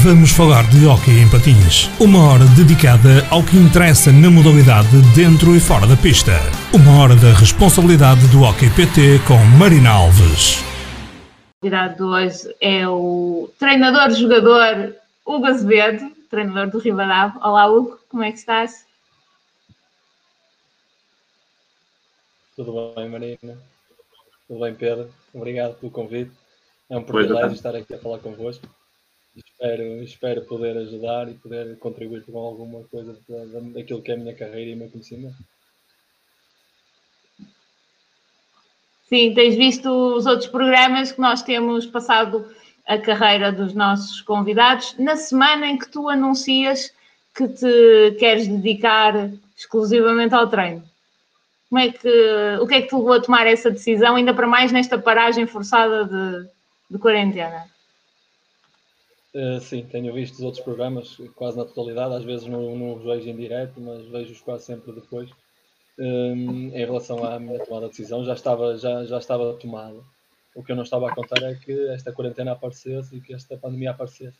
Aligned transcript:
Vamos 0.00 0.32
falar 0.32 0.64
de 0.70 0.86
hóquei 0.86 1.20
em 1.20 1.28
patins. 1.28 1.90
Uma 2.00 2.32
hora 2.32 2.46
dedicada 2.56 3.28
ao 3.30 3.44
que 3.44 3.58
interessa 3.58 4.10
na 4.10 4.30
modalidade 4.30 4.88
dentro 5.14 5.54
e 5.54 5.60
fora 5.60 5.86
da 5.86 5.96
pista. 5.96 6.32
Uma 6.72 7.02
hora 7.02 7.14
da 7.14 7.32
responsabilidade 7.34 8.26
do 8.28 8.42
Hockey 8.42 8.70
PT 8.70 9.20
com 9.28 9.36
Marina 9.58 9.90
Alves. 9.90 10.60
O 10.60 11.60
convidado 11.60 11.96
de 11.96 12.02
hoje 12.02 12.56
é 12.60 12.88
o 12.88 13.50
treinador-jogador 13.58 14.94
Hugo 15.26 15.46
Azevedo, 15.46 16.10
treinador 16.30 16.70
do 16.70 16.78
Rivadavia. 16.78 17.38
Olá 17.42 17.68
Hugo, 17.68 18.00
como 18.08 18.24
é 18.24 18.32
que 18.32 18.38
estás? 18.38 18.86
Tudo 22.56 22.94
bem, 22.96 23.08
Marina? 23.10 23.58
Tudo 24.48 24.60
bem, 24.60 24.74
Pedro? 24.74 25.10
Obrigado 25.34 25.74
pelo 25.74 25.92
convite. 25.92 26.32
É 26.88 26.96
um 26.96 27.02
privilégio 27.02 27.52
estar 27.52 27.76
aqui 27.76 27.94
a 27.94 27.98
falar 27.98 28.18
convosco. 28.18 28.66
Espero, 29.34 30.02
espero 30.02 30.44
poder 30.44 30.76
ajudar 30.76 31.28
e 31.28 31.34
poder 31.34 31.78
contribuir 31.78 32.22
com 32.24 32.38
alguma 32.38 32.84
coisa 32.84 33.16
daquilo 33.72 34.02
que 34.02 34.10
é 34.10 34.14
a 34.14 34.18
minha 34.18 34.34
carreira 34.34 34.70
e 34.70 34.74
o 34.74 34.76
meu 34.76 34.90
conhecimento. 34.90 35.36
Sim, 39.08 39.32
tens 39.34 39.54
visto 39.56 39.88
os 39.88 40.26
outros 40.26 40.48
programas 40.48 41.12
que 41.12 41.20
nós 41.20 41.42
temos 41.42 41.86
passado 41.86 42.46
a 42.86 42.98
carreira 42.98 43.52
dos 43.52 43.74
nossos 43.74 44.20
convidados 44.20 44.96
na 44.98 45.16
semana 45.16 45.66
em 45.66 45.78
que 45.78 45.88
tu 45.88 46.08
anuncias 46.08 46.92
que 47.34 47.48
te 47.48 48.16
queres 48.18 48.48
dedicar 48.48 49.30
exclusivamente 49.56 50.34
ao 50.34 50.48
treino. 50.48 50.82
Como 51.70 51.80
é 51.80 51.90
que, 51.90 52.58
o 52.60 52.66
que 52.66 52.74
é 52.74 52.82
que 52.82 52.88
te 52.88 52.94
levou 52.94 53.14
a 53.14 53.20
tomar 53.20 53.46
essa 53.46 53.70
decisão, 53.70 54.16
ainda 54.16 54.34
para 54.34 54.46
mais 54.46 54.72
nesta 54.72 54.98
paragem 54.98 55.46
forçada 55.46 56.04
de, 56.04 56.48
de 56.90 56.98
quarentena? 56.98 57.66
Uh, 59.34 59.58
sim, 59.60 59.86
tenho 59.86 60.12
visto 60.12 60.34
os 60.34 60.42
outros 60.42 60.62
programas 60.62 61.16
quase 61.34 61.56
na 61.56 61.64
totalidade, 61.64 62.14
às 62.14 62.24
vezes 62.24 62.46
não, 62.46 62.76
não 62.76 62.96
os 62.96 63.02
vejo 63.02 63.30
em 63.30 63.36
direto, 63.36 63.80
mas 63.80 64.06
vejo-os 64.06 64.40
quase 64.42 64.66
sempre 64.66 64.92
depois. 64.92 65.30
Um, 65.98 66.68
em 66.68 66.84
relação 66.84 67.24
à 67.24 67.38
minha 67.38 67.64
tomada 67.64 67.86
de 67.86 67.92
decisão, 67.92 68.24
já 68.24 68.34
estava, 68.34 68.76
já, 68.76 69.04
já 69.04 69.18
estava 69.18 69.54
tomada. 69.54 70.02
O 70.54 70.62
que 70.62 70.72
eu 70.72 70.76
não 70.76 70.82
estava 70.82 71.08
a 71.08 71.14
contar 71.14 71.42
é 71.42 71.54
que 71.54 71.72
esta 71.88 72.12
quarentena 72.12 72.52
aparecesse 72.52 73.16
e 73.16 73.20
que 73.22 73.32
esta 73.32 73.56
pandemia 73.56 73.92
aparecesse. 73.92 74.36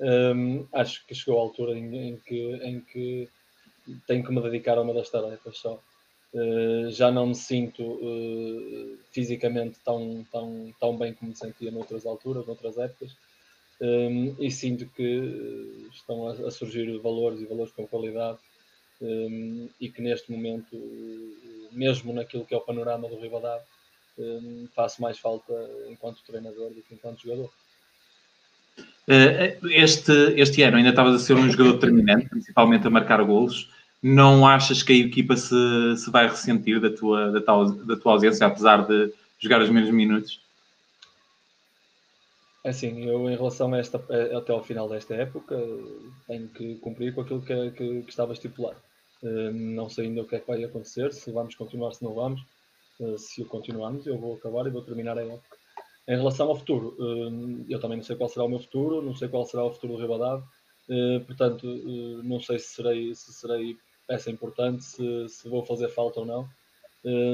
Um, 0.00 0.66
acho 0.72 1.04
que 1.04 1.14
chegou 1.14 1.40
a 1.40 1.42
altura 1.42 1.76
em, 1.76 2.10
em, 2.10 2.16
que, 2.18 2.54
em 2.62 2.80
que 2.80 3.28
tenho 4.06 4.24
que 4.24 4.32
me 4.32 4.40
dedicar 4.40 4.78
a 4.78 4.82
uma 4.82 4.94
das 4.94 5.10
tarefas 5.10 5.58
só. 5.58 5.82
Uh, 6.32 6.90
já 6.90 7.10
não 7.10 7.28
me 7.28 7.34
sinto 7.34 7.82
uh, 7.82 8.98
fisicamente 9.10 9.78
tão, 9.84 10.24
tão, 10.30 10.72
tão 10.78 10.96
bem 10.96 11.12
como 11.14 11.30
me 11.30 11.36
sentia 11.36 11.72
noutras 11.72 12.06
alturas, 12.06 12.46
noutras 12.46 12.78
épocas 12.78 13.16
um, 13.80 14.34
e 14.38 14.50
sinto 14.50 14.86
que 14.96 15.88
estão 15.92 16.28
a, 16.28 16.32
a, 16.32 16.50
surgir 16.50 16.98
valores 16.98 17.40
e 17.40 17.46
valores 17.46 17.72
com 17.72 17.86
qualidade 17.86 18.38
um, 19.00 19.68
e 19.80 19.88
que 19.88 20.02
neste 20.02 20.32
momento, 20.32 20.76
mesmo 21.70 22.12
naquilo 22.12 22.44
que 22.44 22.54
é 22.54 22.56
o 22.56 22.62
panorama 22.62 23.08
do 23.08 23.20
Rivadavia, 23.20 23.62
um, 24.18 24.66
faço 24.74 25.00
mais 25.00 25.18
falta 25.18 25.52
enquanto 25.88 26.24
treinador 26.26 26.70
do 26.70 26.82
que 26.82 26.94
enquanto 26.94 27.22
jogador. 27.22 27.50
Eh, 29.06 29.58
este, 29.70 30.12
este 30.36 30.62
ano 30.62 30.76
ainda 30.76 30.90
estavas 30.90 31.14
a 31.14 31.18
ser 31.24 31.34
um 31.34 31.50
jogador 31.50 31.74
determinante, 31.74 32.28
principalmente 32.28 32.86
a 32.86 32.90
marcar 32.90 33.22
golos. 33.22 33.70
Não 34.02 34.46
achas 34.46 34.82
que 34.82 34.92
a 34.92 34.96
equipa 34.96 35.36
se, 35.36 35.54
se 35.96 36.10
vai 36.10 36.28
ressentir 36.28 36.80
da 36.80 36.90
tua, 36.90 37.30
da, 37.32 37.40
tua, 37.40 37.72
da 37.84 37.96
tua 37.96 38.12
ausência, 38.12 38.46
apesar 38.46 38.86
de 38.86 39.12
jogar 39.38 39.62
os 39.62 39.70
menos 39.70 39.90
minutos? 39.90 40.40
Assim, 42.64 43.04
eu 43.04 43.30
em 43.30 43.36
relação 43.36 43.72
a 43.72 43.78
esta, 43.78 43.98
até 44.36 44.52
ao 44.52 44.64
final 44.64 44.88
desta 44.88 45.14
época, 45.14 45.56
tenho 46.26 46.48
que 46.48 46.74
cumprir 46.76 47.14
com 47.14 47.20
aquilo 47.20 47.40
que, 47.40 47.70
que, 47.70 48.02
que 48.02 48.10
estava 48.10 48.32
estipulado. 48.32 48.78
Uh, 49.22 49.52
não 49.52 49.88
sei 49.88 50.06
ainda 50.06 50.22
o 50.22 50.26
que 50.26 50.36
é 50.36 50.40
que 50.40 50.46
vai 50.46 50.62
acontecer, 50.62 51.12
se 51.12 51.30
vamos 51.32 51.54
continuar, 51.54 51.92
se 51.92 52.02
não 52.02 52.14
vamos. 52.14 52.40
Uh, 53.00 53.18
se 53.18 53.44
continuarmos, 53.44 54.06
eu 54.06 54.18
vou 54.18 54.34
acabar 54.34 54.66
e 54.66 54.70
vou 54.70 54.82
terminar 54.82 55.18
a 55.18 55.22
época. 55.22 55.56
Em 56.06 56.16
relação 56.16 56.48
ao 56.48 56.56
futuro, 56.56 56.96
uh, 56.98 57.64
eu 57.68 57.80
também 57.80 57.98
não 57.98 58.04
sei 58.04 58.16
qual 58.16 58.28
será 58.28 58.44
o 58.44 58.48
meu 58.48 58.60
futuro, 58.60 59.02
não 59.02 59.14
sei 59.14 59.28
qual 59.28 59.44
será 59.44 59.64
o 59.64 59.72
futuro 59.72 59.94
do 59.94 60.02
Ribadave, 60.02 60.42
portanto, 61.26 61.66
não 62.24 62.40
sei 62.40 62.58
se 62.58 62.68
serei, 62.68 63.14
se 63.14 63.30
serei 63.34 63.76
peça 64.06 64.30
importante, 64.30 64.82
se, 64.82 65.28
se 65.28 65.46
vou 65.46 65.62
fazer 65.62 65.90
falta 65.90 66.20
ou 66.20 66.24
não. 66.24 66.48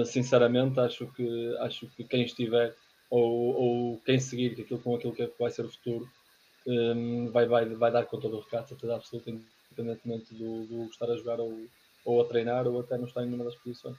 sinceramente, 0.05 0.81
acho 0.81 1.07
que, 1.13 1.57
acho 1.61 1.87
que 1.91 2.03
quem 2.03 2.25
estiver 2.25 2.75
ou, 3.15 3.55
ou 3.55 4.01
quem 4.05 4.19
seguir 4.19 4.61
aquilo, 4.61 4.81
com 4.81 4.97
aquilo 4.97 5.15
que 5.15 5.31
vai 5.39 5.51
ser 5.51 5.65
o 5.65 5.71
futuro 5.71 6.09
um, 6.67 7.31
vai, 7.31 7.47
vai, 7.47 7.67
vai 7.67 7.93
dar 7.93 8.05
conta 8.07 8.29
do 8.29 8.41
recado, 8.41 8.69
certeza 8.69 8.97
absoluta, 8.97 9.31
independentemente 9.31 10.35
do, 10.35 10.65
do 10.65 10.85
estar 10.87 11.09
a 11.09 11.17
jogar 11.17 11.39
ou, 11.39 11.65
ou 12.05 12.23
a 12.23 12.25
treinar 12.25 12.67
ou 12.67 12.81
até 12.81 12.99
não 12.99 13.07
estar 13.07 13.23
em 13.23 13.27
nenhuma 13.27 13.45
das 13.45 13.55
posições. 13.55 13.97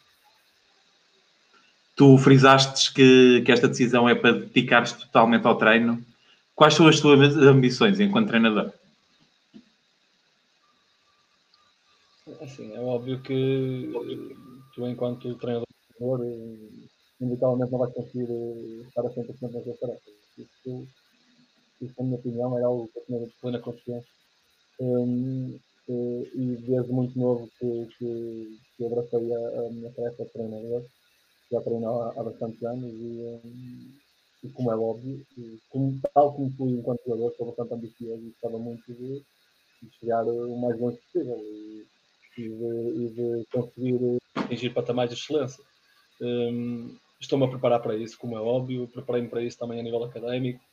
Tu 1.95 2.17
frisaste 2.17 2.93
que, 2.93 3.41
que 3.45 3.51
esta 3.53 3.69
decisão 3.69 4.09
é 4.09 4.15
para 4.15 4.33
dedicar-te 4.33 4.97
totalmente 4.97 5.47
ao 5.47 5.57
treino. 5.57 6.03
Quais 6.53 6.73
são 6.73 6.87
as 6.87 6.99
tuas 6.99 7.37
ambições 7.37 8.01
enquanto 8.01 8.27
treinador? 8.27 8.73
Assim, 12.41 12.73
é 12.73 12.79
óbvio 12.81 13.21
que 13.21 13.93
tu, 14.73 14.85
enquanto 14.85 15.35
treinador, 15.35 15.67
inevitavelmente 17.25 17.71
não 17.71 17.79
vai 17.79 17.91
conseguir 17.91 18.29
uh, 18.29 18.81
estar 18.87 19.01
a 19.01 19.09
100% 19.09 19.41
nas 19.41 19.79
tarefas. 19.79 20.13
Isso, 20.37 20.87
isso, 21.81 21.93
na 21.97 22.05
minha 22.05 22.17
opinião, 22.17 22.57
era 22.57 22.67
algo 22.67 22.87
que 22.87 22.99
eu 22.99 23.05
tinha 23.05 23.29
plena 23.41 23.59
consciência. 23.59 24.09
Um, 24.79 25.59
uh, 25.87 26.27
e 26.33 26.57
desde 26.67 26.91
muito 26.91 27.17
novo 27.17 27.49
que, 27.59 27.87
que, 27.97 28.59
que 28.77 28.85
abracei 28.85 29.33
a, 29.33 29.59
a, 29.59 29.69
minha 29.69 29.91
tarefa 29.91 30.23
de 30.23 30.29
treinador. 30.31 30.83
Já 31.51 31.61
treino 31.61 32.01
há, 32.01 32.09
há 32.17 32.23
bastantes 32.23 32.63
anos 32.63 32.91
e, 32.91 33.39
um, 33.45 33.91
e 34.43 34.49
como 34.49 34.71
é 34.71 34.75
óbvio, 34.75 35.25
como, 35.69 35.99
tal 36.13 36.33
como 36.33 36.51
fui 36.51 36.71
enquanto 36.71 37.03
jogador, 37.05 37.33
sou 37.37 37.47
bastante 37.47 37.73
ambicioso 37.73 38.21
e 38.21 38.29
gostava 38.29 38.57
muito 38.57 38.93
de, 38.93 39.23
de 39.81 39.97
chegar 39.99 40.25
o 40.25 40.57
mais 40.57 40.79
longe 40.79 40.97
possível 40.97 41.37
e, 41.39 41.85
e, 42.37 42.49
de, 42.49 43.03
e 43.03 43.09
de 43.09 43.45
conseguir 43.51 44.17
atingir 44.35 44.73
patamares 44.73 45.13
de 45.13 45.21
excelência. 45.21 45.63
Um, 46.21 46.95
Estou-me 47.19 47.45
a 47.45 47.49
preparar 47.49 47.81
para 47.81 47.95
isso, 47.95 48.17
como 48.17 48.37
é 48.37 48.41
óbvio, 48.41 48.87
preparei-me 48.87 49.29
para 49.29 49.41
isso 49.41 49.57
também 49.57 49.79
a 49.79 49.83
nível 49.83 50.03
académico. 50.03 50.63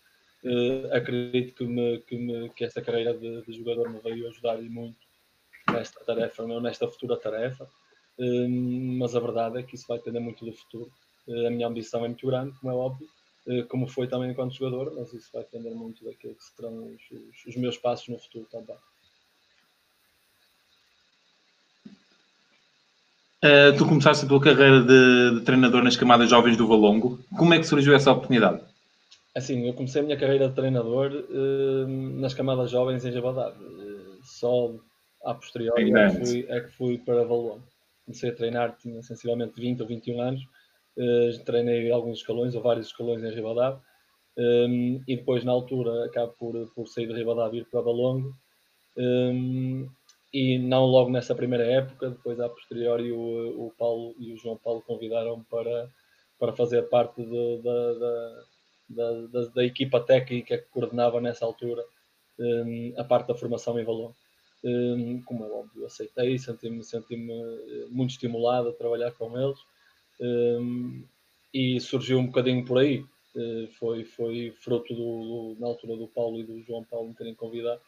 Uh, 0.44 0.92
acredito 0.92 1.54
que, 1.54 1.64
me, 1.64 1.98
que, 2.00 2.16
me, 2.16 2.50
que 2.50 2.64
esta 2.64 2.82
carreira 2.82 3.14
de, 3.14 3.42
de, 3.42 3.53
jogador 3.53 3.88
me 3.88 4.00
veio 4.00 4.26
ajudar 4.28 4.60
e 4.60 4.69
muito 4.69 4.98
nesta 5.70 6.04
tarefa, 6.04 6.44
nesta 6.60 6.88
futura 6.88 7.16
tarefa. 7.16 7.64
Uh, 8.19 8.48
mas 8.98 9.14
a 9.14 9.20
verdade 9.20 9.58
é 9.58 9.62
que 9.62 9.76
isso 9.76 9.86
vai 9.86 9.98
depender 9.98 10.19
muito 10.19 10.44
do 10.44 10.53
futuro. 10.53 10.91
Uh, 11.28 11.47
a 11.47 11.50
minha 11.50 11.69
ambição 11.69 12.04
é 12.04 12.08
muito 12.08 12.26
grande, 12.26 12.59
como 12.59 12.72
é 12.72 12.74
óbvio, 12.74 13.09
como 13.69 13.88
foi 13.88 14.06
também 14.06 14.30
enquanto 14.30 14.54
jogador, 14.54 14.94
mas 14.94 15.12
isso 15.12 15.30
vai 15.32 15.42
depender 15.42 15.70
muito 15.70 16.04
daquilo 16.04 16.34
que 16.34 16.44
serão 16.44 16.86
os, 16.86 17.10
os, 17.10 17.47
os 17.47 17.56
meus 17.56 17.76
passos 17.76 18.09
no 18.09 18.19
futuro 18.19 18.47
também. 18.50 18.76
Uh, 23.44 23.76
tu 23.76 23.84
começaste 23.84 24.25
a 24.25 24.28
tua 24.28 24.41
carreira 24.41 24.82
de, 24.82 25.34
de, 25.34 25.44
treinador 25.44 25.82
nas 25.82 25.97
camadas 25.97 26.30
jovens 26.30 26.56
do 26.56 26.69
Valongo. 26.69 27.19
Como 27.36 27.53
é 27.53 27.58
que 27.58 27.64
surgiu 27.64 27.92
essa 27.92 28.12
oportunidade? 28.12 28.62
Assim, 29.34 29.66
eu 29.66 29.75
comecei 29.75 30.00
a 30.00 30.04
minha 30.04 30.16
carreira 30.16 30.48
de 30.48 30.54
treinador 30.54 31.10
uh, 31.10 31.88
nas 32.20 32.34
camadas 32.34 32.70
jovens 32.70 33.04
em 33.04 33.10
Jabadar. 33.10 33.50
Uh, 33.50 34.20
só 34.22 34.72
a 35.25 35.34
posteriori 35.34 35.92
é 35.92 36.10
que, 36.10 36.25
fui, 36.25 36.47
é 36.48 36.60
que 36.60 36.70
fui 36.70 36.98
para 36.98 37.25
Valongo. 37.25 37.62
Comecei 38.04 38.30
a 38.30 38.34
treinar, 38.34 38.76
tinha 38.80 39.03
sensivelmente 39.03 39.60
20 39.60 39.80
ou 39.80 39.88
21 39.88 40.20
anos. 40.20 40.42
treinei 41.44 41.91
alguns 41.91 42.19
escalões 42.19 42.54
ou 42.54 42.62
vários 42.62 42.86
escalões 42.86 43.24
em 43.24 43.34
Ribadavia. 43.34 43.80
Um, 44.38 45.03
e 45.06 45.16
depois, 45.16 45.44
na 45.44 45.53
altura, 45.53 46.06
acabo 46.06 46.32
por, 46.38 46.54
por 46.74 46.86
sair 46.86 47.09
de 47.09 47.14
Ribadavia 47.14 47.60
e 47.60 47.62
ir 47.62 47.66
para 47.66 47.80
Valongo. 47.80 48.34
Um, 48.97 49.89
e 50.32 50.58
não 50.58 50.86
logo 50.86 51.10
nessa 51.10 51.34
primeira 51.34 51.64
época, 51.64 52.10
depois 52.10 52.40
a 52.40 52.48
posteriori 52.48 53.12
o, 53.12 53.66
o 53.66 53.72
Paulo 53.76 54.14
e 54.18 54.32
o 54.32 54.36
João 54.36 54.56
Paulo 54.56 54.80
convidaram 54.82 55.44
para, 55.44 55.90
para 56.38 56.54
fazer 56.54 56.88
parte 56.88 57.22
da, 57.22 58.42
da, 58.88 59.46
da, 59.54 59.64
equipa 59.64 60.00
técnica 60.00 60.56
que 60.56 60.70
coordenava 60.70 61.20
nessa 61.20 61.44
altura 61.44 61.84
um, 62.38 62.94
a 62.96 63.04
parte 63.04 63.28
da 63.28 63.34
formação 63.34 63.78
em 63.78 63.84
valor. 63.84 64.14
Um, 64.64 65.20
como 65.22 65.44
é 65.44 65.50
óbvio, 65.50 65.84
aceitei, 65.84 66.38
senti-me 66.38 66.84
senti 66.84 67.14
eh, 67.14 67.86
muito 67.90 68.10
estimulado 68.10 68.68
a 68.68 68.72
trabalhar 68.72 69.10
com 69.10 69.36
eles 69.36 69.58
um, 70.20 71.04
e 71.52 71.80
surgiu 71.80 72.20
um 72.20 72.26
bocadinho 72.26 72.64
por 72.64 72.78
aí. 72.78 73.04
Uh, 73.34 73.66
foi, 73.78 74.04
foi 74.04 74.52
fruto 74.62 74.94
do, 74.94 75.54
do, 75.54 75.56
na 75.58 75.66
altura 75.66 75.96
do 75.96 76.06
Paulo 76.06 76.38
e 76.38 76.44
do 76.44 76.62
João 76.62 76.84
Paulo 76.84 77.08
me 77.08 77.14
terem 77.14 77.34
convidado 77.34 77.80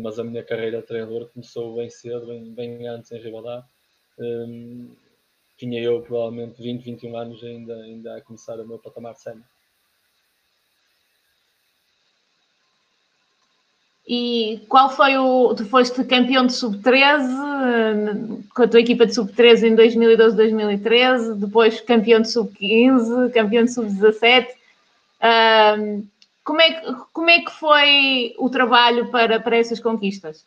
mas 0.00 0.18
a 0.18 0.24
minha 0.24 0.42
carreira 0.42 0.80
de 0.80 0.86
treinador 0.86 1.28
começou 1.32 1.76
bem 1.76 1.90
cedo, 1.90 2.26
bem, 2.26 2.52
bem 2.52 2.88
antes 2.88 3.12
em 3.12 3.20
Ribadá. 3.20 3.64
Um, 4.18 4.94
tinha 5.58 5.80
eu 5.80 6.02
provavelmente 6.02 6.62
20, 6.62 6.82
21 6.82 7.16
anos 7.16 7.42
ainda, 7.42 7.74
ainda 7.74 8.16
a 8.16 8.20
começar 8.20 8.58
o 8.58 8.66
meu 8.66 8.78
patamar 8.78 9.14
sénior. 9.16 9.44
E 14.08 14.64
qual 14.68 14.88
foi 14.88 15.16
o. 15.16 15.52
Tu 15.54 15.64
foste 15.66 16.04
campeão 16.04 16.46
de 16.46 16.52
sub-13 16.52 18.44
com 18.54 18.62
a 18.62 18.68
tua 18.68 18.80
equipa 18.80 19.04
de 19.04 19.14
sub-13 19.14 19.64
em 19.64 19.74
2012, 19.74 20.36
2013, 20.36 21.34
depois 21.34 21.80
campeão 21.80 22.20
de 22.20 22.30
sub-15, 22.30 23.32
campeão 23.32 23.64
de 23.64 23.74
sub-17. 23.74 24.46
Um, 25.78 26.06
como, 26.46 26.60
é, 26.60 26.80
como 27.12 27.28
é 27.28 27.40
que 27.40 27.50
foi 27.50 28.32
o 28.38 28.48
trabalho 28.48 29.10
para, 29.10 29.40
para 29.40 29.56
essas 29.56 29.80
conquistas? 29.80 30.46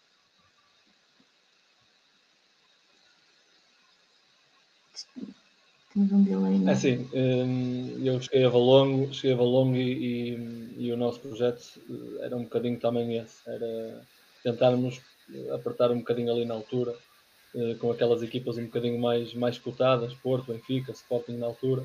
Temos 5.93 6.09
um 6.13 6.59
não 6.59 6.69
é? 6.69 6.71
Assim, 6.71 7.09
eu 8.01 8.21
cheguei 8.21 8.45
a 8.45 8.49
Valongo, 8.49 9.13
cheguei 9.13 9.33
a 9.33 9.37
Valongo 9.37 9.75
e, 9.75 9.91
e, 10.31 10.85
e, 10.85 10.91
o 10.93 10.95
nosso 10.95 11.19
projeto 11.19 11.81
era 12.21 12.35
um 12.37 12.43
bocadinho 12.43 12.79
também 12.79 13.17
esse, 13.17 13.37
era 13.45 14.01
tentarmos 14.41 15.01
apertar 15.53 15.91
um 15.91 15.97
bocadinho 15.99 16.31
ali 16.31 16.45
na 16.45 16.53
altura, 16.53 16.95
eh, 17.53 17.75
com 17.75 17.91
aquelas 17.91 18.23
equipas 18.23 18.57
um 18.57 18.65
bocadinho 18.65 18.99
mais, 18.99 19.33
mais 19.33 19.59
cotadas, 19.59 20.13
Porto, 20.13 20.53
Benfica, 20.53 20.93
Sporting 20.93 21.33
na 21.33 21.47
altura, 21.47 21.83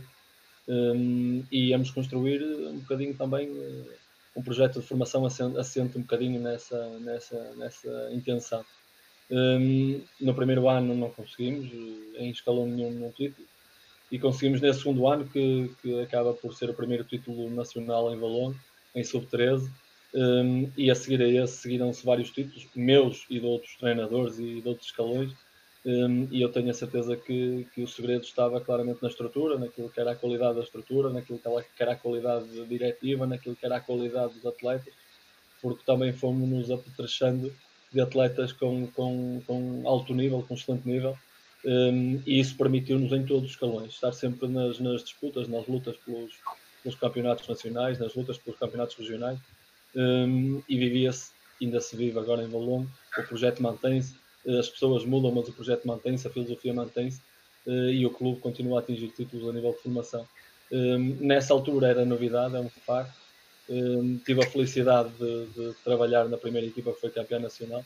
e 1.50 1.68
íamos 1.68 1.90
construir 1.90 2.42
um 2.42 2.78
bocadinho 2.78 3.14
também 3.14 3.48
eh, 3.48 4.03
um 4.36 4.42
projeto 4.42 4.80
de 4.80 4.86
formação 4.86 5.24
assente, 5.26 5.96
um 5.96 6.02
bocadinho 6.02 6.40
nessa, 6.40 6.98
nessa, 7.00 7.54
nessa 7.56 8.10
intenção. 8.12 8.64
no 10.20 10.34
primeiro 10.34 10.68
ano 10.68 10.94
não 10.94 11.10
conseguimos, 11.10 11.70
em 12.16 12.30
escalão 12.30 12.66
nenhum, 12.66 12.90
nenhum 12.90 13.10
título, 13.10 13.46
e 14.10 14.18
conseguimos 14.18 14.60
nesse 14.60 14.80
segundo 14.80 15.06
ano, 15.06 15.26
que, 15.26 15.70
que 15.80 16.00
acaba 16.00 16.34
por 16.34 16.54
ser 16.54 16.70
o 16.70 16.74
primeiro 16.74 17.04
título 17.04 17.50
nacional 17.50 18.12
em 18.14 18.18
Valongo, 18.18 18.56
em 18.94 19.02
sub-13, 19.02 19.68
um, 20.14 20.70
e 20.76 20.90
a 20.90 20.94
seguir 20.94 21.20
a 21.20 21.28
esse 21.28 21.56
seguiram-se 21.56 22.06
vários 22.06 22.30
títulos, 22.30 22.68
meus 22.74 23.24
e 23.28 23.40
de 23.40 23.46
outros 23.46 23.74
treinadores 23.76 24.38
e 24.38 24.60
de 24.60 24.68
outros 24.68 24.86
escalões, 24.86 25.32
um, 25.86 26.28
e 26.30 26.40
eu 26.40 26.50
tenho 26.50 26.70
a 26.70 26.74
certeza 26.74 27.14
que, 27.16 27.66
que 27.74 27.82
o 27.82 27.88
segredo 27.88 28.24
estava 28.24 28.60
claramente 28.60 29.02
na 29.02 29.08
estrutura, 29.08 29.58
naquilo 29.58 29.90
que 29.90 30.00
era 30.00 30.12
a 30.12 30.16
qualidade 30.16 30.56
da 30.56 30.62
estrutura, 30.62 31.10
naquilo 31.10 31.38
que 31.38 31.82
era 31.82 31.92
a 31.92 31.96
qualidade 31.96 32.66
diretiva, 32.66 33.26
naquilo 33.26 33.54
que 33.54 33.66
era 33.66 33.76
a 33.76 33.80
qualidade 33.80 34.34
dos 34.34 34.46
atletas, 34.46 34.94
porque 35.60 35.82
também 35.84 36.12
fomos 36.12 36.48
nos 36.48 36.70
apetrechando 36.70 37.52
de 37.92 38.00
atletas 38.00 38.52
com, 38.52 38.86
com, 38.88 39.42
com 39.46 39.82
alto 39.86 40.14
nível, 40.14 40.42
com 40.42 40.54
excelente 40.54 40.88
nível, 40.88 41.16
um, 41.64 42.22
e 42.26 42.40
isso 42.40 42.56
permitiu-nos 42.56 43.12
em 43.12 43.24
todos 43.24 43.44
os 43.44 43.50
escalões 43.50 43.92
estar 43.92 44.12
sempre 44.12 44.48
nas, 44.48 44.78
nas 44.78 45.02
disputas, 45.02 45.48
nas 45.48 45.66
lutas 45.66 45.96
pelos, 45.98 46.32
pelos, 46.82 46.98
campeonatos 46.98 47.48
nacionais, 47.48 47.98
nas 47.98 48.14
lutas 48.14 48.36
pelos 48.36 48.58
campeonatos 48.58 48.96
regionais. 48.96 49.38
Um, 49.96 50.62
e 50.68 50.76
vivia-se, 50.76 51.30
ainda 51.62 51.80
se 51.80 51.96
vive 51.96 52.18
agora 52.18 52.42
em 52.42 52.48
Valongo, 52.48 52.90
o 53.16 53.22
projeto 53.22 53.62
mantém-se, 53.62 54.16
as 54.46 54.68
pessoas 54.68 55.04
mudam, 55.04 55.32
mas 55.32 55.48
o 55.48 55.52
projeto 55.52 55.86
mantém-se, 55.86 56.26
a 56.26 56.30
filosofia 56.30 56.74
mantém-se 56.74 57.20
uh, 57.66 57.90
e 57.90 58.04
o 58.04 58.10
clube 58.10 58.40
continua 58.40 58.78
a 58.78 58.82
atingir 58.82 59.08
títulos 59.08 59.48
a 59.48 59.52
nível 59.52 59.72
de 59.72 59.78
formação. 59.78 60.26
Um, 60.70 61.16
nessa 61.20 61.52
altura 61.52 61.88
era 61.88 62.04
novidade, 62.04 62.56
é 62.56 62.60
um 62.60 62.68
facto. 62.68 63.14
tive 64.24 64.42
a 64.42 64.46
felicidade 64.46 65.10
de, 65.18 65.46
de 65.46 65.74
trabalhar 65.84 66.28
na 66.28 66.36
primeira 66.36 66.66
equipa 66.66 66.92
que 66.92 67.00
foi 67.00 67.10
campeã 67.10 67.38
nacional 67.38 67.84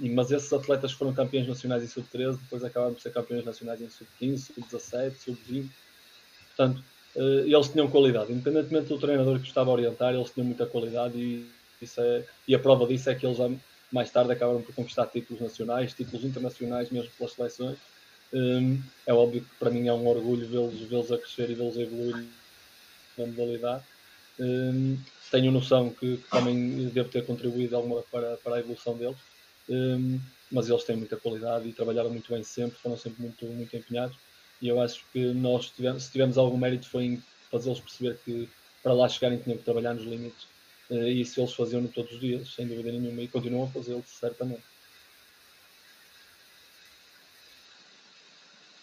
mas 0.00 0.30
esses 0.30 0.52
atletas 0.52 0.92
foram 0.92 1.12
campeões 1.12 1.48
nacionais 1.48 1.82
em 1.82 1.88
sub-13, 1.88 2.38
depois 2.38 2.62
acabaram 2.62 2.94
por 2.94 3.00
ser 3.00 3.12
campeões 3.12 3.44
nacionais 3.44 3.80
em 3.80 3.88
sub-15, 3.88 4.38
sub-17, 4.54 5.14
sub-20. 5.16 5.68
Portanto, 6.48 6.84
eles 7.16 7.68
tinham 7.68 7.90
qualidade, 7.90 8.32
independentemente 8.32 8.88
do 8.88 8.98
treinador 8.98 9.40
que 9.40 9.48
estava 9.48 9.70
a 9.70 9.72
orientar, 9.72 10.14
eles 10.14 10.30
tinham 10.30 10.46
muita 10.46 10.66
qualidade 10.66 11.18
e, 11.18 11.46
é, 11.98 12.24
e 12.46 12.54
a 12.54 12.58
prova 12.58 12.86
disso 12.86 13.10
é 13.10 13.14
que 13.14 13.26
eles 13.26 13.40
mais 13.90 14.10
tarde 14.10 14.32
acabaram 14.32 14.62
por 14.62 14.74
conquistar 14.74 15.06
títulos 15.06 15.42
nacionais, 15.42 15.92
títulos 15.92 16.24
internacionais, 16.24 16.90
mesmo 16.90 17.10
pelas 17.18 17.32
seleções. 17.32 17.78
Um, 18.32 18.80
é 19.06 19.12
óbvio 19.12 19.40
que 19.42 19.54
para 19.58 19.70
mim 19.70 19.88
é 19.88 19.92
um 19.92 20.06
orgulho 20.06 20.46
vê-los 20.46 21.08
vê 21.08 21.14
a 21.14 21.18
crescer 21.18 21.50
e 21.50 21.54
vê-los 21.54 21.76
evoluir 21.76 22.24
na 23.18 23.26
modalidade. 23.26 23.84
Um, 24.38 24.96
tenho 25.30 25.50
noção 25.50 25.90
que, 25.90 26.16
que, 26.16 26.30
também 26.30 26.88
devo 26.88 27.08
ter 27.08 27.26
contribuído 27.26 27.76
alguma 27.76 28.02
para, 28.02 28.36
para 28.36 28.56
a 28.56 28.60
evolução 28.60 28.96
deles 28.96 29.18
um, 29.70 30.20
mas 30.50 30.68
eles 30.68 30.82
têm 30.82 30.96
muita 30.96 31.16
qualidade 31.16 31.68
e 31.68 31.72
trabalharam 31.72 32.10
muito 32.10 32.32
bem 32.32 32.42
sempre, 32.42 32.76
foram 32.78 32.96
sempre 32.96 33.22
muito, 33.22 33.46
muito 33.46 33.76
empenhados. 33.76 34.16
E 34.60 34.68
eu 34.68 34.80
acho 34.80 35.04
que 35.12 35.32
nós, 35.32 35.70
tivemos, 35.70 36.04
se 36.04 36.12
tivemos 36.12 36.36
algum 36.36 36.58
mérito, 36.58 36.88
foi 36.88 37.04
em 37.04 37.22
fazê-los 37.50 37.80
perceber 37.80 38.18
que 38.24 38.48
para 38.82 38.92
lá 38.92 39.08
chegarem 39.08 39.38
tinham 39.38 39.56
que 39.56 39.64
trabalhar 39.64 39.94
nos 39.94 40.04
limites. 40.04 40.46
Uh, 40.90 41.04
e 41.04 41.20
isso 41.20 41.40
eles 41.40 41.54
faziam 41.54 41.86
todos 41.86 42.12
os 42.12 42.20
dias, 42.20 42.52
sem 42.54 42.66
dúvida 42.66 42.90
nenhuma, 42.90 43.22
e 43.22 43.28
continuam 43.28 43.64
a 43.64 43.68
fazê-lo, 43.68 44.02
certamente. 44.06 44.62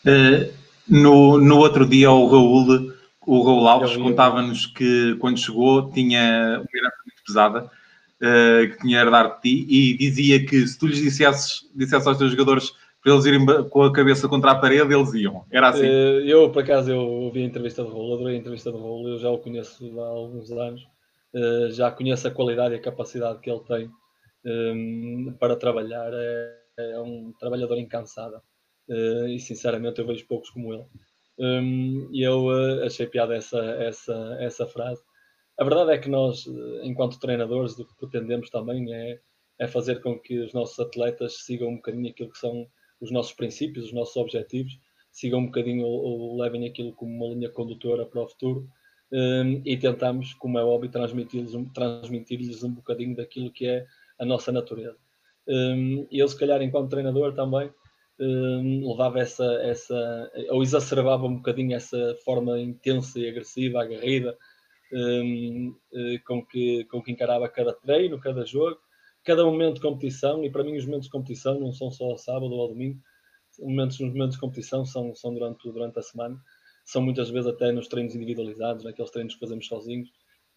Uh, 0.06 0.54
no, 0.88 1.38
no 1.38 1.58
outro 1.58 1.86
dia, 1.86 2.10
o 2.10 2.28
Raul, 2.28 2.94
o 3.26 3.44
Raul 3.44 3.68
Alves 3.68 3.98
contava-nos 3.98 4.66
que 4.68 5.16
quando 5.20 5.38
chegou 5.38 5.92
tinha 5.92 6.62
uma 6.62 6.80
herança 6.80 6.98
muito 7.06 7.24
pesada 7.26 7.66
uh, 7.66 8.72
que 8.72 8.80
tinha 8.80 9.02
herdado 9.02 9.36
de 9.36 9.42
ti 9.42 9.66
e 9.70 9.98
dizia 9.98 10.46
que 10.46 10.66
se 10.66 10.80
tu 10.80 10.88
lhes 10.88 11.00
dissesses, 11.00 11.70
dissesses 11.76 12.08
aos 12.08 12.18
teus 12.18 12.32
jogadores 12.32 12.72
para 13.04 13.14
eles 13.14 13.26
irem 13.26 13.46
com 13.70 13.84
a 13.84 13.92
cabeça 13.92 14.28
contra 14.30 14.52
a 14.52 14.56
parede, 14.56 14.94
eles 14.94 15.14
iam. 15.14 15.44
Era 15.52 15.70
assim. 15.70 15.86
Uh, 15.86 16.22
eu, 16.26 16.50
por 16.50 16.64
acaso, 16.64 16.90
eu 16.90 17.02
ouvi 17.02 17.42
a 17.42 17.46
entrevista 17.46 17.84
do 17.84 17.90
Raul, 17.90 18.16
adorei 18.16 18.36
a 18.36 18.40
entrevista 18.40 18.72
do 18.72 18.78
Raul, 18.78 19.10
eu 19.10 19.20
já 19.20 19.30
o 19.30 19.38
conheço 19.38 20.00
há 20.00 20.08
alguns 20.08 20.50
anos, 20.52 20.88
uh, 21.34 21.72
já 21.72 21.92
conheço 21.92 22.28
a 22.28 22.32
qualidade 22.32 22.76
e 22.76 22.78
a 22.78 22.82
capacidade 22.82 23.40
que 23.40 23.50
ele 23.50 23.64
tem 23.64 23.92
um, 24.46 25.36
para 25.40 25.56
trabalhar. 25.56 26.12
É, 26.14 26.58
é, 26.80 27.00
um 27.00 27.34
trabalhador 27.40 27.80
incansado 27.80 28.38
uh, 28.90 29.28
e, 29.28 29.40
sinceramente, 29.40 30.00
eu 30.00 30.06
vejo 30.06 30.28
poucos 30.28 30.52
como 30.52 30.74
ele. 30.74 30.86
Um, 31.40 32.10
e 32.12 32.22
eu 32.22 32.50
achei 32.84 33.08
piada 33.08 33.36
essa, 33.36 33.60
essa, 33.60 34.38
essa 34.40 34.68
frase. 34.68 35.02
A 35.60 35.64
verdade 35.64 35.92
é 35.92 35.98
que 35.98 36.10
nós, 36.10 36.46
enquanto 36.84 37.20
treinadores, 37.20 37.78
o 37.80 37.86
que 37.86 37.96
pretendemos 37.96 38.52
também 38.52 38.94
é, 38.94 39.20
é 39.60 39.68
fazer 39.68 40.02
com 40.02 40.20
que 40.20 40.40
os 40.40 40.54
nossos 40.54 40.80
atletas 40.80 41.46
sigam 41.46 41.70
um 41.70 41.78
bocadinho 41.78 42.12
aquilo 42.12 42.30
que 42.30 42.38
são 42.38 42.68
os 43.02 43.12
nossos 43.12 43.34
princípios, 43.34 43.86
os 43.86 43.94
nossos 43.94 44.16
objetivos, 44.16 44.74
sigam 45.12 45.40
um 45.40 45.46
bocadinho 45.48 45.84
ou, 45.84 46.04
ou 46.04 46.38
levem 46.40 46.68
aquilo 46.68 46.94
como 46.94 47.12
uma 47.12 47.34
linha 47.34 47.50
condutora 47.50 48.06
para 48.06 48.22
o 48.22 48.28
futuro 48.28 48.68
um, 49.12 49.62
e 49.66 49.78
tentamos, 49.78 50.34
como 50.34 50.60
é 50.60 50.64
óbvio, 50.64 50.92
transmitir-lhes 50.92 51.54
um, 51.54 51.66
transmitir 51.66 52.40
um 52.64 52.72
bocadinho 52.72 53.16
daquilo 53.16 53.52
que 53.52 53.68
é 53.68 53.86
a 54.20 54.26
nossa 54.26 54.52
natureza. 54.52 54.98
Um, 55.48 56.08
eu, 56.12 56.28
se 56.28 56.38
calhar, 56.38 56.62
enquanto 56.62 56.90
treinador 56.90 57.34
também, 57.34 57.72
um, 58.20 58.90
levava 58.90 59.20
essa, 59.20 59.46
essa, 59.64 60.32
ou 60.50 60.62
exacerbava 60.62 61.26
um 61.26 61.36
bocadinho 61.36 61.76
essa 61.76 62.16
forma 62.26 62.60
intensa 62.60 63.20
e 63.20 63.30
agressiva, 63.30 63.82
aguerrida, 63.82 64.38
um, 64.92 65.76
eh, 65.94 66.20
com, 66.26 66.46
que, 66.46 66.86
com 66.86 67.02
que 67.02 67.12
encarava 67.12 67.48
cada 67.50 67.74
treino, 67.74 68.20
cada 68.20 68.46
jogo, 68.46 68.80
cada 69.24 69.44
momento 69.44 69.76
de 69.76 69.82
competição, 69.82 70.44
e 70.44 70.50
para 70.50 70.64
mim 70.64 70.78
os 70.78 70.86
momentos 70.86 71.06
de 71.06 71.12
competição 71.12 71.60
não 71.60 71.74
são 71.74 71.92
só 71.92 72.06
ao 72.06 72.18
sábado 72.18 72.54
ou 72.54 72.62
ao 72.62 72.70
domingo, 72.70 73.00
momentos, 73.60 74.00
os 74.00 74.08
momentos 74.08 74.36
de 74.36 74.40
competição 74.40 74.86
são, 74.86 75.14
são 75.16 75.34
durante, 75.34 75.70
durante 75.72 76.00
a 76.00 76.02
semana, 76.02 76.40
são 76.88 77.02
muitas 77.02 77.30
vezes 77.30 77.48
até 77.48 77.72
nos 77.72 77.88
treinos 77.88 78.16
individualizados, 78.16 78.84
naqueles 78.84 79.12
treinos 79.12 79.34
que 79.34 79.40
fazemos 79.40 79.68
sozinhos, 79.68 80.10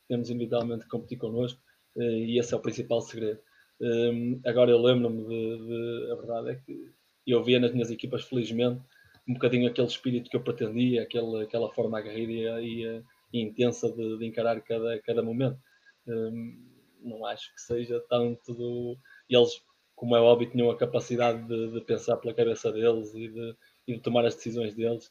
temos 0.09 0.31
individualmente 0.31 0.85
que 0.85 0.91
competir 0.91 1.19
connosco, 1.19 1.61
eh, 1.97 2.03
e 2.03 2.39
esse 2.39 2.55
é 2.55 2.57
o 2.57 2.61
principal 2.61 3.01
segredo. 3.01 3.41
Um, 3.81 4.41
agora 4.45 4.71
eu 4.71 4.81
lembro-me 4.81 5.25
de, 5.25 5.67
de, 5.67 6.13
a 6.13 6.15
verdade 6.15 6.51
é 6.51 6.55
que 6.55 6.93
eu 7.27 7.43
via 7.43 7.59
nas 7.59 7.73
minhas 7.73 7.91
equipas, 7.91 8.25
felizmente, 8.25 8.81
um 9.29 9.35
bocadinho 9.35 9.69
aquele 9.69 9.87
espírito 9.87 10.31
que 10.31 10.37
eu 10.37 10.43
pretendia, 10.43 11.03
aquele, 11.03 11.43
aquela 11.43 11.71
forma 11.71 11.99
aguerrida 11.99 12.61
e, 12.61 12.85
e 12.85 13.03
e 13.33 13.41
intensa 13.41 13.91
de, 13.91 14.19
de, 14.19 14.27
encarar 14.27 14.61
cada, 14.61 15.01
cada 15.03 15.23
momento. 15.23 15.59
Um, 16.07 16.69
não 17.03 17.25
acho 17.25 17.53
que 17.55 17.61
seja 17.61 18.01
tanto 18.09 18.53
do. 18.55 18.97
Eles, 19.29 19.63
como 19.95 20.17
é 20.17 20.21
óbvio, 20.21 20.51
tinham 20.51 20.71
a 20.71 20.77
capacidade 20.77 21.47
de, 21.47 21.73
de 21.73 21.81
pensar 21.83 22.17
pela 22.17 22.35
cabeça 22.35 22.73
deles 22.73 23.15
e 23.15 23.29
de, 23.29 23.57
e 23.87 23.95
de 23.95 24.01
tomar 24.01 24.25
as 24.27 24.35
decisões 24.35 24.75
deles, 24.75 25.11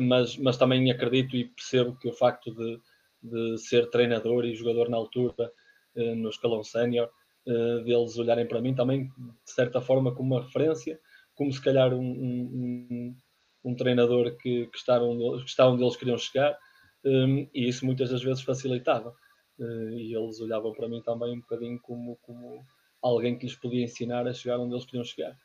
mas, 0.00 0.36
mas 0.36 0.56
também 0.56 0.90
acredito 0.90 1.36
e 1.36 1.44
percebo 1.44 1.96
que 1.96 2.08
o 2.08 2.12
facto 2.12 2.52
de, 2.54 2.80
de 3.22 3.58
ser 3.58 3.88
treinador 3.90 4.44
e 4.44 4.54
jogador 4.54 4.88
na 4.88 4.96
altura, 4.96 5.52
uh, 5.96 6.14
no 6.14 6.28
escalão 6.28 6.62
sénior, 6.62 7.10
uh, 7.46 7.82
deles 7.84 8.18
olharem 8.18 8.46
para 8.46 8.60
mim 8.60 8.74
também, 8.74 9.04
de 9.06 9.52
certa 9.52 9.80
forma, 9.80 10.14
como 10.14 10.34
uma 10.34 10.44
referência, 10.44 11.00
como 11.34 11.52
se 11.52 11.62
calhar 11.62 11.92
um, 11.92 12.00
um, 12.00 13.16
um 13.64 13.74
treinador 13.74 14.36
que, 14.36 14.66
que, 14.66 14.78
está 14.78 15.00
onde, 15.02 15.44
que 15.44 15.50
está 15.50 15.68
onde 15.68 15.82
eles 15.82 15.96
queriam 15.96 16.18
chegar 16.18 16.58
um, 17.04 17.48
e 17.54 17.68
isso 17.68 17.86
muitas 17.86 18.10
das 18.10 18.22
vezes 18.22 18.42
facilitava. 18.42 19.14
Uh, 19.58 19.90
e 19.90 20.14
eles 20.14 20.40
olhavam 20.40 20.72
para 20.72 20.88
mim 20.88 21.00
também 21.02 21.32
um 21.32 21.40
bocadinho 21.40 21.80
como, 21.80 22.16
como 22.16 22.62
alguém 23.00 23.38
que 23.38 23.46
lhes 23.46 23.56
podia 23.56 23.84
ensinar 23.84 24.26
a 24.26 24.32
chegar 24.34 24.58
onde 24.58 24.74
eles 24.74 24.84
queriam 24.84 25.04
chegar. 25.04 25.36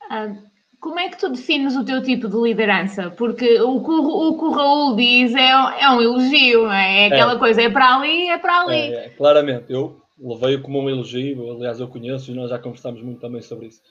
como 0.81 0.99
é 0.99 1.09
que 1.09 1.17
tu 1.17 1.29
defines 1.29 1.75
o 1.75 1.85
teu 1.85 2.01
tipo 2.01 2.27
de 2.27 2.35
liderança? 2.35 3.11
Porque 3.11 3.61
o 3.61 3.83
que 3.83 3.91
o, 3.91 4.29
o, 4.29 4.37
que 4.37 4.45
o 4.45 4.51
Raul 4.51 4.95
diz 4.95 5.33
é, 5.35 5.49
é 5.49 5.89
um 5.91 6.01
elogio, 6.01 6.63
não 6.63 6.73
é? 6.73 7.03
É 7.03 7.05
aquela 7.05 7.35
é. 7.35 7.37
coisa, 7.37 7.61
é 7.61 7.69
para 7.69 7.95
ali, 7.95 8.27
é 8.27 8.37
para 8.37 8.61
ali. 8.61 8.75
É, 8.75 9.05
é, 9.05 9.09
claramente, 9.09 9.71
eu 9.71 10.01
levei-o 10.19 10.61
como 10.61 10.81
um 10.81 10.89
elogio, 10.89 11.51
aliás, 11.51 11.79
eu 11.79 11.87
conheço 11.87 12.31
e 12.31 12.33
nós 12.33 12.49
já 12.49 12.57
conversámos 12.57 13.01
muito 13.03 13.21
também 13.21 13.41
sobre 13.41 13.67
isso. 13.67 13.81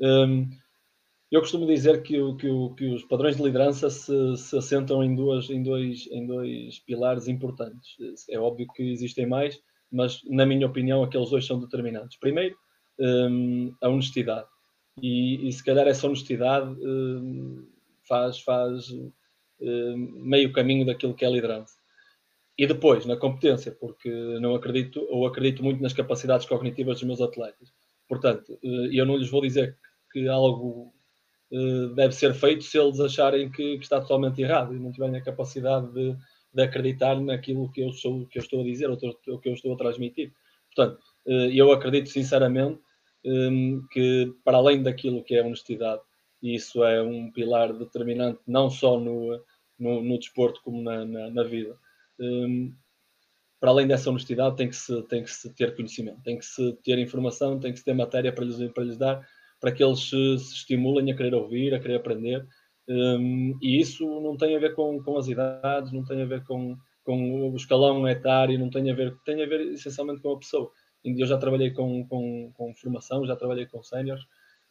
Um, 0.00 0.48
eu 1.30 1.40
costumo 1.40 1.64
dizer 1.64 2.02
que, 2.02 2.20
o, 2.20 2.36
que, 2.36 2.48
o, 2.48 2.74
que, 2.74 2.92
os 2.92 3.04
padrões 3.04 3.36
de 3.36 3.42
liderança 3.42 3.88
se, 3.88 4.36
se 4.36 4.58
assentam 4.58 5.02
em, 5.02 5.14
duas, 5.14 5.48
em, 5.48 5.62
dois, 5.62 6.06
em 6.10 6.26
dois 6.26 6.78
pilares 6.80 7.28
importantes. 7.28 7.96
É 8.28 8.38
óbvio 8.38 8.66
que 8.74 8.82
existem 8.82 9.26
mais, 9.26 9.58
mas, 9.90 10.20
na 10.28 10.44
minha 10.44 10.66
opinião, 10.66 11.02
aqueles 11.02 11.30
dois 11.30 11.46
são 11.46 11.58
determinantes. 11.58 12.18
Primeiro, 12.18 12.54
um, 12.98 13.72
a 13.80 13.88
honestidade. 13.88 14.46
E, 15.00 15.48
e, 15.48 15.52
se 15.52 15.64
calhar 15.64 15.86
essa 15.86 16.06
honestidade 16.06 16.68
um, 16.84 17.66
faz, 18.06 18.40
faz 18.40 18.90
um, 18.90 19.96
meio 20.22 20.52
caminho 20.52 20.84
daquilo 20.84 21.14
que 21.14 21.24
é 21.24 21.30
liderança. 21.30 21.76
E 22.58 22.66
depois, 22.66 23.06
na 23.06 23.16
competência, 23.16 23.72
porque 23.72 24.10
não 24.40 24.54
acredito, 24.54 25.06
ou 25.10 25.26
acredito 25.26 25.62
muito 25.64 25.82
nas 25.82 25.94
capacidades 25.94 26.46
cognitivas 26.46 26.98
dos 26.98 27.06
meus 27.06 27.20
atletas. 27.20 27.72
Portanto, 28.08 28.58
eh, 28.62 28.90
eu 28.92 29.06
não 29.06 29.16
lhes 29.16 29.30
vou 29.30 29.40
dizer 29.40 29.78
que 30.12 30.28
algo 30.28 30.92
eh, 31.50 31.94
deve 31.94 32.14
ser 32.14 32.34
feito 32.34 32.62
se 32.62 32.78
eles 32.78 33.00
acharem 33.00 33.50
que, 33.50 33.78
que 33.78 33.82
está 33.82 34.00
totalmente 34.00 34.40
errado 34.42 34.74
e 34.74 34.78
não 34.78 34.92
tiverem 34.92 35.16
a 35.16 35.24
capacidade 35.24 35.90
de, 35.92 36.14
de, 36.52 36.62
acreditar 36.62 37.18
naquilo 37.20 37.70
que 37.72 37.80
eu, 37.82 37.92
sou, 37.92 38.26
que 38.26 38.38
eu 38.38 38.42
estou 38.42 38.60
a 38.60 38.64
dizer 38.64 38.90
ou 38.90 38.98
que 38.98 39.48
eu 39.48 39.54
estou 39.54 39.72
a 39.74 39.76
transmitir. 39.76 40.32
Portanto, 40.74 41.02
eh, 41.26 41.50
eu 41.54 41.72
acredito 41.72 42.10
sinceramente 42.10 42.80
que, 43.90 44.32
para 44.44 44.58
além 44.58 44.82
daquilo 44.82 45.22
que 45.22 45.34
é 45.34 45.44
honestidade, 45.44 46.02
e 46.42 46.54
isso 46.54 46.82
é 46.84 47.02
um 47.02 47.30
pilar 47.30 47.72
determinante 47.72 48.40
não 48.46 48.68
só 48.68 48.98
no, 48.98 49.40
no, 49.78 50.02
no 50.02 50.18
desporto 50.18 50.60
como 50.62 50.82
na, 50.82 51.04
na, 51.04 51.30
na 51.30 51.44
vida. 51.44 51.76
Ehm, 52.20 52.72
para 53.60 53.70
além 53.70 53.86
dessa 53.86 54.10
honestidade, 54.10 54.56
tem 54.56 54.68
que, 54.68 54.74
se, 54.74 55.02
tem 55.02 55.22
que 55.22 55.30
se 55.30 55.54
ter 55.54 55.76
conhecimento, 55.76 56.20
tem 56.22 56.36
que 56.36 56.44
se 56.44 56.72
ter 56.82 56.98
informação, 56.98 57.60
tem 57.60 57.72
que 57.72 57.78
se 57.78 57.84
ter 57.84 57.94
matéria 57.94 58.32
para 58.32 58.44
lhes, 58.44 58.72
para 58.72 58.84
lhes 58.84 58.98
dar 58.98 59.24
para 59.62 59.70
que 59.70 59.82
eles 59.82 60.00
se, 60.00 60.38
se 60.38 60.54
estimulem 60.54 61.12
a 61.12 61.16
querer 61.16 61.32
ouvir, 61.34 61.72
a 61.72 61.78
querer 61.78 61.94
aprender. 61.94 62.44
Um, 62.88 63.56
e 63.62 63.80
isso 63.80 64.04
não 64.20 64.36
tem 64.36 64.56
a 64.56 64.58
ver 64.58 64.74
com, 64.74 65.00
com 65.00 65.16
as 65.16 65.28
idades, 65.28 65.92
não 65.92 66.04
tem 66.04 66.20
a 66.20 66.26
ver 66.26 66.42
com, 66.42 66.76
com 67.04 67.48
o 67.48 67.54
escalão 67.54 68.06
etário, 68.08 68.58
não 68.58 68.68
tem 68.68 68.90
a 68.90 68.94
ver, 68.94 69.16
tem 69.24 69.40
a 69.40 69.46
ver 69.46 69.60
essencialmente 69.72 70.20
com 70.20 70.32
a 70.32 70.38
pessoa. 70.38 70.72
Eu 71.04 71.26
já 71.26 71.36
trabalhei 71.36 71.70
com, 71.70 72.06
com, 72.06 72.52
com 72.54 72.74
formação, 72.74 73.26
já 73.26 73.36
trabalhei 73.36 73.66
com 73.66 73.82
séniores, 73.82 74.24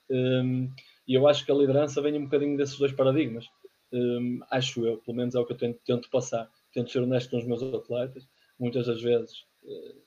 um, 0.10 0.70
e 1.08 1.14
eu 1.14 1.28
acho 1.28 1.46
que 1.46 1.52
a 1.52 1.56
liderança 1.56 2.02
vem 2.02 2.18
um 2.18 2.26
bocadinho 2.26 2.58
desses 2.58 2.78
dois 2.78 2.92
paradigmas. 2.92 3.46
Um, 3.94 4.40
acho 4.50 4.86
eu, 4.86 4.98
pelo 4.98 5.18
menos 5.18 5.36
é 5.36 5.40
o 5.40 5.46
que 5.46 5.54
eu 5.54 5.58
tento, 5.58 5.80
tento 5.86 6.10
passar. 6.10 6.50
Tento 6.74 6.92
ser 6.92 7.00
honesto 7.00 7.32
com 7.32 7.38
os 7.38 7.46
meus 7.46 7.62
atletas. 7.62 8.28
Muitas 8.60 8.88
das 8.88 9.02
vezes 9.02 9.46
uh, 9.64 10.02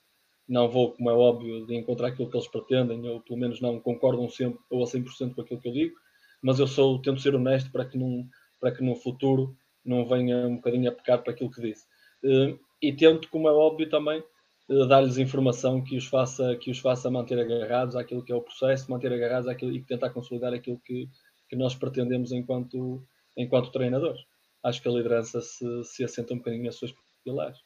não 0.47 0.69
vou, 0.69 0.93
como 0.93 1.09
é 1.09 1.13
óbvio, 1.13 1.65
de 1.65 1.75
encontrar 1.75 2.07
aquilo 2.07 2.29
que 2.29 2.37
eles 2.37 2.47
pretendem, 2.47 3.07
ou 3.09 3.19
pelo 3.21 3.39
menos 3.39 3.59
não 3.61 3.79
concordam 3.79 4.29
sempre 4.29 4.59
ou 4.69 4.83
a 4.83 4.87
100% 4.87 5.33
com 5.33 5.41
aquilo 5.41 5.59
que 5.59 5.67
eu 5.67 5.73
digo, 5.73 5.95
mas 6.41 6.59
eu 6.59 6.67
sou, 6.67 7.01
tento 7.01 7.21
ser 7.21 7.35
honesto 7.35 7.71
para 7.71 7.85
que, 7.85 7.97
num, 7.97 8.27
para 8.59 8.71
que 8.71 8.83
no 8.83 8.95
futuro 8.95 9.55
não 9.83 10.05
venha 10.05 10.47
um 10.47 10.57
bocadinho 10.57 10.89
a 10.89 10.93
pecar 10.93 11.23
para 11.23 11.33
aquilo 11.33 11.51
que 11.51 11.61
disse. 11.61 11.85
Eh, 12.23 12.57
e 12.81 12.93
tento, 12.93 13.29
como 13.29 13.47
é 13.47 13.51
óbvio 13.51 13.89
também, 13.89 14.23
dar-lhes 14.67 15.17
informação 15.17 15.83
que 15.83 15.95
os, 15.95 16.07
faça, 16.07 16.55
que 16.55 16.71
os 16.71 16.79
faça 16.79 17.09
manter 17.09 17.39
agarrados 17.39 17.95
àquilo 17.95 18.23
que 18.23 18.31
é 18.31 18.35
o 18.35 18.41
processo, 18.41 18.89
manter 18.89 19.13
agarrados 19.13 19.47
àquilo 19.47 19.71
e 19.71 19.81
tentar 19.81 20.09
consolidar 20.09 20.53
aquilo 20.53 20.79
que, 20.79 21.07
que 21.47 21.55
nós 21.55 21.75
pretendemos 21.75 22.31
enquanto, 22.31 23.03
enquanto 23.37 23.71
treinadores. 23.71 24.21
Acho 24.63 24.81
que 24.81 24.87
a 24.87 24.91
liderança 24.91 25.41
se, 25.41 25.83
se 25.83 26.03
assenta 26.03 26.33
um 26.33 26.37
bocadinho 26.37 26.65
nas 26.65 26.75
suas 26.75 26.93
pilares. 27.23 27.59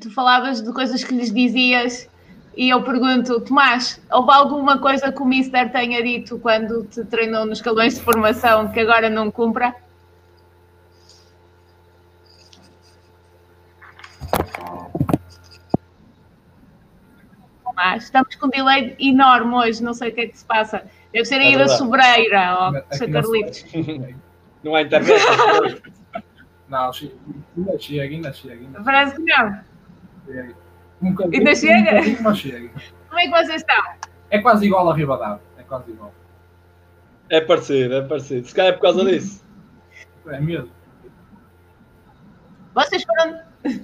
tu 0.00 0.10
falavas 0.10 0.62
de 0.62 0.72
coisas 0.72 1.02
que 1.02 1.14
lhes 1.14 1.32
dizias 1.32 2.08
e 2.56 2.70
eu 2.70 2.82
pergunto, 2.82 3.40
Tomás, 3.40 4.00
houve 4.12 4.32
alguma 4.32 4.78
coisa 4.78 5.12
que 5.12 5.22
o 5.22 5.24
Mister 5.24 5.70
tenha 5.70 6.02
dito 6.02 6.38
quando 6.40 6.84
te 6.86 7.04
treinou 7.04 7.46
nos 7.46 7.58
escalões 7.58 7.94
de 7.94 8.00
formação 8.00 8.70
que 8.72 8.80
agora 8.80 9.08
não 9.08 9.30
cumpra? 9.30 9.74
Estamos 17.96 18.34
com 18.34 18.46
um 18.46 18.50
delay 18.50 18.96
enorme 18.98 19.54
hoje, 19.54 19.82
não 19.82 19.94
sei 19.94 20.10
o 20.10 20.14
que 20.14 20.20
é 20.20 20.26
que 20.28 20.38
se 20.38 20.44
passa. 20.44 20.82
Deve 21.12 21.24
ser 21.24 21.36
aí 21.36 21.54
é 21.54 21.58
da 21.58 21.68
sobreira, 21.68 22.56
ó, 22.58 22.70
oh, 22.70 23.12
Carlitos. 23.12 23.64
Não 24.62 24.74
há 24.74 24.82
internet. 24.82 25.14
Não, 26.68 26.90
ainda 26.90 27.78
chega, 27.78 28.02
ainda 28.02 28.32
chega. 28.32 28.54
Ainda 28.54 28.82
Parece 28.82 29.16
que 29.16 29.22
não. 29.22 29.60
Chega. 30.26 30.54
Um 31.00 31.16
ainda 31.32 31.54
chega? 31.54 32.00
Um 32.00 32.22
mas 32.22 32.38
chega. 32.38 32.70
Como 33.08 33.20
é 33.20 33.24
que 33.24 33.30
vocês 33.30 33.62
estão? 33.62 33.84
É 34.30 34.38
quase 34.38 34.66
igual 34.66 34.90
a 34.90 34.94
Ribadavia. 34.94 35.40
É 35.56 35.62
quase 35.62 35.90
igual. 35.90 36.12
É 37.30 37.40
parecido, 37.40 37.94
é 37.94 38.02
parecido. 38.02 38.46
Se 38.46 38.54
calhar 38.54 38.72
é 38.72 38.76
por 38.76 38.82
causa 38.82 39.04
disso. 39.04 39.42
É 40.26 40.40
mesmo. 40.40 40.70
Vocês 42.74 43.02
foram, 43.02 43.40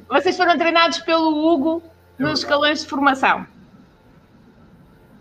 vocês 0.08 0.36
foram 0.36 0.58
treinados 0.58 0.98
pelo 1.00 1.30
Hugo 1.30 1.82
nos 2.18 2.40
escalões 2.40 2.82
de 2.82 2.88
formação. 2.88 3.46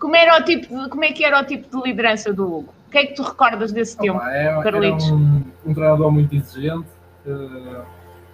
Como, 0.04 0.18
era 0.18 0.38
o 0.38 0.44
tipo 0.44 0.68
de, 0.68 0.90
como 0.90 1.06
é 1.06 1.14
que 1.14 1.24
era 1.24 1.40
o 1.40 1.46
tipo 1.46 1.78
de 1.78 1.90
liderança 1.90 2.34
do 2.34 2.44
Hugo? 2.44 2.74
O 2.88 2.92
que 2.92 2.98
é 2.98 3.06
que 3.06 3.14
tu 3.14 3.24
recordas 3.24 3.72
desse 3.72 3.98
tempo, 3.98 4.22
é, 4.22 4.62
Carlitos? 4.62 5.08
Era 5.08 5.16
um, 5.16 5.44
um 5.66 5.74
treinador 5.74 6.12
muito 6.12 6.36
exigente, 6.36 6.88
Uh, 7.26 7.82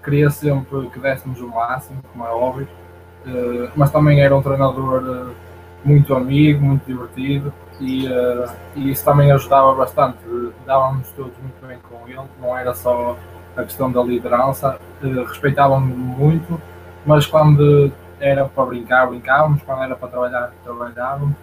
queria 0.03 0.31
sempre 0.31 0.89
que 0.89 0.97
dessemos 0.97 1.39
o 1.39 1.47
máximo, 1.47 2.01
como 2.11 2.25
é 2.25 2.31
óbvio, 2.31 2.67
uh, 3.27 3.71
mas 3.75 3.91
também 3.91 4.19
era 4.19 4.35
um 4.35 4.41
treinador 4.41 5.03
uh, 5.03 5.35
muito 5.85 6.15
amigo, 6.15 6.65
muito 6.65 6.87
divertido 6.87 7.53
e, 7.79 8.07
e, 8.75 8.91
isso 8.91 9.05
também 9.05 9.31
ajudava 9.31 9.75
bastante. 9.75 10.17
Dávamos 10.65 11.07
todos 11.11 11.37
muito 11.37 11.67
bem 11.67 11.77
com 11.87 12.07
ele, 12.07 12.27
não 12.41 12.57
era 12.57 12.73
só 12.73 13.15
a 13.55 13.61
questão 13.61 13.91
da 13.91 14.01
liderança, 14.01 14.79
respeitávamos 15.03 15.95
muito, 15.95 16.59
mas 17.05 17.27
quando 17.27 17.91
era 18.19 18.45
para 18.45 18.65
brincar, 18.65 19.05
brincávamos, 19.05 19.61
quando 19.61 19.83
era 19.83 19.95
para 19.95 20.07
trabalhar, 20.07 20.51
trabalhávamos. 20.63 21.35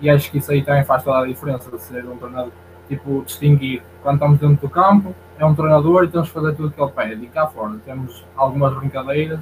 E 0.00 0.10
acho 0.10 0.30
que 0.30 0.38
isso 0.38 0.52
aí 0.52 0.62
também 0.62 0.84
faz 0.84 1.02
toda 1.02 1.20
a 1.20 1.26
diferença 1.26 1.70
de 1.70 1.80
ser 1.80 2.04
um 2.04 2.16
treinador, 2.16 2.52
tipo, 2.88 3.22
distinguir 3.24 3.82
quando 4.02 4.16
estamos 4.16 4.38
dentro 4.38 4.66
do 4.66 4.70
campo 4.70 5.14
é 5.38 5.44
um 5.44 5.54
treinador 5.54 6.04
e 6.04 6.08
temos 6.08 6.28
que 6.28 6.34
fazer 6.34 6.54
tudo 6.54 6.68
o 6.68 6.70
que 6.70 6.80
ele 6.80 6.92
pede. 6.92 7.24
E 7.24 7.28
cá 7.28 7.46
fora 7.46 7.76
temos 7.84 8.24
algumas 8.36 8.74
brincadeiras, 8.74 9.40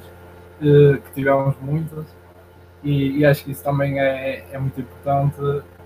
eh, 0.61 0.97
que 0.97 1.11
tivemos 1.13 1.55
muitas, 1.61 2.05
e, 2.83 3.19
e, 3.19 3.25
acho 3.25 3.43
que 3.43 3.51
isso 3.51 3.63
também 3.63 3.99
é, 3.99 4.45
é 4.51 4.59
muito 4.59 4.79
importante 4.79 5.37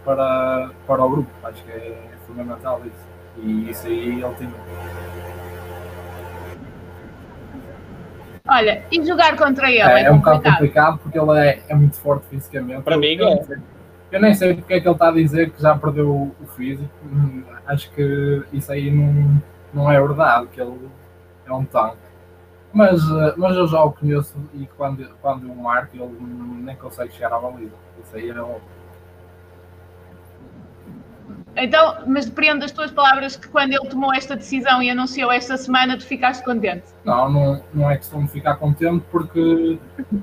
para, 0.04 0.70
para 0.86 1.04
o 1.04 1.10
grupo. 1.10 1.30
Acho 1.44 1.64
que 1.64 1.72
é, 1.72 1.98
fundamental 2.28 2.82
isso. 2.86 3.08
E 3.42 3.70
isso 3.70 3.88
aí 3.88 4.22
ele 4.22 4.36
tem. 4.36 4.50
Olha, 8.50 8.84
e 8.92 9.06
jogar 9.06 9.38
contra 9.38 9.70
ele? 9.70 9.80
É, 9.80 10.02
é, 10.02 10.04
é 10.06 10.12
um 10.12 10.18
bocado 10.18 10.44
complicado 10.44 11.00
porque 11.02 11.18
ele 11.18 11.40
é, 11.40 11.62
é 11.70 11.76
muito 11.76 11.96
forte 11.98 12.26
fisicamente. 12.30 12.82
Para 12.82 12.98
mim, 12.98 13.18
é. 13.22 13.60
Eu 14.12 14.20
nem 14.20 14.34
sei 14.34 14.56
porque 14.56 14.74
é 14.74 14.80
que 14.80 14.88
ele 14.88 14.96
está 14.96 15.10
a 15.10 15.12
dizer 15.12 15.52
que 15.52 15.62
já 15.62 15.78
perdeu 15.78 16.10
o, 16.10 16.48
físico. 16.56 16.90
Hum, 17.06 17.44
acho 17.68 17.92
que 17.92 18.44
isso 18.52 18.72
aí 18.72 18.90
não 18.90 19.40
não 19.74 19.92
é 19.92 20.00
verdade 20.00 20.48
que 20.48 20.60
ele 20.60 20.90
é 21.46 21.54
um 21.54 21.66
tanque. 21.66 21.98
Mas, 22.72 23.02
eh, 23.02 23.34
mas 23.38 23.56
eu 23.56 23.68
já 23.68 23.84
o 23.84 23.92
conheço 23.92 24.36
e 24.54 24.68
quando, 24.78 25.08
quando 25.22 25.48
eu 25.48 25.56
marco 25.56 25.96
ele 25.96 26.18
nem 26.64 26.76
consegue 26.76 27.14
chegar 27.14 27.34
à 27.34 27.40
baliza. 27.40 27.74
Isso 28.04 28.16
aí 28.16 28.30
é 28.30 28.40
óbvio. 28.40 28.80
Então, 31.56 32.04
mas 32.06 32.26
depende 32.26 32.60
das 32.60 32.72
tuas 32.72 32.92
palavras 32.92 33.36
que 33.36 33.48
quando 33.48 33.74
ele 33.74 33.90
tomou 33.90 34.14
esta 34.14 34.36
decisão 34.36 34.82
e 34.82 34.90
anunciou 34.90 35.32
esta 35.32 35.58
semana, 35.58 35.98
tu 35.98 36.06
ficaste 36.06 36.44
contente? 36.44 36.86
Não, 37.04 37.30
não, 37.30 37.64
não 37.74 37.92
é 37.92 37.98
questão 37.98 38.24
de 38.24 38.32
ficar 38.32 38.56
contente 38.56 39.04
porque, 39.12 39.80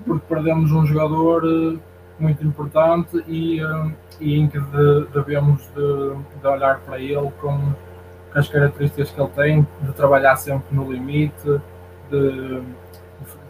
porque 0.06 0.26
perdemos 0.28 0.70
um 0.72 0.86
jogador 0.86 1.44
eh, 1.44 1.78
muito 2.18 2.44
importante 2.44 3.22
e, 3.26 3.60
eh, 3.60 3.92
e 4.20 4.38
em 4.38 4.48
que 4.48 4.58
devemos 5.12 5.62
de, 5.74 6.40
de 6.40 6.46
olhar 6.46 6.80
para 6.80 6.98
ele 6.98 7.30
com, 7.40 7.74
as 8.36 8.48
características 8.48 9.10
que 9.10 9.20
ele 9.20 9.30
tem, 9.30 9.66
de 9.80 9.92
trabalhar 9.94 10.36
sempre 10.36 10.66
no 10.76 10.92
limite, 10.92 11.34
de, 12.10 12.60
de 12.60 12.64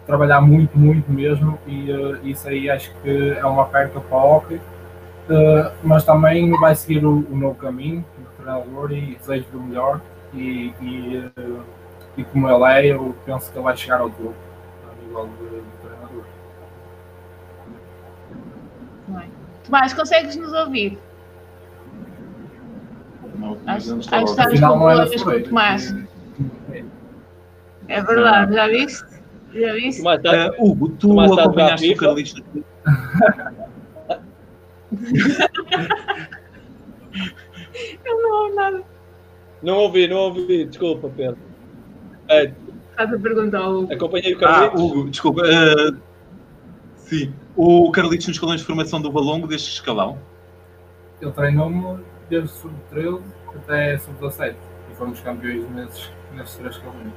trabalhar 0.05 0.39
muito, 0.39 0.79
muito 0.79 1.11
mesmo, 1.11 1.59
e 1.67 1.91
uh, 1.91 2.25
isso 2.25 2.47
aí 2.47 2.69
acho 2.69 2.95
que 3.01 3.31
é 3.37 3.45
uma 3.45 3.65
perca 3.65 3.99
para 3.99 4.17
o 4.17 4.37
hockey. 4.37 4.55
Uh, 4.55 5.69
mas 5.83 6.05
também 6.05 6.49
vai 6.61 6.73
seguir 6.73 7.05
o, 7.05 7.27
o 7.29 7.35
novo 7.35 7.55
caminho 7.55 8.05
do 8.17 8.41
treinador 8.41 8.93
e 8.93 9.15
desejo 9.15 9.45
do 9.51 9.61
melhor. 9.61 9.99
E, 10.33 10.73
e, 10.81 11.31
uh, 11.37 11.63
e, 12.15 12.23
como 12.23 12.49
ele 12.49 12.63
é, 12.71 12.93
eu 12.93 13.13
penso 13.25 13.51
que 13.51 13.57
ele 13.57 13.65
vai 13.65 13.75
chegar 13.75 13.99
ao 13.99 14.09
topo 14.09 14.33
a 14.89 15.03
nível 15.03 15.29
de, 15.37 15.61
de 19.07 19.13
treinador. 19.13 19.37
Tomás, 19.65 19.93
consegues 19.93 20.35
nos 20.35 20.53
ouvir? 20.53 20.97
Não, 23.37 23.57
Acho, 23.67 23.89
não 23.91 23.99
acho 23.99 24.09
que 24.09 24.15
estamos 24.15 24.59
com 24.59 24.65
não 24.65 24.79
problemas 24.79 25.23
com 25.23 25.29
o. 25.29 25.43
Tomás. 25.43 25.95
É 27.87 28.01
verdade, 28.03 28.53
já 28.53 28.67
viste? 28.67 29.05
Já 29.53 29.73
viste? 29.73 29.97
Tomás, 29.99 30.21
tá- 30.21 30.47
Ah, 30.47 30.55
Hugo, 30.59 30.89
tu 30.89 31.07
Tomás 31.09 31.29
jogar 31.29 31.43
acompanhaste 31.43 31.93
o? 31.93 31.97
Carlitos 31.97 32.33
Eu 38.05 38.21
não 38.21 38.43
ouvo 38.43 38.55
nada. 38.55 38.83
Não 39.61 39.75
ouvi, 39.77 40.07
não 40.07 40.17
ouvi, 40.17 40.65
desculpa, 40.65 41.09
Pedro. 41.15 41.37
É, 42.29 42.51
Estás 42.91 43.13
a 43.13 43.19
perguntar 43.19 43.59
ao 43.59 43.73
Hugo. 43.79 43.93
acompanhei 43.93 44.33
o 44.33 44.37
Ah, 44.37 44.39
Carlitos. 44.39 44.81
Hugo, 44.81 45.09
desculpa. 45.09 45.41
ah, 45.45 45.97
sim. 47.07 47.33
O 47.55 47.91
Carlitos 47.91 48.27
nos 48.27 48.35
escalões 48.35 48.61
de 48.61 48.67
formação 48.67 49.01
do 49.01 49.11
Valongo 49.11 49.47
deste 49.47 49.71
escalão. 49.71 50.17
Ele 51.21 51.31
treinou-me 51.31 52.03
desde 52.29 52.49
sub-13 52.49 53.21
até 53.55 53.97
sub-17 53.97 54.55
e 54.91 54.95
fomos 54.95 55.19
campeões 55.21 55.69
nesses, 55.71 56.11
nesses 56.35 56.55
três 56.55 56.77
caminhos. 56.77 57.13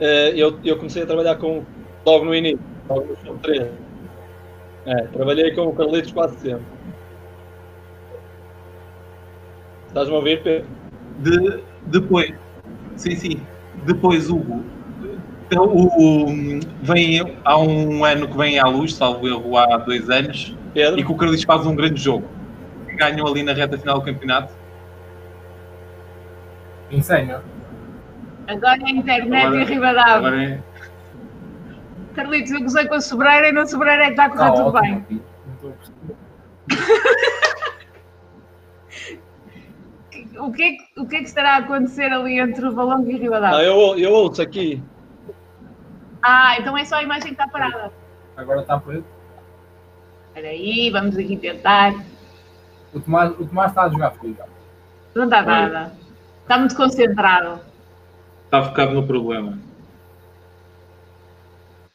Eh, 0.00 0.32
eu, 0.34 0.58
eu 0.64 0.76
comecei 0.76 1.02
a 1.02 1.06
trabalhar 1.06 1.36
com 1.36 1.64
logo 2.06 2.24
no 2.24 2.34
início, 2.34 2.60
logo 2.88 3.06
no 3.06 3.16
sub 3.16 3.38
3. 3.40 3.70
É, 4.86 5.02
trabalhei 5.08 5.54
com 5.54 5.66
o 5.66 5.74
Carlitos 5.74 6.12
quase 6.12 6.38
sempre. 6.38 6.64
Estás-me 9.88 10.14
a 10.14 10.18
ouvir, 10.18 10.42
Pedro? 10.42 10.68
De, 11.18 11.62
depois, 11.86 12.32
sim, 12.96 13.14
sim. 13.16 13.42
Depois, 13.84 14.30
Hugo, 14.30 14.64
então, 15.50 15.64
o, 15.64 15.86
o- 16.28 16.60
vem, 16.82 17.36
há 17.44 17.58
um 17.58 18.04
ano 18.04 18.28
que 18.28 18.36
vem 18.36 18.58
à 18.60 18.66
luz, 18.66 18.94
salvo 18.94 19.26
erro 19.26 19.56
há 19.58 19.76
dois 19.78 20.08
anos, 20.08 20.56
Pedro? 20.72 21.00
e 21.00 21.04
que 21.04 21.10
o 21.10 21.16
Carlitos 21.16 21.42
faz 21.44 21.66
um 21.66 21.74
grande 21.74 22.00
jogo. 22.00 22.28
Ganham 22.96 23.26
ali 23.26 23.42
na 23.42 23.52
reta 23.52 23.76
final 23.76 23.98
do 23.98 24.04
campeonato. 24.04 24.52
Sénior, 27.02 27.42
Agora 28.48 28.78
é 28.80 28.84
a 28.86 28.90
internet 28.90 29.46
Agora- 29.46 29.62
e 29.62 29.64
Ribadavia. 29.64 30.14
Agora 30.16 30.42
é, 30.44 30.60
Carlitos, 32.14 32.50
eu 32.52 32.60
gozei 32.62 32.86
com 32.86 32.94
a 32.94 33.00
sobreira 33.00 33.48
e 33.48 33.52
na 33.52 33.66
sobreira 33.66 34.02
é 34.04 34.06
que 34.06 34.10
está 34.12 34.24
a 34.26 34.30
correr 34.30 34.44
Ah, 34.44 34.50
tudo 34.52 34.76
ótimo. 34.76 35.06
bem. 35.08 35.22
Não 35.46 35.54
estou 35.54 35.70
a 35.70 35.72
perceber. 35.74 36.16
O 40.40 40.52
que, 40.52 40.62
é 40.62 40.70
que, 40.72 41.00
o 41.00 41.06
que 41.06 41.16
é 41.16 41.18
que 41.20 41.24
estará 41.26 41.54
a 41.54 41.58
acontecer 41.58 42.12
ali 42.12 42.38
entre 42.40 42.66
o 42.66 42.72
Valongo 42.74 43.10
e 43.10 43.16
Ribadavia? 43.18 43.62
eu, 43.64 43.98
eu 43.98 44.10
ouço 44.12 44.40
aqui. 44.42 44.82
Ah, 46.22 46.56
então 46.58 46.76
é 46.76 46.84
só 46.84 46.96
a 46.96 47.02
imagem 47.02 47.28
que 47.34 47.40
está 47.40 47.48
parada. 47.48 47.92
Agora 48.36 48.60
está 48.60 48.78
preto. 48.78 49.04
Espera 50.28 50.48
aí, 50.48 50.90
vamos 50.90 51.16
aqui 51.16 51.36
tentar. 51.36 51.94
O 52.92 53.00
Tomás, 53.00 53.30
o 53.38 53.46
Tomás 53.46 53.70
está 53.70 53.82
a 53.84 53.88
jogar 53.88 54.10
FIFA. 54.12 54.46
Não 55.14 55.24
está 55.24 55.42
nada. 55.42 55.92
Está 56.42 56.58
muito 56.58 56.76
concentrado. 56.76 57.60
está 58.44 58.62
focado 58.64 58.92
no 58.92 59.06
problema. 59.06 59.58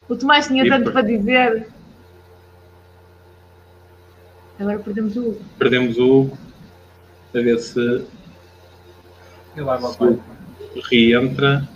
O 0.07 0.15
Tomás 0.15 0.47
tinha 0.47 0.65
E 0.65 0.69
tanto 0.69 0.85
por- 0.85 0.93
para 0.93 1.01
dizer. 1.03 1.67
Agora 4.59 4.79
perdemos 4.79 5.15
o 5.17 5.29
Hugo. 5.29 5.41
Perdemos 5.57 5.97
o 5.97 6.05
Hugo. 6.21 6.37
A 7.33 7.39
ver 7.39 7.59
se 7.59 7.79
E 9.55 9.59
leva 9.61 9.75
a 9.89 9.93
parte. 9.93 10.21
reentra. 10.89 11.67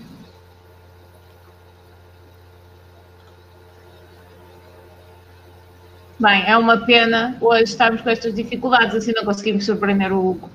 Bem, 6.20 6.44
é 6.46 6.58
uma 6.58 6.86
pena 6.86 7.38
hoje 7.40 7.64
estarmos 7.64 8.02
com 8.02 8.10
estas 8.10 8.34
dificuldades, 8.34 8.94
assim 8.96 9.14
não 9.16 9.24
conseguimos 9.24 9.66
surpreender 9.66 10.12
o 10.12 10.32
Hugo. 10.32 10.52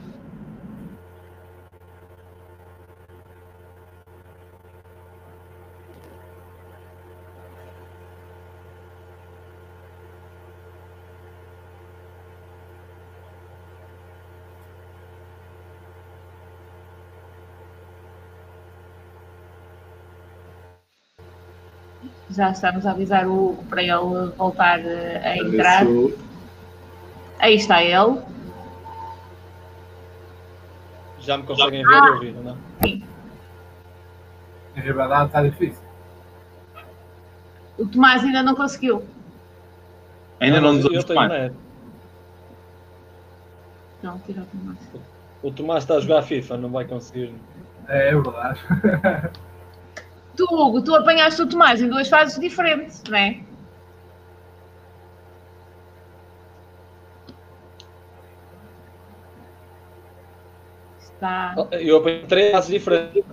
Já 22.35 22.51
estamos 22.51 22.85
a 22.85 22.91
avisar 22.91 23.29
o 23.29 23.51
Hugo 23.51 23.65
para 23.65 23.81
ele 23.81 24.33
voltar 24.37 24.81
a 24.81 25.37
entrar. 25.37 25.87
Aí 27.39 27.55
está 27.55 27.83
ele. 27.83 28.21
Já 31.21 31.39
me 31.39 31.45
conseguem 31.45 31.85
ver 31.85 31.95
e 31.95 32.11
ouvir, 32.11 32.35
não? 32.35 32.59
Em 32.85 34.81
Ribadavia 34.81 35.27
está 35.27 35.43
difícil. 35.43 35.83
O 37.79 37.87
Tomás 37.87 38.25
ainda 38.25 38.43
não 38.43 38.57
conseguiu. 38.57 39.05
Ainda 40.41 40.61
não 40.61 40.73
nos 40.73 40.85
eu 40.85 41.29
net. 41.29 41.55
Não, 44.03 44.19
tira 44.19 44.43
o 44.43 44.47
Tomás. 44.47 44.79
O 45.43 45.51
Tomás 45.53 45.85
está 45.85 45.95
a 45.95 46.01
jogar 46.01 46.23
FIFA, 46.23 46.57
não 46.57 46.71
vai 46.71 46.85
conseguir. 46.85 47.33
É, 47.89 48.09
é 48.09 48.13
verdade. 48.13 48.61
Tu, 50.37 50.45
Hugo, 50.45 50.83
tu 50.83 50.95
apanhaste 50.95 51.41
o 51.43 51.49
Tomás 51.49 51.81
em 51.81 51.89
duas 51.89 52.09
fases 52.09 52.39
diferentes, 52.39 53.03
não 53.09 53.17
é? 53.17 53.41
Está. 60.99 61.55
Eu 61.73 61.99
apanhei 61.99 62.27
três 62.27 62.53
fases 62.53 62.71
diferentes. 62.71 63.25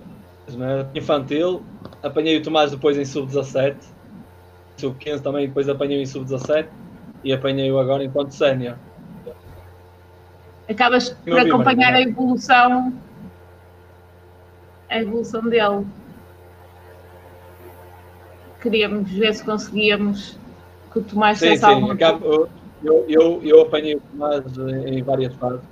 Né? 0.56 0.86
Infantil, 0.94 1.62
apanhei 2.02 2.36
o 2.36 2.42
Tomás 2.42 2.70
depois 2.70 2.96
em 2.98 3.04
sub-17, 3.04 3.76
sub-15 4.76 5.20
também, 5.20 5.46
depois 5.46 5.68
apanhei 5.68 6.02
em 6.02 6.06
sub-17 6.06 6.68
e 7.24 7.32
apanhei-o 7.32 7.78
agora 7.78 8.04
enquanto 8.04 8.32
sénior. 8.32 8.76
Acabas 10.68 11.10
por 11.10 11.38
acompanhar 11.38 11.94
a 11.94 12.00
evolução. 12.00 12.92
A 14.88 15.00
evolução 15.00 15.42
dele. 15.42 15.86
Queríamos 18.62 19.10
ver 19.10 19.34
se 19.34 19.44
conseguíamos 19.44 20.38
que 20.92 21.00
o 21.00 21.02
Tomás 21.02 21.38
Sim, 21.38 21.56
sim, 21.56 21.90
acabo- 21.90 22.24
eu, 22.24 22.48
eu, 22.84 23.04
eu, 23.08 23.42
eu 23.42 23.60
apanhei 23.62 23.96
o 23.96 24.00
Tomás 24.00 24.44
em 24.86 25.02
várias 25.02 25.34
fases. 25.34 25.66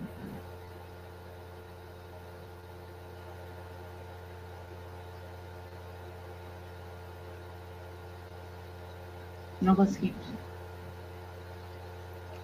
Não 9.62 9.76
conseguimos. 9.76 10.26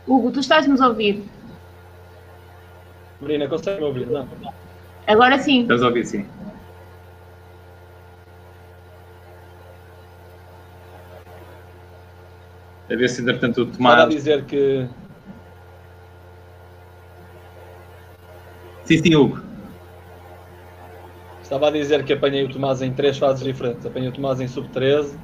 Hugo, 0.07 0.31
tu 0.31 0.39
estás-nos 0.39 0.81
a 0.81 0.89
ouvir? 0.89 1.25
Marina, 3.21 3.49
consegue 3.49 3.81
me 3.81 3.87
ouvir? 3.87 4.07
Não. 4.07 4.29
Agora 5.07 5.39
sim. 5.39 5.63
Estás 5.63 5.83
a 5.83 5.87
ouvir, 5.89 6.05
sim. 6.07 6.25
A 12.89 12.95
ver 12.95 13.09
se, 13.09 13.21
entretanto, 13.21 13.59
o 13.63 13.65
Estava 13.65 13.93
a 13.93 13.97
Tomás. 13.97 14.15
dizer 14.15 14.45
que 14.45 14.89
Sim, 18.85 18.99
sim, 18.99 19.15
Hugo. 19.17 19.41
Estava 21.43 21.69
a 21.69 21.71
dizer 21.73 22.05
que 22.05 22.13
apanhei 22.13 22.45
o 22.45 22.49
Tomás 22.53 22.83
em 22.83 22.93
três 22.93 23.19
fases 23.19 23.43
diferentes. 23.43 23.85
Apanhei 23.85 24.09
o 24.09 24.13
Tomás 24.13 24.41
em 24.41 24.47
sub-13, 24.47 25.19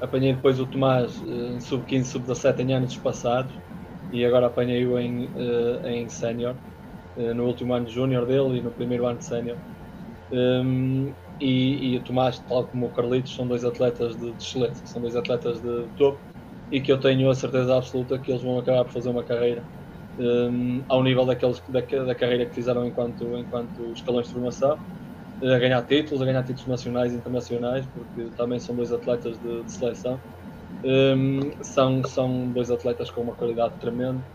apanhei 0.00 0.34
depois 0.34 0.58
o 0.58 0.66
Tomás 0.66 1.22
eh, 1.22 1.56
em 1.56 1.60
sub-15, 1.60 2.04
sub-17 2.04 2.60
em 2.60 2.74
anos 2.74 2.96
passados 2.96 3.54
e 4.10 4.24
agora 4.24 4.46
apanhei-o 4.46 4.98
em, 4.98 5.30
eh, 5.36 5.92
em 5.92 6.08
sénior, 6.08 6.56
eh, 7.18 7.34
no 7.34 7.44
último 7.46 7.74
ano 7.74 7.84
de 7.86 7.92
júnior 7.92 8.24
dele 8.26 8.58
e 8.58 8.62
no 8.62 8.70
primeiro 8.70 9.06
ano 9.06 9.18
de 9.18 9.24
sénior. 9.26 9.58
Um, 10.30 11.14
e, 11.38 11.92
e 11.92 11.96
o 11.98 12.04
Tomás, 12.04 12.38
tal 12.40 12.66
como 12.66 12.86
o 12.86 12.90
Carlitos, 12.90 13.34
são 13.34 13.46
dois 13.46 13.64
atletas 13.64 14.16
de, 14.16 14.32
de 14.32 14.42
excelência, 14.42 14.86
são 14.86 15.02
dois 15.02 15.14
atletas 15.14 15.60
de 15.60 15.88
topo 15.96 16.22
e 16.70 16.80
que 16.80 16.90
eu 16.92 17.00
tenho 17.00 17.28
a 17.30 17.34
certeza 17.34 17.76
absoluta 17.76 18.18
que 18.18 18.30
eles 18.30 18.42
vão 18.42 18.58
acabar 18.58 18.84
por 18.84 18.92
fazer 18.92 19.10
uma 19.10 19.24
carreira 19.24 19.66
um, 20.18 20.84
ao 20.88 21.02
nível 21.02 21.26
daqueles, 21.26 21.62
da, 21.68 21.80
da 21.80 22.14
carreira 22.14 22.46
que 22.46 22.54
fizeram 22.54 22.86
enquanto, 22.86 23.36
enquanto 23.38 23.92
escalões 23.92 24.26
de 24.26 24.32
formação 24.32 24.80
a 25.42 25.58
ganhar 25.58 25.82
títulos, 25.86 26.22
a 26.22 26.24
ganhar 26.26 26.42
títulos 26.44 26.66
nacionais 26.66 27.12
e 27.12 27.16
internacionais, 27.16 27.86
porque 27.86 28.30
também 28.36 28.58
são 28.58 28.74
dois 28.74 28.90
atletas 28.92 29.38
de, 29.38 29.64
de 29.64 29.72
seleção. 29.72 30.22
Um, 30.84 31.40
são, 31.62 32.04
são 32.04 32.52
dois 32.52 32.70
atletas 32.70 33.10
com 33.10 33.22
uma 33.22 33.36
qualidade 33.36 33.78
tremenda, 33.78 34.26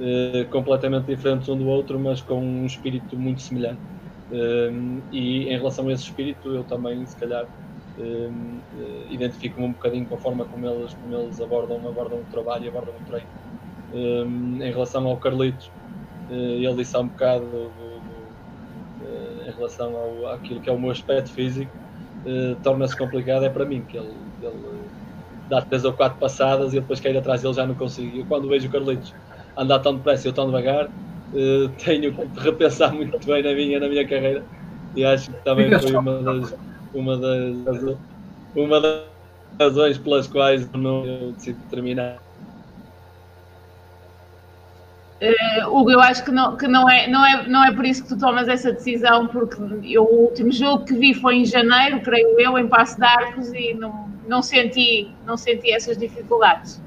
uh, 0.00 0.48
completamente 0.50 1.06
diferentes 1.06 1.48
um 1.48 1.58
do 1.58 1.66
outro, 1.66 2.00
mas 2.00 2.22
com 2.22 2.40
um 2.44 2.66
espírito 2.66 3.18
muito 3.18 3.42
semelhante. 3.42 3.82
Um, 4.30 5.04
e 5.12 5.44
em 5.48 5.56
relação 5.56 5.88
a 5.88 5.92
esse 5.92 6.04
espírito, 6.04 6.54
eu 6.54 6.64
também, 6.64 7.06
se 7.06 7.16
calhar, 7.16 7.48
um, 7.98 8.58
uh, 8.78 9.06
identifico-me 9.12 9.66
um 9.66 9.72
bocadinho 9.72 10.06
com 10.06 10.14
a 10.14 10.18
forma 10.18 10.44
como 10.44 10.66
eles, 10.66 10.94
como 10.94 11.14
eles 11.16 11.40
abordam, 11.40 11.76
abordam 11.88 12.18
o 12.18 12.24
trabalho 12.30 12.64
e 12.64 12.68
abordam 12.68 12.94
o 12.94 13.06
treino. 13.06 13.28
Um, 13.92 14.62
em 14.62 14.72
relação 14.72 15.06
ao 15.06 15.16
Carlitos, 15.16 15.70
uh, 16.30 16.32
ele 16.32 16.74
disse 16.74 16.96
há 16.96 17.00
um 17.00 17.08
bocado 17.08 17.44
do, 17.44 17.68
do, 17.68 19.04
uh, 19.04 19.48
em 19.48 19.50
relação 19.52 19.94
ao, 19.96 20.32
àquilo 20.34 20.60
que 20.60 20.68
é 20.68 20.72
o 20.72 20.78
meu 20.78 20.90
aspecto 20.90 21.30
físico, 21.30 21.70
torna-se 22.62 22.96
complicado, 22.96 23.44
é 23.44 23.50
para 23.50 23.66
mim, 23.66 23.82
que 23.82 23.98
ele, 23.98 24.14
ele 24.42 24.80
dá 25.50 25.60
três 25.60 25.84
ou 25.84 25.92
quatro 25.92 26.18
passadas 26.18 26.72
e 26.72 26.80
depois 26.80 26.98
cair 26.98 27.18
atrás 27.18 27.42
dele 27.42 27.52
já 27.52 27.66
não 27.66 27.74
consigo. 27.74 28.16
Eu 28.16 28.24
quando 28.24 28.48
vejo 28.48 28.66
o 28.66 28.70
Carlitos 28.70 29.14
andar 29.54 29.80
tão 29.80 29.94
depressa 29.94 30.26
e 30.26 30.30
eu 30.30 30.32
tão 30.32 30.46
devagar, 30.46 30.88
tenho 31.84 32.14
que 32.14 32.40
repensar 32.40 32.94
muito 32.94 33.18
bem 33.26 33.42
na 33.42 33.52
minha, 33.52 33.78
na 33.78 33.88
minha 33.88 34.08
carreira 34.08 34.42
e 34.96 35.04
acho 35.04 35.30
que 35.30 35.44
também 35.44 35.78
foi 35.78 35.94
uma 35.94 36.22
das, 36.22 36.54
uma 36.94 37.16
das, 37.16 37.96
uma 38.54 38.80
das 38.80 39.02
razões 39.58 39.98
pelas 39.98 40.26
quais 40.26 40.70
não 40.72 41.32
decidi 41.32 41.58
terminar. 41.70 42.18
Uh, 45.22 45.68
Hugo, 45.68 45.90
eu 45.90 46.00
acho 46.00 46.24
que, 46.24 46.30
não, 46.30 46.56
que 46.56 46.66
não, 46.66 46.90
é, 46.90 47.06
não, 47.06 47.24
é, 47.24 47.48
não 47.48 47.64
é 47.64 47.72
por 47.72 47.84
isso 47.84 48.02
que 48.02 48.08
tu 48.08 48.18
tomas 48.18 48.48
essa 48.48 48.72
decisão, 48.72 49.26
porque 49.28 49.56
eu, 49.84 50.04
o 50.04 50.24
último 50.24 50.52
jogo 50.52 50.84
que 50.84 50.92
vi 50.94 51.14
foi 51.14 51.36
em 51.36 51.44
janeiro, 51.44 52.00
creio 52.00 52.38
eu, 52.38 52.58
em 52.58 52.68
Passo 52.68 52.98
de 52.98 53.06
Arcos, 53.06 53.52
e 53.52 53.74
não, 53.74 54.08
não, 54.26 54.42
senti, 54.42 55.10
não 55.24 55.36
senti 55.36 55.72
essas 55.72 55.96
dificuldades. 55.96 56.82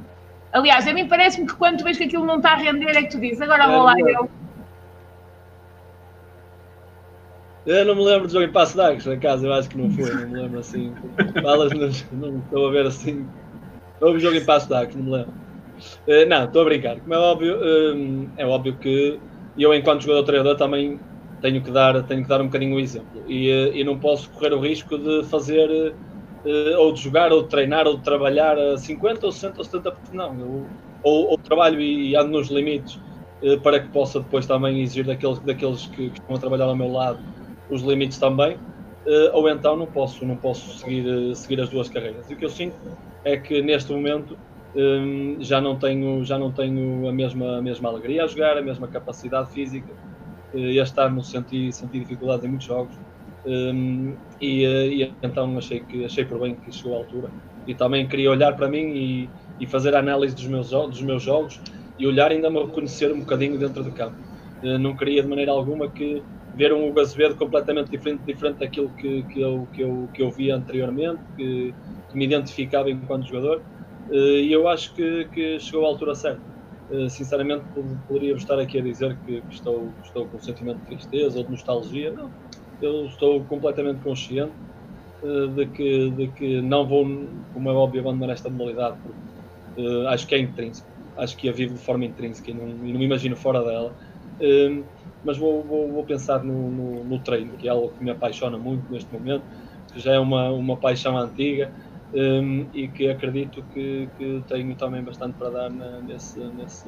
Aliás, 0.51 0.87
a 0.87 0.93
mim 0.93 1.07
parece-me 1.07 1.47
que 1.47 1.55
quando 1.55 1.77
tu 1.77 1.83
vês 1.83 1.97
que 1.97 2.03
aquilo 2.03 2.25
não 2.25 2.37
está 2.37 2.51
a 2.51 2.55
render, 2.55 2.95
é 2.95 3.03
que 3.03 3.09
tu 3.09 3.19
dizes, 3.19 3.41
agora 3.41 3.67
vou 3.67 3.83
lá 3.83 3.95
eu 3.99 4.29
Eu 7.67 7.83
não 7.83 7.95
me 7.95 8.05
lembro 8.05 8.27
de 8.27 8.33
jogo 8.33 8.45
em 8.45 8.51
Passo 8.51 8.77
d'Arcos, 8.77 9.05
na 9.05 9.17
casa, 9.17 9.45
eu 9.45 9.51
acho 9.51 9.67
que 9.67 9.77
não 9.77 9.91
foi, 9.91 10.09
não 10.09 10.29
me 10.29 10.41
lembro 10.41 10.59
assim. 10.59 10.93
Não, 11.43 12.29
não 12.31 12.39
estou 12.39 12.65
a 12.65 12.71
ver 12.71 12.85
assim. 12.85 13.27
Houve 13.99 14.19
jogo 14.19 14.37
em 14.37 14.45
Passo 14.45 14.69
d'Arcos, 14.69 14.95
não 14.95 15.03
me 15.03 15.11
lembro. 15.11 15.33
Uh, 16.07 16.29
não, 16.29 16.45
estou 16.45 16.61
a 16.61 16.65
brincar. 16.65 16.97
Como 17.01 17.13
é 17.13 17.17
óbvio, 17.17 17.57
uh, 17.57 18.29
é 18.37 18.45
óbvio 18.45 18.77
que 18.77 19.19
eu, 19.57 19.73
enquanto 19.73 20.03
jogador 20.03 20.23
treinador, 20.23 20.55
também 20.55 20.97
tenho 21.41 21.61
que 21.61 21.69
dar, 21.69 22.01
tenho 22.03 22.23
que 22.23 22.29
dar 22.29 22.39
um 22.39 22.45
bocadinho 22.45 22.77
o 22.77 22.79
exemplo. 22.79 23.21
E, 23.27 23.51
uh, 23.51 23.75
e 23.75 23.83
não 23.83 23.99
posso 23.99 24.29
correr 24.29 24.53
o 24.53 24.61
risco 24.61 24.97
de 24.97 25.25
fazer, 25.25 25.93
ou 26.77 26.93
de 26.93 27.01
jogar, 27.01 27.33
ou 27.33 27.43
de 27.43 27.49
treinar, 27.49 27.85
ou 27.85 27.97
de 27.97 28.03
trabalhar 28.03 28.57
a 28.57 28.77
50, 28.77 29.25
ou 29.25 29.31
60, 29.33 29.59
ou 29.59 29.65
70%. 29.65 29.93
Não, 30.13 30.39
eu, 30.39 30.65
ou, 31.03 31.31
ou 31.31 31.37
trabalho 31.37 31.81
e 31.81 32.15
ando 32.15 32.29
nos 32.29 32.47
limites 32.47 32.97
para 33.61 33.81
que 33.81 33.89
possa 33.89 34.21
depois 34.21 34.47
também 34.47 34.81
exigir 34.81 35.05
daqueles, 35.05 35.39
daqueles 35.39 35.85
que, 35.87 36.09
que 36.09 36.19
estão 36.19 36.35
a 36.37 36.39
trabalhar 36.39 36.65
ao 36.65 36.75
meu 36.75 36.89
lado 36.89 37.19
os 37.69 37.81
limites 37.81 38.17
também, 38.17 38.55
uh, 38.55 39.29
ou 39.33 39.49
então 39.49 39.75
não 39.75 39.85
posso, 39.85 40.25
não 40.25 40.35
posso 40.35 40.79
seguir, 40.79 41.05
uh, 41.07 41.35
seguir 41.35 41.61
as 41.61 41.69
duas 41.69 41.89
carreiras. 41.89 42.29
E 42.29 42.33
o 42.33 42.37
que 42.37 42.45
eu 42.45 42.49
sinto 42.49 42.75
é 43.23 43.37
que 43.37 43.61
neste 43.61 43.91
momento 43.91 44.37
um, 44.75 45.37
já 45.39 45.59
não 45.59 45.77
tenho, 45.77 46.23
já 46.23 46.37
não 46.37 46.51
tenho 46.51 47.07
a, 47.07 47.11
mesma, 47.11 47.57
a 47.57 47.61
mesma 47.61 47.89
alegria 47.89 48.23
a 48.23 48.27
jogar, 48.27 48.57
a 48.57 48.61
mesma 48.61 48.87
capacidade 48.87 49.51
física. 49.51 49.91
Uh, 50.53 50.59
este 50.59 50.99
ano 50.99 51.23
senti, 51.23 51.71
senti 51.71 51.99
dificuldades 51.99 52.45
em 52.45 52.49
muitos 52.49 52.67
jogos. 52.67 52.95
Um, 53.45 54.15
e, 54.41 54.65
e, 54.65 55.13
então 55.23 55.57
achei 55.57 55.79
que 55.79 56.03
achei 56.03 56.25
por 56.25 56.37
bem 56.39 56.55
que 56.55 56.69
chegou 56.69 56.95
à 56.95 56.97
altura 56.97 57.29
e 57.65 57.73
também 57.73 58.05
queria 58.05 58.29
olhar 58.29 58.53
para 58.57 58.67
mim 58.67 58.89
e, 58.89 59.29
e 59.57 59.65
fazer 59.65 59.95
a 59.95 59.99
análise 59.99 60.35
dos 60.35 60.47
meus, 60.47 60.69
dos 60.69 61.01
meus 61.01 61.23
jogos 61.23 61.61
e 61.97 62.05
olhar 62.05 62.29
ainda 62.29 62.49
me 62.49 62.59
reconhecer 62.59 63.09
um 63.13 63.19
bocadinho 63.19 63.57
dentro 63.57 63.83
do 63.83 63.91
campo. 63.91 64.17
não 64.61 64.97
queria 64.97 65.21
de 65.21 65.29
maneira 65.29 65.51
alguma 65.51 65.89
que 65.89 66.21
ver 66.57 66.73
um 66.73 66.87
Hugo 66.89 66.99
Azevedo 66.99 67.35
completamente 67.35 67.89
diferente, 67.91 68.23
diferente 68.25 68.59
daquilo 68.59 68.93
que, 68.93 69.23
que, 69.25 69.39
eu, 69.39 69.69
que, 69.71 69.81
eu, 69.83 70.09
que 70.13 70.21
eu 70.23 70.31
via 70.31 70.55
anteriormente, 70.55 71.21
que, 71.35 71.75
que 72.09 72.17
me 72.17 72.25
identificava 72.25 72.89
enquanto 72.89 73.27
jogador. 73.27 73.63
Eh, 74.09 74.41
e 74.41 74.51
eu 74.51 74.67
acho 74.67 74.93
que, 74.95 75.25
que 75.25 75.59
chegou 75.59 75.85
à 75.85 75.89
altura 75.89 76.15
certa. 76.15 76.43
Eh, 76.89 77.09
sinceramente, 77.09 77.67
poderia 78.07 78.33
estar 78.35 78.59
aqui 78.59 78.79
a 78.79 78.81
dizer 78.81 79.19
que, 79.21 79.43
estou, 79.49 79.97
estou 80.03 80.27
com 80.27 80.37
um 80.37 80.41
sentimento 80.41 80.79
de 80.79 80.85
tristeza 80.85 81.37
ou 81.37 81.45
de 81.45 81.51
nostalgia. 81.51 82.11
Não, 82.11 82.33
eu 82.81 83.05
estou 83.05 83.45
completamente 83.45 84.01
consciente 84.01 84.57
eh, 85.23 85.47
de 85.47 85.67
que, 85.67 86.11
de 86.11 86.27
que 86.33 86.61
não 86.61 86.87
vou, 86.87 87.05
como 87.51 87.69
é 87.69 87.73
óbvio, 87.73 88.01
abandonar 88.01 88.31
esta 88.31 88.49
modalidade, 88.49 88.99
porque 89.03 89.19
acho 90.09 90.25
que 90.27 90.33
é 90.35 90.39
intrínseco. 90.39 90.89
Acho 91.15 91.37
que 91.37 91.49
a 91.49 91.51
vivo 91.51 91.75
de 91.75 91.81
forma 91.83 92.05
intrínseca 92.05 92.49
e 92.51 92.53
não, 92.53 92.67
e 92.85 92.91
não 92.91 92.99
me 92.99 93.05
imagino 93.05 93.35
fora 93.35 93.63
dela 93.63 93.95
mas 95.27 95.37
vou, 95.37 95.61
vou, 95.61 95.91
vou 95.91 96.05
pensar 96.05 96.41
no, 96.41 96.71
no, 96.71 97.03
no, 97.03 97.19
treino, 97.19 97.57
que 97.57 97.67
é 97.67 97.71
algo 97.71 97.89
que 97.89 98.01
me 98.01 98.09
apaixona 98.09 98.57
muito 98.57 98.89
neste 98.89 99.11
momento, 99.13 99.43
que 99.91 99.99
já 99.99 100.13
é 100.13 100.19
uma, 100.19 100.49
uma 100.51 100.77
paixão 100.77 101.17
antiga 101.17 101.69
um, 102.13 102.65
e 102.73 102.87
que 102.87 103.09
acredito 103.09 103.61
que, 103.73 104.07
que 104.17 104.41
tenho 104.47 104.73
também 104.75 105.03
bastante 105.03 105.33
para 105.37 105.49
dar 105.49 105.69
na, 105.69 105.99
nesse, 105.99 106.39
nesse, 106.39 106.87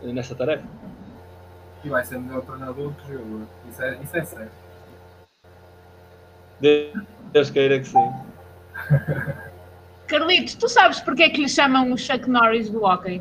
nessa 0.00 0.36
tarefa. 0.36 0.64
E 1.82 1.88
vai 1.88 2.04
ser 2.04 2.20
melhor 2.20 2.42
treinador 2.42 2.92
que 2.92 3.12
jogador, 3.12 3.48
isso 3.68 3.82
é, 3.82 3.98
isso 4.00 4.16
é 4.16 4.24
certo. 4.24 4.52
Deus 7.32 7.50
queira 7.50 7.80
que 7.80 7.88
sim. 7.88 8.12
Carlitos, 10.06 10.54
tu 10.54 10.68
sabes 10.68 11.00
porque 11.00 11.24
é 11.24 11.30
que 11.30 11.42
lhe 11.42 11.48
chamam 11.48 11.90
o 11.90 11.98
Chuck 11.98 12.30
Norris 12.30 12.70
do 12.70 12.84
hockey? 12.84 13.20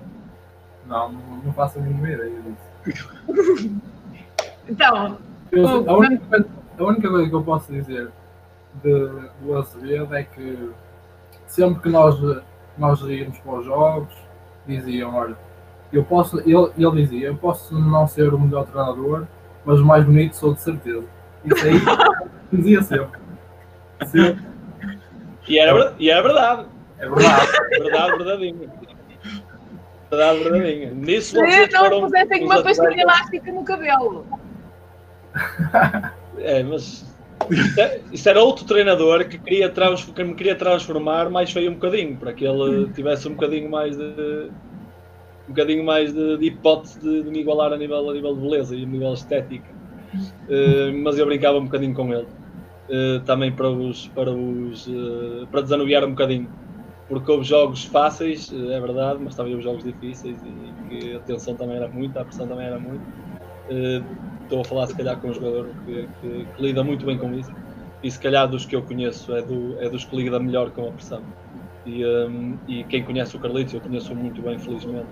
Não, 0.85 1.11
não, 1.11 1.37
não 1.37 1.53
faço 1.53 1.79
a 1.79 1.81
mínima 1.81 2.11
ideia 2.11 2.41
disso. 2.41 3.81
Então, 4.67 5.17
eu, 5.51 5.89
a, 5.89 5.97
única, 5.97 6.45
a, 6.79 6.83
única, 6.83 7.09
coisa 7.09 7.29
que 7.29 7.35
eu 7.35 7.43
posso 7.43 7.71
dizer 7.71 8.09
de, 8.81 9.09
do 9.41 9.57
Azevedo 9.57 10.15
é 10.15 10.23
que 10.23 10.71
sempre 11.45 11.81
que 11.81 11.89
nós, 11.89 12.19
nós 12.77 13.01
íamos 13.01 13.37
para 13.39 13.59
os 13.59 13.65
jogos, 13.65 14.13
diziam, 14.65 15.15
olha, 15.15 15.37
eu 15.91 16.03
posso, 16.03 16.39
ele, 16.39 16.71
ele 16.77 17.03
dizia, 17.03 17.27
eu 17.27 17.35
posso 17.35 17.77
não 17.79 18.07
ser 18.07 18.33
o 18.33 18.39
melhor 18.39 18.65
treinador, 18.65 19.27
mas 19.63 19.79
o 19.79 19.85
mais 19.85 20.03
bonito 20.03 20.35
sou 20.35 20.53
de 20.53 20.61
certeza. 20.61 21.05
Isso 21.45 21.65
aí 21.65 21.73
dizia 22.51 22.81
sempre. 22.81 23.19
sempre. 24.07 24.43
E 25.47 25.59
era, 25.59 25.93
e 25.99 26.09
era 26.09 26.23
verdade. 26.23 26.65
É 26.97 27.09
verdade. 27.09 27.51
verdade, 27.69 28.17
verdadeinha. 28.17 28.69
Verdade, 30.09 30.43
verdadeinha. 30.43 30.91
Nisso 30.91 31.35
Se 31.35 31.67
não 31.71 32.01
pusessem 32.01 32.45
uma 32.45 32.63
pastilha 32.63 33.01
elástica 33.01 33.51
no 33.51 33.63
cabelo. 33.63 34.25
É, 36.35 36.63
mas 36.63 37.05
isso 38.11 38.29
era 38.29 38.41
outro 38.41 38.65
treinador 38.65 39.25
que, 39.25 39.37
queria 39.37 39.69
que 39.69 40.23
me 40.23 40.33
queria 40.33 40.55
transformar 40.55 41.29
mais 41.29 41.51
feio 41.51 41.71
um 41.71 41.75
bocadinho, 41.75 42.17
para 42.17 42.33
que 42.33 42.45
ele 42.45 42.91
tivesse 42.93 43.27
um 43.27 43.33
bocadinho 43.33 43.69
mais 43.69 43.97
de 43.97 44.49
um 45.47 45.49
bocadinho 45.49 45.83
mais 45.83 46.13
de, 46.13 46.37
de 46.37 46.45
hipótese 46.45 46.99
de, 46.99 47.23
de, 47.23 47.29
me 47.29 47.39
igualar 47.39 47.73
a 47.73 47.77
nível, 47.77 48.09
a 48.09 48.13
nível 48.13 48.35
de 48.35 48.41
beleza 48.41 48.75
e 48.75 48.83
a 48.83 48.85
nível 48.85 49.13
estética. 49.13 49.69
Uh, 50.13 50.97
mas 51.03 51.17
eu 51.17 51.25
brincava 51.25 51.57
um 51.57 51.65
bocadinho 51.65 51.93
com 51.93 52.13
ele. 52.13 52.27
Uh, 52.89 53.19
também 53.21 53.51
para 53.51 53.69
os 53.69 54.07
para 54.09 54.31
os 54.31 54.87
uh, 54.87 55.47
para 55.49 55.61
desanuviar 55.61 56.03
um 56.03 56.09
bocadinho 56.09 56.49
porque 57.07 57.31
houve 57.31 57.45
jogos 57.45 57.85
fáceis 57.85 58.51
é 58.51 58.79
verdade 58.81 59.19
mas 59.23 59.35
também 59.35 59.53
houve 59.53 59.63
jogos 59.63 59.85
difíceis 59.85 60.37
e 60.43 60.89
que 60.89 61.15
a 61.15 61.19
tensão 61.19 61.55
também 61.55 61.77
era 61.77 61.87
muita 61.87 62.19
a 62.19 62.25
pressão 62.25 62.45
também 62.45 62.65
era 62.65 62.77
muito 62.77 63.01
estou 64.43 64.61
a 64.61 64.63
falar 64.63 64.87
se 64.87 64.95
calhar 64.95 65.17
com 65.19 65.29
um 65.29 65.33
jogador 65.33 65.69
que, 65.85 66.07
que, 66.21 66.45
que, 66.45 66.61
lida 66.61 66.83
muito 66.83 67.05
bem 67.05 67.17
com 67.17 67.33
isso. 67.33 67.51
E 68.01 68.11
se 68.11 68.19
calhar 68.19 68.47
dos 68.47 68.65
que 68.65 68.75
eu 68.75 68.81
conheço 68.81 69.33
é, 69.35 69.41
do, 69.41 69.79
é 69.79 69.89
dos 69.89 70.03
que 70.03 70.15
lida 70.15 70.39
melhor 70.39 70.71
com 70.71 70.89
a 70.89 70.91
pressão. 70.91 71.21
E, 71.85 72.05
um, 72.05 72.57
e 72.67 72.83
quem 72.85 73.03
conhece 73.03 73.35
o 73.35 73.39
Carlitos, 73.39 73.73
eu 73.73 73.81
conheço 73.81 74.13
muito 74.15 74.41
bem 74.41 74.57
felizmente 74.57 75.07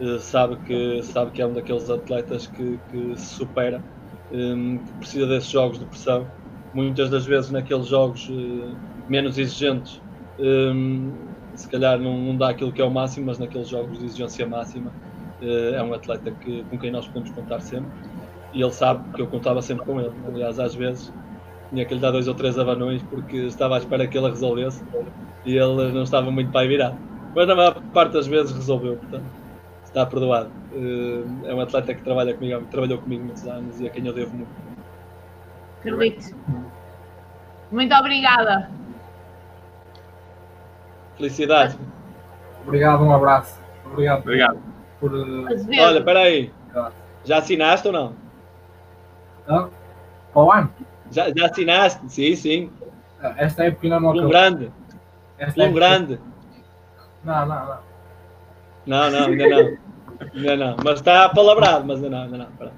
uh, 0.00 0.18
sabe, 0.18 0.56
que, 0.66 1.02
sabe 1.02 1.30
que 1.32 1.42
é 1.42 1.46
um 1.46 1.52
daqueles 1.52 1.88
atletas 1.90 2.46
que, 2.46 2.78
que 2.90 3.16
se 3.16 3.34
supera 3.34 3.82
um, 4.32 4.78
que 4.78 4.92
precisa 4.98 5.26
desses 5.26 5.50
jogos 5.50 5.78
de 5.78 5.84
pressão. 5.84 6.26
Muitas 6.74 7.10
das 7.10 7.24
vezes 7.24 7.50
naqueles 7.50 7.86
jogos 7.86 8.28
uh, 8.28 8.76
menos 9.08 9.38
exigentes 9.38 10.00
um, 10.38 11.12
se 11.54 11.68
calhar 11.68 11.98
não, 11.98 12.16
não, 12.16 12.36
dá 12.36 12.50
aquilo 12.50 12.72
que 12.72 12.80
é 12.80 12.84
o 12.84 12.90
máximo 12.90 13.26
mas 13.26 13.38
naqueles 13.38 13.68
jogos 13.68 13.98
de 13.98 14.04
exigência 14.04 14.46
máxima 14.46 14.92
é 15.40 15.82
um 15.82 15.94
atleta 15.94 16.30
que, 16.30 16.64
com 16.64 16.78
quem 16.78 16.90
nós 16.90 17.06
podemos 17.06 17.30
contar 17.30 17.60
sempre 17.60 17.90
e 18.52 18.62
ele 18.62 18.72
sabe 18.72 19.08
que 19.12 19.22
eu 19.22 19.26
contava 19.26 19.60
sempre 19.62 19.84
com 19.84 20.00
ele. 20.00 20.14
Aliás, 20.26 20.58
às 20.58 20.74
vezes 20.74 21.12
tinha 21.70 21.84
que 21.84 21.94
lhe 21.94 22.00
dar 22.00 22.10
dois 22.10 22.26
ou 22.28 22.34
três 22.34 22.58
abanões 22.58 23.02
porque 23.04 23.36
estava 23.36 23.76
à 23.76 23.78
espera 23.78 24.06
que 24.06 24.16
ele 24.16 24.28
resolvesse 24.28 24.82
e 25.44 25.56
ele 25.56 25.92
não 25.92 26.02
estava 26.02 26.30
muito 26.30 26.50
para 26.50 26.66
virar. 26.66 26.96
Mas 27.34 27.46
na 27.46 27.54
maior 27.54 27.80
parte 27.92 28.12
das 28.12 28.26
vezes 28.26 28.52
resolveu, 28.52 28.96
portanto 28.96 29.24
está 29.84 30.04
perdoado. 30.06 30.50
Eh, 30.72 31.50
é 31.50 31.54
um 31.54 31.60
atleta 31.60 31.94
que 31.94 32.02
trabalha 32.02 32.34
comigo, 32.34 32.64
trabalhou 32.70 32.98
comigo 32.98 33.24
muitos 33.24 33.46
anos 33.46 33.80
e 33.80 33.86
a 33.86 33.90
quem 33.90 34.06
eu 34.06 34.12
devo 34.12 34.36
muito. 34.36 34.50
Carlito, 35.82 36.34
muito 37.70 37.94
obrigada. 37.94 38.70
Felicidade. 41.16 41.78
Obrigado, 42.62 43.02
um 43.02 43.12
abraço. 43.12 43.58
Obrigado. 43.86 44.20
Obrigado. 44.20 44.77
Por, 45.00 45.12
Olha, 45.14 45.98
espera 45.98 46.20
aí. 46.20 46.52
Já 47.24 47.38
assinaste 47.38 47.86
ou 47.86 47.92
não? 47.92 48.12
Hã? 49.48 49.68
Qual 50.32 50.52
ano? 50.52 50.70
Já, 51.10 51.30
já 51.34 51.46
assinaste? 51.46 52.00
Sim, 52.12 52.34
sim. 52.34 52.72
Esta 53.36 53.64
época 53.64 53.86
ainda 53.86 54.00
não 54.00 54.10
acabou. 54.10 54.28
grande. 54.30 54.72
Esta 55.38 55.68
grande. 55.68 56.20
Não, 57.24 57.46
não, 57.46 57.66
não. 57.66 57.78
Não, 58.86 59.10
não, 59.10 59.26
ainda 59.26 59.48
não. 59.48 59.76
Não, 60.34 60.56
não, 60.56 60.76
mas 60.84 60.94
está 60.98 61.28
palabrado, 61.28 61.84
mas 61.86 62.00
não, 62.00 62.10
não, 62.10 62.26
não. 62.38 62.46
Pera. 62.52 62.72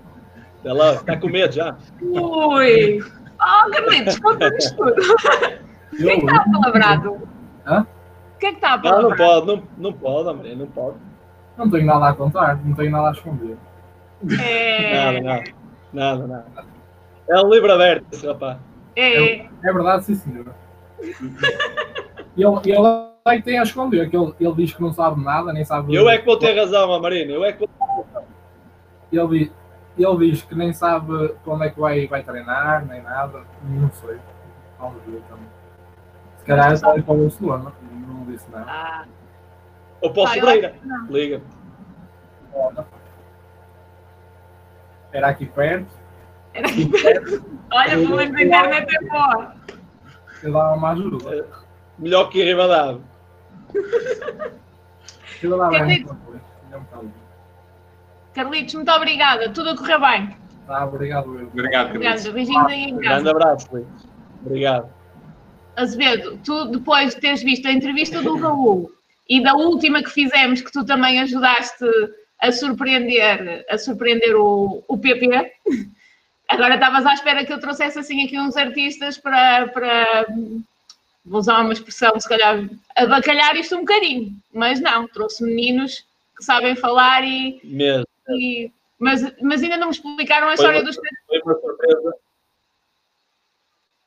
Ela 0.65 0.95
está 0.95 1.17
com 1.17 1.29
medo 1.29 1.53
já. 1.55 1.77
Ui! 2.03 3.01
Oh, 3.43 3.71
Carlitos, 3.71 4.19
conta-nos 4.19 4.71
tudo. 4.73 4.95
O 5.93 5.97
que 5.97 6.09
é 6.09 6.17
que 6.21 6.25
está 6.25 6.45
palabrado? 6.53 7.29
Hã? 7.67 7.81
O 7.81 8.39
que 8.39 8.47
é 8.47 8.51
que 8.51 8.55
está 8.57 8.77
Não, 8.77 9.03
não 9.03 9.17
palabrado? 9.17 9.17
pode, 9.17 9.47
não, 9.47 9.63
não 9.77 9.93
pode, 9.93 10.37
Maria, 10.37 10.55
não 10.55 10.67
pode. 10.69 10.97
Não 11.61 11.71
tenho 11.71 11.85
nada 11.85 12.09
a 12.09 12.15
contar, 12.15 12.59
não 12.65 12.75
tenho 12.75 12.91
nada 12.91 13.09
a 13.09 13.13
esconder. 13.13 13.57
É, 14.43 14.95
Nada, 14.95 15.21
nada. 15.21 15.45
Nada, 15.93 16.27
nada. 16.27 16.65
É 17.29 17.39
um 17.39 17.51
livro 17.53 17.71
aberto, 17.71 18.07
esse 18.13 18.27
rapaz. 18.27 18.57
é, 18.97 19.41
É 19.43 19.73
verdade, 19.73 20.05
sim, 20.05 20.15
senhor. 20.15 20.47
E 22.37 22.43
ele, 22.43 22.61
ele 22.65 22.87
é 23.27 23.37
que 23.37 23.43
tem 23.43 23.59
a 23.59 23.63
esconder, 23.63 24.09
que 24.09 24.17
ele, 24.17 24.35
ele 24.41 24.55
diz 24.55 24.73
que 24.73 24.81
não 24.81 24.93
sabe 24.93 25.23
nada, 25.23 25.53
nem 25.53 25.65
sabe. 25.65 25.95
Eu 25.95 26.09
é 26.09 26.17
que 26.19 26.25
vou 26.25 26.39
ter 26.39 26.59
razão, 26.59 26.99
Marina. 27.01 27.33
Eu 27.33 27.45
é 27.45 27.53
que 27.53 27.59
vou 27.67 28.07
Ele, 29.13 29.39
diz- 29.45 29.53
ele 29.99 30.31
diz 30.31 30.43
que 30.43 30.55
nem 30.55 30.73
sabe 30.73 31.35
quando 31.45 31.65
é 31.65 31.71
que 31.71 31.79
vai, 31.79 32.07
vai 32.07 32.23
treinar, 32.23 32.87
nem 32.87 33.03
nada. 33.03 33.43
Não 33.65 33.91
sei. 33.93 34.17
Vamos 34.79 35.03
ver 35.07 35.21
também. 35.29 35.45
Se 36.39 36.45
calhar 36.47 36.73
está 36.73 36.91
ali 36.91 37.03
para 37.03 37.15
o 37.15 37.19
Barcelona. 37.23 37.73
Não 38.09 38.25
disse 38.25 38.51
nada. 38.51 38.65
ah, 38.67 39.05
Ou 40.03 40.13
para 40.13 40.23
o 40.23 40.27
Ah, 40.27 40.37
eu 40.37 40.41
Sobreira. 40.41 40.75
Liga. 41.09 41.43
Era 45.13 45.29
aqui 45.29 45.47
perto. 45.47 45.93
era 46.55 46.69
aqui 46.69 46.87
perto. 46.89 47.45
Olha, 47.73 47.91
pelo 47.91 48.17
menos 48.17 48.37
a 48.37 48.43
internet 48.43 48.97
é 48.97 49.09
boa. 49.09 49.55
Ele 50.43 50.53
dava 50.53 50.75
uma 50.75 50.91
ajuda. 50.93 51.47
Melhor 51.99 52.31
que 52.31 52.41
um 56.77 56.81
bocado. 56.83 57.13
Carlitos, 58.35 58.75
muito 58.75 58.91
obrigada. 58.93 59.51
Tudo 59.53 59.71
a 59.71 59.77
correr 59.77 59.99
bem. 59.99 60.37
Tá, 60.67 60.87
obrigado, 60.87 61.39
eu. 61.39 61.47
Obrigado, 61.49 61.93
Carlitos. 61.93 62.27
Obrigada. 62.27 62.33
Beijinhos 62.33 62.67
aí 62.67 62.85
em 62.85 62.95
Um 62.95 63.01
casa. 63.01 63.09
grande 63.09 63.29
abraço, 63.31 63.69
Luís. 63.73 63.87
Obrigado. 64.45 64.89
Azevedo, 65.77 66.39
tu 66.45 66.67
depois 66.67 67.15
de 67.15 67.21
teres 67.21 67.43
visto 67.43 67.67
a 67.67 67.73
entrevista 67.73 68.23
do 68.23 68.37
Raul 68.37 68.91
e 69.31 69.41
da 69.43 69.55
última 69.55 70.03
que 70.03 70.11
fizemos, 70.11 70.61
que 70.61 70.73
tu 70.73 70.85
também 70.85 71.21
ajudaste 71.21 71.85
a 72.41 72.51
surpreender, 72.51 73.65
a 73.71 73.79
surpreender 73.79 74.35
o, 74.37 74.83
o 74.89 74.99
PP, 74.99 75.53
agora 76.49 76.75
estavas 76.75 77.07
à 77.07 77.15
espera 77.15 77.45
que 77.47 77.53
eu 77.53 77.61
trouxesse 77.61 77.99
assim 78.01 78.25
aqui 78.25 78.37
uns 78.39 78.57
artistas 78.57 79.17
para, 79.19 79.69
para 79.69 80.27
vou 81.25 81.39
usar 81.39 81.61
uma 81.61 81.73
expressão, 81.73 82.19
se 82.19 82.29
calhar, 82.29 82.69
abacalhar 82.97 83.55
isto 83.57 83.77
um 83.77 83.81
bocadinho, 83.81 84.33
mas 84.53 84.81
não, 84.81 85.07
trouxe 85.07 85.45
meninos 85.45 86.05
que 86.37 86.43
sabem 86.45 86.75
falar 86.75 87.23
e, 87.23 87.61
Mesmo. 87.63 88.07
e- 88.31 88.71
mas, 88.99 89.23
mas 89.41 89.63
ainda 89.63 89.77
não 89.77 89.87
me 89.89 89.93
explicaram 89.95 90.49
a 90.49 90.57
Foi 90.57 90.65
história 90.67 90.81
uma- 90.81 90.87
dos 90.87 90.97
Foi 90.97 91.41
uma 91.41 91.55
surpresa. 91.61 92.15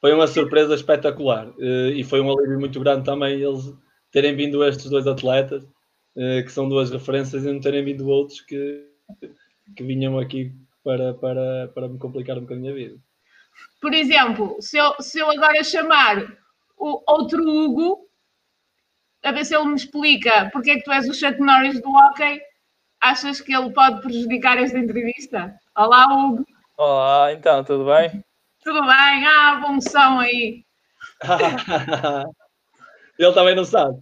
Foi 0.02 0.14
uma 0.14 0.28
surpresa 0.28 0.76
espetacular. 0.76 1.48
eh, 1.60 1.92
E 1.96 2.04
foi 2.04 2.20
um 2.20 2.30
alívio 2.38 2.60
muito 2.60 2.80
grande 2.80 3.06
também 3.06 3.42
eles 3.42 3.74
terem 4.14 4.36
vindo 4.36 4.64
estes 4.64 4.90
dois 4.90 5.08
atletas, 5.08 5.68
eh, 6.16 6.44
que 6.44 6.52
são 6.52 6.70
duas 6.70 6.92
referências, 6.92 7.44
e 7.44 7.52
não 7.52 7.60
terem 7.60 7.84
vindo 7.84 8.08
outros 8.08 8.40
que, 8.40 8.88
que 9.76 9.84
vinham 9.84 10.20
aqui 10.20 10.54
para, 10.84 11.16
para, 11.16 11.68
para 11.74 11.90
me 11.90 11.98
complicar 11.98 12.38
um 12.38 12.42
bocadinho 12.42 12.72
a 12.72 12.76
vida. 12.76 12.98
Por 13.82 13.94
exemplo, 13.94 14.56
se 14.62 14.78
eu, 14.78 14.94
se 15.00 15.20
eu 15.20 15.30
agora 15.30 15.64
chamar 15.64 16.38
o 16.78 17.02
outro 17.12 17.44
Hugo, 17.44 18.08
a 19.24 19.32
ver 19.32 19.46
se 19.46 19.56
ele 19.56 19.66
me 19.66 19.76
explica 19.76 20.50
porque 20.54 20.72
é 20.72 20.76
que 20.76 20.84
tu 20.84 20.92
és 20.92 21.10
o 21.10 21.14
Chuck 21.14 21.40
Norris 21.40 21.82
do 21.82 21.90
hockey, 21.90 22.40
achas 23.02 23.42
que 23.42 23.54
ele 23.54 23.72
pode 23.72 24.02
prejudicar 24.02 24.58
esta 24.60 24.78
entrevista? 24.78 25.56
Olá, 25.76 26.06
Hugo. 26.14 26.46
Olá, 26.78 27.34
então, 27.34 27.64
tudo 27.64 27.86
bem? 27.86 28.24
Tudo 28.64 28.82
bem? 28.82 29.26
Ah, 29.26 29.60
bom 29.62 29.82
som 29.82 30.20
aí. 30.20 30.64
Ele 33.18 33.34
também 33.34 33.56
não 33.56 33.66
sabe. 33.66 33.98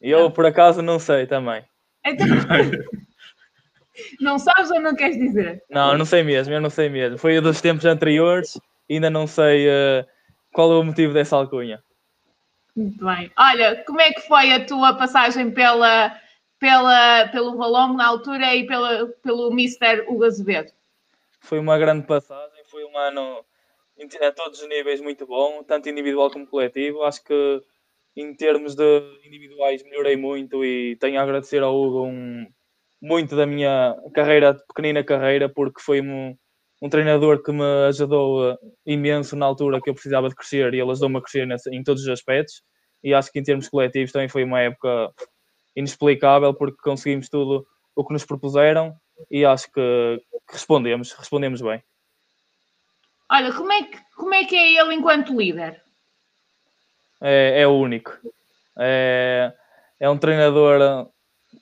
Eu, 0.00 0.30
por 0.30 0.46
acaso, 0.46 0.82
não 0.82 0.98
sei 0.98 1.26
também. 1.26 1.64
Então, 2.04 2.26
não 4.20 4.38
sabes 4.38 4.70
ou 4.70 4.80
não 4.80 4.94
queres 4.94 5.18
dizer? 5.18 5.62
Não, 5.68 5.96
não 5.96 6.04
sei 6.04 6.22
mesmo, 6.22 6.54
eu 6.54 6.60
não 6.60 6.70
sei 6.70 6.88
mesmo. 6.88 7.18
Foi 7.18 7.40
dos 7.40 7.60
tempos 7.60 7.84
anteriores, 7.84 8.60
ainda 8.88 9.10
não 9.10 9.26
sei 9.26 9.68
eh, 9.68 10.06
qual 10.52 10.72
é 10.72 10.76
o 10.76 10.84
motivo 10.84 11.12
dessa 11.12 11.36
alcunha. 11.36 11.82
Muito 12.76 13.04
bem. 13.04 13.30
Olha, 13.36 13.82
como 13.84 14.00
é 14.00 14.12
que 14.12 14.20
foi 14.20 14.52
a 14.52 14.64
tua 14.64 14.94
passagem 14.94 15.50
pela, 15.50 16.16
pela, 16.60 17.28
pelo 17.28 17.56
Valongo 17.56 17.94
na 17.96 18.06
altura 18.06 18.54
e 18.54 18.66
pela, 18.66 19.06
pelo 19.22 19.50
Mr. 19.50 20.04
Hugo 20.06 20.24
Azevedo? 20.24 20.70
Foi 21.40 21.58
uma 21.58 21.76
grande 21.78 22.06
passagem, 22.06 22.62
foi 22.66 22.84
um 22.84 22.96
ano 22.96 23.44
em- 23.98 24.08
a 24.24 24.32
todos 24.32 24.60
os 24.60 24.68
níveis 24.68 25.00
muito 25.00 25.26
bom, 25.26 25.62
tanto 25.64 25.88
individual 25.88 26.30
como 26.30 26.46
coletivo. 26.46 27.02
Acho 27.02 27.24
que 27.24 27.62
em 28.16 28.34
termos 28.34 28.74
de 28.74 29.00
individuais 29.24 29.82
melhorei 29.84 30.16
muito 30.16 30.64
e 30.64 30.96
tenho 30.96 31.18
a 31.20 31.22
agradecer 31.22 31.62
ao 31.62 31.74
Hugo 31.76 32.04
um- 32.06 32.46
muito 33.00 33.36
da 33.36 33.46
minha 33.46 33.96
carreira, 34.14 34.54
pequenina 34.54 35.04
carreira, 35.04 35.48
porque 35.48 35.80
foi 35.80 36.00
um, 36.00 36.36
um 36.82 36.88
treinador 36.88 37.42
que 37.42 37.52
me 37.52 37.62
ajudou 37.88 38.50
eh, 38.52 38.56
imenso 38.86 39.36
na 39.36 39.46
altura 39.46 39.80
que 39.80 39.88
eu 39.88 39.94
precisava 39.94 40.28
de 40.28 40.34
crescer 40.34 40.74
e 40.74 40.80
ele 40.80 40.90
ajudou-me 40.90 41.18
a 41.18 41.22
crescer 41.22 41.46
nesse- 41.46 41.70
em 41.74 41.82
todos 41.84 42.02
os 42.02 42.08
aspectos. 42.08 42.62
E 43.04 43.14
acho 43.14 43.30
que 43.30 43.38
em 43.38 43.42
termos 43.44 43.68
coletivos 43.68 44.10
também 44.10 44.28
foi 44.28 44.42
uma 44.42 44.60
época 44.60 45.12
inexplicável 45.76 46.52
porque 46.52 46.76
conseguimos 46.82 47.28
tudo 47.28 47.64
o 47.94 48.04
que 48.04 48.12
nos 48.12 48.24
propuseram 48.24 48.96
e 49.30 49.44
acho 49.44 49.70
que 49.72 50.20
respondemos, 50.50 51.12
respondemos 51.12 51.60
bem. 51.62 51.80
Olha, 53.30 53.52
como 53.52 53.70
é 53.72 53.82
que, 53.84 53.98
como 54.16 54.34
é, 54.34 54.44
que 54.44 54.56
é 54.56 54.72
ele 54.80 54.94
enquanto 54.94 55.36
líder? 55.38 55.82
É, 57.20 57.62
é 57.62 57.66
único. 57.66 58.12
É, 58.78 59.52
é 60.00 60.08
um 60.08 60.18
treinador 60.18 61.08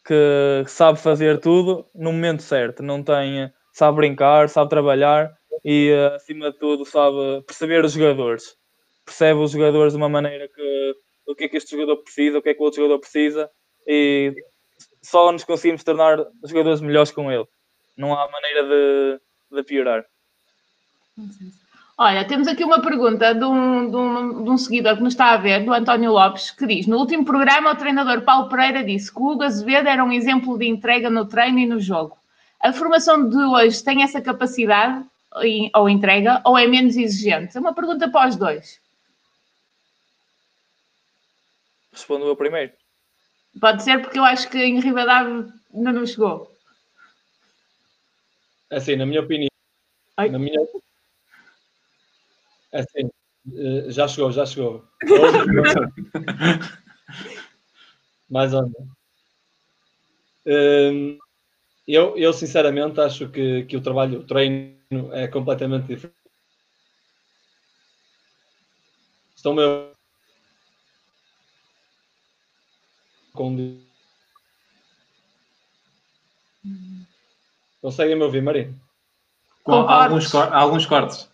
que 0.05 0.65
sabe 0.67 0.99
fazer 0.99 1.41
tudo 1.41 1.87
no 1.95 2.13
momento 2.13 2.43
certo. 2.43 2.83
Não 2.83 3.03
tem, 3.03 3.51
sabe 3.73 3.97
brincar, 3.97 4.49
sabe 4.49 4.71
trabalhar 4.71 5.33
e, 5.65 5.91
eh, 5.91 6.15
acima 6.15 6.53
de 6.53 6.59
tudo, 6.59 6.85
sabe 6.85 7.43
perceber 7.47 7.85
os 7.85 7.93
jogadores. 7.93 8.57
Percebe 9.05 9.41
os 9.41 9.53
jogadores 9.53 9.93
de 9.93 9.97
uma 9.97 10.09
maneira 10.09 10.49
que 10.49 10.95
o 11.27 11.35
que 11.35 11.45
é 11.45 11.49
que 11.49 11.57
este 11.57 11.73
jogador 11.73 12.03
precisa, 12.03 12.39
o 12.39 12.43
que 12.43 12.51
é 12.51 12.55
que 12.55 12.61
o 12.61 12.65
outro 12.65 12.81
jogador 12.81 13.01
precisa 13.01 13.51
e 13.87 14.33
só 15.03 15.33
nos 15.33 15.45
conseguimos 15.45 15.83
tornar 15.83 16.25
jogadores 16.45 16.81
melhores 16.81 17.11
com 17.11 17.31
ele. 17.31 17.47
Não 17.97 18.13
há 18.15 18.31
maneira 18.31 18.63
de, 18.63 19.21
de 19.57 19.63
piorar. 19.65 20.05
Olha, 21.99 22.27
temos 22.27 22.47
aqui 22.47 22.63
uma 22.63 22.83
pergunta 22.83 23.35
de 23.35 23.45
um, 23.45 23.91
de, 23.91 23.97
um, 23.97 24.45
de 24.45 24.51
um 24.51 24.59
seguidor 24.59 24.97
que 24.97 25.03
nos 25.03 25.15
está 25.15 25.33
a 25.33 25.39
ver, 25.39 25.65
do 25.65 25.73
António 25.73 26.13
Lopes, 26.13 26.51
que 26.51 26.67
diz: 26.67 26.87
No 26.87 26.99
último 26.99 27.25
programa, 27.25 27.73
o 27.73 27.77
treinador 27.77 28.21
Paulo 28.21 28.51
Pereira 28.51 28.85
disse 28.85 29.11
que 29.11 29.19
o 29.19 29.31
Hugo 29.31 29.45
Azevedo 29.45 29.89
era 29.89 30.05
um 30.05 30.13
exemplo 30.13 30.59
de 30.59 30.67
entrega 30.67 31.09
no 31.09 31.25
treino 31.25 31.59
e 31.59 31.67
no 31.67 31.81
jogo. 31.81 32.19
A 32.61 32.71
formação 32.73 33.29
de 33.29 33.37
hoje 33.37 33.83
tem 33.83 34.03
essa 34.03 34.21
capacidade 34.21 35.07
ou 35.75 35.89
entrega 35.89 36.43
ou 36.45 36.59
é 36.59 36.67
menos 36.67 36.97
exigente? 36.97 37.57
É 37.57 37.61
uma 37.61 37.75
pergunta 37.75 38.11
para 38.11 38.29
os 38.29 38.37
dois. 38.37 38.79
Respondo 41.93 42.27
eu 42.27 42.37
primeiro. 42.37 42.73
Pode 43.59 43.83
ser 43.83 44.03
porque 44.03 44.19
eu 44.19 44.25
acho 44.25 44.51
que 44.51 44.59
em 44.59 44.81
Ribadave 44.81 45.51
ainda 45.75 45.93
não 45.93 46.05
chegou. 46.05 46.55
Assim, 48.71 48.97
na 48.97 49.07
minha 49.07 49.23
opinião. 49.23 49.49
Ai. 50.19 50.29
Na 50.29 50.39
minha. 50.39 50.61
Assim, 52.77 53.09
eh, 53.55 53.91
já 53.91 54.07
chegou, 54.07 54.31
já 54.31 54.45
chegou. 54.45 54.85
Mais 58.29 58.53
ou 58.53 58.63
menos. 58.63 58.97
Hum, 60.47 61.19
eu, 61.89 62.17
eu 62.17 62.33
sinceramente 62.33 63.01
acho 63.01 63.29
que, 63.29 63.65
que 63.65 63.77
o 63.77 63.81
trabalho, 63.81 64.21
o 64.21 64.27
treino 64.27 65.13
é 65.13 65.27
completamente 65.27 65.87
diferente. 65.87 66.17
Estão 69.35 69.55
meu 69.55 69.93
com 73.33 73.81
Conseguem 77.81 78.17
me 78.17 78.25
ouvir, 78.25 78.43
Marina? 78.43 78.75
Com 79.63 79.73
alguns, 79.73 80.35
alguns 80.35 80.87
cortes. 80.87 81.31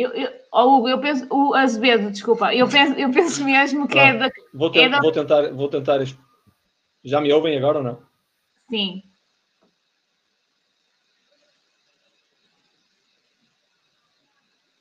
Eu, 0.00 0.10
eu, 0.12 0.30
oh, 0.52 0.76
Hugo, 0.76 0.88
eu 0.88 1.00
penso, 1.00 1.26
o 1.28 1.54
Azevedo, 1.54 2.10
desculpa, 2.12 2.54
eu 2.54 2.68
penso, 2.68 2.92
eu 2.98 3.10
penso 3.10 3.44
mesmo 3.44 3.88
que 3.88 3.98
é 3.98 4.16
da. 4.16 4.30
Vou, 4.54 4.70
te- 4.70 4.78
É 4.78 4.88
da- 4.88 5.00
vou 5.00 5.10
tentar, 5.10 5.52
vou 5.52 5.68
tentar. 5.68 5.98
Já 7.04 7.20
me 7.20 7.32
ouvem 7.32 7.58
agora 7.58 7.78
ou 7.78 7.84
não? 7.84 8.02
Sim. 8.70 9.02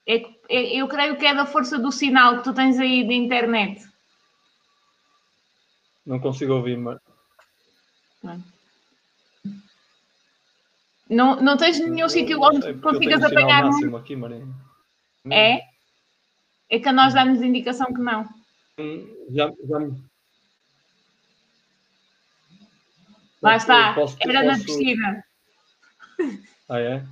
É, 0.07 0.15
é, 0.49 0.75
eu 0.81 0.87
creio 0.87 1.17
que 1.17 1.25
é 1.25 1.33
da 1.33 1.45
força 1.47 1.79
do 1.79 1.91
sinal 1.91 2.37
que 2.37 2.43
tu 2.43 2.53
tens 2.53 2.79
aí 2.79 3.05
de 3.07 3.13
internet. 3.15 3.83
Não 6.05 6.19
consigo 6.19 6.53
ouvir, 6.53 6.77
mas. 6.77 6.99
Não, 11.09 11.37
não 11.41 11.57
tens 11.57 11.79
nenhum 11.79 12.07
sítio 12.07 12.39
onde 12.41 12.73
consigas 12.81 13.23
apanhar 13.23 13.63
máximo 13.63 13.97
aqui, 13.97 14.15
É? 15.33 15.61
É 16.69 16.79
que 16.79 16.87
a 16.89 16.93
nós 16.93 17.13
damos 17.13 17.41
indicação 17.41 17.87
que 17.93 17.99
não. 18.01 18.27
Hum, 18.79 19.07
Já, 19.29 19.51
já 19.67 19.79
me. 19.79 20.03
Lá 23.41 23.55
está. 23.55 23.93
posso- 23.93 24.17
Era 24.19 24.43
na 24.43 24.53
posso- 24.53 24.65
piscina. 24.65 25.23
Ah, 26.69 26.79
é? 26.79 27.05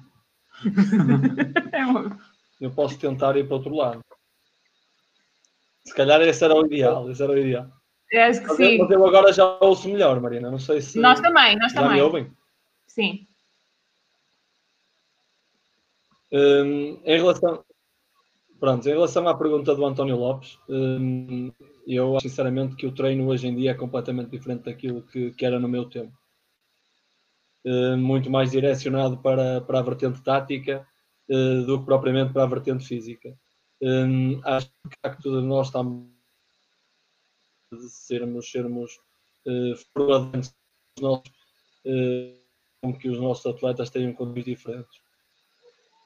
Eu 2.59 2.71
posso 2.71 2.97
tentar 2.97 3.35
ir 3.37 3.43
para 3.45 3.53
o 3.53 3.57
outro 3.57 3.75
lado. 3.75 4.03
Se 5.85 5.93
calhar 5.93 6.21
esse 6.21 6.43
era 6.43 6.55
o 6.55 6.65
ideal. 6.65 7.09
Esse 7.11 7.21
era 7.21 7.31
o 7.31 7.37
ideal. 7.37 7.69
Acho 8.13 8.39
que 8.41 8.47
Mas 8.47 8.59
eu, 8.59 8.69
sim. 8.69 8.77
mas 8.77 8.91
eu 8.91 9.05
agora 9.05 9.33
já 9.33 9.45
ouço 9.61 9.89
melhor, 9.89 10.19
Marina. 10.21 10.49
Não 10.49 10.57
sei 10.59 10.81
se. 10.81 10.97
Nós 10.99 11.19
também, 11.19 11.57
nós 11.57 11.73
já 11.73 11.81
me 11.81 11.87
também. 11.87 12.01
ouvem? 12.01 12.31
Sim. 12.87 13.27
Hum, 16.31 17.01
em 17.03 17.17
relação. 17.17 17.63
Pronto, 18.59 18.87
em 18.87 18.91
relação 18.91 19.27
à 19.27 19.37
pergunta 19.37 19.75
do 19.75 19.85
António 19.85 20.15
Lopes, 20.15 20.57
hum, 20.69 21.51
eu 21.85 22.15
acho 22.15 22.27
sinceramente 22.29 22.75
que 22.75 22.87
o 22.87 22.91
treino 22.91 23.27
hoje 23.27 23.47
em 23.47 23.55
dia 23.55 23.71
é 23.71 23.73
completamente 23.73 24.31
diferente 24.31 24.63
daquilo 24.63 25.01
que, 25.03 25.31
que 25.31 25.45
era 25.45 25.59
no 25.59 25.67
meu 25.67 25.85
tempo. 25.89 26.17
Hum, 27.65 27.97
muito 27.97 28.29
mais 28.29 28.51
direcionado 28.51 29.17
para, 29.17 29.59
para 29.61 29.79
a 29.79 29.83
vertente 29.83 30.21
tática 30.21 30.87
eh, 31.29 31.61
do 31.65 31.79
que 31.79 31.85
propriamente 31.85 32.31
para 32.31 32.43
a 32.43 32.47
vertente 32.47 32.85
física. 32.85 33.37
Hum, 33.81 34.39
acho 34.43 34.67
que 34.67 34.89
de 34.89 34.95
facto 35.01 35.41
nós 35.41 35.67
estamos 35.67 36.07
de 37.73 37.89
sermos, 37.89 38.51
sermos 38.51 38.99
eh, 39.47 39.73
formadores 39.93 40.55
nossos, 41.01 41.31
eh, 41.85 42.37
como 42.81 42.97
que 42.97 43.09
os 43.09 43.19
nossos 43.19 43.45
atletas 43.45 43.89
tenham 43.89 44.13
condições 44.13 44.45
diferentes 44.45 45.05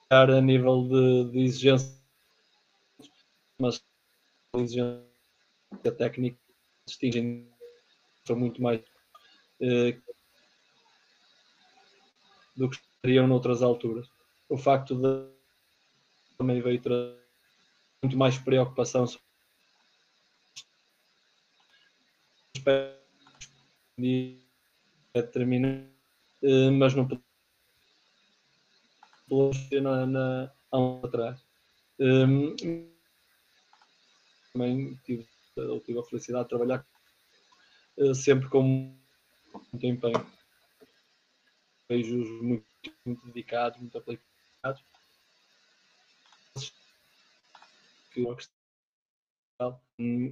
a 0.10 0.26
nível 0.42 0.88
de, 0.88 1.32
de 1.32 1.40
exigência, 1.42 1.99
mas 3.60 3.84
a 5.86 5.91
técnica 5.91 6.39
distinguem 6.88 7.48
são 8.26 8.36
muito 8.36 8.62
mais 8.62 8.82
eh, 9.62 10.00
do 12.56 12.69
que 12.69 12.78
estariam 12.78 13.28
noutras 13.28 13.62
alturas. 13.62 14.08
O 14.48 14.58
facto 14.58 14.95
de 14.95 15.30
também 16.38 16.62
veio 16.62 16.82
trazer 16.82 17.19
muito 18.02 18.17
mais 18.17 18.38
preocupação 18.38 19.06
sobre 19.06 19.28
de 23.98 24.39
determinar, 25.13 25.86
eh, 26.41 26.72
mas 26.72 26.95
não 26.95 27.08
podemos 27.08 27.30
na, 29.82 30.06
na, 30.06 30.52
há 30.72 30.80
um 30.80 31.02
atrás. 31.04 31.45
Hum, 32.00 32.56
também 34.54 34.96
tive, 35.06 35.28
eu 35.56 35.80
tive 35.82 36.00
a 36.00 36.04
felicidade 36.04 36.46
de 36.46 36.50
trabalhar 36.50 36.86
eh, 37.98 38.14
sempre 38.14 38.50
com 38.50 38.64
muito 38.64 39.86
empenho. 39.86 40.26
Vejo-os 41.88 42.30
muito, 42.42 42.66
muito 43.06 43.26
dedicados, 43.28 43.80
muito 43.80 43.98
aplicados. 43.98 44.84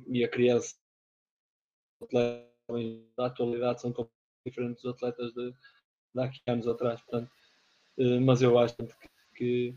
E 0.07 0.23
a 0.23 0.29
criança 0.29 0.75
da 2.11 3.25
atualidade 3.25 3.81
são 3.81 3.91
completamente 3.91 4.17
diferentes 4.45 4.83
dos 4.83 4.93
atletas 4.93 5.33
de, 5.33 5.51
de 5.51 6.21
há 6.21 6.29
15 6.29 6.41
anos 6.47 6.67
atrás. 6.67 7.01
Portanto, 7.01 7.31
eh, 7.97 8.19
mas 8.19 8.41
eu 8.41 8.57
acho 8.57 8.75
que, 8.75 8.95
que 9.35 9.75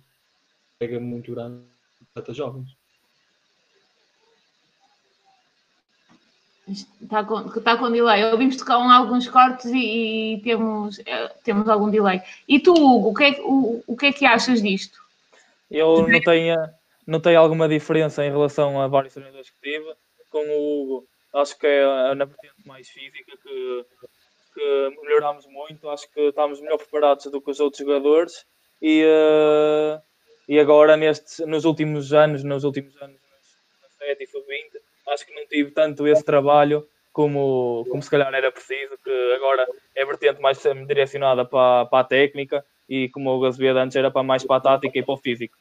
pega 0.79 1.01
muito 1.01 1.33
grande 1.33 1.67
atletas 2.11 2.37
jovens. 2.37 2.80
Está 6.71 7.25
com, 7.25 7.41
está 7.49 7.77
com 7.77 7.91
delay. 7.91 8.25
Ouvimos 8.25 8.63
com 8.63 8.73
alguns 8.73 9.29
cortes 9.29 9.67
e, 9.67 10.35
e 10.35 10.41
temos, 10.43 10.99
eh, 11.01 11.33
temos 11.43 11.69
algum 11.69 11.91
delay. 11.91 12.23
E 12.47 12.61
tu, 12.61 12.73
Hugo, 12.73 13.11
o 13.11 13.15
que, 13.15 13.25
é, 13.25 13.41
o, 13.43 13.83
o 13.87 13.97
que 13.97 14.07
é 14.07 14.13
que 14.13 14.25
achas 14.25 14.63
disto? 14.63 15.01
Eu 15.71 16.07
notei, 16.07 16.49
notei 17.07 17.35
alguma 17.35 17.69
diferença 17.69 18.25
em 18.25 18.31
relação 18.31 18.81
a 18.81 18.87
vários 18.87 19.15
treinadores 19.15 19.51
que 19.51 19.61
tive. 19.61 19.93
Com 20.31 20.47
o 20.47 20.83
Hugo, 20.83 21.07
acho 21.35 21.59
que 21.59 21.67
é 21.67 22.15
na 22.15 22.25
vertente 22.25 22.55
mais 22.67 22.89
física 22.89 23.33
que, 23.43 23.85
que 24.55 24.97
melhorámos 25.03 25.47
muito. 25.47 25.89
Acho 25.89 26.11
que 26.13 26.21
estamos 26.21 26.61
melhor 26.61 26.79
preparados 26.79 27.27
do 27.27 27.41
que 27.41 27.51
os 27.51 27.61
outros 27.61 27.85
jogadores. 27.85 28.47
E, 28.81 29.03
eh, 29.05 30.01
e 30.49 30.59
agora, 30.59 30.97
nestes, 30.97 31.47
nos 31.47 31.65
últimos 31.65 32.13
anos, 32.13 32.43
nos 32.43 32.65
últimos 32.65 33.01
anos, 33.03 33.21
na 33.83 34.07
7 34.07 34.25
e 34.25 34.27
sub-20, 34.27 34.80
acho 35.11 35.27
que 35.27 35.35
não 35.35 35.47
tive 35.47 35.71
tanto 35.71 36.07
esse 36.07 36.25
trabalho 36.25 36.87
como, 37.13 37.87
como 37.91 38.03
se 38.03 38.11
calhar 38.11 38.33
era 38.33 38.53
preciso, 38.53 38.97
que 39.03 39.35
agora 39.37 39.67
é 39.95 40.05
vertente 40.05 40.41
mais 40.41 40.59
direcionada 40.87 41.45
para, 41.45 41.87
para 41.87 42.01
a 42.01 42.05
técnica 42.05 42.65
e 42.89 43.09
como 43.09 43.37
o 43.37 43.45
Azevedo 43.45 43.79
antes 43.79 43.97
era 43.97 44.11
para 44.11 44.23
mais 44.23 44.45
para 44.45 44.57
a 44.57 44.61
tática 44.61 44.99
e 44.99 45.03
para 45.03 45.15
o 45.15 45.19
físico. 45.19 45.57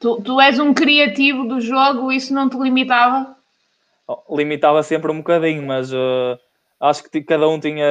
Tu, 0.00 0.22
tu 0.22 0.40
és 0.40 0.58
um 0.58 0.74
criativo 0.74 1.46
do 1.46 1.60
jogo, 1.60 2.12
isso 2.12 2.34
não 2.34 2.50
te 2.50 2.58
limitava? 2.58 3.34
Oh, 4.06 4.36
limitava 4.36 4.82
sempre 4.82 5.10
um 5.10 5.18
bocadinho, 5.18 5.62
mas 5.62 5.90
eh, 5.92 6.38
acho 6.78 7.10
que 7.10 7.22
cada 7.22 7.48
um 7.48 7.58
tinha, 7.58 7.86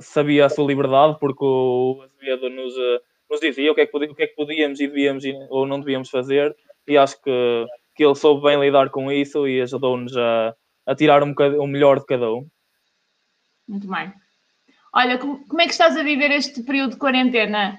sabia 0.00 0.46
a 0.46 0.48
sua 0.48 0.66
liberdade, 0.66 1.16
porque 1.18 1.44
o 1.44 2.04
Azevedo 2.04 2.48
nos, 2.48 2.74
eh, 2.76 3.00
nos 3.28 3.40
dizia 3.40 3.72
o 3.72 3.74
que, 3.74 3.80
é 3.80 3.86
que 3.86 3.96
o 3.96 4.14
que 4.14 4.22
é 4.22 4.26
que 4.28 4.36
podíamos 4.36 4.80
e 4.80 4.86
devíamos 4.86 5.24
ou 5.48 5.66
não 5.66 5.80
devíamos 5.80 6.08
fazer, 6.08 6.56
e 6.86 6.96
acho 6.96 7.20
que, 7.20 7.66
que 8.00 8.04
ele 8.06 8.14
soube 8.14 8.44
bem 8.44 8.58
lidar 8.58 8.88
com 8.88 9.12
isso 9.12 9.46
e 9.46 9.60
ajudou-nos 9.60 10.16
a, 10.16 10.54
a 10.86 10.94
tirar 10.94 11.22
um 11.22 11.34
o 11.58 11.66
melhor 11.66 11.98
de 11.98 12.06
cada 12.06 12.32
um. 12.32 12.48
Muito 13.68 13.86
bem. 13.86 14.10
Olha, 14.90 15.18
como, 15.18 15.46
como 15.46 15.60
é 15.60 15.66
que 15.66 15.72
estás 15.72 15.98
a 15.98 16.02
viver 16.02 16.30
este 16.30 16.62
período 16.62 16.92
de 16.92 16.96
quarentena? 16.96 17.78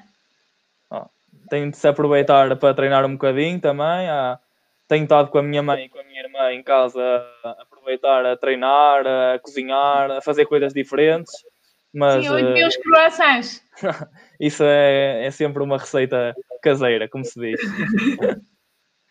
Tenho 1.49 1.71
de 1.71 1.75
se 1.75 1.87
aproveitar 1.87 2.55
para 2.57 2.75
treinar 2.75 3.03
um 3.03 3.13
bocadinho 3.13 3.59
também. 3.59 4.07
ah, 4.07 4.39
tenho 4.87 5.05
estado 5.05 5.31
com 5.31 5.39
a 5.39 5.43
minha 5.43 5.63
mãe 5.63 5.85
e 5.85 5.89
com 5.89 5.97
a 5.97 6.03
minha 6.03 6.21
irmã 6.21 6.53
em 6.53 6.61
casa 6.61 7.01
a 7.43 7.63
aproveitar 7.63 8.23
a 8.23 8.37
treinar, 8.37 9.07
a 9.07 9.39
cozinhar, 9.39 10.11
a 10.11 10.21
fazer 10.21 10.45
coisas 10.45 10.71
diferentes. 10.71 11.33
Mas 11.91 12.23
Sim, 12.23 12.29
eu 12.29 12.53
vi 12.53 12.61
eh, 12.61 12.67
os 12.67 12.77
croissants. 12.77 13.63
isso 14.39 14.63
é, 14.63 15.25
é 15.25 15.31
sempre 15.31 15.63
uma 15.63 15.79
receita 15.79 16.35
caseira, 16.61 17.09
como 17.09 17.25
se 17.25 17.39
diz. 17.39 17.59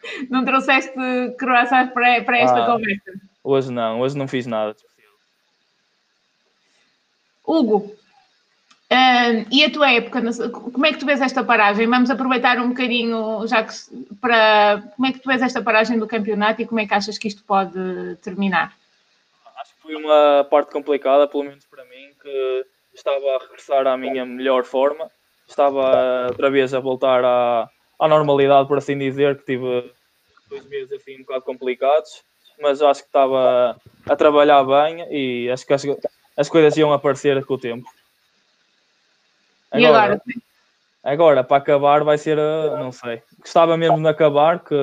Não 0.30 0.44
trouxeste 0.44 0.92
croissants 1.38 1.92
para, 1.92 2.22
para 2.24 2.38
esta 2.38 2.62
Ah. 2.64 2.66
conversa? 2.66 3.12
Hoje 3.42 3.72
não, 3.72 4.00
hoje 4.00 4.16
não 4.18 4.28
fiz 4.28 4.46
nada. 4.46 4.76
Hugo, 7.46 7.96
hum, 8.90 9.44
e 9.50 9.64
a 9.64 9.70
tua 9.72 9.90
época? 9.92 10.20
Como 10.50 10.86
é 10.86 10.92
que 10.92 10.98
tu 10.98 11.06
vês 11.06 11.20
esta 11.20 11.42
paragem? 11.42 11.86
Vamos 11.88 12.10
aproveitar 12.10 12.58
um 12.58 12.68
bocadinho, 12.68 13.46
já 13.46 13.64
que 13.64 13.72
para. 14.20 14.82
Como 14.94 15.06
é 15.06 15.12
que 15.12 15.20
tu 15.20 15.28
vês 15.28 15.42
esta 15.42 15.62
paragem 15.62 15.98
do 15.98 16.06
campeonato 16.06 16.62
e 16.62 16.66
como 16.66 16.80
é 16.80 16.86
que 16.86 16.94
achas 16.94 17.18
que 17.18 17.28
isto 17.28 17.42
pode 17.44 18.16
terminar? 18.22 18.72
Acho 19.60 19.74
que 19.74 19.82
foi 19.82 19.94
uma 19.96 20.46
parte 20.50 20.70
complicada, 20.70 21.26
pelo 21.26 21.44
menos 21.44 21.64
para 21.66 21.84
mim, 21.84 22.10
que 22.22 22.66
estava 22.94 23.24
a 23.36 23.38
regressar 23.38 23.86
à 23.86 23.96
minha 23.96 24.24
melhor 24.24 24.64
forma. 24.64 25.10
Estava 25.48 26.28
outra 26.28 26.50
vez 26.50 26.72
a 26.72 26.78
voltar 26.78 27.24
à, 27.24 27.68
à 28.00 28.08
normalidade, 28.08 28.66
por 28.66 28.78
assim 28.78 28.98
dizer, 28.98 29.36
que 29.38 29.44
tive 29.44 29.92
dois 30.48 30.64
meses 30.66 30.90
assim 30.92 31.16
um 31.16 31.20
bocado 31.20 31.44
complicados, 31.44 32.22
mas 32.60 32.82
acho 32.82 33.02
que 33.02 33.08
estava 33.08 33.76
a 34.08 34.16
trabalhar 34.16 34.64
bem 34.64 35.06
e 35.10 35.50
acho 35.50 35.66
que 35.66 35.72
as, 35.72 35.82
as 36.36 36.48
coisas 36.48 36.76
iam 36.76 36.92
aparecer 36.92 37.44
com 37.44 37.54
o 37.54 37.58
tempo. 37.58 37.88
e 39.74 39.84
agora? 39.84 40.20
Agora, 41.02 41.44
para 41.44 41.56
acabar, 41.56 42.04
vai 42.04 42.18
ser, 42.18 42.38
uh, 42.38 42.76
não 42.78 42.92
sei. 42.92 43.22
Gostava 43.38 43.76
mesmo 43.76 44.02
de 44.02 44.08
acabar, 44.08 44.62
que 44.62 44.74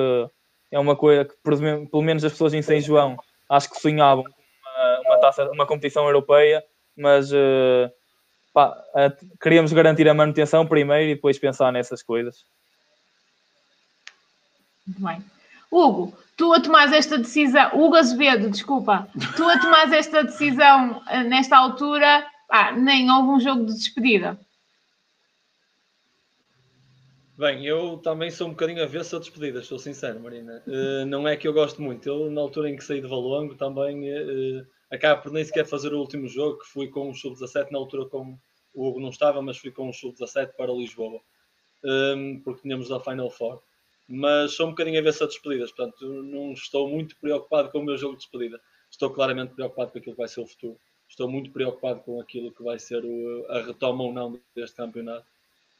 é 0.70 0.78
uma 0.78 0.96
coisa 0.96 1.24
que, 1.24 1.34
pelo 1.36 2.02
menos 2.02 2.24
as 2.24 2.32
pessoas 2.32 2.54
em 2.54 2.62
São 2.62 2.80
João, 2.80 3.16
acho 3.48 3.70
que 3.70 3.80
sonhavam 3.80 4.24
com 4.24 4.30
uma, 4.30 5.00
uma, 5.00 5.20
taça, 5.20 5.48
uma 5.50 5.66
competição 5.66 6.06
europeia, 6.06 6.64
mas 6.96 7.32
uh, 7.32 7.88
pá, 8.52 8.76
queríamos 9.40 9.72
garantir 9.72 10.08
a 10.08 10.14
manutenção 10.14 10.66
primeiro 10.66 11.10
e 11.10 11.14
depois 11.14 11.38
pensar 11.38 11.72
nessas 11.72 12.02
coisas. 12.02 12.44
Muito 14.88 15.02
bem. 15.02 15.22
Hugo, 15.70 16.16
tu 16.34 16.50
a 16.54 16.60
tomares 16.60 16.92
esta 16.94 17.18
decisão, 17.18 17.70
Hugo 17.74 17.96
Azevedo, 17.96 18.50
desculpa, 18.50 19.06
tu 19.36 19.46
a 19.46 19.58
tomares 19.58 19.92
esta 19.92 20.24
decisão 20.24 21.02
eh, 21.10 21.24
nesta 21.24 21.58
altura, 21.58 22.26
ah, 22.48 22.72
nem 22.72 23.10
houve 23.10 23.28
um 23.28 23.40
jogo 23.40 23.66
de 23.66 23.74
despedida. 23.74 24.40
Bem, 27.36 27.66
eu 27.66 27.98
também 27.98 28.30
sou 28.30 28.48
um 28.48 28.50
bocadinho 28.50 28.82
avesso 28.82 29.14
a 29.14 29.18
despedidas, 29.18 29.66
sou 29.66 29.78
sincero, 29.78 30.18
Marina. 30.18 30.60
Uh, 30.66 31.06
não 31.06 31.28
é 31.28 31.36
que 31.36 31.46
eu 31.46 31.52
gosto 31.52 31.80
muito. 31.80 32.08
Eu, 32.08 32.30
na 32.30 32.40
altura 32.40 32.68
em 32.68 32.76
que 32.76 32.82
saí 32.82 33.00
de 33.00 33.06
Valongo, 33.06 33.54
também 33.54 34.10
uh, 34.10 34.66
acabo 34.90 35.22
por 35.22 35.32
nem 35.32 35.44
sequer 35.44 35.64
fazer 35.64 35.92
o 35.92 36.00
último 36.00 36.26
jogo, 36.26 36.58
que 36.58 36.66
fui 36.66 36.88
com 36.88 37.10
o 37.10 37.14
Sub-17, 37.14 37.70
na 37.70 37.78
altura 37.78 38.06
com 38.06 38.36
o 38.74 38.88
Hugo 38.88 39.00
não 39.00 39.10
estava, 39.10 39.40
mas 39.42 39.58
fui 39.58 39.70
com 39.70 39.88
o 39.88 39.92
Sub-17 39.92 40.54
para 40.56 40.72
Lisboa, 40.72 41.20
um, 41.84 42.40
porque 42.42 42.62
tínhamos 42.62 42.90
a 42.90 42.98
Final 42.98 43.30
Four. 43.30 43.62
Mas 44.08 44.52
sou 44.54 44.66
um 44.66 44.70
bocadinho 44.70 44.98
avesso 44.98 45.24
a 45.24 45.26
despedidas, 45.26 45.70
portanto, 45.70 46.06
não 46.22 46.52
estou 46.52 46.88
muito 46.88 47.16
preocupado 47.16 47.70
com 47.70 47.78
o 47.78 47.84
meu 47.84 47.96
jogo 47.96 48.14
de 48.14 48.20
despedida. 48.20 48.60
Estou 48.90 49.10
claramente 49.10 49.54
preocupado 49.54 49.92
com 49.92 49.98
aquilo 49.98 50.14
que 50.14 50.20
vai 50.20 50.28
ser 50.28 50.40
o 50.40 50.46
futuro. 50.46 50.80
Estou 51.08 51.28
muito 51.30 51.50
preocupado 51.50 52.00
com 52.00 52.20
aquilo 52.20 52.50
que 52.52 52.62
vai 52.62 52.78
ser 52.78 53.04
o, 53.04 53.46
a 53.50 53.62
retoma 53.62 54.04
ou 54.04 54.12
não 54.12 54.40
deste 54.54 54.76
campeonato 54.76 55.26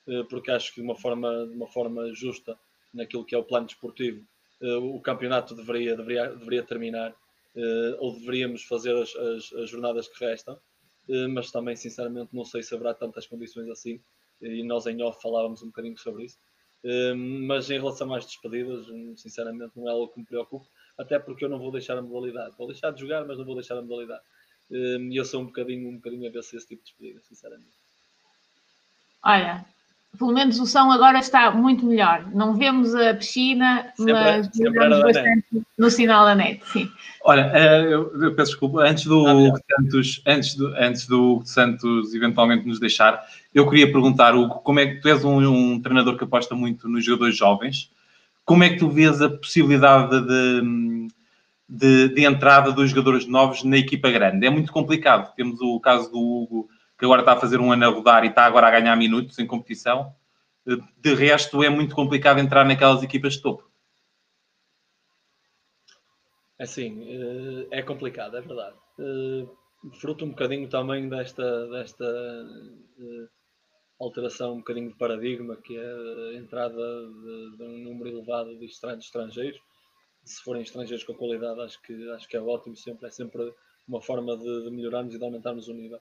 eh, 0.08 0.24
porque 0.24 0.50
acho 0.50 0.70
que 0.74 0.80
de 0.80 0.86
uma 0.86 0.96
forma, 0.96 1.46
de 1.46 1.54
uma 1.54 1.66
forma 1.66 2.12
justa, 2.14 2.58
naquilo 2.94 3.24
que 3.24 3.34
é 3.34 3.38
o 3.38 3.44
plano 3.44 3.66
desportivo, 3.66 4.26
eh, 4.62 4.76
o 4.76 4.98
campeonato 5.00 5.54
deveria, 5.54 5.94
deveria, 5.94 6.28
deveria 6.30 6.62
terminar, 6.62 7.14
eh, 7.54 7.96
ou 7.98 8.14
deveríamos 8.14 8.64
fazer 8.64 8.96
as, 8.96 9.14
as, 9.14 9.52
as 9.52 9.70
jornadas 9.70 10.08
que 10.08 10.24
restam, 10.24 10.58
mas 11.30 11.50
também, 11.50 11.74
sinceramente, 11.74 12.36
não 12.36 12.44
sei 12.44 12.62
se 12.62 12.74
haverá 12.74 12.92
tantas 12.92 13.26
condições 13.26 13.66
assim, 13.70 13.98
e 14.42 14.62
nós 14.62 14.86
em 14.86 15.02
off 15.02 15.22
falávamos 15.22 15.62
um 15.62 15.68
bocadinho 15.68 15.96
sobre 15.96 16.24
isso. 16.26 16.36
Mas 17.46 17.70
em 17.70 17.78
relação 17.78 18.12
às 18.14 18.24
despedidas, 18.24 18.86
sinceramente, 19.16 19.72
não 19.76 19.88
é 19.88 19.92
algo 19.92 20.08
que 20.08 20.20
me 20.20 20.26
preocupe, 20.26 20.66
até 20.96 21.18
porque 21.18 21.44
eu 21.44 21.48
não 21.48 21.58
vou 21.58 21.72
deixar 21.72 21.98
a 21.98 22.02
modalidade. 22.02 22.56
Vou 22.56 22.68
deixar 22.68 22.90
de 22.90 23.00
jogar, 23.00 23.26
mas 23.26 23.38
não 23.38 23.44
vou 23.44 23.54
deixar 23.54 23.76
a 23.76 23.82
modalidade. 23.82 24.22
E 24.70 25.18
eu 25.18 25.24
sou 25.24 25.42
um 25.42 25.46
bocadinho, 25.46 25.88
um 25.88 25.96
bocadinho 25.96 26.28
a 26.28 26.32
ver 26.32 26.42
se 26.42 26.56
esse 26.56 26.68
tipo 26.68 26.82
de 26.82 26.90
despedida, 26.90 27.20
sinceramente. 27.22 27.76
Olha, 29.24 29.64
pelo 30.18 30.32
menos 30.32 30.58
o 30.58 30.66
som 30.66 30.90
agora 30.90 31.18
está 31.20 31.50
muito 31.50 31.86
melhor. 31.86 32.26
Não 32.34 32.54
vemos 32.54 32.94
a 32.94 33.14
piscina, 33.14 33.92
sempre, 33.96 34.12
mas 34.12 34.46
sempre 34.52 34.88
bastante 34.88 35.44
no 35.78 35.90
sinal 35.90 36.24
da 36.24 36.34
net. 36.34 36.60
Sim. 36.72 36.90
Olha, 37.24 37.50
eh, 37.54 37.84
eu, 37.84 38.22
eu 38.22 38.34
peço 38.34 38.52
desculpa, 38.52 38.80
antes 38.80 39.04
do 39.04 39.26
ah, 39.26 39.60
Santos, 39.76 40.22
antes 40.26 40.54
do, 40.54 40.66
antes 40.76 41.06
do 41.06 41.42
Santos 41.44 42.14
eventualmente 42.14 42.66
nos 42.66 42.80
deixar, 42.80 43.24
eu 43.54 43.68
queria 43.68 43.90
perguntar, 43.90 44.34
Hugo, 44.34 44.56
como 44.56 44.80
é 44.80 44.86
que 44.86 45.00
tu 45.00 45.08
és 45.08 45.24
um, 45.24 45.38
um 45.38 45.80
treinador 45.80 46.16
que 46.16 46.24
aposta 46.24 46.54
muito 46.54 46.88
nos 46.88 47.04
jogadores 47.04 47.36
jovens, 47.36 47.90
como 48.44 48.64
é 48.64 48.70
que 48.70 48.78
tu 48.78 48.88
vês 48.88 49.22
a 49.22 49.28
possibilidade 49.28 50.20
de, 50.20 51.08
de, 51.68 52.08
de 52.08 52.24
entrada 52.24 52.72
dos 52.72 52.90
jogadores 52.90 53.26
novos 53.26 53.62
na 53.62 53.76
equipa 53.76 54.10
grande? 54.10 54.46
É 54.46 54.50
muito 54.50 54.72
complicado. 54.72 55.32
Temos 55.36 55.60
o 55.60 55.78
caso 55.78 56.10
do 56.10 56.18
Hugo 56.18 56.68
que 56.98 57.04
agora 57.04 57.22
está 57.22 57.32
a 57.34 57.40
fazer 57.40 57.60
um 57.60 57.70
ano 57.70 57.84
a 57.84 57.88
rodar 57.88 58.24
e 58.24 58.28
está 58.28 58.44
agora 58.44 58.66
a 58.66 58.70
ganhar 58.70 58.96
minutos 58.96 59.38
em 59.38 59.46
competição. 59.46 60.14
De 60.98 61.14
resto, 61.14 61.62
é 61.62 61.70
muito 61.70 61.94
complicado 61.94 62.40
entrar 62.40 62.64
naquelas 62.64 63.02
equipas 63.02 63.34
de 63.34 63.42
topo. 63.42 63.68
Assim, 66.58 67.06
é 67.70 67.82
complicado, 67.82 68.36
é 68.36 68.40
verdade. 68.40 68.76
Eh, 68.98 69.46
fruto 70.00 70.24
um 70.24 70.30
bocadinho 70.30 70.68
também 70.68 71.08
desta, 71.08 71.68
desta 71.68 72.04
eh, 72.04 73.28
alteração, 74.00 74.54
um 74.54 74.58
bocadinho 74.58 74.90
de 74.90 74.96
paradigma, 74.96 75.56
que 75.56 75.76
é 75.76 76.34
a 76.34 76.34
entrada 76.34 76.74
de, 76.74 77.56
de 77.56 77.62
um 77.62 77.78
número 77.78 78.10
elevado 78.10 78.58
de 78.58 78.66
estrangeiros. 78.66 79.60
Se 80.24 80.42
forem 80.42 80.62
estrangeiros 80.62 81.04
com 81.04 81.14
qualidade, 81.14 81.60
acho 81.60 81.80
que, 81.82 82.10
acho 82.10 82.28
que 82.28 82.36
é 82.36 82.40
ótimo, 82.40 82.76
sempre, 82.76 83.06
é 83.06 83.10
sempre 83.10 83.54
uma 83.86 84.02
forma 84.02 84.36
de, 84.36 84.64
de 84.64 84.70
melhorarmos 84.70 85.14
e 85.14 85.18
de 85.18 85.24
aumentarmos 85.24 85.68
o 85.68 85.72
nível. 85.72 86.00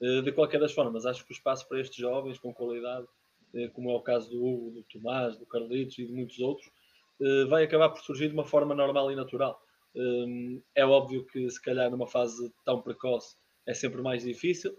Eh, 0.00 0.22
de 0.22 0.32
qualquer 0.32 0.60
das 0.60 0.72
formas, 0.72 1.06
acho 1.06 1.24
que 1.24 1.32
o 1.32 1.34
espaço 1.34 1.66
para 1.68 1.80
estes 1.80 1.96
jovens 1.96 2.38
com 2.38 2.52
qualidade, 2.52 3.06
eh, 3.54 3.68
como 3.68 3.90
é 3.90 3.94
o 3.94 4.00
caso 4.00 4.30
do 4.30 4.44
Hugo, 4.44 4.70
do 4.72 4.82
Tomás, 4.84 5.38
do 5.38 5.46
Carlitos 5.46 5.98
e 5.98 6.06
de 6.06 6.12
muitos 6.12 6.38
outros, 6.38 6.70
eh, 7.20 7.44
vai 7.46 7.64
acabar 7.64 7.88
por 7.90 8.00
surgir 8.02 8.28
de 8.28 8.34
uma 8.34 8.44
forma 8.44 8.74
normal 8.74 9.10
e 9.12 9.16
natural. 9.16 9.60
É 10.74 10.84
óbvio 10.84 11.24
que, 11.24 11.48
se 11.48 11.62
calhar, 11.62 11.90
numa 11.90 12.06
fase 12.06 12.52
tão 12.66 12.82
precoce 12.82 13.34
é 13.66 13.72
sempre 13.72 14.02
mais 14.02 14.24
difícil, 14.24 14.76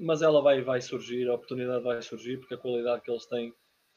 mas 0.00 0.22
ela 0.22 0.40
vai, 0.40 0.62
vai 0.62 0.80
surgir, 0.80 1.28
a 1.28 1.34
oportunidade 1.34 1.82
vai 1.82 2.00
surgir, 2.00 2.38
porque 2.38 2.54
a 2.54 2.56
qualidade 2.56 3.02
que 3.02 3.10
eles 3.10 3.26
têm 3.26 3.52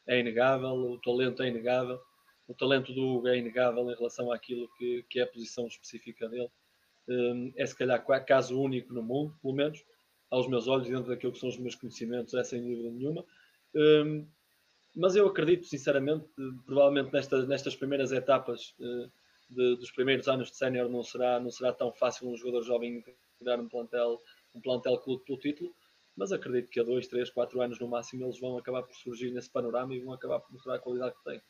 é 0.08 0.18
inegável, 0.18 0.72
o 0.74 0.98
talento 1.00 1.40
é 1.40 1.48
inegável, 1.48 2.00
o 2.48 2.54
talento 2.54 2.92
do 2.92 3.00
Hugo 3.00 3.28
é 3.28 3.38
inegável 3.38 3.88
em 3.88 3.94
relação 3.94 4.32
àquilo 4.32 4.68
que, 4.76 5.04
que 5.08 5.20
é 5.20 5.22
a 5.22 5.26
posição 5.28 5.68
específica 5.68 6.28
dele. 6.28 6.50
É 7.56 7.64
se 7.64 7.76
calhar 7.76 8.04
caso 8.26 8.60
único 8.60 8.92
no 8.92 9.04
mundo, 9.04 9.38
pelo 9.40 9.54
menos, 9.54 9.78
aos 10.30 10.46
meus 10.48 10.68
olhos, 10.68 10.88
dentro 10.88 11.08
daquilo 11.08 11.32
que 11.32 11.38
são 11.38 11.48
os 11.48 11.58
meus 11.58 11.74
conhecimentos, 11.74 12.34
é 12.34 12.44
sem 12.44 12.62
dúvida 12.62 12.90
nenhuma. 12.90 13.24
Um, 13.74 14.26
mas 14.94 15.14
eu 15.14 15.26
acredito, 15.26 15.66
sinceramente, 15.66 16.26
provavelmente 16.66 17.12
nestas, 17.12 17.46
nestas 17.46 17.76
primeiras 17.76 18.12
etapas 18.12 18.74
uh, 18.80 19.10
de, 19.48 19.76
dos 19.76 19.90
primeiros 19.90 20.28
anos 20.28 20.50
de 20.50 20.56
sénior 20.56 20.88
não 20.88 21.02
será, 21.02 21.38
não 21.40 21.50
será 21.50 21.72
tão 21.72 21.92
fácil 21.92 22.28
um 22.28 22.36
jogador 22.36 22.62
jovem 22.62 23.04
integrar 23.36 23.60
um 23.60 23.68
plantel, 23.68 24.18
um 24.54 24.60
plantel 24.60 24.98
clube 24.98 25.24
pelo 25.24 25.38
título, 25.38 25.74
mas 26.16 26.32
acredito 26.32 26.70
que 26.70 26.80
a 26.80 26.82
dois, 26.82 27.06
três, 27.06 27.30
quatro 27.30 27.60
anos 27.60 27.78
no 27.78 27.88
máximo 27.88 28.24
eles 28.24 28.40
vão 28.40 28.58
acabar 28.58 28.82
por 28.82 28.94
surgir 28.94 29.30
nesse 29.30 29.50
panorama 29.50 29.94
e 29.94 30.00
vão 30.00 30.12
acabar 30.12 30.40
por 30.40 30.52
mostrar 30.52 30.74
a 30.74 30.78
qualidade 30.78 31.14
que 31.14 31.24
têm. 31.24 31.40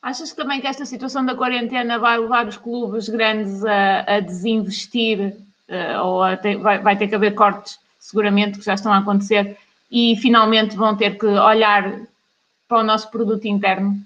Achas 0.00 0.32
também 0.32 0.60
que 0.60 0.66
esta 0.66 0.84
situação 0.84 1.24
da 1.24 1.36
quarentena 1.36 1.98
vai 1.98 2.18
levar 2.18 2.48
os 2.48 2.56
clubes 2.56 3.08
grandes 3.08 3.64
a, 3.64 4.16
a 4.16 4.20
desinvestir 4.20 5.36
ou 6.02 6.22
até, 6.22 6.56
vai, 6.56 6.78
vai 6.80 6.96
ter 6.96 7.08
que 7.08 7.14
haver 7.14 7.34
cortes, 7.34 7.78
seguramente, 7.98 8.58
que 8.58 8.64
já 8.64 8.74
estão 8.74 8.92
a 8.92 8.98
acontecer, 8.98 9.56
e 9.90 10.16
finalmente 10.16 10.76
vão 10.76 10.96
ter 10.96 11.18
que 11.18 11.26
olhar 11.26 12.00
para 12.66 12.78
o 12.78 12.84
nosso 12.84 13.10
produto 13.10 13.46
interno? 13.46 14.02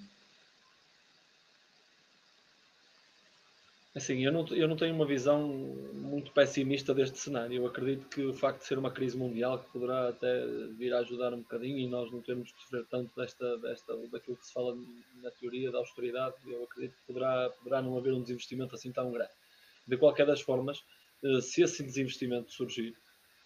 Assim, 3.97 4.23
eu 4.23 4.31
não, 4.31 4.47
eu 4.49 4.69
não 4.69 4.77
tenho 4.77 4.95
uma 4.95 5.07
visão 5.07 5.49
muito 5.95 6.31
pessimista 6.31 6.93
deste 6.93 7.19
cenário. 7.19 7.57
Eu 7.57 7.67
acredito 7.67 8.07
que 8.09 8.27
o 8.27 8.35
facto 8.35 8.59
de 8.59 8.67
ser 8.67 8.79
uma 8.79 8.91
crise 8.91 9.17
mundial 9.17 9.59
que 9.59 9.73
poderá 9.73 10.11
até 10.11 10.47
vir 10.77 10.93
a 10.93 10.99
ajudar 10.99 11.33
um 11.33 11.39
bocadinho 11.39 11.79
e 11.79 11.87
nós 11.89 12.13
não 12.13 12.21
temos 12.21 12.53
que 12.53 12.61
sofrer 12.61 12.85
tanto 12.91 13.11
desta, 13.19 13.57
desta, 13.57 13.97
daquilo 14.13 14.37
que 14.37 14.45
se 14.45 14.53
fala 14.53 14.77
na 15.23 15.31
teoria 15.31 15.73
da 15.73 15.79
austeridade, 15.79 16.35
eu 16.47 16.65
acredito 16.65 16.93
que 16.93 17.07
poderá, 17.07 17.49
poderá 17.59 17.81
não 17.81 17.97
haver 17.97 18.13
um 18.13 18.21
desinvestimento 18.21 18.75
assim 18.75 18.93
tão 18.93 19.11
grande. 19.11 19.33
De 19.87 19.97
qualquer 19.97 20.27
das 20.27 20.43
formas, 20.43 20.77
eh, 20.77 21.06
se 21.43 21.63
esse 21.63 21.83
desinvestimento 21.83 22.53
surgir, 22.53 22.95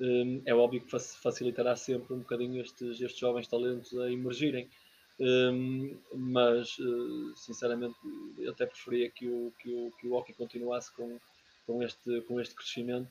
eh, 0.01 0.41
é 0.47 0.55
óbvio 0.55 0.81
que 0.81 0.91
facilitará 0.91 1.77
sempre 1.77 2.15
um 2.15 2.19
bocadinho 2.19 2.61
estes, 2.61 3.01
estes 3.01 3.19
jovens 3.19 3.49
talentos 3.49 3.97
a 3.99 4.11
emergirem. 4.11 4.69
Eh, 5.21 5.51
mas, 6.15 6.77
sinceramente, 7.37 7.97
eu 8.39 8.51
até 8.53 8.67
preferia 8.67 9.11
que 9.11 9.29
o, 9.29 9.53
que 9.59 9.71
o, 9.71 9.93
que 9.99 10.07
o 10.07 10.15
hockey 10.15 10.33
continuasse 10.35 10.93
com, 10.95 11.19
com, 11.67 11.83
este, 11.83 12.21
com 12.23 12.41
este 12.41 12.55
crescimento, 12.55 13.09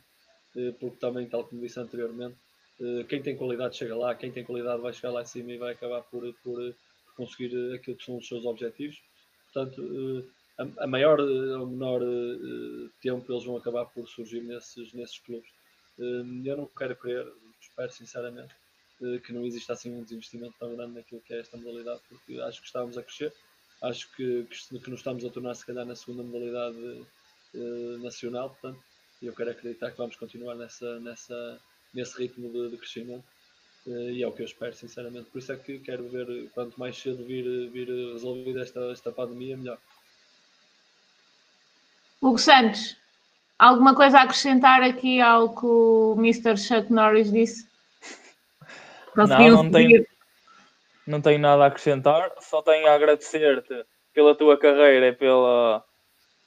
porque 0.80 0.98
também, 0.98 1.28
tal 1.28 1.44
como 1.44 1.62
disse 1.62 1.80
anteriormente, 1.80 2.36
quem 3.08 3.22
tem 3.22 3.38
qualidade 3.38 3.78
chega 3.78 3.96
lá, 3.96 4.16
quem 4.16 4.32
tem 4.32 4.44
qualidade 4.44 4.82
vai 4.82 4.92
chegar 4.92 5.12
lá 5.12 5.22
em 5.22 5.26
cima 5.26 5.52
e 5.52 5.58
vai 5.58 5.74
acabar 5.74 6.02
por, 6.02 6.34
por 6.44 6.76
conseguir 7.16 7.76
aquilo 7.76 7.96
que 7.98 8.06
são 8.06 8.18
os 8.18 8.28
seus 8.28 8.46
objetivos. 8.46 9.00
Portanto, 9.54 10.26
a, 10.78 10.88
maior 10.88 11.20
ou 11.20 11.68
menor 11.68 12.02
uh, 12.02 12.90
tempo 13.02 13.32
eles 13.32 13.46
vão 13.46 13.58
acabar 13.58 13.86
por 13.86 14.08
surgir 14.08 14.42
nesses, 14.42 14.94
nesses 14.94 15.20
clubes. 15.20 15.50
Uh, 15.98 16.46
eu 16.46 16.58
não 16.58 16.66
quero 16.66 16.96
crer, 16.96 17.26
espero 17.62 17.92
sinceramente, 17.92 18.54
uh, 19.02 19.20
que 19.22 19.34
não 19.34 19.46
exista 19.46 19.74
assim 19.74 19.92
um 19.92 20.04
desinvestimento 20.04 20.56
tão 20.60 20.76
grande 20.76 20.94
naquilo 20.96 21.22
que 21.22 21.34
é 21.34 21.40
esta 21.40 21.58
modalidade, 21.58 22.02
porque 22.10 22.40
acho 22.42 22.60
que 22.60 22.68
estamos 22.68 22.98
a 22.98 23.04
crescer, 23.04 23.34
acho 23.82 24.10
que, 24.16 24.46
que, 24.46 24.80
que 24.80 24.90
nos 24.90 25.00
estamos 25.00 25.24
a 25.24 25.30
tornar 25.30 25.56
se 25.56 25.66
calhar 25.66 25.86
na 25.86 25.96
segunda 25.96 26.24
modalidade 26.24 27.06
nacional, 28.02 28.50
portanto, 28.50 28.80
eu 29.22 29.34
quero 29.34 29.50
acreditar 29.50 29.92
que 29.92 29.98
vamos 29.98 30.16
continuar 30.16 30.56
nessa, 30.56 31.00
nessa, 31.00 31.60
nesse 31.94 32.18
ritmo 32.18 32.52
de, 32.52 32.70
de 32.70 32.78
crescimento. 32.78 33.26
Uh, 33.86 34.12
e 34.12 34.24
é 34.24 34.28
o 34.28 34.32
que 34.32 34.42
eu 34.42 34.46
espero, 34.46 34.74
sinceramente. 34.76 35.30
Por 35.30 35.40
isso 35.40 35.52
é 35.52 35.58
que 35.58 35.80
quero 35.80 36.08
ver 36.10 36.50
quanto 36.52 36.80
mais 36.80 36.98
cedo 36.98 37.26
vir, 37.26 37.70
vir 37.70 37.88
resolvida 38.14 38.62
esta, 38.62 38.92
esta 38.92 39.12
pandemia, 39.12 39.58
melhor. 39.58 39.80
Hugo 42.22 42.38
Santos, 42.38 42.98
alguma 43.58 43.96
coisa 43.96 44.20
a 44.20 44.24
acrescentar 44.24 44.82
aqui 44.84 45.22
ao 45.22 45.56
que 45.56 45.66
o 45.66 46.16
Mr. 46.18 46.58
Chuck 46.58 46.92
Norris 46.92 47.32
disse? 47.32 47.68
Não, 49.16 49.28
não 49.28 49.72
tenho, 49.72 50.06
não 51.08 51.22
tenho 51.22 51.40
nada 51.40 51.64
a 51.64 51.68
acrescentar, 51.68 52.32
só 52.40 52.62
tenho 52.62 52.88
a 52.88 52.94
agradecer-te 52.94 53.86
pela 54.14 54.36
tua 54.36 54.58
carreira 54.58 55.08
e 55.08 55.14
pela, 55.14 55.84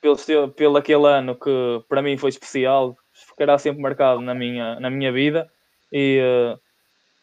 pelo, 0.00 0.16
pelo 0.52 0.76
aquele 0.76 1.06
ano 1.06 1.34
que 1.34 1.82
para 1.88 2.02
mim 2.02 2.16
foi 2.16 2.30
especial, 2.30 2.96
ficará 3.12 3.58
sempre 3.58 3.82
marcado 3.82 4.20
na 4.20 4.34
minha, 4.34 4.78
na 4.78 4.90
minha 4.90 5.12
vida 5.12 5.50
e 5.92 6.20
uh, 6.20 6.60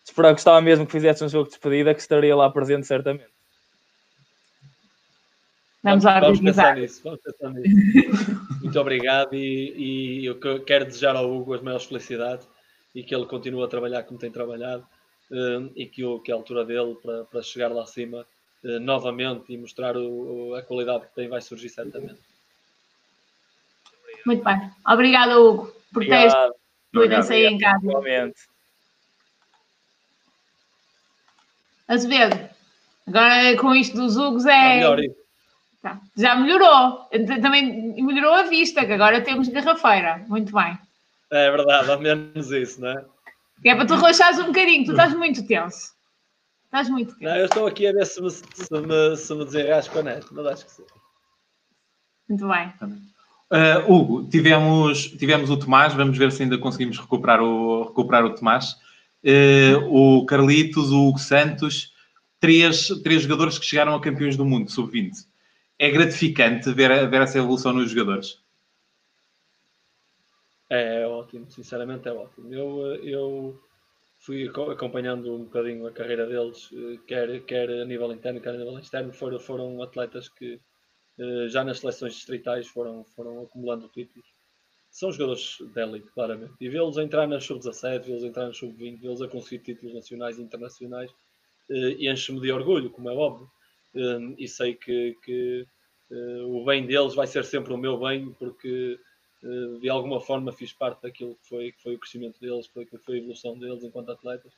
esperava, 0.03 0.33
gostava 0.33 0.61
mesmo 0.61 0.85
que 0.85 0.91
fizesse 0.91 1.23
um 1.23 1.29
jogo 1.29 1.45
de 1.45 1.51
despedida 1.51 1.93
que 1.93 2.01
estaria 2.01 2.35
lá 2.35 2.49
presente 2.49 2.85
certamente. 2.85 3.38
Vamos, 5.81 6.03
vamos, 6.03 6.21
vamos 6.21 6.41
pensar 6.41 6.75
nisso, 6.75 7.01
vamos 7.03 7.21
pensar 7.21 7.51
nisso. 7.51 7.75
Muito 8.61 8.79
obrigado 8.79 9.33
e, 9.33 10.21
e, 10.21 10.25
eu 10.25 10.37
quero 10.65 10.85
desejar 10.85 11.15
ao 11.15 11.31
Hugo 11.31 11.53
as 11.53 11.61
maiores 11.61 11.85
felicidades 11.85 12.47
e 12.93 13.01
que 13.01 13.15
ele 13.15 13.25
continue 13.25 13.63
a 13.63 13.67
trabalhar 13.67 14.03
como 14.03 14.19
tem 14.19 14.29
trabalhado 14.29 14.85
e 15.75 15.85
que, 15.85 16.03
o, 16.03 16.19
que 16.19 16.31
a 16.31 16.35
altura 16.35 16.65
dele 16.65 16.95
para, 17.01 17.23
para 17.25 17.41
chegar 17.41 17.71
lá 17.71 17.83
acima 17.83 18.25
novamente 18.81 19.53
e 19.53 19.57
mostrar 19.57 19.95
o, 19.95 20.53
a 20.55 20.61
qualidade 20.61 21.05
que 21.07 21.15
tem 21.15 21.29
vai 21.29 21.41
surgir 21.41 21.69
certamente. 21.69 22.19
Muito 24.25 24.43
bem. 24.43 24.71
Obrigada, 24.85 25.39
Hugo, 25.39 25.73
por 25.93 26.05
teres 26.05 26.33
cuidem-se 26.93 27.33
aí 27.33 27.45
em 27.45 27.57
casa. 27.57 27.85
Igualmente. 27.85 28.41
Azevedo, 31.87 32.49
agora 33.07 33.57
com 33.57 33.73
isto 33.73 33.95
dos 33.95 34.17
Hugos 34.17 34.45
é. 34.45 34.75
melhor 34.75 34.99
isso. 34.99 35.18
Tá. 35.81 36.01
Já 36.15 36.35
melhorou. 36.35 37.07
Também 37.41 37.93
melhorou 38.01 38.33
a 38.33 38.43
vista, 38.43 38.85
que 38.85 38.93
agora 38.93 39.21
temos 39.21 39.47
garrafeira. 39.47 40.25
Muito 40.27 40.53
bem. 40.53 40.77
É 41.31 41.51
verdade, 41.51 41.91
ao 41.91 41.99
menos 41.99 42.51
isso, 42.51 42.81
não 42.81 42.89
é? 42.89 43.05
Que 43.61 43.69
é 43.69 43.75
para 43.75 43.85
tu 43.85 43.95
relaxares 43.95 44.39
um 44.39 44.47
bocadinho, 44.47 44.85
tu 44.85 44.91
estás 44.91 45.13
muito 45.13 45.45
tenso. 45.45 45.93
Estás 46.65 46.89
muito 46.89 47.13
tenso. 47.15 47.23
Não, 47.23 47.37
eu 47.37 47.45
estou 47.45 47.67
aqui 47.67 47.87
a 47.87 47.93
ver 47.93 48.05
se 48.05 48.21
me, 48.21 48.29
se 48.29 48.43
me, 48.71 49.17
se 49.17 49.35
me 49.35 49.45
desenrasco 49.45 49.99
a 49.99 50.03
net, 50.03 50.25
mas 50.31 50.45
acho 50.47 50.65
que 50.65 50.71
sim. 50.71 50.83
Muito 52.27 52.47
bem. 52.47 52.73
Uh, 53.51 53.91
Hugo, 53.91 54.29
tivemos, 54.29 55.07
tivemos 55.11 55.49
o 55.49 55.57
Tomás, 55.57 55.93
vamos 55.93 56.17
ver 56.17 56.31
se 56.31 56.43
ainda 56.43 56.57
conseguimos 56.57 56.99
recuperar 56.99 57.41
o, 57.41 57.83
recuperar 57.83 58.25
o 58.25 58.35
Tomás. 58.35 58.75
Uh, 59.23 59.85
o 59.89 60.25
Carlitos, 60.25 60.91
o 60.91 61.07
Hugo 61.07 61.19
Santos, 61.19 61.93
três, 62.39 62.87
três 63.03 63.21
jogadores 63.21 63.57
que 63.57 63.65
chegaram 63.65 63.93
a 63.95 64.01
campeões 64.01 64.35
do 64.35 64.45
mundo, 64.45 64.71
sub-20 64.71 65.28
é 65.79 65.89
gratificante 65.89 66.71
ver, 66.73 67.09
ver 67.09 67.21
essa 67.21 67.37
evolução 67.37 67.71
nos 67.71 67.89
jogadores. 67.89 68.43
É, 70.69 71.01
é 71.01 71.07
ótimo, 71.07 71.49
sinceramente 71.49 72.07
é 72.07 72.11
ótimo. 72.11 72.53
Eu, 72.53 72.95
eu 73.03 73.59
fui 74.19 74.47
acompanhando 74.47 75.33
um 75.33 75.45
bocadinho 75.45 75.87
a 75.87 75.91
carreira 75.91 76.27
deles, 76.27 76.69
eh, 76.73 76.99
quer, 77.07 77.39
quer 77.45 77.69
a 77.69 77.85
nível 77.85 78.11
interno, 78.11 78.41
quer 78.41 78.49
a 78.49 78.57
nível 78.57 78.77
externo. 78.77 79.13
Foram, 79.13 79.39
foram 79.39 79.81
atletas 79.81 80.27
que 80.29 80.59
eh, 81.17 81.47
já 81.47 81.63
nas 81.63 81.79
seleções 81.79 82.13
distritais 82.13 82.67
foram, 82.67 83.03
foram 83.15 83.41
acumulando 83.43 83.87
títulos. 83.87 84.27
São 84.91 85.11
jogadores 85.11 85.57
de 85.59 85.99
claramente. 86.11 86.53
E 86.59 86.69
vê-los 86.69 86.97
entrar 86.97 87.27
na 87.27 87.39
sub-17, 87.39 88.05
vê-los 88.05 88.23
entrar 88.23 88.47
na 88.47 88.53
sub-20, 88.53 88.99
vê-los 88.99 89.21
a 89.21 89.27
conseguir 89.27 89.63
títulos 89.63 89.95
nacionais 89.95 90.37
e 90.37 90.41
internacionais, 90.41 91.11
eh, 91.69 92.11
enche-me 92.11 92.41
de 92.41 92.51
orgulho, 92.51 92.89
como 92.89 93.09
é 93.09 93.13
óbvio. 93.13 93.49
Hum, 93.95 94.35
e 94.37 94.47
sei 94.47 94.75
que, 94.75 95.17
que 95.23 95.65
uh, 96.11 96.55
o 96.55 96.63
bem 96.63 96.85
deles 96.85 97.15
vai 97.15 97.25
ser 97.25 97.43
sempre 97.43 97.73
o 97.73 97.77
meu 97.77 97.97
bem, 97.97 98.31
porque 98.33 98.99
uh, 99.43 99.79
de 99.79 99.89
alguma 99.89 100.19
forma 100.21 100.51
fiz 100.51 100.71
parte 100.71 101.01
daquilo 101.01 101.35
que 101.35 101.47
foi, 101.47 101.71
que 101.71 101.81
foi 101.81 101.95
o 101.95 101.99
crescimento 101.99 102.39
deles, 102.39 102.67
foi, 102.67 102.85
que 102.85 102.97
foi 102.99 103.15
a 103.15 103.17
evolução 103.19 103.57
deles 103.57 103.83
enquanto 103.83 104.11
atletas. 104.11 104.53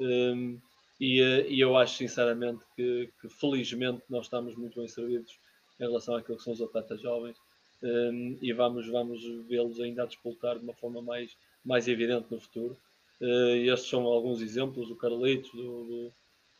Um, 0.00 0.58
e, 0.98 1.20
uh, 1.20 1.46
e, 1.48 1.60
eu 1.60 1.76
acho 1.76 1.96
sinceramente 1.96 2.64
que, 2.74 3.10
que, 3.20 3.28
felizmente 3.28 4.02
nós 4.08 4.26
estamos 4.26 4.56
muito 4.56 4.78
bem 4.78 4.88
servidos 4.88 5.38
em 5.78 5.84
relação 5.84 6.16
àquilo 6.16 6.38
que 6.38 6.44
são 6.44 6.52
os 6.52 6.62
atletas 6.62 7.00
jovens 7.00 7.36
um, 7.82 8.38
e 8.40 8.52
vamos, 8.52 8.88
vamos 8.88 9.22
vê-los 9.46 9.78
ainda 9.80 10.04
a 10.04 10.06
disputar 10.06 10.58
de 10.58 10.64
uma 10.64 10.74
forma 10.74 11.02
mais, 11.02 11.36
mais 11.64 11.86
evidente 11.86 12.26
no 12.30 12.40
futuro. 12.40 12.76
Uh, 13.20 13.56
estes 13.72 13.90
são 13.90 14.04
alguns 14.04 14.40
exemplos, 14.40 14.90
o 14.90 14.96
Carlitos, 14.96 15.50
do, 15.52 15.84
do, 15.84 16.12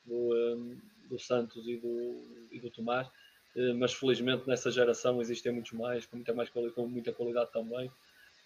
do 0.05 0.57
um, 0.57 0.77
do 1.09 1.19
Santos 1.19 1.67
e 1.67 1.77
do, 1.77 2.49
e 2.51 2.61
do 2.61 2.71
Tomás, 2.71 3.09
eh, 3.57 3.73
mas 3.73 3.93
felizmente 3.95 4.49
nessa 4.49 4.71
geração 4.71 5.21
existem 5.21 5.53
muitos 5.53 5.73
mais, 5.73 6.07
com 6.07 6.17
muita, 6.17 6.35
mais 6.35 6.51
com 6.51 6.87
muita 6.89 7.13
qualidade 7.13 7.53
também, 7.53 7.91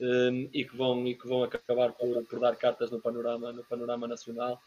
eh, 0.00 0.48
e 0.52 0.64
que 0.64 0.76
vão, 0.76 1.06
e 1.06 1.14
que 1.14 1.26
vão 1.26 1.44
acabar 1.44 1.92
por, 1.92 2.24
por 2.24 2.40
dar 2.40 2.56
cartas 2.56 2.90
no 2.90 3.00
panorama, 3.00 3.52
no 3.52 3.64
panorama 3.64 4.06
nacional. 4.06 4.60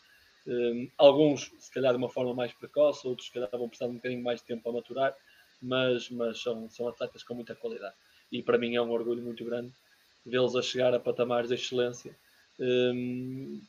Eh, 0.47 0.87
alguns, 0.97 1.51
se 1.59 1.71
calhar, 1.71 1.91
de 1.91 1.97
uma 1.97 2.09
forma 2.09 2.33
mais 2.33 2.51
precoce, 2.53 3.07
outros, 3.07 3.27
se 3.27 3.33
calhar, 3.33 3.49
vão 3.51 3.69
precisar 3.69 3.87
de 3.87 3.93
um 3.93 3.97
bocadinho 3.97 4.23
mais 4.23 4.39
de 4.39 4.47
tempo 4.47 4.67
a 4.69 4.73
maturar, 4.73 5.15
mas, 5.61 6.09
mas 6.09 6.41
são, 6.41 6.69
são 6.69 6.87
atletas 6.87 7.23
com 7.23 7.35
muita 7.35 7.55
qualidade. 7.55 7.95
E 8.31 8.41
para 8.41 8.57
mim 8.57 8.75
é 8.75 8.81
um 8.81 8.91
orgulho 8.91 9.21
muito 9.21 9.45
grande 9.45 9.71
vê-los 10.25 10.55
a 10.55 10.61
chegar 10.61 10.93
a 10.93 10.99
patamares 10.99 11.49
de 11.49 11.55
excelência, 11.55 12.15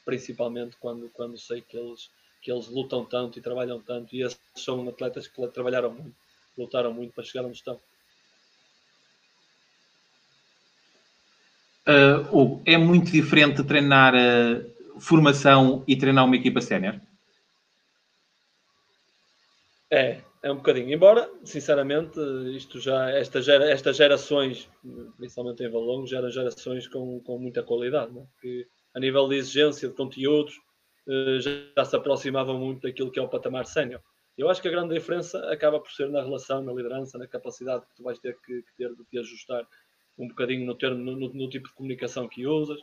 principalmente 0.04 0.76
quando, 0.76 1.08
quando 1.10 1.38
sei 1.38 1.62
que 1.62 1.76
eles 1.76 2.10
que 2.42 2.50
eles 2.50 2.68
lutam 2.68 3.04
tanto 3.04 3.38
e 3.38 3.42
trabalham 3.42 3.80
tanto, 3.80 4.14
e 4.14 4.22
esses 4.22 4.38
são 4.56 4.86
atletas 4.88 5.28
que 5.28 5.46
trabalharam 5.48 5.92
muito, 5.92 6.16
lutaram 6.58 6.92
muito 6.92 7.14
para 7.14 7.24
chegar 7.24 7.46
onde 7.46 7.56
estão. 7.56 7.80
Uh, 11.86 12.36
Hugo, 12.36 12.62
é 12.66 12.76
muito 12.76 13.10
diferente 13.10 13.62
treinar 13.64 14.14
uh, 14.14 15.00
formação 15.00 15.82
e 15.86 15.96
treinar 15.96 16.24
uma 16.24 16.36
equipa 16.36 16.60
sénior? 16.60 17.00
É, 19.90 20.20
é 20.42 20.50
um 20.50 20.56
bocadinho. 20.56 20.92
Embora, 20.92 21.30
sinceramente, 21.44 22.18
isto 22.56 22.80
já, 22.80 23.10
esta 23.10 23.40
gera, 23.40 23.70
estas 23.70 23.96
gerações, 23.96 24.68
principalmente 25.16 25.62
em 25.62 25.70
Valongo, 25.70 26.06
geram 26.06 26.30
gerações 26.30 26.88
com, 26.88 27.20
com 27.20 27.38
muita 27.38 27.62
qualidade, 27.62 28.12
né? 28.12 28.24
que 28.40 28.66
a 28.94 29.00
nível 29.00 29.28
de 29.28 29.36
exigência 29.36 29.88
de 29.88 29.94
conteúdos, 29.94 30.54
já 31.74 31.84
se 31.84 31.96
aproximavam 31.96 32.58
muito 32.58 32.82
daquilo 32.82 33.10
que 33.10 33.18
é 33.18 33.22
o 33.22 33.28
patamar 33.28 33.66
sénior. 33.66 34.00
Eu 34.36 34.48
acho 34.48 34.62
que 34.62 34.68
a 34.68 34.70
grande 34.70 34.94
diferença 34.94 35.38
acaba 35.50 35.78
por 35.78 35.90
ser 35.90 36.08
na 36.08 36.22
relação, 36.22 36.62
na 36.62 36.72
liderança, 36.72 37.18
na 37.18 37.26
capacidade 37.26 37.84
que 37.86 37.96
tu 37.96 38.02
vais 38.02 38.18
ter 38.18 38.38
que, 38.40 38.62
que 38.62 38.74
ter 38.76 38.94
de 38.94 39.04
te 39.04 39.18
ajustar 39.18 39.66
um 40.18 40.28
bocadinho 40.28 40.66
no, 40.66 40.74
termo, 40.74 40.98
no, 40.98 41.32
no 41.32 41.48
tipo 41.48 41.68
de 41.68 41.74
comunicação 41.74 42.28
que 42.28 42.46
usas, 42.46 42.80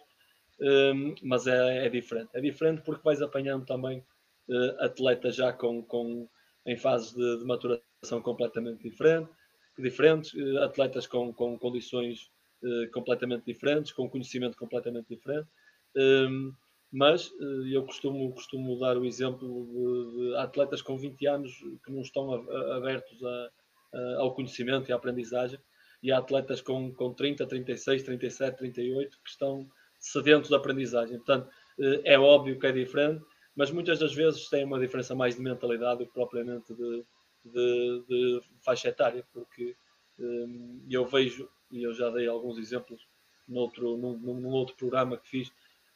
um, 0.59 0.65
ehm, 0.65 1.15
mas 1.23 1.47
é, 1.47 1.85
é, 1.85 1.89
diferente. 1.89 2.29
É 2.33 2.41
diferente 2.41 2.81
porque 2.83 3.03
vais 3.03 3.21
apanhando 3.21 3.65
também 3.65 3.99
uh, 4.47 4.83
atletas 4.83 5.35
já 5.35 5.53
com, 5.53 5.81
com, 5.83 6.27
em 6.65 6.77
fases 6.77 7.13
de, 7.13 7.39
de 7.39 7.45
maturação 7.45 8.21
completamente 8.21 8.83
diferente, 8.83 9.29
diferentes, 9.77 10.33
uh, 10.33 10.63
atletas 10.63 11.07
com, 11.07 11.33
com 11.33 11.57
condições 11.57 12.29
uh, 12.63 12.91
completamente 12.91 13.45
diferentes, 13.45 13.91
com 13.91 14.09
conhecimento 14.09 14.57
completamente 14.57 15.07
diferente. 15.07 15.47
Um, 15.95 16.01
ehm, 16.01 16.51
mas 16.91 17.31
eh, 17.39 17.75
eu 17.75 17.85
costumo, 17.85 18.31
costumo 18.33 18.79
dar 18.79 18.97
o 18.97 19.05
exemplo 19.05 19.65
de, 19.65 20.29
de, 20.29 20.35
atletas 20.37 20.81
com 20.81 20.97
20 20.97 21.27
anos 21.27 21.51
que 21.83 21.91
não 21.91 22.01
estão 22.01 22.33
abertos 22.73 23.23
a, 23.23 23.49
a, 23.93 24.21
ao 24.21 24.33
conhecimento 24.33 24.89
e 24.89 24.93
à 24.93 24.95
aprendizagem, 24.95 25.59
e 26.01 26.11
há 26.11 26.17
atletas 26.17 26.61
com, 26.61 26.93
com 26.93 27.13
30, 27.13 27.45
36, 27.45 28.03
37, 28.03 28.57
38 28.57 29.19
que 29.23 29.29
estão 29.29 29.69
sedentos 29.99 30.49
de 30.49 30.55
aprendizagem. 30.55 31.17
Portanto, 31.17 31.49
eh, 31.79 32.01
é 32.05 32.19
óbvio 32.19 32.59
que 32.59 32.67
é 32.67 32.71
diferente, 32.71 33.23
mas 33.55 33.71
muitas 33.71 33.99
das 33.99 34.13
vezes 34.13 34.49
tem 34.49 34.63
uma 34.63 34.79
diferença 34.79 35.13
mais 35.13 35.35
de 35.35 35.41
mentalidade 35.41 35.99
do 35.99 36.05
que 36.07 36.13
propriamente 36.13 36.73
de, 36.73 37.05
de, 37.45 38.03
de 38.07 38.41
faixa 38.63 38.89
etária, 38.89 39.25
porque 39.33 39.75
um, 40.17 40.85
eu 40.89 41.05
vejo, 41.05 41.49
e 41.71 41.83
eu 41.83 41.93
já 41.93 42.09
dei 42.09 42.27
alguns 42.27 42.57
exemplos 42.57 43.05
noutro, 43.47 43.97
num, 43.97 44.17
num 44.17 44.51
outro 44.51 44.75
programa 44.75 45.17
que 45.17 45.27
fiz, 45.27 45.51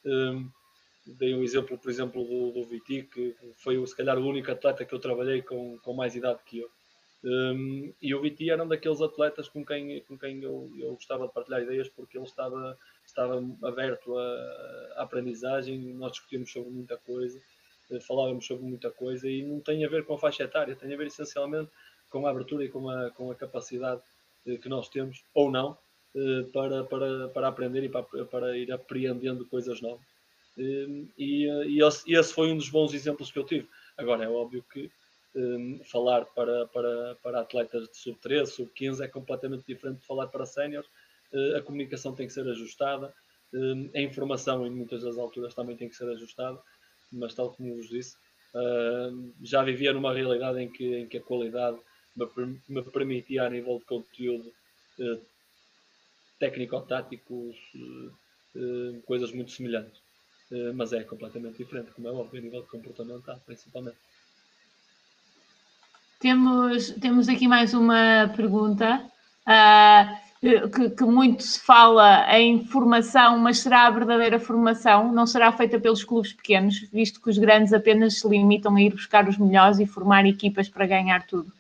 um, 0.06 0.50
dei 1.06 1.34
um 1.34 1.44
exemplo, 1.44 1.78
por 1.78 1.90
exemplo, 1.90 2.24
do, 2.24 2.52
do 2.52 2.64
Viti, 2.64 3.04
que 3.04 3.36
foi 3.58 3.86
se 3.86 3.96
calhar 3.96 4.18
o 4.18 4.28
único 4.28 4.52
atleta 4.52 4.86
que 4.86 4.94
eu 4.94 5.00
trabalhei 5.00 5.42
com, 5.42 5.78
com 5.80 5.94
mais 5.94 6.16
idade 6.16 6.40
que 6.46 6.60
eu. 6.60 6.70
Um, 7.26 7.94
e 8.02 8.14
o 8.14 8.22
Viti 8.22 8.50
era 8.50 8.62
um 8.62 8.68
daqueles 8.68 9.02
atletas 9.02 9.48
com 9.48 9.66
quem, 9.66 10.02
com 10.02 10.18
quem 10.18 10.44
eu, 10.44 10.70
eu 10.78 10.94
gostava 10.94 11.26
de 11.26 11.34
partilhar 11.34 11.62
ideias 11.62 11.88
porque 11.88 12.18
ele 12.18 12.26
estava, 12.26 12.78
estava 13.06 13.42
aberto 13.64 14.18
à, 14.18 14.24
à 14.98 15.04
aprendizagem, 15.04 15.94
nós 15.94 16.12
discutíamos 16.12 16.52
sobre 16.52 16.70
muita 16.70 16.98
coisa, 16.98 17.40
eh, 17.92 18.00
falávamos 18.02 18.46
sobre 18.46 18.66
muita 18.66 18.92
coisa 18.92 19.30
e 19.30 19.42
não 19.42 19.62
tem 19.62 19.86
a 19.86 19.90
ver 19.90 20.06
com 20.06 20.16
a 20.16 20.20
faixa 20.20 20.44
etária, 20.44 20.76
tem 20.76 20.94
a 20.94 20.98
ver 20.98 21.08
essencialmente 21.08 21.72
com 22.10 22.28
a 22.28 22.30
abertura 22.30 22.66
e 22.66 22.70
com 22.70 22.90
a, 22.90 23.10
com 23.12 23.32
a 23.32 23.36
capacidade 23.36 24.02
eh, 24.46 24.58
que 24.58 24.68
nós 24.68 24.90
temos, 24.90 25.24
ou 25.34 25.50
não, 25.50 25.78
eh, 26.16 26.44
para, 26.52 26.84
para, 26.84 27.30
para 27.30 27.48
aprender 27.48 27.84
e 27.86 27.90
para, 27.90 28.04
para 28.26 28.58
ir 28.58 28.72
apreendendo 28.72 29.46
coisas 29.46 29.82
novas. 29.82 30.13
Hum, 30.58 31.08
e, 31.18 31.46
e, 31.46 31.84
esse, 31.84 32.12
esse, 32.14 32.34
foi 32.34 32.52
um 32.52 32.58
dos 32.58 32.70
bons 32.70 32.94
exemplos 32.94 33.32
que 33.32 33.40
eu 33.40 33.46
tive. 33.46 33.68
Agora, 33.98 34.24
é 34.24 34.30
óbvio 34.30 34.64
que 34.72 34.92
um, 35.36 35.80
falar 35.86 36.26
para, 36.26 36.68
para, 36.68 37.16
para 37.22 37.42
atletas 37.42 37.90
de 37.90 37.98
sub-13, 37.98 38.46
sub-15 38.46 39.04
é 39.04 39.08
completamente 39.08 39.66
diferente 39.66 40.00
de 40.00 40.06
falar 40.06 40.28
para 40.28 40.46
séniores. 40.46 40.88
Uh, 41.34 41.58
a 41.58 41.62
comunicação 41.62 42.14
tem 42.14 42.28
que 42.28 42.34
ser 42.34 42.48
ajustada, 42.48 43.14
um, 43.54 43.90
a 43.96 44.00
informação 44.00 44.66
em 44.66 44.70
muitas 44.70 45.04
das 45.04 45.18
alturas 45.18 45.54
também 45.54 45.76
tem 45.76 45.90
que 45.90 45.96
ser 45.96 46.10
ajustada, 46.10 46.60
mas 47.12 47.34
tal 47.34 47.52
como 47.52 47.76
vos 47.76 47.90
disse, 47.90 48.16
uh, 48.54 49.34
já 49.42 49.64
vivia 49.64 49.94
numa 49.94 50.14
realidade 50.14 50.60
em 50.60 50.70
que, 50.70 50.96
em 50.96 51.08
que 51.08 51.18
a 51.18 51.22
qualidade 51.22 51.80
me, 52.16 52.62
me 52.70 52.84
permitia, 52.84 53.44
a 53.44 53.50
nível 53.50 53.80
de 53.80 53.86
conteúdo 53.86 54.54
uh, 55.00 55.22
técnico-tático, 56.40 57.56
coisas 59.06 59.32
muito 59.32 59.52
semelhantes. 59.52 60.03
Eh, 60.54 60.72
mas 60.72 60.94
é 60.94 61.04
completamente 61.04 61.58
diferente, 61.58 61.92
como 61.92 62.08
é 62.08 62.12
óbvio, 62.12 62.40
a 62.40 62.44
nível 62.44 62.62
de 62.62 62.68
comportamental, 62.68 63.42
principalmente. 63.44 63.98
Temos, 66.20 66.92
temos 66.92 67.28
aqui 67.28 67.48
mais 67.48 67.74
uma 67.74 68.32
pergunta. 68.36 69.04
Uh, 69.48 70.70
que, 70.70 70.90
que, 70.92 71.04
muito 71.04 71.42
se 71.42 71.60
fala 71.60 72.26
em 72.38 72.66
formação, 72.66 73.40
mas 73.40 73.60
será 73.60 73.88
a 73.88 73.90
verdadeira 73.90 74.40
formação? 74.40 75.12
Não 75.12 75.26
será 75.26 75.52
feita 75.52 75.80
pelos 75.80 76.04
clubes 76.04 76.34
pequenos, 76.34 76.80
visto 76.92 77.20
que 77.20 77.30
os 77.30 77.38
grandes 77.38 77.74
apenas 77.74 78.20
se 78.20 78.28
limitam 78.28 78.76
a 78.76 78.82
ir 78.82 78.92
buscar 78.92 79.28
os 79.28 79.38
melhores 79.38 79.80
e 79.80 79.86
formar 79.86 80.26
equipas 80.26 80.70
para 80.70 80.86
ganhar 80.86 81.26
tudo? 81.26 81.52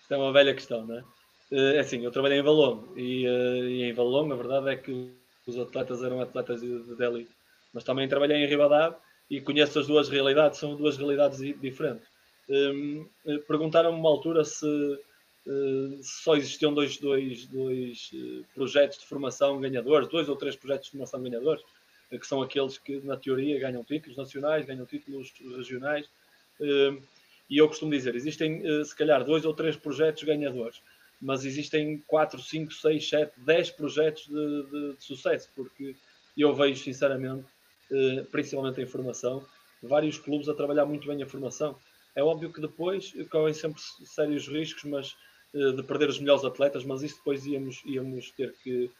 Isto 0.00 0.14
é 0.14 0.16
uma 0.16 0.32
velha 0.32 0.54
questão, 0.54 0.86
não 0.86 0.98
é? 0.98 1.04
Eh, 1.50 1.76
é 1.76 1.80
assim, 1.80 2.04
eu 2.04 2.10
trabalhei 2.10 2.38
em 2.38 2.42
Valongo 2.42 2.92
e, 2.96 3.26
eh, 3.26 3.60
e, 3.68 3.82
em 3.84 3.92
Valongo 3.92 4.32
a 4.32 4.36
verdade 4.36 4.68
é 4.70 4.76
que 4.76 5.10
os 5.46 5.58
atletas 5.58 6.02
eram 6.02 6.20
atletas 6.20 6.60
de, 6.60 6.96
de 6.96 7.04
elite. 7.04 7.30
Mas 7.72 7.84
também 7.84 8.08
trabalhei 8.08 8.38
em 8.38 8.46
Ribadave 8.46 8.96
e 9.30 9.40
conheço 9.40 9.78
as 9.78 9.86
duas 9.86 10.08
realidades, 10.08 10.58
são 10.58 10.76
duas 10.76 10.96
realidades 10.96 11.38
diferentes. 11.60 12.06
Um, 12.48 13.06
eh, 13.26 13.38
Perguntaram-me 13.46 13.98
uma 13.98 14.08
altura 14.08 14.44
se, 14.44 14.66
uh, 14.66 15.98
só 16.02 16.36
existiam 16.36 16.72
dois, 16.72 16.96
dois, 16.98 17.46
dois 17.46 18.10
projetos 18.54 18.98
de 18.98 19.06
formação 19.06 19.60
ganhadores, 19.60 20.08
dois 20.08 20.28
ou 20.28 20.36
três 20.36 20.56
projetos 20.56 20.86
de 20.86 20.92
formação 20.92 21.22
ganhadores, 21.22 21.62
que 22.10 22.26
são 22.26 22.40
aqueles 22.40 22.78
que, 22.78 23.00
na 23.00 23.16
teoria, 23.16 23.58
ganham 23.58 23.82
títulos 23.82 24.16
nacionais, 24.16 24.64
ganham 24.64 24.86
títulos 24.86 25.32
regionais. 25.56 26.08
Hum, 26.60 27.00
e 27.50 27.58
eu 27.58 27.66
costumo 27.66 27.90
dizer: 27.90 28.14
existem, 28.14 28.62
se 28.84 28.94
calhar, 28.94 29.24
dois 29.24 29.44
ou 29.44 29.52
três 29.52 29.76
projetos 29.76 30.22
ganhadores, 30.22 30.80
mas 31.20 31.44
existem 31.44 32.02
quatro, 32.06 32.40
cinco, 32.40 32.72
seis, 32.72 33.08
sete, 33.08 33.32
dez 33.38 33.70
projetos 33.70 34.26
de, 34.26 34.62
de, 34.70 34.96
de 34.96 35.04
sucesso, 35.04 35.48
porque 35.54 35.96
eu 36.36 36.54
vejo, 36.54 36.82
sinceramente, 36.82 37.46
principalmente 38.30 38.80
em 38.80 38.86
formação, 38.86 39.44
vários 39.82 40.18
clubes 40.18 40.48
a 40.48 40.54
trabalhar 40.54 40.84
muito 40.84 41.06
bem 41.06 41.22
a 41.22 41.26
formação 41.26 41.78
é 42.16 42.22
óbvio 42.22 42.50
que 42.50 42.62
depois 42.62 43.14
correm 43.30 43.52
sempre 43.52 43.80
sérios 44.04 44.48
riscos 44.48 44.84
mas, 44.84 45.14
eh, 45.54 45.72
de 45.72 45.82
perder 45.82 46.08
os 46.08 46.18
melhores 46.18 46.44
atletas, 46.44 46.82
mas 46.82 47.02
isso 47.02 47.16
depois 47.16 47.44
íamos, 47.44 47.82
íamos 47.84 48.30
ter 48.30 48.54
que 48.64 48.90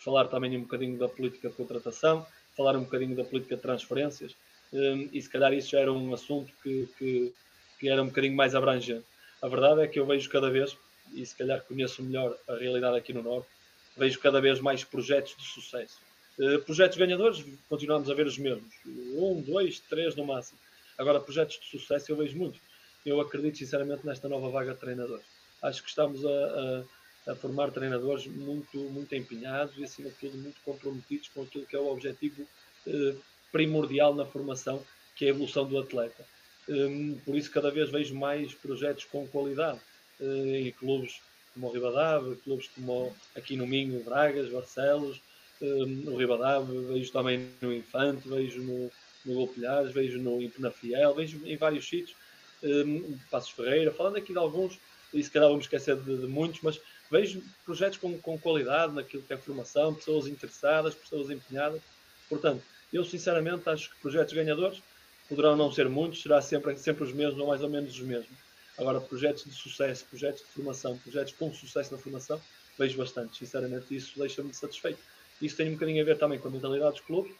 falar 0.00 0.26
também 0.26 0.56
um 0.56 0.62
bocadinho 0.62 0.98
da 0.98 1.08
política 1.08 1.48
de 1.48 1.54
contratação, 1.54 2.26
falar 2.56 2.76
um 2.76 2.82
bocadinho 2.82 3.14
da 3.14 3.24
política 3.24 3.54
de 3.54 3.62
transferências, 3.62 4.34
eh, 4.74 5.08
e 5.12 5.22
se 5.22 5.30
calhar 5.30 5.52
isso 5.54 5.70
já 5.70 5.78
era 5.78 5.92
um 5.92 6.12
assunto 6.12 6.52
que, 6.60 6.88
que, 6.98 7.32
que 7.78 7.88
era 7.88 8.02
um 8.02 8.08
bocadinho 8.08 8.34
mais 8.34 8.56
abrangente. 8.56 9.06
A 9.40 9.46
verdade 9.46 9.82
é 9.82 9.86
que 9.86 10.00
eu 10.00 10.06
vejo 10.06 10.28
cada 10.28 10.50
vez, 10.50 10.76
e 11.12 11.24
se 11.24 11.34
calhar 11.34 11.62
conheço 11.62 12.02
melhor 12.02 12.36
a 12.48 12.54
realidade 12.54 12.96
aqui 12.96 13.12
no 13.12 13.22
Norte, 13.22 13.48
vejo 13.96 14.18
cada 14.20 14.40
vez 14.40 14.60
mais 14.60 14.84
projetos 14.84 15.36
de 15.36 15.44
sucesso. 15.44 15.98
Uh, 16.38 16.60
projetos 16.60 16.98
ganhadores, 16.98 17.44
continuamos 17.68 18.10
a 18.10 18.14
ver 18.14 18.26
os 18.26 18.36
mesmos. 18.36 18.74
Um, 18.86 19.40
dois, 19.40 19.80
três 19.80 20.14
no 20.14 20.26
máximo. 20.26 20.58
Agora, 20.98 21.20
projetos 21.20 21.58
de 21.58 21.66
sucesso 21.66 22.12
eu 22.12 22.16
vejo 22.16 22.36
muitos. 22.36 22.60
Eu 23.04 23.20
acredito 23.20 23.58
sinceramente 23.58 24.04
nesta 24.04 24.28
nova 24.28 24.50
vaga 24.50 24.74
de 24.74 24.80
treinadores. 24.80 25.24
Acho 25.62 25.82
que 25.82 25.88
estamos 25.88 26.24
a, 26.24 26.84
a, 27.26 27.32
a, 27.32 27.36
formar 27.36 27.70
treinadores 27.70 28.26
muito, 28.26 28.78
muito 28.78 29.14
empenhados 29.14 29.76
e, 29.78 29.84
acima 29.84 30.10
de 30.10 30.16
tudo, 30.16 30.36
muito 30.36 30.60
comprometidos 30.64 31.28
com 31.28 31.42
aquilo 31.42 31.66
que 31.66 31.76
é 31.76 31.78
o 31.78 31.86
objetivo 31.86 32.46
eh, 32.86 33.14
primordial 33.52 34.14
na 34.14 34.26
formação, 34.26 34.84
que 35.14 35.24
é 35.24 35.28
a 35.28 35.30
evolução 35.30 35.66
do 35.66 35.78
atleta. 35.78 36.26
Um, 36.68 37.18
por 37.24 37.36
isso, 37.36 37.50
cada 37.50 37.70
vez 37.70 37.90
vejo 37.90 38.14
mais 38.14 38.52
projetos 38.54 39.04
com 39.04 39.26
qualidade 39.28 39.80
em 40.20 40.70
clubes 40.72 41.20
como 41.56 41.68
o 41.68 41.72
Ribadave, 41.72 42.36
clubes 42.36 42.68
como 42.68 43.14
aqui 43.34 43.56
no 43.56 43.66
Minho, 43.66 44.04
Bragas, 44.04 44.50
Barcelos, 44.50 45.20
um, 45.60 46.12
o 46.12 46.16
Ribadave, 46.16 46.78
vejo 46.92 47.10
também 47.10 47.50
no 47.62 47.72
Infante, 47.72 48.28
vejo 48.28 48.60
no, 48.60 48.90
no 49.24 49.34
Golpilhares, 49.34 49.92
vejo 49.92 50.18
no 50.18 50.38
na 50.58 50.70
Fiel, 50.70 51.14
vejo 51.14 51.40
em 51.46 51.56
vários 51.56 51.88
sítios, 51.88 52.14
um, 52.62 53.18
Passos 53.30 53.50
Ferreira, 53.50 53.90
falando 53.90 54.16
aqui 54.16 54.32
de 54.32 54.38
alguns, 54.38 54.78
e 55.14 55.22
se 55.22 55.30
calhar 55.30 55.48
vamos 55.48 55.64
esquecer 55.64 55.96
de, 55.96 56.18
de, 56.18 56.26
muitos, 56.26 56.60
mas 56.60 56.78
vejo 57.10 57.42
projetos 57.64 57.98
com, 57.98 58.18
com 58.18 58.38
qualidade 58.38 58.92
naquilo 58.92 59.22
que 59.22 59.32
é 59.32 59.36
formação, 59.38 59.94
pessoas 59.94 60.26
interessadas, 60.26 60.94
pessoas 60.94 61.30
empenhadas. 61.30 61.80
Portanto, 62.28 62.62
eu 62.92 63.04
sinceramente 63.04 63.68
acho 63.68 63.90
que 63.90 64.00
projetos 64.00 64.34
ganhadores 64.34 64.82
poderão 65.28 65.56
não 65.56 65.72
ser 65.72 65.88
muitos, 65.88 66.22
será 66.22 66.42
sempre, 66.42 66.76
sempre 66.76 67.04
os 67.04 67.12
mesmos 67.12 67.40
ou 67.40 67.46
mais 67.46 67.62
ou 67.62 67.70
menos 67.70 67.94
os 67.94 68.00
mesmos. 68.00 68.45
Agora, 68.78 69.00
projetos 69.00 69.44
de 69.44 69.52
sucesso, 69.52 70.04
projetos 70.06 70.42
de 70.42 70.48
formação, 70.48 70.98
projetos 70.98 71.32
com 71.32 71.52
sucesso 71.52 71.92
na 71.92 71.98
formação, 71.98 72.40
vejo 72.78 72.98
bastante. 72.98 73.38
Sinceramente, 73.38 73.94
isso 73.94 74.18
deixa-me 74.18 74.52
satisfeito. 74.52 74.98
Isso 75.40 75.56
tem 75.56 75.68
um 75.68 75.74
bocadinho 75.74 76.02
a 76.02 76.04
ver 76.04 76.18
também 76.18 76.38
com 76.38 76.48
a 76.48 76.50
mentalidade 76.50 76.92
dos 76.92 77.00
clubes 77.00 77.34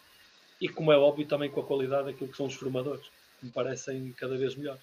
e, 0.61 0.69
como 0.69 0.93
é 0.93 0.97
óbvio, 0.97 1.27
também 1.27 1.51
com 1.51 1.61
a 1.61 1.65
qualidade 1.65 2.07
daquilo 2.07 2.31
que 2.31 2.37
são 2.37 2.47
os 2.47 2.55
formadores, 2.55 3.05
que 3.39 3.47
me 3.47 3.53
parecem 3.53 4.15
cada 4.19 4.37
vez 4.37 4.55
melhores. 4.55 4.83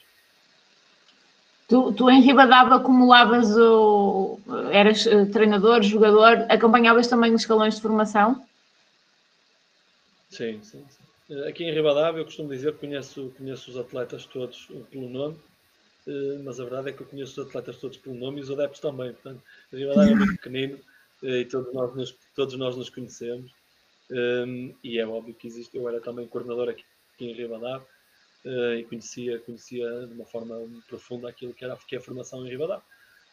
Tu, 1.68 1.94
tu 1.94 2.10
em 2.10 2.22
Ribadava 2.22 2.76
acumulavas 2.76 3.56
o. 3.58 4.40
eras 4.72 5.08
eh, 5.08 5.26
treinador, 5.26 5.82
jogador, 5.82 6.46
acompanhavas 6.50 7.08
também 7.08 7.34
os 7.34 7.42
escalões 7.42 7.76
de 7.76 7.82
formação? 7.82 8.46
Sim, 10.30 10.62
sim, 10.62 10.84
sim. 10.90 11.36
Eh, 11.36 11.50
aqui 11.50 11.64
em 11.64 11.74
Ribadava 11.74 12.18
eu 12.20 12.26
costumo 12.26 12.50
dizer 12.50 12.74
que 12.74 12.80
conheço, 12.80 13.34
conheço 13.38 13.72
os 13.72 13.78
atletas 13.78 14.26
todos 14.26 14.68
pelo 14.92 15.10
nome, 15.10 15.36
eh, 15.36 15.53
mas 16.44 16.60
a 16.60 16.64
verdade 16.64 16.90
é 16.90 16.94
que 16.94 17.02
eu 17.02 17.08
conheço 17.08 17.42
os 17.42 17.48
atletas 17.48 17.78
todos 17.78 17.98
pelo 17.98 18.16
nome 18.16 18.40
e 18.40 18.44
os 18.44 18.52
adeptos 18.52 18.80
também. 18.80 19.14
Portanto, 19.14 19.42
Ribadava 19.72 20.10
é 20.10 20.16
muito 20.16 20.34
pequenino 20.34 20.80
e 21.22 21.46
todos 21.46 21.74
nós 21.74 21.96
nos, 21.96 22.18
todos 22.36 22.56
nós 22.56 22.76
nos 22.76 22.90
conhecemos. 22.90 23.52
Um, 24.12 24.76
e 24.84 25.00
é 25.00 25.08
óbvio 25.08 25.34
que 25.34 25.48
existe. 25.48 25.76
Eu 25.78 25.88
era 25.88 26.02
também 26.02 26.28
coordenador 26.28 26.70
aqui, 26.70 26.84
aqui 27.14 27.26
em 27.26 27.34
Ribadave 27.34 27.84
uh, 28.46 28.74
e 28.74 28.84
conhecia, 28.84 29.40
conhecia 29.40 30.08
de 30.08 30.14
uma 30.14 30.26
forma 30.26 30.56
profunda 30.88 31.30
aquilo 31.30 31.54
que, 31.54 31.64
era, 31.64 31.76
que 31.78 31.96
é 31.96 32.00
a 32.00 32.02
formação 32.02 32.46
em 32.46 32.50
Ribadave. 32.50 32.84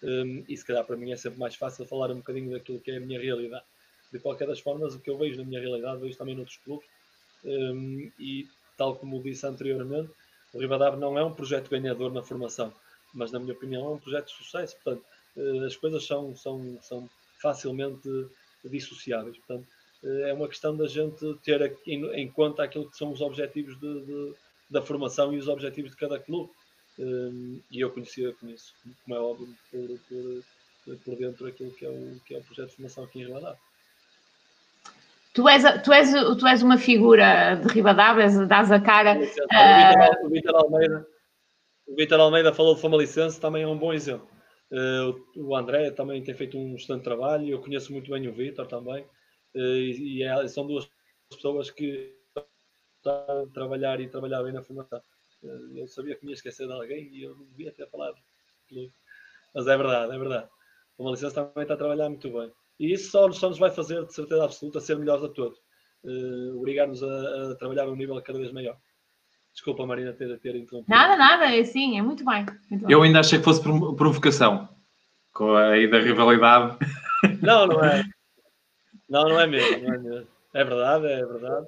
Um, 0.03 0.45
e 0.49 0.57
se 0.57 0.65
calhar 0.65 0.85
para 0.85 0.97
mim 0.97 1.13
é 1.13 1.17
sempre 1.17 1.39
mais 1.39 1.55
fácil 1.55 1.85
falar 1.85 2.11
um 2.11 2.17
bocadinho 2.17 2.51
daquilo 2.53 2.81
que 2.81 2.91
é 2.91 2.97
a 2.97 3.01
minha 3.01 3.21
realidade. 3.21 3.65
De 4.13 4.19
qualquer 4.19 4.49
das 4.49 4.61
formas, 4.61 4.95
o 4.95 5.01
que 5.01 5.11
eu 5.11 5.19
vejo 5.19 5.39
na 5.39 5.45
minha 5.45 5.61
realidade, 5.61 6.01
vejo 6.01 6.17
também 6.17 6.35
noutros 6.35 6.57
clubes. 6.59 6.89
Um, 7.45 8.11
e 8.19 8.49
tal 8.77 8.97
como 8.97 9.23
disse 9.23 9.47
anteriormente, 9.47 10.11
o 10.53 10.59
Ribadave 10.59 10.97
não 10.97 11.19
é 11.19 11.25
um 11.25 11.33
projeto 11.33 11.71
ganhador 11.71 12.13
na 12.13 12.23
formação, 12.23 12.73
mas 13.15 13.31
na 13.33 13.39
minha 13.39 13.53
opinião 13.53 13.87
é 13.87 13.89
um 13.91 13.99
projeto 13.99 14.27
de 14.27 14.35
sucesso. 14.35 14.77
Portanto, 14.83 15.05
uh, 15.37 15.65
as 15.65 15.77
coisas 15.77 16.07
são, 16.07 16.37
são, 16.37 16.79
são 16.83 17.11
facilmente 17.41 18.09
dissociáveis. 18.65 19.37
Portanto, 19.39 19.67
eh, 20.05 20.31
é 20.31 20.35
uma 20.35 20.49
questão 20.49 20.77
da 20.77 20.87
gente 20.87 21.35
ter 21.43 21.77
em, 21.87 22.29
conta 22.31 22.63
aquilo 22.63 22.91
que 22.91 22.97
são 22.97 23.13
os 23.13 23.21
objetivos 23.21 23.79
de, 23.79 24.01
de, 24.03 24.35
da 24.71 24.83
formação 24.83 25.33
e 25.33 25.39
os 25.39 25.49
objetivos 25.49 25.91
de 25.91 25.97
cada 25.97 26.19
clube. 26.19 26.51
Um, 26.99 27.61
e 27.71 27.81
eu 27.81 27.91
conhecia, 27.91 28.35
conheço, 28.35 28.75
como 29.05 29.17
é 29.17 29.21
óbvio, 29.21 29.57
por, 29.71 29.99
por, 30.85 30.97
por 30.99 31.17
dentro 31.17 31.47
aquilo 31.47 31.71
que 31.71 31.87
é, 31.87 31.89
o, 31.89 32.21
que 32.27 32.35
é 32.35 32.39
o 32.39 32.43
projeto 32.43 32.71
de 32.71 32.77
formação 32.77 33.05
aqui 33.05 33.21
em 33.21 33.27
Ribadavia. 33.27 33.59
Tu 35.33 35.49
és, 35.49 35.63
tu, 35.85 35.93
és, 35.93 36.11
tu 36.39 36.47
és 36.47 36.63
uma 36.63 36.77
figura 36.77 37.55
de 37.55 37.69
Ribadavia, 37.69 38.29
dás 38.47 38.73
a 38.73 38.81
cara. 38.81 39.17
Uh... 39.17 40.27
O 40.27 40.29
Vitor 40.29 40.57
Almeida, 40.57 41.07
o 41.87 41.95
Vitor 41.95 42.21
Almeida 42.21 42.53
falou 42.53 42.75
de 42.75 42.81
Famalicense, 42.81 43.41
também 43.41 43.63
é 43.63 43.67
um 43.69 43.79
bom 43.79 43.93
exemplo. 43.93 44.29
Uh, 44.73 45.15
o 45.37 45.57
André 45.57 45.91
também 45.91 46.23
tem 46.23 46.35
feito 46.35 46.57
um 46.59 46.75
excelente 46.75 47.05
trabalho, 47.05 47.49
eu 47.49 47.61
conheço 47.61 47.93
muito 47.93 48.11
bem 48.11 48.29
o 48.29 48.33
Vitor 48.33 48.67
também. 48.67 49.05
Eh, 49.55 49.91
e 49.99 50.23
é, 50.23 50.49
são 50.49 50.67
duas 50.67 50.89
pessoas 51.29 51.71
que 51.71 52.15
estão 52.97 53.43
a 53.43 53.53
trabalhar 53.53 54.01
e 54.01 54.09
trabalhar 54.09 54.43
bem 54.43 54.53
na 54.53 54.63
formação. 54.63 55.03
Eh, 55.43 55.81
eu 55.81 55.89
sabia 55.89 56.17
que 56.17 56.25
me 56.25 56.33
ia 56.33 56.35
esquecer 56.35 56.67
de 56.67 56.73
alguém 56.73 57.09
e 57.13 57.25
eu 57.25 57.35
não 57.35 57.45
devia 57.47 57.73
ter 57.73 57.89
falado. 57.89 58.17
Mas 59.55 59.67
é 59.67 59.77
verdade, 59.77 60.15
é 60.15 60.19
verdade. 60.19 60.49
O 60.97 61.11
licença 61.11 61.45
também 61.45 61.63
está 61.63 61.75
a 61.75 61.79
trabalhar 61.79 62.09
muito 62.09 62.31
bem. 62.31 62.53
E 62.81 62.95
isso 62.95 63.11
só, 63.11 63.31
só 63.31 63.51
nos 63.51 63.59
vai 63.59 63.71
fazer, 63.71 64.03
de 64.07 64.15
certeza 64.15 64.43
absoluta, 64.43 64.81
ser 64.81 64.97
melhores 64.97 65.23
a 65.23 65.29
todos. 65.29 65.59
Uh, 66.03 66.57
Obrigar-nos 66.57 67.03
a, 67.03 67.53
a, 67.53 67.55
trabalhar 67.57 67.85
a 67.85 67.91
um 67.91 67.95
nível 67.95 68.21
cada 68.23 68.39
vez 68.39 68.51
maior. 68.53 68.75
Desculpa, 69.53 69.85
Marina, 69.85 70.15
ter, 70.15 70.41
ter 70.41 70.57
interrompido. 70.57 70.87
Nada, 70.89 71.15
nada, 71.15 71.55
é 71.55 71.63
sim, 71.63 71.99
é 71.99 72.03
muito 72.03 72.25
bem. 72.25 72.47
Muito 72.71 72.91
eu 72.91 73.03
ainda 73.03 73.21
achei 73.21 73.39
que 73.39 73.45
fosse 73.45 73.61
provocação. 73.63 74.67
Com 75.35 75.55
a 75.55 75.73
aí 75.73 75.89
da 75.89 76.01
rivalidade. 76.01 76.79
Não, 77.43 77.67
não 77.67 77.85
é. 77.85 78.03
Não, 79.07 79.29
não 79.29 79.39
é 79.39 79.47
mesmo, 79.47 79.87
não 79.87 79.95
é 79.95 79.99
mesmo. 79.99 80.29
É 80.55 80.65
verdade, 80.65 81.07
é 81.07 81.27
verdade. 81.27 81.67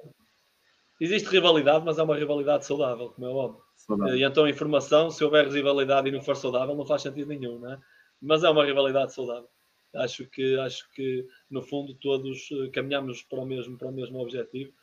Existe 0.99 1.29
rivalidade, 1.29 1.85
mas 1.85 1.99
é 1.99 2.03
uma 2.03 2.15
rivalidade 2.15 2.65
saudável, 2.65 3.09
como 3.09 3.27
é 3.27 3.29
óbvio. 3.29 3.61
Saudável. 3.75 4.15
E 4.15 4.23
então, 4.23 4.47
informação, 4.47 5.11
se 5.11 5.23
houver 5.23 5.47
rivalidade 5.47 6.09
e 6.09 6.11
não 6.11 6.23
for 6.23 6.35
saudável, 6.35 6.75
não 6.75 6.87
faz 6.87 7.03
sentido 7.03 7.27
nenhum, 7.27 7.59
não 7.59 7.73
é? 7.73 7.77
Mas 8.19 8.43
é 8.43 8.49
uma 8.49 8.65
rivalidade 8.65 9.13
saudável. 9.13 9.47
Acho 9.95 10.25
que, 10.27 10.57
acho 10.59 10.89
que 10.91 11.27
no 11.49 11.61
fundo, 11.61 11.93
todos 11.95 12.49
eh, 12.51 12.69
caminhamos 12.69 13.21
para 13.23 13.39
o 13.39 13.45
mesmo, 13.45 13.77
para 13.77 13.89
o 13.89 13.91
mesmo 13.91 14.19
objetivo 14.19 14.73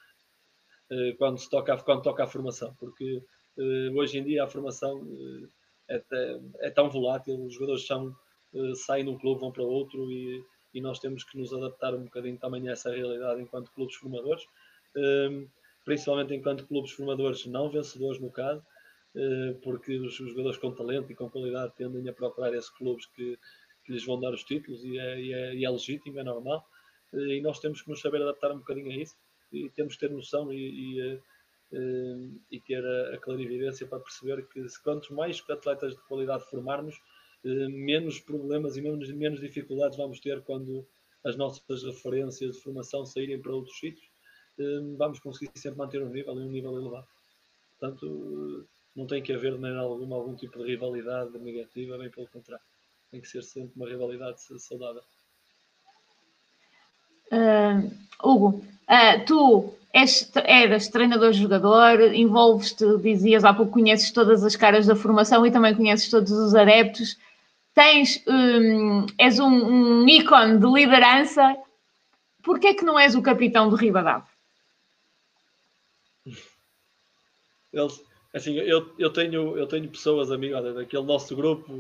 eh, 0.90 1.14
quando, 1.18 1.38
se 1.38 1.50
toca, 1.50 1.76
quando 1.78 2.02
toca 2.02 2.24
a 2.24 2.28
formação, 2.28 2.74
porque 2.78 3.22
eh, 3.58 3.90
hoje 3.94 4.18
em 4.18 4.24
dia 4.24 4.44
a 4.44 4.48
formação 4.48 5.04
é, 5.88 6.02
é 6.60 6.70
tão 6.70 6.88
volátil, 6.88 7.44
os 7.44 7.54
jogadores 7.54 7.84
são, 7.86 8.14
saem 8.86 9.04
de 9.04 9.10
um 9.10 9.18
clube, 9.18 9.40
vão 9.40 9.50
para 9.50 9.64
outro 9.64 10.10
e 10.12 10.44
e 10.72 10.80
nós 10.80 10.98
temos 10.98 11.24
que 11.24 11.38
nos 11.38 11.52
adaptar 11.52 11.94
um 11.94 12.04
bocadinho 12.04 12.38
também 12.38 12.68
a 12.68 12.72
essa 12.72 12.90
realidade 12.90 13.42
enquanto 13.42 13.72
clubes 13.72 13.96
formadores, 13.96 14.44
principalmente 15.84 16.34
enquanto 16.34 16.66
clubes 16.66 16.92
formadores 16.92 17.46
não 17.46 17.70
vencedores, 17.70 18.20
no 18.20 18.30
caso, 18.30 18.64
porque 19.62 19.98
os, 19.98 20.14
jogadores 20.14 20.58
com 20.58 20.72
talento 20.72 21.10
e 21.10 21.14
com 21.14 21.28
qualidade 21.28 21.74
tendem 21.76 22.08
a 22.08 22.12
procurar 22.12 22.54
esses 22.54 22.70
clubes 22.70 23.06
que, 23.06 23.36
que 23.90 23.94
lhes 23.94 24.06
vão 24.06 24.20
dar 24.20 24.32
os 24.32 24.44
títulos 24.44 24.84
e 24.84 24.96
é, 24.96 25.20
e 25.20 25.32
é, 25.32 25.54
e 25.56 25.64
é 25.64 25.70
legítimo, 25.70 26.20
é 26.20 26.22
normal. 26.22 26.64
E 27.12 27.40
nós 27.40 27.58
temos 27.58 27.82
que 27.82 27.90
nos 27.90 28.00
saber 28.00 28.22
adaptar 28.22 28.52
um 28.52 28.58
bocadinho 28.58 28.92
a 28.92 28.94
isso 28.94 29.16
e 29.52 29.68
temos 29.70 29.94
que 29.94 30.00
ter 30.00 30.10
noção 30.10 30.52
e, 30.52 31.20
e 31.72 32.60
ter 32.60 32.84
a, 32.84 33.14
a 33.14 33.18
clarividência 33.18 33.86
para 33.88 33.98
perceber 33.98 34.46
que 34.46 34.64
quanto 34.84 35.12
mais 35.12 35.42
atletas 35.50 35.96
de 35.96 36.02
qualidade 36.02 36.48
formarmos, 36.48 36.94
menos 37.42 38.20
problemas 38.20 38.76
e 38.76 38.80
menos, 38.80 39.10
menos 39.10 39.40
dificuldades 39.40 39.96
vamos 39.96 40.20
ter 40.20 40.40
quando 40.42 40.86
as 41.24 41.36
nossas 41.36 41.82
referências 41.82 42.56
de 42.56 42.62
formação 42.62 43.04
saírem 43.04 43.40
para 43.40 43.52
outros 43.52 43.76
sítios, 43.76 44.08
vamos 44.96 45.18
conseguir 45.18 45.50
sempre 45.56 45.78
manter 45.78 46.00
um 46.00 46.10
nível 46.10 46.34
e 46.34 46.44
um 46.44 46.50
nível 46.50 46.76
elevado. 46.78 47.08
Portanto, 47.78 48.68
não 48.94 49.06
tem 49.06 49.22
que 49.22 49.32
haver 49.32 49.54
de 49.54 49.58
maneira 49.58 49.80
alguma 49.82 50.16
algum 50.16 50.36
tipo 50.36 50.58
de 50.58 50.64
rivalidade 50.64 51.36
negativa, 51.38 51.98
bem 51.98 52.10
pelo 52.10 52.28
contrário. 52.28 52.69
Tem 53.10 53.20
que 53.20 53.28
ser 53.28 53.42
sempre 53.42 53.72
uma 53.76 53.88
rivalidade 53.88 54.40
saudável. 54.58 55.02
Uh, 57.32 57.90
Hugo, 58.22 58.64
uh, 58.88 59.24
tu 59.26 59.74
és, 59.92 60.30
eras 60.34 60.88
treinador-jogador, 60.88 62.14
envolves-te, 62.14 62.98
dizias 62.98 63.44
há 63.44 63.52
pouco, 63.52 63.72
conheces 63.72 64.10
todas 64.10 64.44
as 64.44 64.56
caras 64.56 64.86
da 64.86 64.94
formação 64.94 65.44
e 65.44 65.50
também 65.50 65.74
conheces 65.74 66.08
todos 66.08 66.30
os 66.30 66.54
adeptos. 66.54 67.18
Tens, 67.74 68.22
um, 68.26 69.06
és 69.18 69.38
um, 69.38 69.46
um 69.46 70.08
ícone 70.08 70.58
de 70.58 70.66
liderança. 70.66 71.56
Porquê 72.42 72.68
é 72.68 72.74
que 72.74 72.84
não 72.84 72.98
és 72.98 73.14
o 73.14 73.22
capitão 73.22 73.68
do 73.68 73.76
Ribadavia? 73.76 74.28
Eles, 77.72 78.02
assim, 78.34 78.54
eu, 78.56 78.92
eu, 78.98 79.12
tenho, 79.12 79.56
eu 79.56 79.66
tenho 79.66 79.88
pessoas, 79.88 80.30
amigas, 80.30 80.74
daquele 80.74 81.04
nosso 81.04 81.34
grupo, 81.36 81.72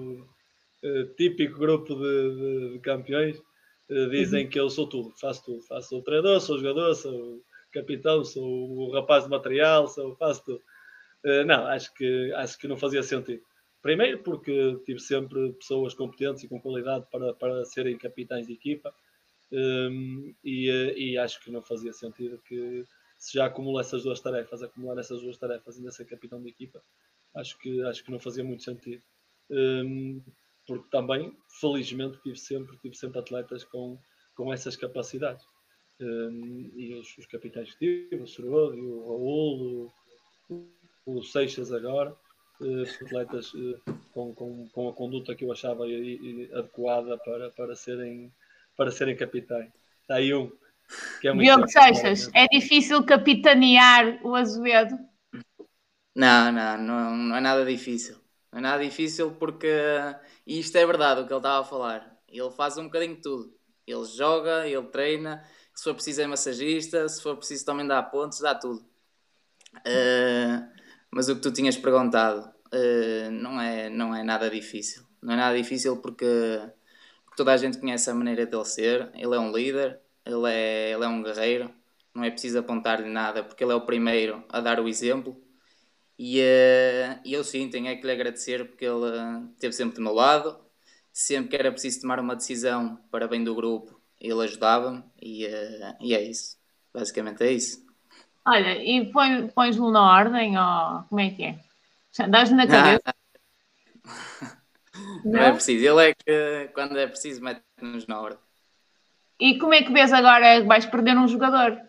típico 1.16 1.58
grupo 1.58 1.94
de, 1.94 2.34
de, 2.34 2.72
de 2.72 2.78
campeões, 2.80 3.38
uh, 3.38 4.10
dizem 4.10 4.44
uhum. 4.44 4.50
que 4.50 4.60
eu 4.60 4.70
sou 4.70 4.88
tudo, 4.88 5.12
faço 5.18 5.44
tudo. 5.44 5.62
Faço 5.62 5.98
o 5.98 6.02
treinador, 6.02 6.40
sou 6.40 6.56
o 6.56 6.58
jogador, 6.58 6.94
sou 6.94 7.36
o 7.36 7.42
capitão, 7.72 8.24
sou 8.24 8.44
o 8.44 8.92
rapaz 8.92 9.24
de 9.24 9.30
material, 9.30 9.88
sou, 9.88 10.16
faço 10.16 10.44
tudo. 10.44 10.62
Uh, 11.24 11.44
não, 11.44 11.66
acho 11.66 11.92
que, 11.94 12.32
acho 12.34 12.58
que 12.58 12.68
não 12.68 12.76
fazia 12.76 13.02
sentido. 13.02 13.42
Primeiro 13.82 14.18
porque 14.18 14.78
tive 14.84 15.00
sempre 15.00 15.52
pessoas 15.54 15.94
competentes 15.94 16.44
e 16.44 16.48
com 16.48 16.60
qualidade 16.60 17.06
para, 17.10 17.32
para 17.34 17.64
serem 17.64 17.96
capitães 17.96 18.46
de 18.46 18.52
equipa 18.52 18.94
um, 19.52 20.34
e, 20.44 20.68
e 20.96 21.18
acho 21.18 21.40
que 21.42 21.50
não 21.50 21.62
fazia 21.62 21.92
sentido 21.92 22.40
que 22.46 22.84
se 23.18 23.34
já 23.34 23.46
acumula 23.46 23.80
essas 23.80 24.02
duas 24.02 24.20
tarefas, 24.20 24.62
acumular 24.62 24.98
essas 24.98 25.20
duas 25.20 25.36
tarefas 25.36 25.76
e 25.76 25.78
ainda 25.80 25.92
ser 25.92 26.04
capitão 26.04 26.40
de 26.40 26.48
equipa, 26.48 26.82
acho 27.34 27.58
que, 27.58 27.82
acho 27.82 28.04
que 28.04 28.10
não 28.10 28.20
fazia 28.20 28.44
muito 28.44 28.62
sentido. 28.62 29.02
Um, 29.50 30.22
porque 30.70 30.88
também, 30.88 31.36
felizmente, 31.60 32.16
tive 32.22 32.38
sempre, 32.38 32.78
tive 32.78 32.94
sempre 32.94 33.18
atletas 33.18 33.64
com, 33.64 33.98
com 34.36 34.52
essas 34.52 34.76
capacidades. 34.76 35.44
Um, 36.00 36.70
e 36.76 36.94
os, 36.94 37.18
os, 37.18 37.26
capitães 37.26 37.74
que 37.74 38.08
tive, 38.08 38.22
o 38.22 38.26
Sorodi, 38.26 38.80
o 38.80 39.00
Raul, 39.00 39.92
o, 40.48 40.68
o 41.06 41.22
Seixas 41.24 41.72
agora, 41.72 42.14
uh, 42.60 43.04
atletas 43.04 43.52
uh, 43.52 43.82
com, 44.12 44.32
com, 44.32 44.68
com 44.68 44.88
a 44.88 44.92
conduta 44.92 45.34
que 45.34 45.44
eu 45.44 45.50
achava 45.50 45.82
adequada 46.54 47.18
para, 47.18 47.50
para, 47.50 47.74
serem, 47.74 48.32
para 48.76 48.92
serem 48.92 49.16
capitães. 49.16 49.72
Está 50.02 50.14
aí 50.14 50.32
um 50.32 50.52
que 51.20 51.26
é 51.26 51.34
Diogo 51.34 51.66
Seixas, 51.66 52.30
é 52.32 52.46
difícil 52.46 53.04
capitanear 53.04 54.24
o 54.24 54.36
Azevedo? 54.36 54.96
Não, 56.14 56.52
não, 56.52 56.78
não, 56.78 57.16
não 57.16 57.36
é 57.36 57.40
nada 57.40 57.64
difícil. 57.64 58.20
Não 58.52 58.58
é 58.58 58.62
nada 58.62 58.82
difícil 58.82 59.32
porque 59.32 59.68
e 60.46 60.58
isto 60.58 60.76
é 60.76 60.84
verdade 60.84 61.20
o 61.20 61.26
que 61.26 61.32
ele 61.32 61.38
estava 61.38 61.60
a 61.60 61.64
falar. 61.64 62.18
Ele 62.28 62.50
faz 62.50 62.76
um 62.78 62.84
bocadinho 62.84 63.16
de 63.16 63.22
tudo. 63.22 63.54
Ele 63.86 64.04
joga, 64.04 64.66
ele 64.66 64.86
treina, 64.86 65.44
se 65.74 65.84
for 65.84 65.94
preciso 65.94 66.22
é 66.22 66.26
massagista, 66.26 67.08
se 67.08 67.22
for 67.22 67.36
preciso 67.36 67.64
também 67.64 67.86
dá 67.86 68.02
pontos, 68.02 68.40
dá 68.40 68.54
tudo. 68.54 68.84
Uh, 69.78 70.68
mas 71.10 71.28
o 71.28 71.36
que 71.36 71.40
tu 71.40 71.52
tinhas 71.52 71.76
perguntado 71.76 72.50
uh, 72.72 73.30
não, 73.30 73.60
é, 73.60 73.88
não 73.88 74.14
é 74.14 74.22
nada 74.22 74.50
difícil. 74.50 75.04
Não 75.22 75.34
é 75.34 75.36
nada 75.36 75.56
difícil 75.56 75.96
porque, 75.98 76.26
porque 77.24 77.36
toda 77.36 77.52
a 77.52 77.56
gente 77.56 77.78
conhece 77.78 78.10
a 78.10 78.14
maneira 78.14 78.46
dele 78.46 78.64
ser. 78.64 79.10
Ele 79.14 79.34
é 79.34 79.38
um 79.38 79.52
líder, 79.52 80.00
ele 80.24 80.50
é, 80.50 80.92
ele 80.92 81.04
é 81.04 81.08
um 81.08 81.22
guerreiro, 81.22 81.72
não 82.14 82.24
é 82.24 82.30
preciso 82.30 82.58
apontar-lhe 82.58 83.08
nada, 83.08 83.44
porque 83.44 83.62
ele 83.62 83.72
é 83.72 83.76
o 83.76 83.86
primeiro 83.86 84.44
a 84.48 84.60
dar 84.60 84.80
o 84.80 84.88
exemplo. 84.88 85.40
E 86.22 86.38
uh, 86.38 87.18
eu 87.24 87.42
sim, 87.42 87.70
tenho 87.70 87.88
é 87.88 87.96
que 87.96 88.04
lhe 88.04 88.12
agradecer 88.12 88.68
porque 88.68 88.84
ele 88.84 89.06
uh, 89.06 89.50
esteve 89.54 89.72
sempre 89.72 89.96
do 89.96 90.02
meu 90.02 90.12
lado. 90.12 90.54
Sempre 91.10 91.48
que 91.48 91.56
era 91.56 91.72
preciso 91.72 92.02
tomar 92.02 92.20
uma 92.20 92.36
decisão 92.36 93.00
para 93.10 93.26
bem 93.26 93.42
do 93.42 93.54
grupo, 93.54 93.98
ele 94.20 94.44
ajudava-me 94.44 95.02
e, 95.18 95.46
uh, 95.46 95.96
e 95.98 96.14
é 96.14 96.22
isso. 96.22 96.58
Basicamente 96.92 97.42
é 97.42 97.52
isso. 97.52 97.82
Olha, 98.46 98.76
e 98.84 99.10
põe, 99.10 99.48
pões-lo 99.48 99.90
na 99.90 100.12
ordem 100.14 100.58
ou 100.58 101.04
como 101.04 101.20
é 101.22 101.30
que 101.30 101.42
é? 101.42 101.58
Dás-lhe 102.28 102.54
na 102.54 102.66
cabeça? 102.66 103.14
não, 105.24 105.32
não 105.32 105.40
é 105.40 105.52
preciso. 105.52 105.86
Ele 105.86 106.10
é 106.10 106.14
que, 106.14 106.70
quando 106.74 106.98
é 106.98 107.06
preciso, 107.06 107.42
mete-nos 107.42 108.06
na 108.06 108.20
ordem. 108.20 108.38
E 109.40 109.58
como 109.58 109.72
é 109.72 109.82
que 109.82 109.90
vês 109.90 110.12
agora 110.12 110.60
que 110.60 110.66
vais 110.66 110.84
perder 110.84 111.16
um 111.16 111.26
jogador? 111.26 111.80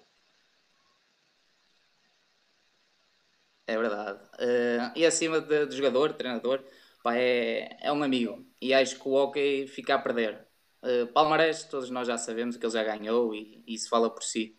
É 3.68 3.78
verdade. 3.78 4.20
Uh, 4.40 4.92
e 4.96 5.06
acima 5.06 5.40
de, 5.40 5.68
de 5.68 5.76
jogador, 5.78 6.14
treinador, 6.14 6.64
pá, 7.04 7.16
é, 7.16 7.78
é 7.82 7.92
um 7.92 8.04
amigo. 8.04 8.46
E 8.62 8.74
acho 8.74 9.00
que 9.00 9.08
o 9.08 9.14
hockey 9.14 9.68
fica 9.68 9.96
a 9.96 10.00
perder. 10.00 10.48
Uh, 10.84 11.08
Palmarés, 11.14 11.64
todos 11.66 11.90
nós 11.90 12.08
já 12.08 12.18
sabemos 12.18 12.58
que 12.58 12.66
ele 12.66 12.74
já 12.74 12.84
ganhou 12.84 13.34
e, 13.36 13.64
e 13.68 13.74
isso 13.76 13.90
fala 13.90 14.10
por 14.10 14.24
si. 14.24 14.58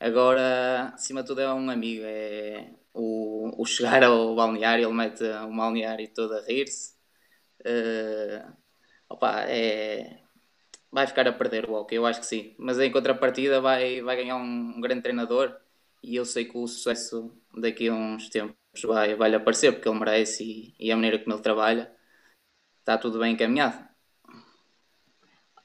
Agora, 0.00 0.92
acima 0.94 1.22
de 1.22 1.28
tudo, 1.28 1.40
é 1.40 1.52
um 1.54 1.70
amigo. 1.70 2.04
É 2.06 2.72
o, 2.94 3.62
o 3.62 3.66
chegar 3.66 4.02
ao 4.04 4.34
balneário, 4.34 4.86
ele 4.86 4.94
mete 4.94 5.22
o 5.24 5.56
balneário 5.56 6.08
todo 6.14 6.34
a 6.34 6.40
rir-se. 6.42 6.94
Uh, 7.60 8.52
opa, 9.08 9.42
é, 9.48 10.20
vai 10.92 11.06
ficar 11.06 11.28
a 11.28 11.32
perder 11.32 11.68
o 11.68 11.74
hockey, 11.74 11.96
eu 11.96 12.06
acho 12.06 12.20
que 12.20 12.26
sim. 12.26 12.54
Mas 12.58 12.78
em 12.80 12.92
contrapartida 12.92 13.60
vai, 13.60 14.02
vai 14.02 14.16
ganhar 14.16 14.36
um, 14.36 14.74
um 14.76 14.80
grande 14.80 15.02
treinador 15.02 15.56
e 16.06 16.14
eu 16.14 16.24
sei 16.24 16.44
que 16.44 16.56
o 16.56 16.66
sucesso 16.68 17.32
daqui 17.52 17.88
a 17.88 17.92
uns 17.92 18.28
tempos 18.28 18.54
vai, 18.84 19.16
vai 19.16 19.30
lhe 19.30 19.36
aparecer 19.36 19.72
porque 19.72 19.88
ele 19.88 19.98
merece 19.98 20.44
e, 20.44 20.74
e 20.78 20.92
a 20.92 20.94
maneira 20.94 21.18
como 21.18 21.34
ele 21.34 21.42
trabalha 21.42 21.90
está 22.78 22.96
tudo 22.96 23.18
bem 23.18 23.32
encaminhado. 23.32 23.76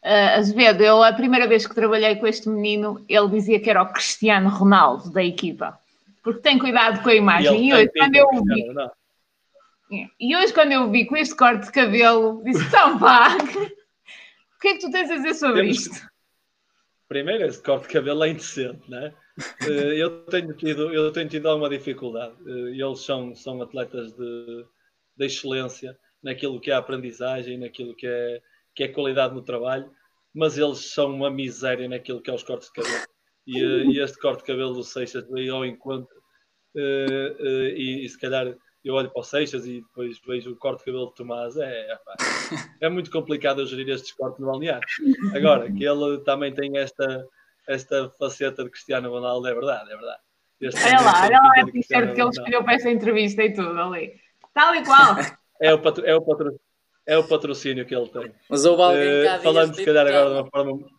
Uh, 0.03 0.39
Azevedo, 0.39 0.81
eu 0.81 1.03
a 1.03 1.13
primeira 1.13 1.47
vez 1.47 1.67
que 1.67 1.75
trabalhei 1.75 2.15
com 2.15 2.25
este 2.25 2.49
menino, 2.49 3.05
ele 3.07 3.27
dizia 3.29 3.59
que 3.59 3.69
era 3.69 3.83
o 3.83 3.93
Cristiano 3.93 4.49
Ronaldo 4.49 5.11
da 5.11 5.23
equipa, 5.23 5.79
porque 6.23 6.41
tem 6.41 6.57
cuidado 6.57 7.03
com 7.03 7.09
a 7.09 7.15
imagem. 7.15 7.65
E, 7.65 7.69
e 7.69 7.73
hoje, 7.75 7.91
quando 7.95 8.15
eu 8.15 8.25
o 8.25 8.43
vi, 8.43 10.09
e 10.19 10.35
hoje, 10.35 10.53
quando 10.53 10.71
eu 10.71 10.89
vi 10.89 11.05
com 11.05 11.15
este 11.15 11.35
corte 11.35 11.67
de 11.67 11.71
cabelo, 11.71 12.41
disse: 12.43 12.63
Então, 12.65 12.97
pá, 12.97 13.37
que 14.61 14.67
é 14.67 14.73
que 14.73 14.79
tu 14.79 14.89
tens 14.89 15.11
a 15.11 15.15
dizer 15.17 15.33
sobre 15.35 15.61
Temos... 15.61 15.85
isto? 15.85 16.09
Primeiro, 17.07 17.45
esse 17.45 17.61
corte 17.61 17.87
de 17.87 17.93
cabelo 17.93 18.23
é 18.23 18.29
indecente, 18.29 18.89
né? 18.89 19.13
Eu, 19.97 20.25
tenho 20.25 20.53
tido, 20.53 20.93
eu 20.93 21.11
tenho 21.11 21.29
tido 21.29 21.47
alguma 21.47 21.69
dificuldade. 21.69 22.35
Eh, 22.45 22.81
eles 22.81 22.99
são, 22.99 23.35
são 23.35 23.61
atletas 23.61 24.13
de, 24.13 24.65
de 25.17 25.25
excelência 25.25 25.97
naquilo 26.21 26.59
que 26.59 26.71
é 26.71 26.73
a 26.73 26.77
aprendizagem, 26.77 27.57
naquilo 27.57 27.95
que 27.95 28.07
é, 28.07 28.41
que 28.75 28.83
é 28.83 28.87
qualidade 28.87 29.33
no 29.33 29.41
trabalho, 29.41 29.91
mas 30.33 30.57
eles 30.57 30.91
são 30.93 31.13
uma 31.13 31.29
miséria 31.29 31.87
naquilo 31.89 32.21
que 32.21 32.29
é 32.29 32.33
os 32.33 32.43
cortes 32.43 32.67
de 32.67 32.73
cabelo. 32.73 33.05
E, 33.47 33.59
eh, 33.59 33.85
e 33.85 33.99
este 33.99 34.19
corte 34.19 34.39
de 34.39 34.47
cabelo 34.47 34.73
do 34.73 34.83
Seixas 34.83 35.27
veio 35.29 35.55
ao 35.55 35.65
encontro, 35.65 36.21
e, 36.73 38.05
e 38.05 38.09
se 38.09 38.17
calhar 38.17 38.55
eu 38.83 38.95
olho 38.95 39.11
para 39.11 39.19
o 39.19 39.23
Seixas 39.23 39.65
e 39.65 39.81
depois 39.81 40.19
vejo 40.25 40.51
o 40.51 40.55
corte 40.55 40.79
de 40.79 40.85
cabelo 40.85 41.09
de 41.09 41.15
Tomás, 41.15 41.55
é, 41.57 41.91
é, 41.91 41.97
é 42.81 42.89
muito 42.89 43.11
complicado 43.11 43.61
eu 43.61 43.65
gerir 43.67 43.89
estes 43.89 44.11
cortes 44.11 44.39
no 44.39 44.47
balneário. 44.47 44.87
Agora, 45.35 45.71
que 45.71 45.83
ele 45.83 46.19
também 46.21 46.53
tem 46.53 46.77
esta, 46.77 47.27
esta 47.67 48.09
faceta 48.11 48.63
de 48.63 48.69
Cristiano 48.69 49.09
Ronaldo, 49.09 49.47
é 49.47 49.53
verdade, 49.53 49.91
é 49.91 49.95
verdade. 49.95 50.21
Este 50.59 50.83
olha 50.83 51.01
lá, 51.01 51.23
olha 51.23 51.39
lá 51.39 51.53
a 51.61 51.65
t-shirt 51.65 52.13
que 52.13 52.21
ele 52.21 52.29
escolheu 52.29 52.63
para 52.63 52.73
essa 52.75 52.89
entrevista 52.89 53.43
e 53.43 53.53
tudo 53.53 53.79
ali. 53.79 54.13
Tal 54.53 54.75
e 54.75 54.83
qual. 54.83 55.15
É 55.63 55.71
o, 55.71 55.79
patro, 55.79 56.03
é, 56.03 56.15
o 56.15 56.21
patro, 56.23 56.59
é 57.05 57.17
o 57.19 57.27
patrocínio 57.27 57.85
que 57.85 57.93
ele 57.95 58.09
tem. 58.09 58.33
Mas 58.49 58.65
houve 58.65 58.81
alguém 58.81 59.27
uh, 59.27 59.43
Falando 59.43 59.75
se 59.75 59.85
calhar 59.85 60.07
agora 60.07 60.29
de 60.29 60.35
uma 60.41 60.49
forma... 60.49 60.89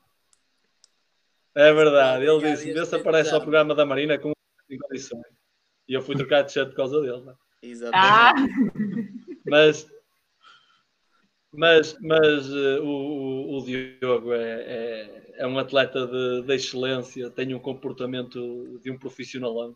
É 1.56 1.72
verdade, 1.72 2.24
ele 2.24 2.52
disse, 2.52 2.72
vê 2.72 2.86
se 2.86 2.94
aparece 2.94 3.34
ao 3.34 3.40
programa 3.40 3.74
da 3.74 3.84
Marina 3.84 4.16
com 4.18 4.32
condições. 4.88 5.26
E 5.88 5.94
eu 5.94 6.00
fui 6.00 6.14
trocar 6.14 6.42
de 6.42 6.52
shirt 6.52 6.68
por 6.68 6.76
causa 6.76 7.00
dele, 7.00 7.22
não 7.22 7.32
é? 7.32 7.36
Exatamente. 7.60 8.06
Ah. 8.06 8.34
Mas, 9.46 9.86
mas, 11.52 11.98
mas 12.00 12.48
uh, 12.50 12.82
o, 12.82 13.58
o, 13.58 13.64
Diogo 13.64 14.32
é, 14.32 14.62
é, 14.62 15.34
é, 15.38 15.46
um 15.46 15.58
atleta 15.58 16.06
de, 16.06 16.42
de, 16.42 16.54
excelência, 16.54 17.30
tem 17.30 17.54
um 17.54 17.58
comportamento 17.58 18.78
de 18.82 18.90
um 18.90 18.98
profissional. 18.98 19.70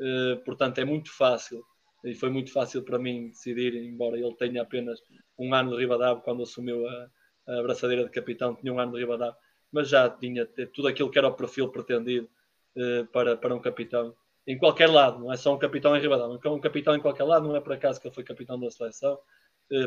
Uh, 0.00 0.36
portanto, 0.44 0.78
é 0.78 0.84
muito 0.84 1.12
fácil. 1.12 1.64
E 2.04 2.14
foi 2.14 2.30
muito 2.30 2.52
fácil 2.52 2.82
para 2.82 2.98
mim 2.98 3.28
decidir, 3.28 3.74
embora 3.74 4.18
ele 4.18 4.34
tenha 4.34 4.62
apenas 4.62 5.00
um 5.38 5.52
ano 5.54 5.72
de 5.72 5.78
Ribadab 5.78 6.22
quando 6.22 6.42
assumiu 6.42 6.86
a, 6.86 7.10
a 7.48 7.60
abraçadeira 7.60 8.04
de 8.04 8.10
capitão, 8.10 8.54
tinha 8.54 8.72
um 8.72 8.78
ano 8.78 8.92
de 8.92 8.98
Ribadab, 8.98 9.36
mas 9.72 9.88
já 9.88 10.08
tinha 10.08 10.46
tudo 10.72 10.88
aquilo 10.88 11.10
que 11.10 11.18
era 11.18 11.28
o 11.28 11.34
perfil 11.34 11.68
pretendido 11.68 12.28
uh, 12.76 13.06
para, 13.08 13.36
para 13.36 13.54
um 13.54 13.60
capitão 13.60 14.14
em 14.48 14.56
qualquer 14.56 14.88
lado, 14.88 15.18
não 15.18 15.30
é 15.30 15.36
só 15.36 15.54
um 15.54 15.58
capitão 15.58 15.94
em 15.94 16.00
Ribadão, 16.00 16.40
é 16.42 16.48
um 16.48 16.58
capitão 16.58 16.96
em 16.96 17.00
qualquer 17.00 17.24
lado, 17.24 17.46
não 17.46 17.54
é 17.54 17.60
por 17.60 17.74
acaso 17.74 18.00
que 18.00 18.08
ele 18.08 18.14
foi 18.14 18.24
capitão 18.24 18.58
da 18.58 18.70
seleção, 18.70 19.18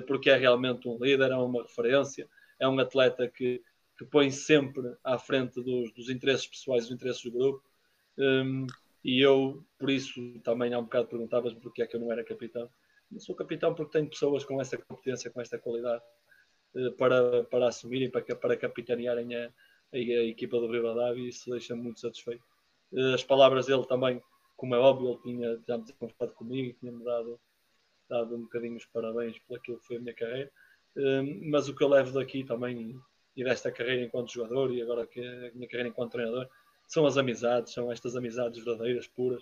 porque 0.08 0.30
é 0.30 0.36
realmente 0.36 0.88
um 0.88 0.98
líder, 0.98 1.32
é 1.32 1.36
uma 1.36 1.64
referência, 1.64 2.28
é 2.60 2.68
um 2.68 2.80
atleta 2.80 3.28
que, 3.28 3.62
que 3.98 4.06
põe 4.06 4.30
sempre 4.30 4.96
à 5.04 5.18
frente 5.18 5.62
dos, 5.62 5.92
dos 5.94 6.10
interesses 6.10 6.48
pessoais, 6.48 6.84
dos 6.84 6.94
interesses 6.94 7.24
do 7.24 7.32
grupo. 7.32 7.64
Um, 8.18 8.68
e 9.04 9.20
eu, 9.20 9.66
por 9.80 9.90
isso, 9.90 10.40
também 10.42 10.74
há 10.74 10.80
um 10.80 10.84
bocado 10.84 11.08
perguntavas 11.08 11.54
porque 11.56 11.82
é 11.82 11.88
que 11.88 11.96
eu 11.96 12.00
não 12.00 12.12
era 12.12 12.24
capitão. 12.24 12.70
Eu 13.12 13.20
sou 13.20 13.36
capitão 13.36 13.74
porque 13.74 13.98
tenho 13.98 14.10
pessoas 14.10 14.46
com 14.46 14.62
essa 14.62 14.78
competência, 14.78 15.32
com 15.32 15.42
esta 15.42 15.58
qualidade 15.58 16.04
uh, 16.76 16.92
para, 16.94 17.44
para 17.46 17.68
assumirem, 17.68 18.10
para, 18.10 18.24
para 18.36 18.56
capitanearem 18.56 19.36
a, 19.36 19.46
a, 19.46 19.98
a 19.98 20.26
equipa 20.26 20.60
do 20.60 20.72
Rivadavia 20.72 21.26
e 21.26 21.30
isso 21.30 21.50
deixa-me 21.50 21.82
muito 21.82 22.00
satisfeito. 22.00 22.44
Uh, 22.92 23.14
as 23.14 23.24
palavras 23.24 23.66
dele 23.66 23.86
também, 23.88 24.22
como 24.56 24.76
é 24.76 24.80
óbvio, 24.80 25.10
ele 25.10 25.22
tinha 25.24 25.60
já 25.68 25.78
me 25.78 25.92
conversado 25.94 26.34
comigo 26.34 26.78
tinha-me 26.80 27.04
dado, 27.04 27.40
dado 28.12 28.36
um 28.36 28.42
bocadinho 28.42 28.76
os 28.76 28.86
parabéns 28.86 29.40
por 29.40 29.58
aquilo 29.58 29.80
que 29.80 29.88
foi 29.88 29.98
a 29.98 30.00
minha 30.00 30.14
carreira. 30.14 30.52
Uh, 30.96 31.50
mas 31.50 31.70
o 31.70 31.76
que 31.76 31.84
eu 31.84 31.88
levo 31.88 32.12
daqui 32.12 32.44
também 32.44 33.00
e 33.36 33.44
desta 33.44 33.72
carreira 33.72 34.04
enquanto 34.04 34.34
jogador 34.34 34.74
e 34.74 34.82
agora 34.82 35.08
que 35.08 35.22
é 35.22 35.48
a 35.48 35.52
minha 35.54 35.68
carreira 35.68 35.90
enquanto 35.90 36.12
treinador 36.12 36.50
são 36.86 37.06
as 37.06 37.18
amizades, 37.18 37.74
são 37.74 37.90
estas 37.90 38.18
amizades 38.18 38.62
verdadeiras, 38.62 39.08
puras, 39.08 39.42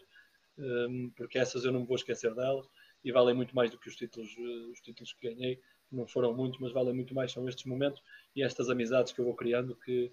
um, 0.59 1.09
porque 1.17 1.39
essas 1.39 1.65
eu 1.65 1.72
não 1.72 1.80
me 1.82 1.88
vou 1.88 1.95
esquecer 1.95 2.34
delas 2.36 2.67
e 3.03 3.11
valem 3.11 3.34
muito 3.34 3.55
mais 3.55 3.72
do 3.72 3.80
que 3.80 3.89
os 3.89 3.95
títulos, 3.95 4.30
eh, 4.38 4.72
os 4.72 4.80
títulos 4.82 5.13
que 5.13 5.30
ganhei, 5.30 5.59
não 5.91 6.05
foram 6.05 6.32
muitos, 6.36 6.59
mas 6.59 6.72
valem 6.72 6.93
muito 6.93 7.15
mais, 7.15 7.32
são 7.32 7.47
estes 7.49 7.65
momentos 7.65 8.03
e 8.36 8.43
estas 8.43 8.70
amizades 8.70 9.11
que 9.11 9.20
eu 9.20 9.26
vou 9.26 9.34
criando 9.34 9.76
que 9.76 10.11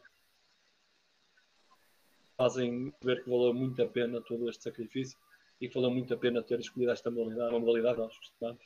fazem 2.39 2.95
ver 3.03 3.23
que 3.23 3.29
valeu 3.29 3.53
muito 3.53 3.83
a 3.83 3.87
pena 3.87 4.21
todo 4.23 4.49
este 4.49 4.63
sacrifício 4.63 5.19
e 5.61 5.69
que 5.69 5.75
valeu 5.75 5.91
muito 5.91 6.13
a 6.13 6.17
pena 6.17 6.43
ter 6.43 6.61
escolhido 6.61 6.93
esta 6.93 7.11
modalidade, 7.11 7.51
uma 7.51 7.61
modalidade 7.61 7.95
que 7.95 8.01
nós 8.03 8.17
gostamos. 8.17 8.63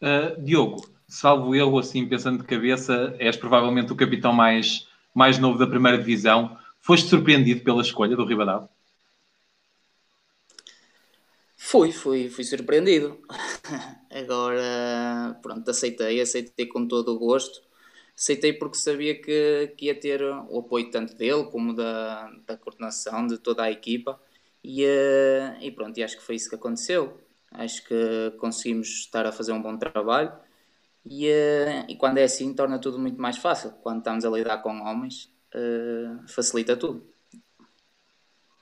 Uh, 0.00 0.42
Diogo, 0.42 0.86
salvo 1.08 1.54
eu, 1.54 1.78
assim, 1.78 2.06
pensando 2.06 2.38
de 2.38 2.44
cabeça, 2.44 3.14
és 3.18 3.36
provavelmente 3.36 3.92
o 3.92 3.96
capitão 3.96 4.32
mais 4.32 4.86
mais 5.14 5.38
novo 5.38 5.56
da 5.56 5.66
primeira 5.66 5.96
divisão. 5.96 6.58
Foste 6.80 7.08
surpreendido 7.08 7.62
pela 7.62 7.80
escolha 7.80 8.16
do 8.16 8.26
Ribadavia? 8.26 8.68
Fui, 11.56 11.92
fui, 11.92 12.28
fui 12.28 12.44
surpreendido. 12.44 13.18
Agora, 14.10 15.38
pronto, 15.40 15.70
aceitei, 15.70 16.20
aceitei 16.20 16.66
com 16.66 16.86
todo 16.86 17.14
o 17.14 17.18
gosto. 17.18 17.62
Aceitei 18.16 18.52
porque 18.52 18.76
sabia 18.76 19.20
que, 19.20 19.74
que 19.76 19.86
ia 19.86 19.98
ter 19.98 20.22
o 20.22 20.58
apoio 20.60 20.90
tanto 20.90 21.14
dele 21.14 21.44
como 21.44 21.74
da, 21.74 22.30
da 22.46 22.56
coordenação 22.56 23.26
de 23.26 23.38
toda 23.38 23.64
a 23.64 23.70
equipa. 23.70 24.20
E, 24.62 24.84
eh, 24.84 25.56
e 25.60 25.70
pronto, 25.70 25.98
e 25.98 26.02
acho 26.02 26.16
que 26.16 26.22
foi 26.22 26.36
isso 26.36 26.48
que 26.48 26.54
aconteceu. 26.54 27.20
Acho 27.50 27.84
que 27.86 28.32
conseguimos 28.38 28.88
estar 28.88 29.26
a 29.26 29.32
fazer 29.32 29.52
um 29.52 29.60
bom 29.60 29.76
trabalho 29.76 30.32
e, 31.04 31.28
uh, 31.28 31.84
e 31.86 31.96
quando 31.96 32.18
é 32.18 32.24
assim, 32.24 32.54
torna 32.54 32.78
tudo 32.78 32.98
muito 32.98 33.20
mais 33.20 33.36
fácil. 33.36 33.72
Quando 33.82 33.98
estamos 33.98 34.24
a 34.24 34.30
lidar 34.30 34.58
com 34.58 34.80
homens, 34.80 35.30
uh, 35.54 36.26
facilita 36.26 36.76
tudo. 36.76 37.06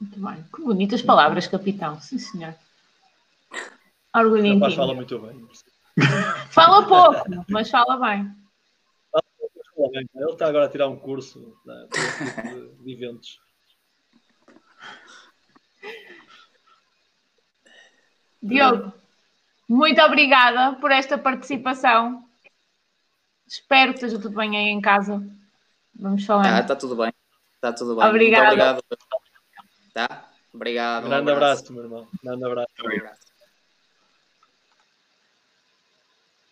Muito 0.00 0.18
bem. 0.18 0.44
Que 0.54 0.62
bonitas 0.62 1.00
palavras, 1.02 1.46
capitão. 1.46 2.00
Sim, 2.00 2.18
senhor. 2.18 2.54
Ti. 4.68 4.76
fala 4.76 4.94
muito 4.94 5.18
bem. 5.20 5.46
Fala 6.50 6.86
pouco, 6.86 7.44
mas 7.48 7.70
fala 7.70 7.96
bem. 7.96 8.41
Ele 9.92 10.32
está 10.32 10.46
agora 10.46 10.66
a 10.66 10.68
tirar 10.68 10.88
um 10.88 10.98
curso 10.98 11.54
né, 11.66 11.88
tipo 11.92 12.82
de 12.82 12.92
eventos. 12.92 13.40
Diogo, 18.42 18.92
muito 19.68 20.00
obrigada 20.02 20.76
por 20.80 20.90
esta 20.90 21.16
participação. 21.16 22.26
Espero 23.46 23.92
que 23.92 23.98
esteja 23.98 24.20
tudo 24.20 24.36
bem 24.36 24.56
aí 24.56 24.68
em 24.68 24.80
casa. 24.80 25.22
Vamos 25.94 26.24
falar. 26.24 26.60
Está 26.60 26.74
tá 26.74 26.76
tudo 26.76 26.96
bem. 26.96 27.12
Está 27.54 27.72
tudo 27.72 27.94
bem. 27.94 28.08
Obrigado. 28.08 28.42
Muito 28.42 28.52
obrigado. 28.52 28.82
Tá? 29.92 30.30
Obrigado. 30.52 31.04
Um 31.04 31.08
grande 31.10 31.30
um 31.30 31.34
abraço. 31.34 31.62
abraço, 31.62 31.72
meu 31.72 31.84
irmão. 31.84 32.08
Grande 32.22 32.44
abraço. 32.44 32.72
Um 32.82 32.96
abraço. 32.96 33.32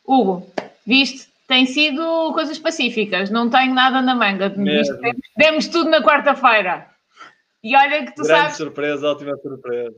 Hugo, 0.07 0.53
viste? 0.87 1.31
Tem 1.51 1.67
sido 1.67 2.33
coisas 2.33 2.61
pacíficas, 2.61 3.29
não 3.29 3.51
tenho 3.51 3.75
nada 3.75 4.01
na 4.01 4.15
manga. 4.15 4.49
Demos, 4.51 4.89
demos 5.37 5.67
tudo 5.67 5.91
na 5.91 6.01
quarta-feira. 6.01 6.89
E 7.61 7.77
olha 7.77 8.07
que 8.07 8.15
tu 8.15 8.23
Grande 8.23 8.43
sabes. 8.43 8.57
surpresa, 8.57 9.11
ótima 9.11 9.37
surpresa 9.37 9.97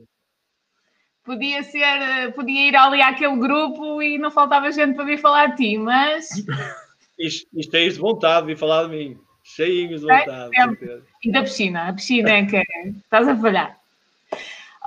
podia 1.23 1.63
ser, 1.63 2.33
podia 2.33 2.69
ir 2.69 2.75
ali 2.75 3.01
àquele 3.01 3.37
grupo 3.37 4.01
e 4.01 4.17
não 4.17 4.29
faltava 4.29 4.71
gente 4.71 4.95
para 4.95 5.05
vir 5.05 5.19
falar 5.19 5.47
de 5.47 5.57
ti, 5.57 5.77
mas. 5.77 6.29
Isto, 7.17 7.47
isto 7.53 7.75
é 7.75 7.87
de 7.87 7.99
vontade 7.99 8.47
de 8.47 8.53
vir 8.53 8.59
falar 8.59 8.85
de 8.85 8.89
mim. 8.89 9.19
Cheinhos 9.43 10.01
de 10.01 10.07
vontade. 10.07 10.49
É, 10.57 10.99
e 11.23 11.31
da 11.31 11.43
piscina, 11.43 11.87
a 11.87 11.93
piscina 11.93 12.31
é 12.31 12.45
que 12.45 12.57
é, 12.57 12.63
estás 12.87 13.27
a 13.27 13.37
falhar. 13.37 13.79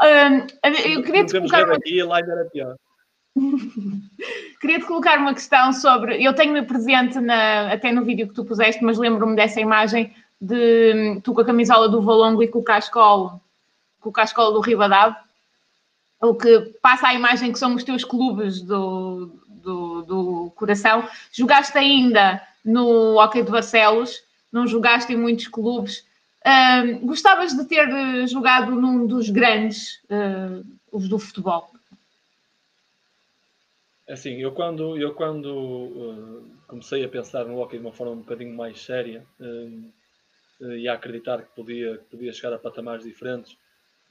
Um, 0.02 0.46
eu 0.92 1.04
queria 1.04 1.24
te 1.24 1.38
colocar 1.38 1.70
aqui, 1.70 2.02
lá 2.02 2.16
ainda 2.16 2.32
era 2.32 2.44
pior. 2.46 2.76
queria 4.66 4.80
te 4.80 4.86
colocar 4.86 5.18
uma 5.18 5.32
questão 5.32 5.72
sobre. 5.72 6.22
Eu 6.22 6.34
tenho-me 6.34 6.62
presente 6.62 7.20
na, 7.20 7.72
até 7.72 7.92
no 7.92 8.04
vídeo 8.04 8.28
que 8.28 8.34
tu 8.34 8.44
puseste, 8.44 8.82
mas 8.82 8.98
lembro-me 8.98 9.36
dessa 9.36 9.60
imagem 9.60 10.12
de 10.40 11.20
tu 11.22 11.32
com 11.32 11.40
a 11.40 11.44
camisola 11.44 11.88
do 11.88 12.02
Valongo 12.02 12.42
e 12.42 12.48
com 12.48 12.58
o 12.58 12.64
cascolo, 12.64 13.40
com 14.00 14.10
o 14.10 14.12
cascolo 14.12 14.52
do 14.52 14.60
Ribadave 14.60 15.16
o 16.20 16.34
que 16.34 16.58
passa 16.82 17.08
a 17.08 17.14
imagem 17.14 17.52
que 17.52 17.58
são 17.58 17.74
os 17.74 17.84
teus 17.84 18.04
clubes 18.04 18.60
do, 18.62 19.30
do, 19.48 20.02
do 20.02 20.52
coração. 20.56 21.08
Jogaste 21.32 21.76
ainda 21.76 22.42
no 22.64 23.18
Hockey 23.18 23.42
de 23.42 23.50
Barcelos, 23.50 24.22
não 24.52 24.66
jogaste 24.66 25.12
em 25.12 25.16
muitos 25.16 25.48
clubes. 25.48 26.04
Uh, 26.44 27.04
gostavas 27.06 27.52
de 27.52 27.64
ter 27.64 28.26
jogado 28.28 28.72
num 28.72 29.06
dos 29.06 29.30
grandes, 29.30 30.00
uh, 30.04 30.64
os 30.90 31.08
do 31.08 31.18
futebol? 31.18 31.70
Assim, 34.08 34.40
eu 34.40 34.52
quando, 34.52 34.96
eu 34.96 35.14
quando 35.14 35.46
uh, 35.46 36.50
comecei 36.68 37.04
a 37.04 37.08
pensar 37.08 37.44
no 37.44 37.58
hockey 37.58 37.76
de 37.76 37.84
uma 37.84 37.92
forma 37.92 38.12
um 38.12 38.18
bocadinho 38.18 38.54
mais 38.54 38.80
séria 38.80 39.26
e 40.60 40.88
a 40.88 40.94
acreditar 40.94 41.42
que 41.42 41.54
podia, 41.54 41.98
que 41.98 42.04
podia 42.04 42.32
chegar 42.32 42.54
a 42.54 42.58
patamares 42.58 43.04
diferentes, 43.04 43.56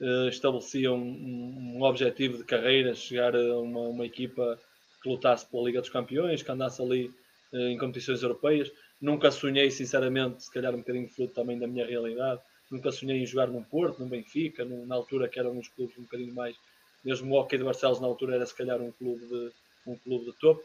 uh, 0.00 0.28
estabelecia 0.28 0.92
um, 0.92 1.76
um, 1.76 1.82
objetivo 1.82 2.38
de 2.38 2.44
carreira, 2.44 2.94
chegar 2.94 3.34
a 3.34 3.58
uma, 3.58 3.80
uma, 3.80 4.06
equipa 4.06 4.58
que 5.02 5.08
lutasse 5.08 5.46
pela 5.46 5.64
Liga 5.64 5.80
dos 5.80 5.90
Campeões, 5.90 6.42
que 6.42 6.50
andasse 6.50 6.80
ali 6.80 7.10
uh, 7.52 7.58
em 7.58 7.78
competições 7.78 8.22
europeias. 8.22 8.70
Nunca 9.00 9.30
sonhei, 9.30 9.70
sinceramente, 9.70 10.44
se 10.44 10.52
calhar 10.52 10.74
um 10.74 10.78
bocadinho 10.78 11.08
fruto 11.08 11.34
também 11.34 11.58
da 11.58 11.66
minha 11.66 11.86
realidade, 11.86 12.40
nunca 12.70 12.90
sonhei 12.90 13.22
em 13.22 13.26
jogar 13.26 13.48
num 13.48 13.62
Porto, 13.62 14.00
num 14.00 14.08
Benfica, 14.08 14.64
num, 14.64 14.86
na 14.86 14.94
altura 14.94 15.28
que 15.28 15.38
eram 15.38 15.52
uns 15.52 15.68
clubes 15.68 15.98
um 15.98 16.02
bocadinho 16.02 16.34
mais, 16.34 16.56
mesmo 17.04 17.34
o 17.34 17.38
Hockey 17.38 17.58
de 17.58 17.64
Barcelos 17.64 18.00
na 18.00 18.06
altura 18.06 18.36
era 18.36 18.46
se 18.46 18.54
calhar 18.54 18.80
um 18.80 18.90
clube 18.92 19.26
de, 19.26 19.52
um 19.86 19.96
clube 19.96 20.26
de 20.26 20.32
topo. 20.34 20.62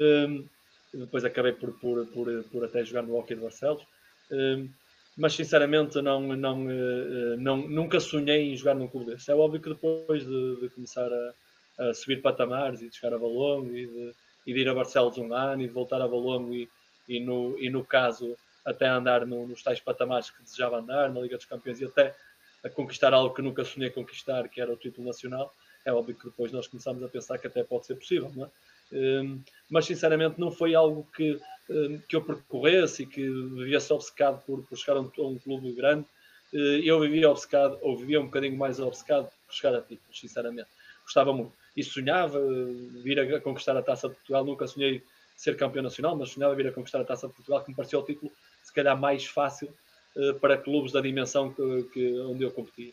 Um, 0.00 0.46
depois 0.92 1.24
acabei 1.24 1.52
por, 1.52 1.72
por, 1.78 2.06
por, 2.06 2.44
por 2.44 2.64
até 2.64 2.84
jogar 2.84 3.02
no 3.02 3.16
Hockey 3.16 3.34
de 3.34 3.40
Barcelos. 3.40 3.82
Um, 4.30 4.68
mas 5.16 5.34
sinceramente 5.34 6.00
não, 6.02 6.20
não, 6.20 6.70
eh, 6.70 7.36
não, 7.38 7.56
nunca 7.56 7.98
sonhei 7.98 8.52
em 8.52 8.56
jogar 8.56 8.74
num 8.74 8.86
clube 8.86 9.12
desse. 9.12 9.30
É 9.30 9.34
óbvio 9.34 9.60
que 9.60 9.70
depois 9.70 10.26
de, 10.26 10.56
de 10.60 10.68
começar 10.68 11.08
a, 11.10 11.88
a, 11.88 11.94
subir 11.94 12.20
patamares 12.20 12.82
e 12.82 12.90
de 12.90 12.96
chegar 12.96 13.14
a 13.14 13.18
Valongo 13.18 13.74
e 13.74 13.86
de, 13.86 14.14
e 14.46 14.52
de 14.52 14.60
ir 14.60 14.68
a 14.68 14.74
Barcelos 14.74 15.16
um 15.16 15.32
ano 15.32 15.62
e 15.62 15.68
de 15.68 15.72
voltar 15.72 16.02
a 16.02 16.06
Valongo 16.06 16.52
e, 16.52 16.68
e, 17.08 17.18
no, 17.18 17.58
e 17.58 17.70
no 17.70 17.82
caso 17.82 18.36
até 18.62 18.86
andar 18.86 19.24
no, 19.24 19.46
nos 19.46 19.62
tais 19.62 19.80
patamares 19.80 20.30
que 20.30 20.42
desejava 20.42 20.80
andar, 20.80 21.10
na 21.10 21.20
Liga 21.20 21.36
dos 21.36 21.46
Campeões 21.46 21.80
e 21.80 21.86
até 21.86 22.14
a 22.62 22.68
conquistar 22.68 23.14
algo 23.14 23.34
que 23.34 23.40
nunca 23.40 23.64
sonhei 23.64 23.88
conquistar, 23.88 24.48
que 24.48 24.60
era 24.60 24.72
o 24.72 24.76
título 24.76 25.06
nacional, 25.06 25.54
é 25.86 25.92
óbvio 25.92 26.16
que 26.16 26.24
depois 26.24 26.52
nós 26.52 26.66
começamos 26.66 27.02
a 27.02 27.08
pensar 27.08 27.38
que 27.38 27.46
até 27.46 27.62
pode 27.62 27.86
ser 27.86 27.94
possível, 27.94 28.30
não 28.34 28.44
é? 28.44 28.48
Um, 28.92 29.40
mas 29.70 29.86
sinceramente 29.86 30.38
não 30.38 30.50
foi 30.50 30.74
algo 30.74 31.06
que, 31.16 31.40
um, 31.70 31.98
que 32.08 32.16
eu 32.16 32.22
percorresse 32.22 33.04
e 33.04 33.06
que 33.06 33.22
vivia-se 33.22 33.92
obcecado 33.92 34.42
por, 34.44 34.62
por 34.64 34.76
chegar 34.76 34.98
a 34.98 35.00
um, 35.00 35.10
a 35.16 35.26
um 35.26 35.38
clube 35.38 35.72
grande. 35.72 36.04
Uh, 36.52 36.82
eu 36.84 37.00
vivia 37.00 37.30
obcecado, 37.30 37.78
ou 37.82 37.96
vivia 37.96 38.20
um 38.20 38.26
bocadinho 38.26 38.56
mais 38.56 38.80
obcecado 38.80 39.28
por 39.46 39.54
chegar 39.54 39.76
a 39.76 39.80
títulos, 39.80 40.18
sinceramente. 40.18 40.68
Gostava 41.04 41.32
muito. 41.32 41.52
E 41.76 41.82
sonhava 41.82 42.38
uh, 42.38 43.02
vir 43.02 43.18
a 43.20 43.40
conquistar 43.40 43.76
a 43.76 43.82
taça 43.82 44.08
de 44.08 44.14
Portugal. 44.14 44.44
Nunca 44.44 44.66
sonhei 44.66 45.02
ser 45.36 45.56
campeão 45.56 45.82
nacional, 45.82 46.16
mas 46.16 46.30
sonhava 46.30 46.54
vir 46.54 46.66
a 46.66 46.72
conquistar 46.72 47.00
a 47.00 47.04
taça 47.04 47.28
de 47.28 47.34
Portugal, 47.34 47.62
que 47.62 47.70
me 47.70 47.76
pareceu 47.76 48.00
o 48.00 48.04
título, 48.04 48.32
se 48.62 48.72
calhar, 48.72 48.98
mais 48.98 49.24
fácil 49.24 49.72
uh, 50.16 50.34
para 50.40 50.58
clubes 50.58 50.92
da 50.92 51.00
dimensão 51.00 51.52
que, 51.52 51.82
que 51.92 52.20
onde 52.20 52.42
eu 52.42 52.50
competia. 52.50 52.92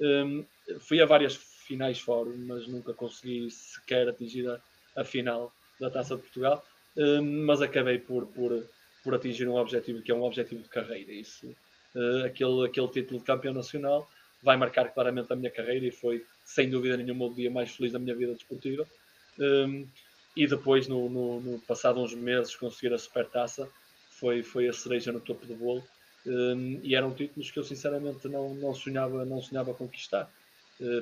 Um, 0.00 0.44
fui 0.80 1.00
a 1.00 1.06
várias 1.06 1.55
finais 1.66 1.98
fórum, 1.98 2.36
mas 2.46 2.66
nunca 2.66 2.94
consegui 2.94 3.50
sequer 3.50 4.08
atingir 4.08 4.48
a, 4.48 4.60
a 4.96 5.04
final 5.04 5.52
da 5.80 5.90
Taça 5.90 6.16
de 6.16 6.22
Portugal. 6.22 6.64
Um, 6.96 7.44
mas 7.44 7.60
acabei 7.60 7.98
por, 7.98 8.26
por, 8.26 8.66
por 9.04 9.14
atingir 9.14 9.46
um 9.48 9.56
objetivo 9.56 10.00
que 10.00 10.10
é 10.10 10.14
um 10.14 10.22
objetivo 10.22 10.62
de 10.62 10.68
carreira. 10.68 11.12
Isso, 11.12 11.46
uh, 11.94 12.24
aquele, 12.24 12.66
aquele 12.66 12.88
título 12.88 13.20
de 13.20 13.26
campeão 13.26 13.52
nacional 13.52 14.08
vai 14.42 14.56
marcar 14.56 14.92
claramente 14.92 15.32
a 15.32 15.36
minha 15.36 15.50
carreira 15.50 15.86
e 15.86 15.90
foi, 15.90 16.24
sem 16.44 16.70
dúvida 16.70 16.96
nenhuma, 16.96 17.26
o 17.26 17.34
dia 17.34 17.50
mais 17.50 17.70
feliz 17.74 17.92
da 17.92 17.98
minha 17.98 18.14
vida 18.14 18.32
desportiva. 18.32 18.86
Um, 19.38 19.86
e 20.36 20.46
depois, 20.46 20.86
no, 20.86 21.08
no, 21.08 21.40
no, 21.40 21.58
passado 21.60 22.00
uns 22.00 22.14
meses, 22.14 22.54
conseguir 22.54 22.92
a 22.92 22.98
supertaça 22.98 23.68
foi, 24.10 24.42
foi 24.42 24.68
a 24.68 24.72
cereja 24.72 25.10
no 25.10 25.20
topo 25.20 25.46
do 25.46 25.54
bolo. 25.54 25.82
Um, 26.26 26.80
e 26.82 26.94
eram 26.94 27.14
títulos 27.14 27.50
que 27.50 27.58
eu 27.58 27.64
sinceramente 27.64 28.28
não, 28.28 28.54
não, 28.54 28.74
sonhava, 28.74 29.24
não 29.24 29.40
sonhava 29.40 29.72
conquistar, 29.72 30.30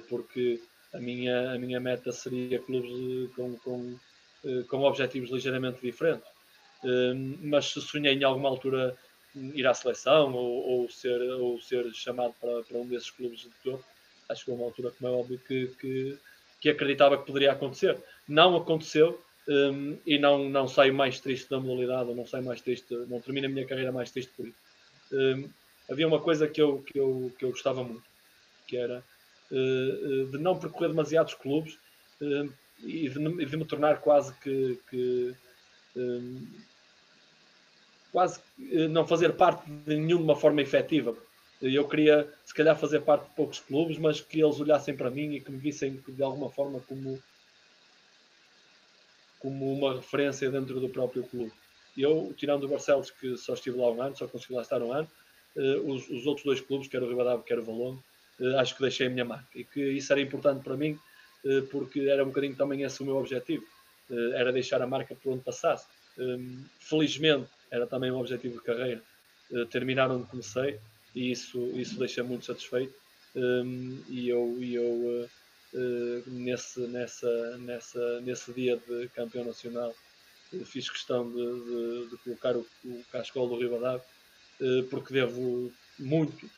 porque 0.08 0.60
a 0.92 0.98
minha, 0.98 1.52
a 1.52 1.58
minha 1.58 1.80
meta 1.80 2.12
seria 2.12 2.58
clubes 2.60 3.30
com, 3.34 3.56
com, 3.56 3.98
uh, 4.44 4.64
com 4.68 4.82
objetivos 4.82 5.30
ligeiramente 5.30 5.80
diferentes. 5.82 6.28
Um, 6.84 7.38
mas 7.42 7.66
se 7.66 7.80
sonhei 7.80 8.14
em 8.14 8.24
alguma 8.24 8.48
altura 8.48 8.96
ir 9.34 9.66
à 9.66 9.74
seleção 9.74 10.32
ou, 10.34 10.82
ou, 10.82 10.88
ser, 10.88 11.20
ou 11.32 11.60
ser 11.60 11.92
chamado 11.92 12.34
para, 12.40 12.62
para 12.62 12.78
um 12.78 12.86
desses 12.86 13.10
clubes 13.10 13.40
de 13.40 13.50
topo, 13.64 13.84
acho 14.28 14.40
que 14.40 14.46
foi 14.46 14.54
uma 14.54 14.66
altura, 14.66 14.92
como 14.92 15.12
é 15.12 15.18
óbvio, 15.18 15.40
que, 15.46 15.68
que, 15.80 16.18
que 16.60 16.70
acreditava 16.70 17.18
que 17.18 17.26
poderia 17.26 17.52
acontecer. 17.52 17.98
Não 18.28 18.56
aconteceu, 18.56 19.20
um, 19.48 19.98
e 20.06 20.18
não, 20.18 20.48
não 20.48 20.68
saio 20.68 20.94
mais 20.94 21.20
triste 21.20 21.50
da 21.50 21.58
modalidade, 21.58 22.10
ou 22.10 22.14
não 22.14 22.26
saio 22.26 22.44
mais 22.44 22.60
triste, 22.60 22.94
não 23.08 23.20
termino 23.20 23.46
a 23.46 23.50
minha 23.50 23.66
carreira 23.66 23.90
mais 23.90 24.10
triste 24.10 24.32
por 24.36 24.46
isso. 24.46 24.58
Um, 25.12 25.48
havia 25.90 26.06
uma 26.06 26.20
coisa 26.20 26.46
que 26.46 26.62
eu, 26.62 26.82
que, 26.82 26.98
eu, 26.98 27.32
que 27.38 27.44
eu 27.44 27.50
gostava 27.50 27.82
muito, 27.82 28.04
que 28.66 28.76
era 28.76 29.02
de 29.51 30.38
não 30.38 30.59
percorrer 30.59 30.88
demasiados 30.88 31.34
clubes 31.34 31.74
uh, 32.20 32.53
e, 32.82 33.09
de, 33.09 33.57
me 33.57 33.64
tornar 33.64 34.01
quase 34.01 34.34
que, 34.40 34.78
que 34.90 35.34
quase 38.11 38.40
não 38.90 39.07
fazer 39.07 39.34
parte 39.34 39.68
de 39.68 39.97
nenhuma 39.97 40.34
forma 40.36 40.61
efetiva. 40.62 41.16
Eu 41.62 41.88
queria, 41.88 42.30
se 42.45 42.53
calhar, 42.53 42.76
fazer 42.76 43.01
parte 43.01 43.28
de 43.28 43.34
poucos 43.34 43.61
clubes, 43.61 43.97
mas 43.99 44.20
que 44.20 44.40
eles 44.40 44.61
olhassem 44.61 44.97
para 44.97 45.11
mim 45.11 45.34
e 45.34 45.40
que 45.40 45.51
me 45.51 45.59
vissem 45.59 46.01
de 46.07 46.22
alguma 46.22 46.51
forma 46.51 46.80
como, 46.80 47.20
como 49.38 49.72
uma 49.72 49.95
referência 49.95 50.51
dentro 50.51 50.78
do 50.80 50.88
próprio 50.88 51.24
clube. 51.24 51.53
Eu, 51.97 52.34
tirando 52.36 52.64
o 52.64 52.68
Barcelos, 52.68 53.11
que 53.11 53.36
só 53.36 53.55
estive 53.55 53.78
lá 53.78 53.90
um 53.90 54.03
ano, 54.03 54.16
só 54.16 54.26
consegui 54.26 54.55
lá 54.55 54.62
estar 54.62 54.82
um 54.82 54.92
ano, 54.92 55.09
os, 55.84 56.09
os, 56.11 56.26
outros 56.26 56.45
dois 56.45 56.61
clubes, 56.61 56.88
quer 56.88 57.03
o 57.03 57.09
Ribadavia, 57.09 57.45
quer 57.45 57.59
o 57.59 57.64
Valongo, 57.64 58.03
acho 58.59 58.74
que 58.74 58.82
deixei 58.82 59.07
a 59.07 59.11
minha 59.11 59.24
marca. 59.24 59.49
E 59.55 59.64
que 59.64 59.80
isso 59.80 60.12
era 60.12 60.20
importante 60.20 60.62
para 60.62 60.76
mim, 60.76 60.99
uh, 61.45 61.62
porque 61.70 62.01
era 62.01 62.22
um 62.22 62.28
bocadinho 62.28 62.57
também 62.57 62.82
esse 62.82 63.03
o 63.03 63.07
meu 63.07 63.16
objetivo. 63.16 63.64
era 64.35 64.53
deixar 64.53 64.82
a 64.82 64.87
marca 64.87 65.14
por 65.14 65.32
onde 65.32 65.45
passasse. 65.45 65.87
Um, 66.18 66.64
felizmente, 66.78 67.49
era 67.70 67.87
também 67.87 68.11
um 68.11 68.18
objetivo 68.18 68.59
de 68.59 68.64
carreira. 68.64 69.03
terminar 69.70 70.11
onde 70.11 70.26
comecei, 70.28 70.78
e 71.14 71.30
isso, 71.30 71.59
isso 71.74 71.99
deixa 71.99 72.22
muito 72.22 72.45
satisfeito. 72.45 72.95
Um, 73.35 74.03
e 74.09 74.28
eu, 74.28 74.57
e 74.61 74.74
eu 74.74 75.28
nesse, 76.26 76.80
nessa, 76.87 77.57
nessa, 77.59 78.20
nesse 78.20 78.53
dia 78.53 78.76
de 78.76 79.09
campeão 79.09 79.45
nacional 79.45 79.93
fiz 80.64 80.89
questão 80.89 81.28
de, 81.30 81.37
de, 81.37 82.11
de 82.11 82.16
colocar 82.18 82.57
o, 82.57 82.66
o 82.85 83.47
do 83.49 83.59
eh, 84.61 84.85
porque 84.91 85.12
devo 85.12 85.72
muito, 85.99 86.49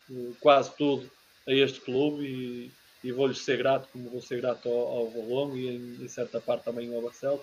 quase 0.41 0.75
tudo, 0.77 1.11
a 1.47 1.53
este 1.53 1.81
clube 1.81 2.25
e, 2.25 2.71
e 3.05 3.13
vou-lhe 3.13 3.35
ser 3.35 3.59
grato, 3.59 3.89
como 3.93 4.11
vou 4.11 4.21
ser 4.21 4.41
grato 4.41 4.69
ao, 4.69 5.13
ao 5.15 5.57
e 5.57 5.69
em, 5.69 6.05
em, 6.05 6.09
certa 6.09 6.41
parte 6.41 6.65
também 6.65 6.95
ao 6.95 7.03
Barcelos, 7.03 7.41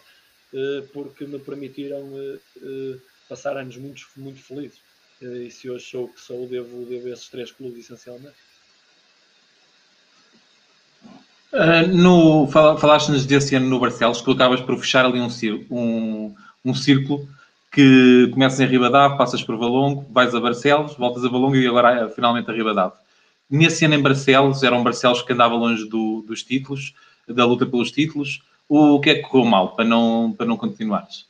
eh, 0.54 0.84
porque 0.92 1.26
me 1.26 1.40
permitiram 1.40 2.10
eh, 2.18 2.98
passar 3.30 3.58
anos 3.58 3.78
muito, 3.78 4.02
muito 4.18 4.42
felizes. 4.42 4.80
E 5.22 5.50
se 5.50 5.70
hoje 5.70 5.86
sou 5.86 6.06
o 6.06 6.10
que 6.10 6.20
sou, 6.20 6.48
devo, 6.48 6.86
devo 6.86 7.08
a 7.08 7.12
esses 7.12 7.30
três 7.30 7.50
clubes 7.50 7.86
essencialmente. 7.86 8.36
Uh, 11.54 11.88
no, 11.88 12.48
falaste-nos 12.48 13.26
desse 13.26 13.56
ano 13.56 13.68
no 13.68 13.80
Barcelos, 13.80 14.22
que 14.22 14.32
acabas 14.32 14.60
por 14.60 14.78
fechar 14.80 15.06
ali 15.06 15.22
um, 15.22 15.30
um, 15.70 16.36
um 16.66 16.74
círculo 16.74 17.30
que 17.72 18.28
começas 18.34 18.60
em 18.60 18.66
Ribadave, 18.66 19.18
passas 19.18 19.44
por 19.44 19.56
Valongo, 19.58 20.06
vais 20.12 20.34
a 20.34 20.40
Barcelos, 20.40 20.96
voltas 20.96 21.24
a 21.24 21.30
Valongo 21.30 21.56
e 21.56 21.68
agora 21.68 22.10
finalmente 22.10 22.50
a 22.50 22.54
Ribadave. 22.54 22.94
Nesse 23.54 23.86
ano 23.86 23.94
em 23.94 24.02
Barcelos, 24.02 24.64
era 24.64 24.76
um 24.76 24.84
Barcelos 24.84 25.22
que 25.22 25.32
andava 25.32 25.54
longe 25.54 25.88
do, 25.88 26.24
dos 26.24 26.42
títulos, 26.44 26.96
da 27.28 27.46
luta 27.46 27.66
pelos 27.66 27.92
títulos. 27.92 28.44
O 28.68 29.00
que 29.00 29.12
é 29.12 29.16
que 29.16 29.30
correu 29.30 29.46
mal 29.46 29.76
para 29.76 29.86
não, 29.86 30.34
para 30.36 30.46
não 30.46 30.58
continuares? 30.58 31.28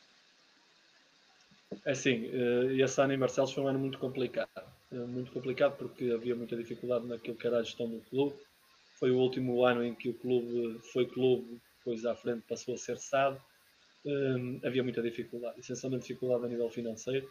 É 1.84 1.92
assim, 1.92 2.30
eh, 2.32 2.78
esse 2.78 3.02
ano 3.02 3.14
em 3.14 3.20
Barcelos 3.20 3.52
foi 3.52 3.64
um 3.64 3.68
ano 3.68 3.80
muito 3.80 3.98
complicado. 3.98 4.50
Eh, 4.92 4.96
muito 4.96 5.32
complicado 5.32 5.76
porque 5.78 6.12
havia 6.12 6.36
muita 6.36 6.56
dificuldade 6.56 7.06
naquilo 7.06 7.36
que 7.36 7.46
era 7.46 7.58
a 7.58 7.64
gestão 7.64 7.90
do 7.90 8.00
clube 8.10 8.34
foi 9.04 9.12
o 9.12 9.18
último 9.18 9.66
ano 9.66 9.84
em 9.84 9.94
que 9.94 10.08
o 10.08 10.14
clube 10.14 10.80
foi 10.94 11.06
clube, 11.06 11.60
depois 11.80 12.06
à 12.06 12.16
frente 12.16 12.46
passou 12.48 12.74
a 12.74 12.78
ser 12.78 12.98
SAD. 12.98 13.38
Um, 14.06 14.62
havia 14.64 14.82
muita 14.82 15.02
dificuldade, 15.02 15.60
essencialmente 15.60 16.08
dificuldade 16.08 16.46
a 16.46 16.48
nível 16.48 16.70
financeiro. 16.70 17.30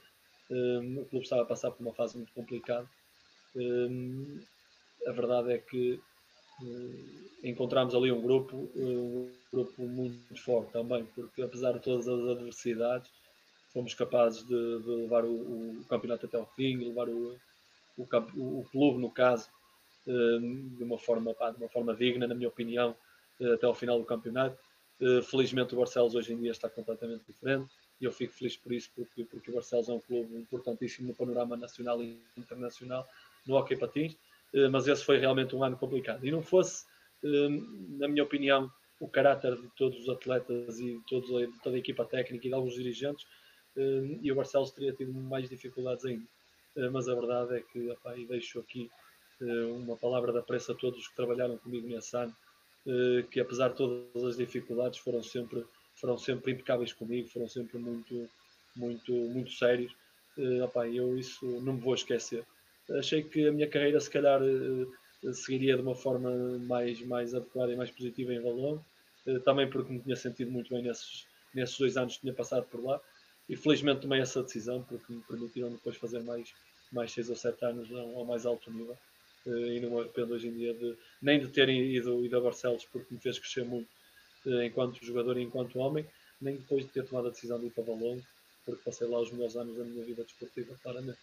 Um, 0.50 1.00
o 1.00 1.06
clube 1.06 1.24
estava 1.24 1.40
a 1.40 1.46
passar 1.46 1.70
por 1.70 1.82
uma 1.82 1.94
fase 1.94 2.18
muito 2.18 2.30
complicada. 2.34 2.86
Um, 3.56 4.40
a 5.06 5.12
verdade 5.12 5.52
é 5.52 5.58
que 5.58 6.00
uh, 6.62 7.46
encontramos 7.46 7.94
ali 7.94 8.12
um 8.12 8.20
grupo, 8.20 8.70
um 8.76 9.30
grupo 9.52 9.82
muito 9.82 10.36
forte 10.42 10.72
também, 10.72 11.04
porque 11.14 11.42
apesar 11.42 11.72
de 11.72 11.80
todas 11.80 12.08
as 12.08 12.28
adversidades, 12.28 13.10
fomos 13.72 13.94
capazes 13.94 14.44
de, 14.44 14.82
de 14.82 14.90
levar 14.90 15.24
o, 15.24 15.80
o, 15.80 15.84
campeonato 15.88 16.26
até 16.26 16.36
ao 16.36 16.46
fim, 16.54 16.76
levar 16.76 17.08
o, 17.08 17.38
o, 17.96 18.04
o 18.60 18.64
clube, 18.70 18.98
no 18.98 19.10
caso, 19.10 19.48
Ehm, 20.06 20.68
de 20.76 20.82
uma 20.82 20.98
forma, 20.98 21.32
pá, 21.34 21.50
de 21.50 21.58
uma 21.58 21.68
forma 21.68 21.94
digna, 21.94 22.26
na 22.26 22.34
minha 22.34 22.48
opinião, 22.48 22.96
eh, 23.40 23.54
até 23.54 23.66
ao 23.66 23.74
final 23.74 23.98
do 23.98 24.04
campeonato. 24.04 24.58
Eh, 25.00 25.22
felizmente 25.22 25.74
o 25.74 25.78
Barcelos 25.78 26.14
hoje 26.14 26.32
em 26.32 26.40
dia 26.40 26.50
está 26.50 26.68
completamente 26.68 27.24
diferente 27.26 27.70
e 28.00 28.04
eu 28.04 28.12
fico 28.12 28.32
feliz 28.32 28.56
por 28.56 28.72
isso, 28.72 28.90
porque, 28.94 29.24
porque 29.24 29.50
o 29.50 29.54
Barcelos 29.54 29.88
é 29.88 29.92
um 29.92 30.00
clube 30.00 30.36
importantíssimo 30.36 31.08
no 31.08 31.14
panorama 31.14 31.56
nacional 31.56 32.02
e 32.02 32.20
internacional 32.36 33.08
no 33.46 33.56
hockey 33.56 33.76
patins, 33.76 34.14
eh, 34.14 34.18
mas 34.70 34.86
esse 34.88 35.04
foi 35.04 35.18
realmente 35.18 35.54
um 35.56 35.64
ano 35.64 35.76
complicado. 35.76 36.24
E 36.26 36.30
não 36.30 36.42
fosse, 36.42 36.84
ehm, 37.24 37.60
na 37.98 38.08
minha 38.08 38.22
opinião, 38.24 38.70
o 39.00 39.08
caráter 39.08 39.56
de 39.56 39.68
todos 39.76 39.98
os 40.00 40.08
atletas 40.08 40.78
e 40.78 40.98
de, 40.98 41.02
todos, 41.08 41.28
de 41.28 41.60
toda 41.62 41.76
a 41.76 41.78
equipa 41.78 42.04
técnica 42.04 42.46
e 42.46 42.50
de 42.50 42.54
alguns 42.54 42.74
dirigentes, 42.74 43.24
ehm, 43.76 44.18
e 44.22 44.30
o 44.32 44.34
Barcelos 44.36 44.70
teria 44.72 44.92
tido 44.92 45.12
mais 45.12 45.48
dificuldades 45.48 46.04
ainda. 46.04 46.26
Mas 46.90 47.06
a 47.08 47.14
verdade 47.14 47.56
é 47.58 47.60
que, 47.60 47.90
opa, 47.90 48.16
e 48.16 48.26
deixo 48.26 48.58
aqui 48.60 48.90
eh, 49.40 49.64
uma 49.66 49.96
palavra 49.96 50.32
de 50.32 50.38
apreço 50.38 50.72
a 50.72 50.74
todos 50.74 51.06
que 51.08 51.16
trabalharam 51.16 51.58
comigo 51.58 51.86
nesse 51.88 52.16
ano, 52.16 52.34
eh, 52.86 53.22
que 53.30 53.40
apesar 53.40 53.70
de 53.70 53.76
todas 53.76 54.24
as 54.24 54.36
dificuldades 54.36 54.98
foram 54.98 55.22
sempre, 55.22 55.64
foram 56.00 56.16
sempre 56.18 56.52
impecáveis 56.52 56.92
comigo, 56.92 57.28
foram 57.28 57.48
sempre 57.48 57.78
muito, 57.78 58.28
muito, 58.76 59.12
muito 59.12 59.52
sérios. 59.52 59.92
Eh, 60.38 60.62
opa, 60.62 60.88
eu 60.88 61.18
isso 61.18 61.44
não 61.62 61.74
me 61.74 61.80
vou 61.80 61.94
esquecer. 61.94 62.46
Achei 62.90 63.22
que 63.22 63.46
a 63.46 63.52
minha 63.52 63.68
carreira 63.68 64.00
se 64.00 64.10
calhar 64.10 64.40
seguiria 65.32 65.76
de 65.76 65.82
uma 65.82 65.94
forma 65.94 66.30
mais, 66.60 67.00
mais 67.06 67.34
adequada 67.34 67.72
e 67.72 67.76
mais 67.76 67.90
positiva 67.90 68.32
em 68.32 68.40
Valon, 68.40 68.78
também 69.44 69.70
porque 69.70 69.92
me 69.92 70.00
tinha 70.00 70.16
sentido 70.16 70.50
muito 70.50 70.74
bem 70.74 70.82
nesses, 70.82 71.26
nesses 71.54 71.78
dois 71.78 71.96
anos 71.96 72.14
que 72.14 72.22
tinha 72.22 72.34
passado 72.34 72.66
por 72.66 72.82
lá 72.82 73.00
e 73.48 73.56
felizmente 73.56 74.02
tomei 74.02 74.20
essa 74.20 74.42
decisão 74.42 74.82
porque 74.82 75.12
me 75.12 75.20
permitiram 75.22 75.70
depois 75.70 75.96
fazer 75.96 76.20
mais, 76.20 76.52
mais 76.92 77.12
seis 77.12 77.30
ou 77.30 77.36
sete 77.36 77.64
anos 77.64 77.90
ao 77.92 78.24
mais 78.24 78.46
alto 78.46 78.70
nível. 78.72 78.96
Eh, 79.46 79.76
e 79.76 79.80
não 79.80 79.90
me 79.90 80.00
arrependo 80.00 80.34
hoje 80.34 80.48
em 80.48 80.52
dia 80.52 80.72
de, 80.74 80.96
nem 81.20 81.40
de 81.40 81.48
ter 81.48 81.68
ido, 81.68 82.24
ido 82.24 82.36
a 82.36 82.40
Barcelos 82.40 82.84
porque 82.86 83.12
me 83.12 83.20
fez 83.20 83.38
crescer 83.38 83.64
muito 83.64 83.88
eh, 84.46 84.66
enquanto 84.66 85.04
jogador 85.04 85.36
e 85.36 85.42
enquanto 85.42 85.78
homem, 85.78 86.06
nem 86.40 86.56
depois 86.56 86.84
de 86.84 86.92
ter 86.92 87.04
tomado 87.04 87.28
a 87.28 87.30
decisão 87.30 87.58
de 87.58 87.66
ir 87.66 87.70
para 87.70 87.84
Valongo, 87.84 88.22
porque 88.64 88.82
passei 88.84 89.08
lá 89.08 89.20
os 89.20 89.30
melhores 89.32 89.56
anos 89.56 89.76
da 89.76 89.84
minha 89.84 90.04
vida 90.04 90.22
desportiva, 90.22 90.78
claramente. 90.82 91.18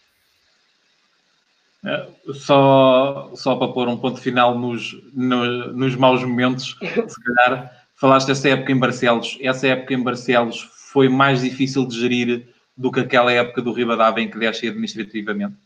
É, 1.84 2.08
só, 2.34 3.32
só 3.34 3.56
para 3.56 3.72
pôr 3.72 3.88
um 3.88 3.96
ponto 3.96 4.20
final 4.20 4.58
nos, 4.58 4.92
no, 5.14 5.72
nos 5.72 5.94
maus 5.96 6.22
momentos, 6.22 6.76
se 6.80 7.22
calhar, 7.24 7.86
falaste 7.96 8.28
dessa 8.28 8.50
época 8.50 8.72
em 8.72 8.78
Barcelos. 8.78 9.38
Essa 9.40 9.68
época 9.68 9.94
em 9.94 10.02
Barcelos 10.02 10.68
foi 10.92 11.08
mais 11.08 11.40
difícil 11.40 11.86
de 11.86 11.98
gerir 11.98 12.48
do 12.76 12.90
que 12.92 13.00
aquela 13.00 13.32
época 13.32 13.62
do 13.62 13.72
Ribadavia 13.72 14.24
em 14.24 14.30
que 14.30 14.38
deixei 14.38 14.68
administrativamente? 14.68 15.56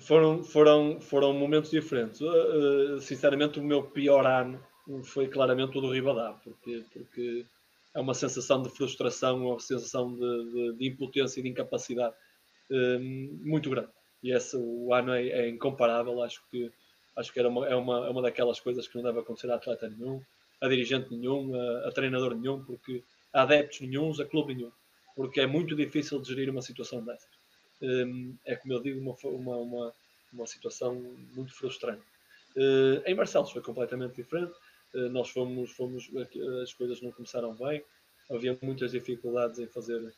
foram, 0.00 0.42
foram, 0.42 1.00
foram 1.00 1.32
momentos 1.32 1.70
diferentes. 1.70 2.20
Uh, 2.20 3.00
sinceramente, 3.00 3.58
o 3.58 3.62
meu 3.62 3.82
pior 3.82 4.26
ano 4.26 4.60
foi 5.04 5.28
claramente 5.28 5.76
o 5.76 5.80
do 5.80 5.90
Ribadá, 5.90 6.34
porque, 6.44 6.84
porque 6.92 7.44
é 7.94 8.00
uma 8.00 8.14
sensação 8.14 8.62
de 8.62 8.70
frustração, 8.70 9.46
uma 9.46 9.58
sensação 9.58 10.14
de, 10.14 10.52
de, 10.52 10.72
de 10.78 10.88
impotência 10.88 11.40
e 11.40 11.42
de 11.42 11.48
incapacidade 11.48 12.14
uh, 12.70 13.00
muito 13.00 13.70
grande. 13.70 13.88
E 14.22 14.32
esse 14.32 14.56
o 14.56 14.92
ano 14.92 15.12
é, 15.12 15.28
é, 15.28 15.48
incomparável. 15.48 16.22
Acho 16.22 16.42
que 16.50 16.72
Acho 17.16 17.32
que 17.32 17.38
era 17.38 17.48
uma, 17.48 17.66
é, 17.66 17.74
uma, 17.74 18.06
é 18.06 18.10
uma 18.10 18.20
daquelas 18.20 18.60
coisas 18.60 18.86
que 18.86 18.94
não 18.96 19.02
deve 19.02 19.20
acontecer 19.20 19.50
a 19.50 19.54
atleta 19.54 19.88
nenhum, 19.88 20.22
a 20.60 20.68
dirigente 20.68 21.10
nenhum, 21.10 21.54
a, 21.54 21.88
a 21.88 21.92
treinador 21.92 22.34
nenhum, 22.34 22.62
porque 22.62 23.02
a 23.32 23.42
adeptos 23.42 23.80
nenhums, 23.80 24.20
a 24.20 24.26
clube 24.26 24.54
nenhum, 24.54 24.70
porque 25.14 25.40
é 25.40 25.46
muito 25.46 25.74
difícil 25.74 26.20
de 26.20 26.28
gerir 26.28 26.50
uma 26.50 26.60
situação 26.60 27.02
dessas. 27.02 27.30
Um, 27.80 28.36
é 28.44 28.54
como 28.56 28.74
eu 28.74 28.82
digo, 28.82 29.00
uma, 29.00 29.16
uma, 29.30 29.56
uma, 29.56 29.94
uma 30.32 30.46
situação 30.46 30.94
muito 31.34 31.54
frustrante. 31.54 32.02
Uh, 32.54 33.02
em 33.06 33.14
Barcelos 33.14 33.50
foi 33.50 33.62
completamente 33.62 34.16
diferente. 34.16 34.52
Uh, 34.94 35.08
nós 35.08 35.30
fomos, 35.30 35.70
fomos, 35.70 36.10
as 36.62 36.72
coisas 36.74 37.00
não 37.00 37.12
começaram 37.12 37.54
bem, 37.54 37.82
havia 38.30 38.58
muitas 38.60 38.92
dificuldades 38.92 39.58
em 39.58 39.66
fazer, 39.66 40.12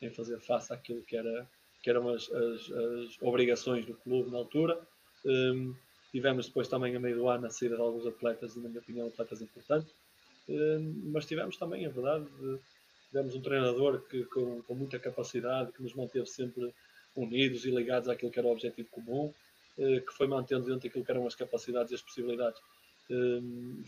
em 0.00 0.10
fazer 0.10 0.38
face 0.40 0.72
àquilo 0.72 1.02
que, 1.02 1.16
era, 1.16 1.48
que 1.82 1.90
eram 1.90 2.08
as, 2.08 2.30
as, 2.30 2.70
as 2.70 3.22
obrigações 3.22 3.86
do 3.86 3.94
clube 3.94 4.30
na 4.30 4.38
altura. 4.38 4.80
Um, 5.24 5.74
tivemos 6.12 6.46
depois 6.46 6.68
também, 6.68 6.94
a 6.96 7.00
meio 7.00 7.16
do 7.16 7.28
ano, 7.28 7.46
a 7.46 7.50
saída 7.50 7.76
de 7.76 7.82
alguns 7.82 8.06
atletas, 8.06 8.56
e 8.56 8.60
na 8.60 8.68
minha 8.68 8.80
opinião, 8.80 9.06
atletas 9.06 9.40
importantes. 9.40 9.92
Um, 10.48 11.10
mas 11.12 11.26
tivemos 11.26 11.56
também, 11.56 11.84
é 11.84 11.88
verdade, 11.88 12.26
tivemos 13.08 13.34
um 13.34 13.40
treinador 13.40 14.00
que, 14.08 14.24
com, 14.24 14.62
com 14.62 14.74
muita 14.74 14.98
capacidade, 14.98 15.72
que 15.72 15.82
nos 15.82 15.94
manteve 15.94 16.26
sempre 16.26 16.72
unidos 17.16 17.64
e 17.64 17.70
ligados 17.70 18.08
àquilo 18.08 18.30
que 18.30 18.38
era 18.38 18.48
o 18.48 18.52
objetivo 18.52 18.88
comum, 18.90 19.32
eh, 19.78 20.00
que 20.00 20.12
foi 20.12 20.26
mantendo 20.26 20.66
dentro 20.66 20.82
daquilo 20.82 21.04
que 21.04 21.10
eram 21.10 21.26
as 21.26 21.34
capacidades 21.34 21.90
e 21.90 21.94
as 21.94 22.02
possibilidades, 22.02 22.60
eh, 23.10 23.40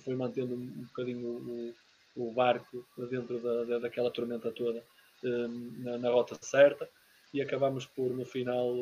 foi 0.05 0.15
mantendo 0.17 0.55
um 0.55 0.85
bocadinho 0.85 1.75
o, 2.17 2.33
barco 2.33 2.85
dentro 3.11 3.39
da, 3.41 3.65
da, 3.65 3.79
daquela 3.79 4.11
tormenta 4.11 4.51
toda 4.51 4.85
na, 5.23 5.97
na, 5.99 6.11
rota 6.11 6.37
certa 6.43 6.87
e 7.33 7.41
acabamos 7.41 7.87
por 7.87 8.11
no 8.11 8.25
final 8.25 8.75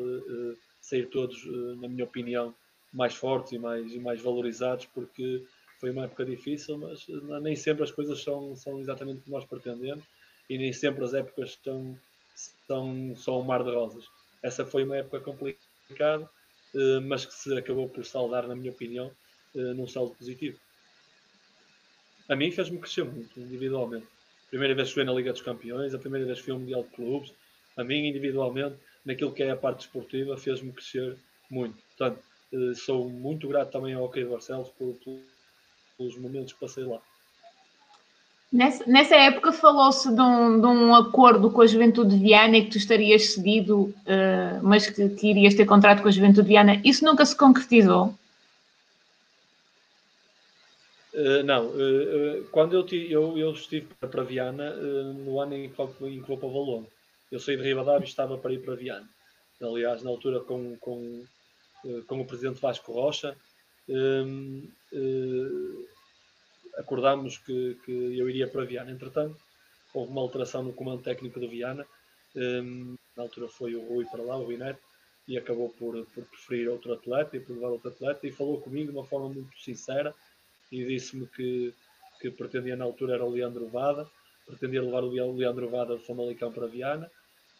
sair 0.81 1.07
todos, 1.07 1.45
na 1.79 1.87
minha 1.87 2.03
opinião, 2.03 2.53
mais 2.91 3.15
fortes 3.15 3.53
e 3.53 3.59
mais, 3.59 3.93
e 3.93 3.99
mais 3.99 4.21
valorizados 4.21 4.85
porque 4.87 5.43
foi 5.79 5.91
uma 5.91 6.05
época 6.05 6.25
difícil, 6.25 6.77
mas 6.77 7.07
nem 7.41 7.55
sempre 7.55 7.83
as 7.83 7.91
coisas 7.91 8.21
são, 8.21 8.55
são 8.55 8.79
exatamente 8.79 9.19
o 9.19 9.21
que 9.23 9.31
nós 9.31 9.45
pretendemos 9.45 10.03
e 10.49 10.57
nem 10.57 10.73
sempre 10.73 11.03
as 11.03 11.13
épocas 11.13 11.57
são, 11.63 11.97
são 12.67 13.15
só 13.15 13.39
um 13.39 13.43
mar 13.43 13.63
de 13.63 13.71
rosas. 13.71 14.05
Essa 14.43 14.65
foi 14.65 14.83
uma 14.83 14.97
época 14.97 15.19
complicada, 15.19 16.29
eh, 16.75 16.99
mas 16.99 17.25
que 17.25 17.33
se 17.33 17.57
acabou 17.57 17.87
por 17.87 18.03
saldar, 18.05 18.47
na 18.47 18.55
minha 18.55 18.71
opinião, 18.71 19.11
eh, 19.55 19.73
num 19.73 19.87
saldo 19.87 20.13
positivo. 20.15 20.59
A 22.27 22.35
mim 22.35 22.51
fez-me 22.51 22.79
crescer 22.79 23.05
muito, 23.05 23.39
individualmente. 23.39 24.07
Primeira 24.49 24.75
vez 24.75 24.89
que 24.89 24.95
fui 24.95 25.03
na 25.03 25.13
Liga 25.13 25.31
dos 25.31 25.41
Campeões, 25.41 25.93
a 25.93 25.99
primeira 25.99 26.25
vez 26.25 26.39
que 26.39 26.45
fui 26.45 26.53
ao 26.53 26.59
Mundial 26.59 26.83
de 26.83 26.89
Clubes, 26.89 27.33
a 27.81 27.83
mim, 27.83 28.07
individualmente, 28.07 28.75
naquilo 29.05 29.31
que 29.31 29.43
é 29.43 29.51
a 29.51 29.57
parte 29.57 29.81
esportiva, 29.81 30.37
fez-me 30.37 30.71
crescer 30.71 31.17
muito. 31.49 31.75
Portanto, 31.97 32.21
eh, 32.53 32.73
sou 32.75 33.09
muito 33.09 33.47
grato 33.47 33.71
também 33.71 33.93
ao 33.93 34.03
Hockey 34.03 34.25
Barcelos 34.25 34.69
por, 34.69 34.95
pelos 35.97 36.17
momentos 36.17 36.53
que 36.53 36.59
passei 36.59 36.83
lá. 36.83 36.99
Nessa, 38.51 38.83
nessa 38.85 39.15
época 39.15 39.53
falou-se 39.53 40.13
de, 40.13 40.21
um, 40.21 40.59
de 40.59 40.67
um, 40.67 40.93
acordo 40.93 41.49
com 41.49 41.61
a 41.61 41.67
Juventude 41.67 42.17
de 42.17 42.21
Viana 42.21 42.57
e 42.57 42.65
que 42.65 42.71
tu 42.71 42.77
estarias 42.77 43.33
cedido, 43.33 43.83
uh, 43.83 44.59
mas 44.61 44.89
que, 44.89 45.07
que, 45.09 45.29
irias 45.29 45.55
ter 45.55 45.65
contrato 45.65 46.01
com 46.01 46.09
a 46.09 46.11
Juventude 46.11 46.41
de 46.41 46.49
Viana. 46.49 46.81
Isso 46.83 47.05
nunca 47.05 47.25
se 47.25 47.33
concretizou? 47.33 48.13
Uh, 51.13 51.43
não. 51.45 51.67
Uh, 51.67 52.43
quando 52.51 52.73
eu, 52.73 52.85
eu, 52.91 53.37
eu, 53.37 53.51
estive 53.53 53.87
para 54.01 54.23
Viana, 54.23 54.69
no 54.71 55.39
ano 55.39 55.55
em 55.55 55.69
que, 55.69 55.81
em 55.81 56.21
que 56.21 56.27
vou 56.27 56.37
para 56.37 56.49
Valongo, 56.49 56.89
eu 57.31 57.39
saí 57.39 57.55
de 57.55 57.63
Ribadavia 57.63 58.05
e 58.05 58.09
estava 58.09 58.37
para 58.37 58.53
ir 58.53 58.61
para 58.61 58.75
Viana. 58.75 59.07
Aliás, 59.61 60.03
na 60.03 60.09
altura 60.09 60.41
com, 60.41 60.75
com, 60.77 61.23
com 62.07 62.21
o 62.21 62.25
presidente 62.25 62.59
Vasco 62.59 62.91
Rocha, 62.91 63.37
acordámos 66.77 67.37
que, 67.37 67.77
que 67.85 67.91
eu 67.91 68.29
iria 68.29 68.47
para 68.47 68.65
Viana. 68.65 68.91
Entretanto, 68.91 69.37
houve 69.93 70.11
uma 70.11 70.21
alteração 70.21 70.63
no 70.63 70.73
comando 70.73 71.03
técnico 71.03 71.39
do 71.39 71.47
Viana. 71.47 71.85
Um, 72.35 72.95
na 73.15 73.23
altura 73.23 73.47
foi 73.47 73.75
o 73.75 73.85
Rui 73.87 74.05
para 74.05 74.23
lá, 74.23 74.37
o 74.37 74.47
Vinete, 74.47 74.79
e 75.27 75.37
acabou 75.37 75.69
por, 75.69 76.05
por 76.07 76.25
preferir 76.25 76.69
outro 76.69 76.93
atleta 76.93 77.37
e 77.37 77.39
por 77.39 77.53
levar 77.53 77.69
outro 77.69 77.89
atleta. 77.89 78.27
E 78.27 78.31
falou 78.31 78.59
comigo 78.59 78.91
de 78.91 78.97
uma 78.97 79.05
forma 79.05 79.29
muito 79.29 79.57
sincera 79.59 80.13
e 80.71 80.83
disse-me 80.85 81.27
que, 81.27 81.73
que 82.19 82.31
pretendia 82.31 82.75
na 82.75 82.85
altura 82.85 83.15
era 83.15 83.25
o 83.25 83.29
Leandro 83.29 83.67
Vada, 83.67 84.09
pretendia 84.45 84.81
levar 84.81 85.03
o 85.03 85.35
Leandro 85.35 85.69
Vada 85.69 85.97
de 85.97 86.05
Famalicão 86.05 86.51
para 86.51 86.67
Viana 86.67 87.11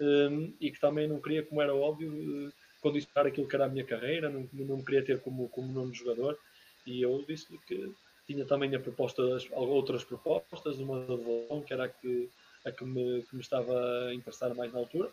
um, 0.02 0.54
e 0.60 0.72
que 0.72 0.80
também 0.80 1.08
não 1.08 1.22
queria, 1.22 1.44
como 1.44 1.62
era 1.62 1.74
óbvio, 1.74 2.12
eh, 2.12 2.52
condicionar 2.82 3.28
aquilo 3.28 3.48
que 3.48 3.56
era 3.56 3.66
a 3.66 3.70
minha 3.70 3.86
carreira, 3.86 4.30
não, 4.30 4.50
não 4.52 4.78
me 4.78 4.86
queria 4.86 5.06
ter 5.06 5.22
como, 5.22 5.48
como 5.50 5.72
nome 5.72 5.92
de 5.92 6.00
jogador. 6.00 6.38
E 6.86 7.02
eu 7.02 7.24
disse-lhe 7.28 7.60
que 7.68 7.94
tinha 8.26 8.46
também 8.46 8.74
a 8.76 8.80
proposta, 8.80 9.22
outras 9.52 10.04
propostas, 10.04 10.80
uma 10.80 11.02
da 11.02 11.16
Volão, 11.16 11.62
que 11.62 11.74
era 11.74 11.86
a 11.86 11.90
que, 11.90 12.30
a 12.66 12.72
que, 12.72 12.84
me, 12.84 13.22
que 13.24 13.36
me 13.36 13.42
estava 13.42 14.08
a 14.08 14.14
interessar 14.14 14.56
mais 14.56 14.74
na 14.74 14.80
altura, 14.80 15.12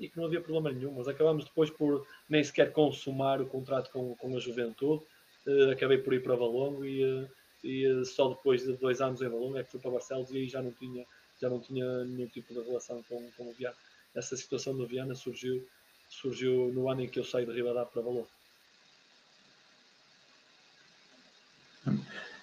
e 0.00 0.08
que 0.08 0.16
não 0.16 0.24
havia 0.24 0.40
problema 0.40 0.72
nenhum, 0.72 0.92
mas 0.92 1.06
acabámos 1.06 1.44
depois 1.44 1.70
por 1.70 2.04
nem 2.28 2.42
sequer 2.42 2.72
consumar 2.72 3.40
o 3.40 3.46
contrato 3.46 3.90
com, 3.92 4.14
com 4.16 4.36
a 4.36 4.40
Juventude, 4.40 5.04
hum, 5.46 5.70
acabei 5.70 5.98
por 5.98 6.12
ir 6.12 6.22
para 6.22 6.34
Valongo 6.34 6.84
e, 6.84 7.04
hum, 7.04 7.28
e 7.62 8.04
só 8.04 8.28
depois 8.28 8.64
de 8.64 8.72
dois 8.74 9.00
anos 9.00 9.22
em 9.22 9.28
Valongo 9.28 9.56
é 9.56 9.62
que 9.62 9.70
fui 9.70 9.80
para 9.80 9.92
Barcelos 9.92 10.32
e 10.32 10.38
aí 10.38 10.48
já 10.48 10.60
não 10.60 10.72
tinha, 10.72 11.06
já 11.42 11.50
não 11.50 11.58
tinha 11.58 12.04
nenhum 12.04 12.28
tipo 12.28 12.54
de 12.54 12.60
relação 12.60 13.02
com, 13.08 13.20
com 13.36 13.50
o 13.50 13.52
Viana. 13.52 13.74
Essa 14.14 14.36
situação 14.36 14.76
do 14.76 14.86
Viana 14.86 15.14
surgiu, 15.14 15.66
surgiu 16.08 16.70
no 16.72 16.88
ano 16.88 17.02
em 17.02 17.08
que 17.08 17.18
eu 17.18 17.24
saí 17.24 17.44
de 17.44 17.52
Ribadá 17.52 17.84
para 17.84 18.00
Valongo. 18.00 18.28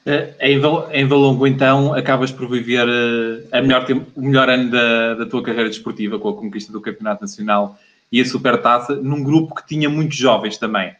Eh, 0.05 0.35
em 0.41 1.07
Valongo, 1.07 1.47
então, 1.47 1.93
acabas 1.93 2.31
por 2.31 2.49
viver 2.49 2.87
eh, 2.89 3.57
a 3.57 3.61
melhor, 3.61 3.85
o 4.15 4.21
melhor 4.21 4.49
ano 4.49 4.69
da, 4.69 5.13
da 5.13 5.25
tua 5.25 5.43
carreira 5.43 5.69
desportiva, 5.69 6.19
com 6.19 6.29
a 6.29 6.35
conquista 6.35 6.73
do 6.73 6.81
Campeonato 6.81 7.21
Nacional 7.21 7.79
e 8.11 8.19
a 8.19 8.25
Supertaça, 8.25 8.95
num 8.95 9.23
grupo 9.23 9.55
que 9.55 9.65
tinha 9.65 9.89
muitos 9.89 10.17
jovens 10.17 10.57
também. 10.57 10.93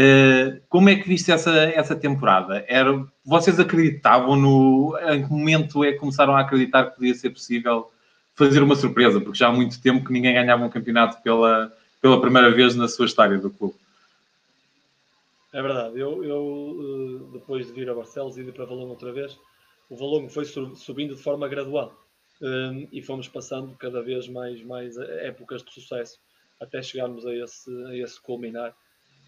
Eh, 0.00 0.60
como 0.68 0.88
é 0.88 0.94
que 0.94 1.08
viste 1.08 1.32
essa, 1.32 1.50
essa 1.50 1.96
temporada? 1.96 2.64
Era, 2.68 3.04
vocês 3.24 3.58
acreditavam 3.58 4.36
no. 4.36 4.96
Em 5.10 5.24
que 5.24 5.28
momento 5.28 5.82
é 5.82 5.90
que 5.90 5.98
começaram 5.98 6.36
a 6.36 6.40
acreditar 6.42 6.84
que 6.84 6.94
podia 6.94 7.14
ser 7.16 7.30
possível 7.30 7.90
fazer 8.36 8.62
uma 8.62 8.76
surpresa? 8.76 9.20
Porque 9.20 9.36
já 9.36 9.48
há 9.48 9.52
muito 9.52 9.82
tempo 9.82 10.06
que 10.06 10.12
ninguém 10.12 10.34
ganhava 10.34 10.64
um 10.64 10.70
campeonato 10.70 11.20
pela, 11.20 11.76
pela 12.00 12.20
primeira 12.20 12.48
vez 12.48 12.76
na 12.76 12.86
sua 12.86 13.06
história 13.06 13.38
do 13.38 13.50
clube. 13.50 13.74
É 15.52 15.60
verdade, 15.60 15.98
eu, 15.98 16.22
eu 16.22 16.76
eh, 16.80 17.32
depois 17.32 17.66
de 17.66 17.72
vir 17.72 17.90
a 17.90 17.94
Barcelos 17.94 18.38
e 18.38 18.42
ir 18.42 18.52
para 18.52 18.66
Valongo 18.66 18.90
outra 18.90 19.12
vez, 19.12 19.36
o 19.90 19.96
Valongo 19.96 20.28
foi 20.28 20.44
subindo 20.44 21.16
de 21.16 21.22
forma 21.22 21.48
gradual 21.48 21.92
um, 22.40 22.86
e 22.92 23.02
fomos 23.02 23.26
passando 23.26 23.74
cada 23.74 24.00
vez 24.00 24.28
mais, 24.28 24.62
mais 24.62 24.96
épocas 24.96 25.64
de 25.64 25.72
sucesso 25.72 26.20
até 26.60 26.80
chegarmos 26.82 27.26
a 27.26 27.34
esse, 27.34 27.68
a 27.86 27.96
esse 27.96 28.20
culminar 28.20 28.72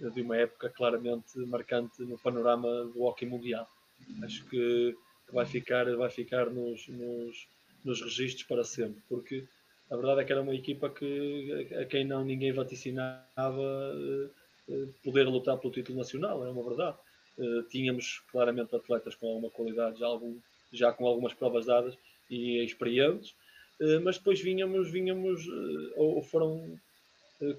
de 0.08 0.22
uma 0.22 0.36
época 0.36 0.68
claramente 0.70 1.38
marcante 1.40 2.02
no 2.02 2.18
panorama 2.18 2.84
do 2.86 3.02
hockey 3.02 3.26
mundial. 3.26 3.68
Acho 4.22 4.44
que 4.46 4.96
vai 5.32 5.46
ficar, 5.46 5.84
vai 5.96 6.10
ficar 6.10 6.46
nos, 6.50 6.88
nos, 6.88 7.48
nos 7.84 8.00
registros 8.00 8.44
para 8.44 8.64
sempre, 8.64 9.02
porque 9.08 9.44
a 9.90 9.96
verdade 9.96 10.20
é 10.20 10.24
que 10.24 10.32
era 10.32 10.42
uma 10.42 10.54
equipa 10.54 10.88
que 10.88 11.68
a 11.80 11.84
quem 11.84 12.04
não 12.04 12.24
ninguém 12.24 12.52
vaticinava 12.52 13.20
eh, 14.70 14.86
poder 15.02 15.24
lutar 15.24 15.58
pelo 15.58 15.72
título 15.72 15.98
nacional, 15.98 16.44
é 16.44 16.50
uma 16.50 16.62
verdade. 16.62 16.96
Uh, 17.38 17.62
tínhamos 17.64 18.20
claramente 18.30 18.74
atletas 18.76 19.14
com 19.14 19.28
alguma 19.28 19.50
qualidade, 19.50 19.98
já, 19.98 20.06
algum, 20.06 20.36
já 20.72 20.92
com 20.92 21.06
algumas 21.06 21.32
provas 21.32 21.66
dadas 21.66 21.96
e 22.28 22.62
experientes, 22.62 23.34
mas 24.02 24.18
depois 24.18 24.40
vinhamos, 24.40 25.46
uh, 25.46 25.92
ou 25.96 26.22
foram 26.22 26.78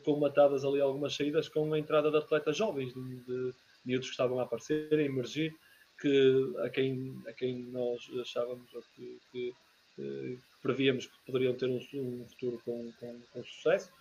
colmatadas 0.03 0.63
ali 0.63 0.79
algumas 0.81 1.15
saídas 1.15 1.49
com 1.49 1.73
a 1.73 1.79
entrada 1.79 2.11
de 2.11 2.17
atletas 2.17 2.57
jovens, 2.57 2.93
de, 2.93 3.15
de 3.21 3.53
miúdos 3.85 4.07
que 4.07 4.13
estavam 4.13 4.39
a 4.39 4.43
aparecer, 4.43 4.93
a 4.93 5.01
emergir, 5.01 5.55
que, 5.99 6.53
a, 6.59 6.69
quem, 6.69 7.21
a 7.27 7.33
quem 7.33 7.63
nós 7.63 8.09
achávamos 8.21 8.69
que, 8.95 9.19
que, 9.31 9.53
que 9.95 10.39
prevíamos 10.61 11.05
que 11.05 11.13
poderiam 11.25 11.53
ter 11.53 11.67
um, 11.67 11.79
um 11.93 12.25
futuro 12.27 12.61
com, 12.65 12.91
com, 12.99 13.19
com, 13.31 13.43
sucesso, 13.43 13.91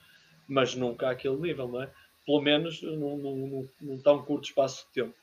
mas 0.48 0.74
nunca 0.74 1.10
àquele 1.10 1.36
nível, 1.36 1.68
não 1.68 1.82
é? 1.82 1.90
pelo 2.30 2.40
menos 2.40 2.82
num, 2.82 3.16
num, 3.16 3.68
num 3.80 3.98
tão 3.98 4.22
curto 4.22 4.44
espaço 4.44 4.86
de 4.86 5.02
tempo. 5.02 5.14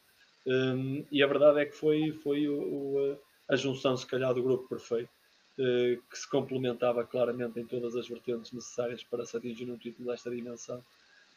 Um, 0.45 1.05
e 1.11 1.21
a 1.23 1.27
verdade 1.27 1.59
é 1.59 1.65
que 1.65 1.75
foi, 1.75 2.11
foi 2.23 2.47
o, 2.47 2.59
o, 2.59 3.19
a 3.49 3.55
junção, 3.55 3.95
se 3.95 4.05
calhar, 4.05 4.33
do 4.33 4.43
grupo 4.43 4.67
perfeito, 4.67 5.09
que 5.57 6.17
se 6.17 6.29
complementava 6.29 7.03
claramente 7.03 7.59
em 7.59 7.65
todas 7.65 7.95
as 7.95 8.07
vertentes 8.07 8.51
necessárias 8.51 9.03
para 9.03 9.25
se 9.25 9.35
atingir 9.35 9.69
um 9.69 9.77
título 9.77 10.11
desta 10.11 10.29
dimensão. 10.29 10.83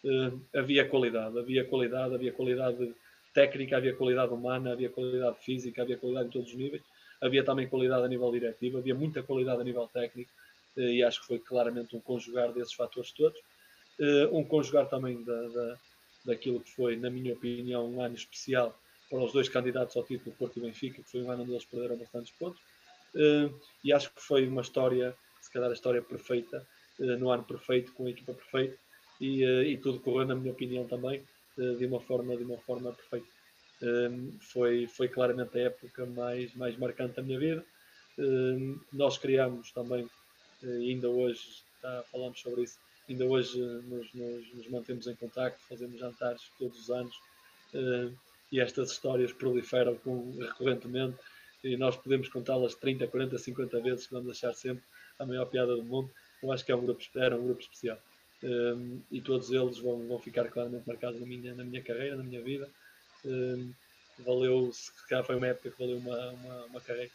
Uh, 0.05 0.41
havia 0.55 0.87
qualidade, 0.87 1.39
havia 1.39 1.65
qualidade, 1.65 2.15
havia 2.15 2.33
qualidade 2.33 2.95
técnica, 3.33 3.77
havia 3.77 3.95
qualidade 3.95 4.33
humana, 4.33 4.73
havia 4.73 4.91
qualidade 4.91 5.39
física, 5.43 5.83
havia 5.83 5.97
qualidade 5.97 6.29
em 6.29 6.31
todos 6.31 6.51
os 6.51 6.55
níveis, 6.55 6.83
havia 7.21 7.43
também 7.45 7.67
qualidade 7.67 8.05
a 8.05 8.09
nível 8.09 8.31
diretivo, 8.31 8.79
havia 8.79 8.95
muita 8.95 9.23
qualidade 9.23 9.61
a 9.61 9.65
nível 9.65 9.89
técnico, 9.93 10.31
uh, 10.77 10.81
e 10.81 11.03
acho 11.03 11.21
que 11.21 11.27
foi 11.27 11.39
claramente 11.39 11.97
um 11.97 12.01
conjugar 12.01 12.53
desses 12.53 12.75
fatores 12.75 13.13
todos 13.13 13.39
um 14.33 14.43
conjugar 14.43 14.89
também 14.89 15.23
da, 15.23 15.49
da, 15.49 15.79
daquilo 16.25 16.59
que 16.61 16.71
foi, 16.71 16.97
na 16.97 17.11
minha 17.11 17.35
opinião, 17.35 17.87
um 17.87 18.01
ano 18.01 18.15
especial 18.15 18.75
para 19.11 19.19
os 19.19 19.31
dois 19.31 19.47
candidatos 19.47 19.95
ao 19.95 20.05
título, 20.05 20.35
Porto 20.39 20.59
e 20.59 20.63
Benfica, 20.63 21.03
que 21.03 21.11
foi 21.11 21.21
um 21.21 21.31
ano 21.31 21.43
onde 21.43 21.53
eles 21.53 21.67
perderam 21.67 21.99
bastantes 21.99 22.31
pontos. 22.31 22.59
Uh, 23.15 23.53
e 23.83 23.93
acho 23.93 24.13
que 24.13 24.21
foi 24.21 24.47
uma 24.47 24.63
história, 24.63 25.17
se 25.41 25.51
calhar 25.51 25.71
a 25.71 25.75
história 25.75 26.03
perfeita, 26.03 26.67
uh, 26.99 27.17
no 27.19 27.31
ano 27.31 27.45
perfeito, 27.45 27.93
com 27.93 28.07
a 28.07 28.11
equipa 28.11 28.35
perfeita, 28.35 28.79
e, 29.21 29.45
uh, 29.45 29.63
e 29.63 29.77
tudo 29.79 30.01
correu, 30.01 30.27
na 30.27 30.35
minha 30.35 30.53
opinião, 30.53 30.87
também 30.87 31.25
de 31.79 31.85
uma 31.85 32.01
forma, 32.01 32.35
de 32.37 32.45
uma 32.45 32.57
forma 32.59 32.91
perfeita. 32.91 33.27
foi, 34.41 34.87
foi 34.87 35.09
claramente 35.09 35.59
a 35.59 35.63
época 35.63 36.07
mais, 36.07 36.55
mais 36.55 36.75
marcante 36.79 37.17
da 37.17 37.23
minha 37.23 37.39
vida. 37.39 37.63
nós 38.91 39.19
criamos 39.19 39.71
também, 39.73 40.09
ainda 40.63 41.11
hoje, 41.11 41.43
tá, 41.83 42.03
falamos 42.11 42.41
sobre 42.41 42.63
isso, 42.63 42.79
ainda 43.07 43.27
hoje 43.27 43.61
nos, 43.61 44.15
nos, 44.15 44.55
nos 44.55 44.69
mantemos 44.69 45.07
em 45.07 45.15
contacto, 45.17 45.61
fazemos 45.69 45.99
jantares 45.99 46.41
todos 46.59 46.81
os 46.81 46.91
anos 46.91 47.15
e 48.51 48.59
estas 48.59 48.93
histórias 48.93 49.33
proliferam 49.33 49.97
com, 49.97 50.35
recorrentemente 50.39 51.19
e 51.63 51.77
nós 51.77 51.97
podemos 51.97 52.29
contá-las 52.29 52.75
30, 52.75 53.07
40, 53.07 53.39
50 53.39 53.81
vezes 53.81 54.07
que 54.07 54.15
vamos 54.15 54.31
achar 54.31 54.53
sempre 54.55 54.83
a 55.19 55.27
maior 55.27 55.47
piada 55.47 55.77
do 55.77 55.83
mundo. 55.83 56.11
Eu 56.43 56.53
acho 56.53 56.65
que 56.65 56.73
é 56.73 56.77
um 56.77 56.85
grupo, 56.85 57.01
era 57.17 57.37
um 57.37 57.45
grupo 57.45 57.61
especial. 57.61 57.99
Um, 58.43 59.01
e 59.11 59.21
todos 59.21 59.51
eles 59.51 59.79
vão, 59.79 60.07
vão 60.09 60.19
ficar 60.19 60.45
claramente 60.49 60.87
marcados 60.87 61.21
na 61.21 61.27
minha, 61.27 61.55
na 61.55 61.65
minha 61.65 61.83
carreira, 61.83 62.17
na 62.17 62.23
minha 62.23 62.41
vida. 62.43 62.69
Um, 63.25 63.73
valeu, 64.25 64.71
se 64.73 64.91
calhar 65.09 65.25
foi 65.25 65.37
uma 65.37 65.49
época 65.49 65.71
que 65.71 65.79
valeu 65.79 65.99
uma, 65.99 66.31
uma, 66.31 66.65
uma 66.67 66.81
carreira. 66.81 67.11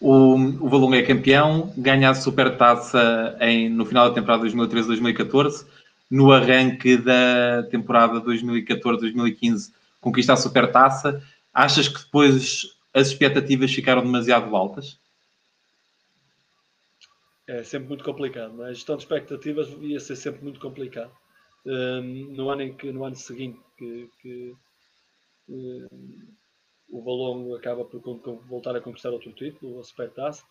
O, 0.00 0.34
o 0.34 0.68
Valongo 0.68 0.94
é 0.94 1.02
campeão, 1.02 1.72
ganha 1.76 2.10
a 2.10 2.14
supertaça 2.14 3.36
em, 3.40 3.68
no 3.68 3.86
final 3.86 4.08
da 4.08 4.14
temporada 4.14 4.44
2013-2014 4.44 5.66
no 6.12 6.30
arranque 6.30 6.98
da 6.98 7.62
temporada 7.70 8.20
2014-2015 8.20 9.72
conquista 9.98 10.34
a 10.34 10.36
Supertaça. 10.36 11.22
Achas 11.52 11.88
que 11.88 11.98
depois 12.04 12.78
as 12.94 13.08
expectativas 13.08 13.72
ficaram 13.72 14.02
demasiado 14.02 14.54
altas? 14.54 14.98
É 17.46 17.62
sempre 17.62 17.88
muito 17.88 18.04
complicado, 18.04 18.54
não 18.54 18.66
é? 18.66 18.70
A 18.70 18.72
gestão 18.72 18.96
de 18.96 19.02
expectativas 19.02 19.68
ia 19.80 20.00
ser 20.00 20.16
sempre 20.16 20.42
muito 20.42 20.60
complicado. 20.60 21.12
Um, 21.64 22.32
no 22.32 22.50
ano 22.50 22.62
em 22.62 22.74
que 22.74 22.90
no 22.90 23.04
ano 23.04 23.14
seguinte 23.14 23.60
que, 23.76 24.10
que 24.20 24.56
um, 25.48 25.86
o 26.88 27.02
Valongo 27.02 27.54
acaba 27.54 27.84
por 27.84 28.00
voltar 28.46 28.74
a 28.74 28.80
conquistar 28.80 29.10
outro 29.10 29.32
título, 29.32 29.78
a 29.78 29.84
Supertaça, 29.84 30.44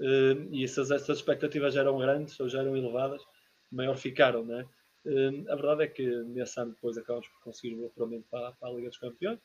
um, 0.00 0.54
e 0.54 0.64
essas, 0.64 0.90
essas 0.90 1.18
expectativas 1.18 1.74
já 1.74 1.80
eram 1.80 1.98
grandes 1.98 2.38
ou 2.40 2.48
já 2.48 2.60
eram 2.60 2.76
elevadas, 2.76 3.22
maior 3.70 3.96
ficaram, 3.96 4.44
não 4.44 4.60
é? 4.60 4.66
Hum, 5.06 5.44
a 5.48 5.54
verdade 5.54 5.84
é 5.84 5.86
que 5.86 6.04
nesse 6.24 6.58
ano 6.60 6.72
depois 6.72 6.98
acabamos 6.98 7.28
por 7.28 7.40
conseguir 7.40 7.74
o 7.74 7.90
para, 8.28 8.52
para, 8.52 8.68
a 8.68 8.72
Liga 8.72 8.88
dos 8.88 8.98
Campeões. 8.98 9.38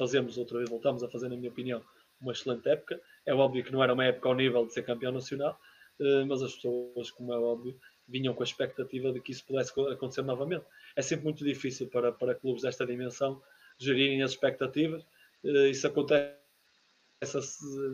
Fazemos 0.00 0.38
outra 0.38 0.56
vez, 0.56 0.70
voltamos 0.70 1.02
a 1.02 1.10
fazer, 1.10 1.28
na 1.28 1.36
minha 1.36 1.50
opinião, 1.50 1.84
uma 2.22 2.32
excelente 2.32 2.66
época. 2.66 2.98
É 3.26 3.34
óbvio 3.34 3.62
que 3.62 3.70
não 3.70 3.84
era 3.84 3.92
uma 3.92 4.06
época 4.06 4.30
ao 4.30 4.34
nível 4.34 4.64
de 4.64 4.72
ser 4.72 4.82
campeão 4.82 5.12
nacional, 5.12 5.60
hum, 6.00 6.24
mas 6.26 6.42
as 6.42 6.54
pessoas, 6.54 7.10
como 7.10 7.34
é 7.34 7.38
óbvio, 7.38 7.78
vinham 8.08 8.32
com 8.32 8.42
a 8.42 8.46
expectativa 8.46 9.12
de 9.12 9.20
que 9.20 9.30
isso 9.32 9.44
pudesse 9.44 9.78
acontecer 9.78 10.22
novamente. 10.22 10.64
É 10.96 11.02
sempre 11.02 11.24
muito 11.24 11.44
difícil 11.44 11.86
para, 11.88 12.10
para 12.12 12.34
clubes 12.34 12.62
desta 12.62 12.86
dimensão 12.86 13.42
gerirem 13.78 14.22
as 14.22 14.30
expectativas. 14.30 15.04
Hum, 15.44 15.66
isso 15.66 15.86
acontece 15.86 16.40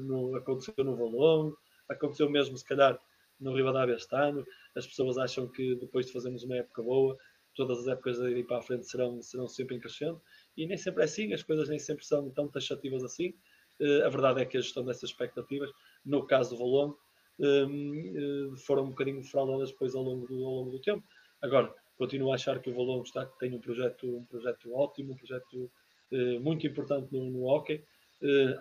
no, 0.04 0.36
aconteceu 0.36 0.84
no 0.84 0.94
Valongo, 0.94 1.58
aconteceu 1.88 2.30
mesmo, 2.30 2.56
se 2.56 2.64
calhar, 2.64 3.00
no 3.40 3.52
Rivadavia 3.52 3.96
este 3.96 4.14
ano. 4.14 4.46
As 4.76 4.86
pessoas 4.86 5.18
acham 5.18 5.48
que 5.48 5.74
depois 5.74 6.06
de 6.06 6.12
fazermos 6.12 6.44
uma 6.44 6.54
época 6.54 6.84
boa, 6.84 7.18
todas 7.56 7.80
as 7.80 7.88
épocas 7.88 8.20
daí 8.20 8.44
para 8.44 8.58
a 8.58 8.62
frente 8.62 8.86
serão, 8.86 9.20
serão 9.20 9.48
sempre 9.48 9.74
em 9.74 9.80
crescendo. 9.80 10.22
E 10.56 10.66
nem 10.66 10.76
sempre 10.76 11.02
é 11.02 11.04
assim, 11.04 11.32
as 11.32 11.42
coisas 11.42 11.68
nem 11.68 11.78
sempre 11.78 12.04
são 12.04 12.30
tão 12.30 12.48
taxativas 12.48 13.04
assim. 13.04 13.34
Uh, 13.80 14.06
a 14.06 14.08
verdade 14.08 14.40
é 14.40 14.44
que 14.46 14.56
a 14.56 14.60
gestão 14.60 14.84
dessas 14.84 15.10
expectativas, 15.10 15.70
no 16.04 16.26
caso 16.26 16.50
do 16.50 16.58
Valongo, 16.58 16.98
um, 17.38 18.52
uh, 18.52 18.56
foram 18.58 18.84
um 18.84 18.88
bocadinho 18.90 19.22
fraudadas 19.22 19.70
depois 19.70 19.94
ao 19.94 20.02
longo, 20.02 20.26
do, 20.26 20.44
ao 20.44 20.52
longo 20.52 20.70
do 20.70 20.80
tempo. 20.80 21.04
Agora, 21.42 21.72
continuo 21.98 22.32
a 22.32 22.36
achar 22.36 22.60
que 22.60 22.70
o 22.70 22.74
Valongo 22.74 23.04
está, 23.04 23.26
tem 23.26 23.54
um 23.54 23.60
projeto, 23.60 24.16
um 24.16 24.24
projeto 24.24 24.74
ótimo, 24.74 25.12
um 25.12 25.16
projeto 25.16 25.70
uh, 26.12 26.40
muito 26.40 26.66
importante 26.66 27.12
no, 27.12 27.30
no 27.30 27.44
hockey. 27.44 27.84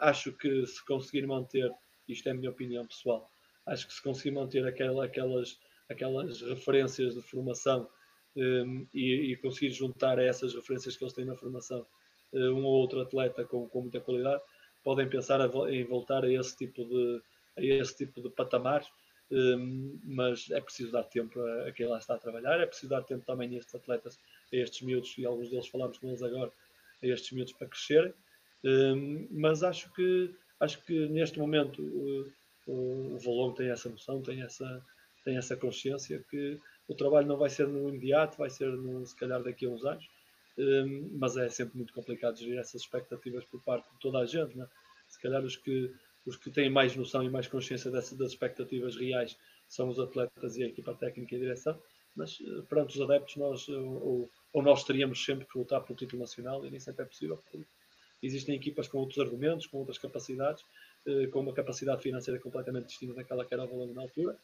acho 0.01 0.33
que 0.33 0.65
se 0.65 0.85
conseguir 0.85 1.25
manter, 1.25 1.71
isto 2.09 2.27
é 2.27 2.31
a 2.31 2.35
minha 2.35 2.51
opinião 2.51 2.85
pessoal, 2.85 3.29
acho 3.65 3.87
que 3.87 3.93
se 3.93 4.03
conseguir 4.03 4.31
manter 4.31 4.67
aquela, 4.67 5.05
aquelas, 5.05 5.57
aquelas 5.89 6.41
referências 6.41 7.15
de 7.15 7.21
formação 7.21 7.87
um, 8.35 8.85
e, 8.93 9.31
e, 9.31 9.35
conseguir 9.37 9.71
juntar 9.71 10.19
a 10.19 10.23
essas 10.23 10.53
referências 10.53 10.97
que 10.97 11.03
eles 11.03 11.13
têm 11.13 11.25
na 11.25 11.35
formação 11.35 11.85
uh, 12.33 12.51
um 12.51 12.65
ou 12.65 12.73
outro 12.73 13.01
atleta 13.01 13.45
com, 13.45 13.67
com 13.67 13.81
muita 13.81 13.99
qualidade, 13.99 14.41
podem 14.83 15.07
pensar 15.07 15.39
em 15.69 15.83
voltar 15.85 16.23
a 16.23 16.31
esse 16.31 16.55
tipo 16.57 16.83
de, 16.85 17.21
a 17.57 17.63
esse 17.63 17.95
tipo 17.95 18.21
de 18.21 18.29
patamares, 18.29 18.87
um, 19.31 19.99
mas 20.03 20.49
é 20.51 20.61
preciso 20.61 20.91
dar 20.91 21.03
tempo 21.03 21.39
a, 21.39 21.67
a 21.67 21.71
quem 21.71 21.87
lá 21.87 21.97
está 21.97 22.15
a 22.15 22.19
trabalhar, 22.19 22.59
é 22.59 22.65
preciso 22.65 22.89
dar 22.89 23.03
tempo 23.03 23.25
também 23.25 23.55
a 23.55 23.59
estes 23.59 23.73
atletas, 23.73 24.19
a 24.51 24.55
estes 24.55 24.81
miúdos, 24.81 25.17
e 25.17 25.25
alguns 25.25 25.49
deles 25.49 25.67
falamos 25.67 25.97
com 25.97 26.07
eles 26.07 26.21
agora, 26.21 26.51
a 27.01 27.07
estes 27.07 27.31
miúdos 27.31 27.53
para 27.53 27.67
crescerem, 27.67 28.13
um, 28.63 29.27
mas 29.31 29.63
acho 29.63 29.91
que, 29.93 30.33
acho 30.59 30.83
que 30.85 31.07
neste 31.07 31.39
momento 31.39 31.81
uh, 31.81 32.31
o, 32.67 33.17
o 33.17 33.51
tem 33.53 33.69
essa 33.69 33.89
noção, 33.89 34.21
tem 34.21 34.41
essa, 34.41 34.83
tem 35.23 35.37
essa 35.37 35.55
consciência 35.55 36.23
que 36.29 36.59
o 36.87 36.95
trabalho 36.95 37.27
não 37.27 37.37
vai 37.37 37.49
ser 37.49 37.67
no 37.67 37.89
imediato, 37.89 38.37
vai 38.37 38.49
ser 38.49 38.69
no, 38.71 39.05
se 39.05 39.15
calhar 39.15 39.41
daqui 39.41 39.65
a 39.65 39.69
uns 39.69 39.85
anos, 39.85 40.07
um, 40.57 41.09
mas 41.17 41.35
é 41.37 41.49
sempre 41.49 41.77
muito 41.77 41.93
complicado 41.93 42.37
gerir 42.37 42.59
essas 42.59 42.81
expectativas 42.81 43.43
por 43.45 43.61
parte 43.61 43.91
de 43.91 43.99
toda 43.99 44.19
a 44.19 44.25
gente. 44.25 44.57
Né? 44.57 44.67
Se 45.07 45.21
calhar 45.21 45.43
os 45.43 45.55
que, 45.57 45.91
os 46.25 46.37
que 46.37 46.49
têm 46.51 46.69
mais 46.69 46.95
noção 46.95 47.23
e 47.23 47.29
mais 47.29 47.47
consciência 47.47 47.91
dessas, 47.91 48.17
das 48.17 48.31
expectativas 48.31 48.95
reais 48.95 49.37
são 49.67 49.89
os 49.89 49.99
atletas 49.99 50.57
e 50.57 50.63
a 50.63 50.67
equipa 50.67 50.93
técnica 50.93 51.35
e 51.35 51.39
direção, 51.39 51.79
mas 52.15 52.39
eh, 52.39 52.61
perante 52.69 52.95
os 52.95 53.01
adeptos 53.01 53.35
nós 53.35 53.67
ou, 53.67 54.29
ou 54.53 54.63
nós 54.63 54.83
teríamos 54.83 55.23
sempre 55.23 55.45
que 55.45 55.57
lutar 55.57 55.81
pelo 55.83 55.97
título 55.97 56.21
nacional 56.21 56.65
e 56.65 56.69
nem 56.69 56.79
sempre 56.79 57.03
é 57.03 57.05
possível. 57.05 57.43
Existem 58.21 58.55
equipas 58.55 58.87
com 58.87 58.99
outros 58.99 59.19
argumentos, 59.19 59.67
com 59.67 59.79
outras 59.79 59.97
capacidades 59.97 60.63
eh, 61.07 61.27
com 61.27 61.41
uma 61.41 61.53
capacidade 61.53 62.01
financeira 62.01 62.39
completamente 62.39 62.87
distinta 62.87 63.13
daquela 63.13 63.45
que 63.45 63.53
era 63.53 63.63
o 63.63 63.67
valor 63.67 63.93
na 63.93 64.01
altura. 64.01 64.37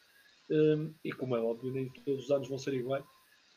Um, 0.50 0.92
e 1.04 1.12
como 1.12 1.36
é 1.36 1.40
óbvio, 1.40 1.72
nem 1.72 1.88
todos 2.04 2.24
os 2.24 2.30
anos 2.30 2.48
vão 2.48 2.58
ser 2.58 2.74
iguais. 2.74 3.04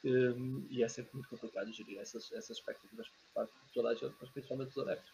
Um, 0.04 0.64
e 0.70 0.84
é 0.84 0.88
sempre 0.88 1.12
muito 1.14 1.28
complicado 1.30 1.72
gerir 1.74 1.98
essas, 2.00 2.32
essas 2.32 2.58
expectativas 2.58 3.08
por 3.08 3.34
parte 3.34 3.52
de 3.54 3.74
toda 3.74 3.90
a 3.90 3.96
gente, 3.96 4.14
mas 4.22 4.30
principalmente 4.30 4.74
dos 4.74 4.84
adeptos. 4.84 5.10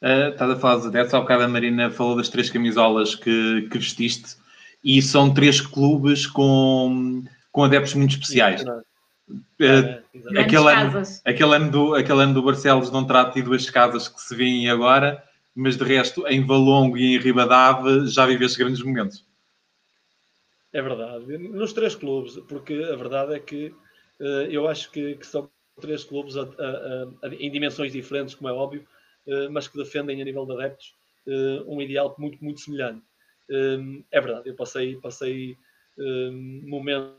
Uh, 0.00 0.30
estás 0.30 0.50
a 0.50 0.56
falar 0.56 0.76
dos 0.76 0.86
adeptos, 0.86 1.14
há 1.14 1.20
bocado 1.20 1.42
a 1.42 1.48
Marina 1.48 1.90
falou 1.90 2.16
das 2.16 2.28
três 2.28 2.50
camisolas 2.50 3.14
que, 3.14 3.68
que 3.70 3.78
vestiste 3.78 4.36
e 4.84 5.02
são 5.02 5.34
três 5.34 5.60
clubes 5.60 6.26
com, 6.26 7.24
com 7.50 7.64
adeptos 7.64 7.94
muito 7.94 8.12
especiais. 8.12 8.62
É, 9.58 10.02
uh, 10.14 10.38
aquele, 10.38 10.72
ano, 10.72 11.02
aquele, 11.24 11.54
ano 11.56 11.70
do, 11.70 11.94
aquele 11.94 12.22
ano 12.22 12.34
do 12.34 12.42
Barcelos 12.42 12.92
não 12.92 13.04
terá 13.04 13.28
tido 13.30 13.52
as 13.52 13.68
casas 13.68 14.06
que 14.06 14.20
se 14.20 14.36
vêem 14.36 14.70
agora, 14.70 15.20
mas 15.52 15.76
de 15.76 15.82
resto, 15.82 16.24
em 16.28 16.46
Valongo 16.46 16.96
e 16.96 17.16
em 17.16 17.18
Ribadave 17.18 18.06
já 18.06 18.24
viveste 18.24 18.58
grandes 18.58 18.82
momentos. 18.82 19.24
É 20.76 20.82
verdade. 20.82 21.38
Nos 21.38 21.72
três 21.72 21.94
clubes, 21.94 22.36
porque 22.48 22.74
a 22.74 22.96
verdade 22.96 23.34
é 23.34 23.40
que 23.40 23.74
uh, 24.20 24.44
eu 24.50 24.68
acho 24.68 24.90
que, 24.90 25.14
que, 25.14 25.26
são 25.26 25.50
três 25.80 26.04
clubes 26.04 26.36
a, 26.36 26.42
a, 26.42 27.26
a, 27.26 27.34
em 27.34 27.50
dimensões 27.50 27.94
diferentes, 27.94 28.34
como 28.34 28.50
é 28.50 28.52
óbvio, 28.52 28.86
uh, 29.26 29.50
mas 29.50 29.66
que 29.68 29.78
defendem 29.78 30.20
a 30.20 30.24
nível 30.26 30.44
de 30.44 30.52
adeptos 30.52 30.94
uh, 31.26 31.64
um 31.66 31.80
ideal 31.80 32.14
muito, 32.18 32.44
muito 32.44 32.60
semelhante. 32.60 33.02
é 34.12 34.20
verdade, 34.20 34.50
eu 34.50 34.54
passei, 34.54 34.96
passei 34.96 35.56
momentos 36.64 37.16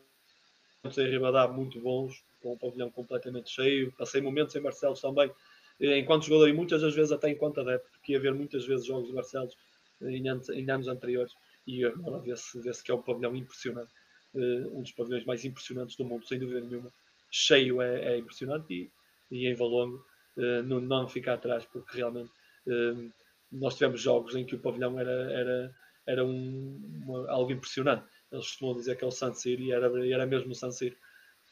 em 0.95 1.09
Ribadave 1.09 1.51
muito 1.51 1.79
bons, 1.79 2.23
com 2.43 2.53
o 2.53 2.59
pavilhão 2.59 2.91
completamente 2.91 3.49
cheio, 3.49 3.91
passei 3.97 4.21
momentos 4.21 4.55
em 4.55 4.61
Barcelos 4.61 5.01
também, 5.01 5.31
enquanto 5.79 6.25
jogador 6.25 6.47
e 6.47 6.53
muitas 6.53 6.83
das 6.83 6.93
vezes 6.93 7.11
até 7.11 7.31
enquanto 7.31 7.61
adepto, 7.61 7.89
porque 7.89 8.11
ia 8.13 8.19
ver 8.19 8.35
muitas 8.35 8.67
vezes 8.67 8.85
jogos 8.85 9.07
de 9.07 9.15
Barcelos 9.15 9.57
em 10.03 10.29
anos, 10.29 10.47
em 10.49 10.69
anos 10.69 10.87
anteriores 10.87 11.33
e 11.67 11.85
agora 11.85 12.19
vê-se 12.19 12.59
vê 12.61 12.71
que 12.71 12.91
é 12.91 12.93
um 12.95 13.01
pavilhão 13.01 13.35
impressionante, 13.35 13.91
uh, 14.33 14.77
um 14.77 14.81
dos 14.81 14.91
pavilhões 14.93 15.25
mais 15.25 15.43
impressionantes 15.45 15.95
do 15.95 16.05
mundo, 16.05 16.25
sem 16.25 16.39
dúvida 16.39 16.61
nenhuma. 16.61 16.91
Cheio 17.29 17.81
é, 17.81 18.13
é 18.13 18.17
impressionante 18.17 18.73
e, 18.73 18.91
e 19.29 19.47
em 19.47 19.53
Valongo 19.53 20.03
uh, 20.37 20.63
não, 20.63 20.79
não 20.79 21.07
fica 21.07 21.33
atrás, 21.33 21.65
porque 21.65 21.97
realmente 21.97 22.31
uh, 22.67 23.11
nós 23.51 23.75
tivemos 23.75 24.01
jogos 24.01 24.35
em 24.35 24.45
que 24.45 24.55
o 24.55 24.59
pavilhão 24.59 24.99
era, 24.99 25.31
era, 25.31 25.75
era 26.05 26.25
um, 26.25 26.81
uma, 27.05 27.29
algo 27.29 27.51
impressionante. 27.51 28.05
Eles 28.31 28.47
costumam 28.47 28.75
dizer 28.75 28.97
que 28.97 29.03
é 29.03 29.07
o 29.07 29.11
San 29.11 29.33
Siro 29.33 29.61
e 29.61 29.71
era, 29.71 29.87
era 30.07 30.25
mesmo 30.25 30.51
o 30.51 30.55
San 30.55 30.71
Siro. 30.71 30.95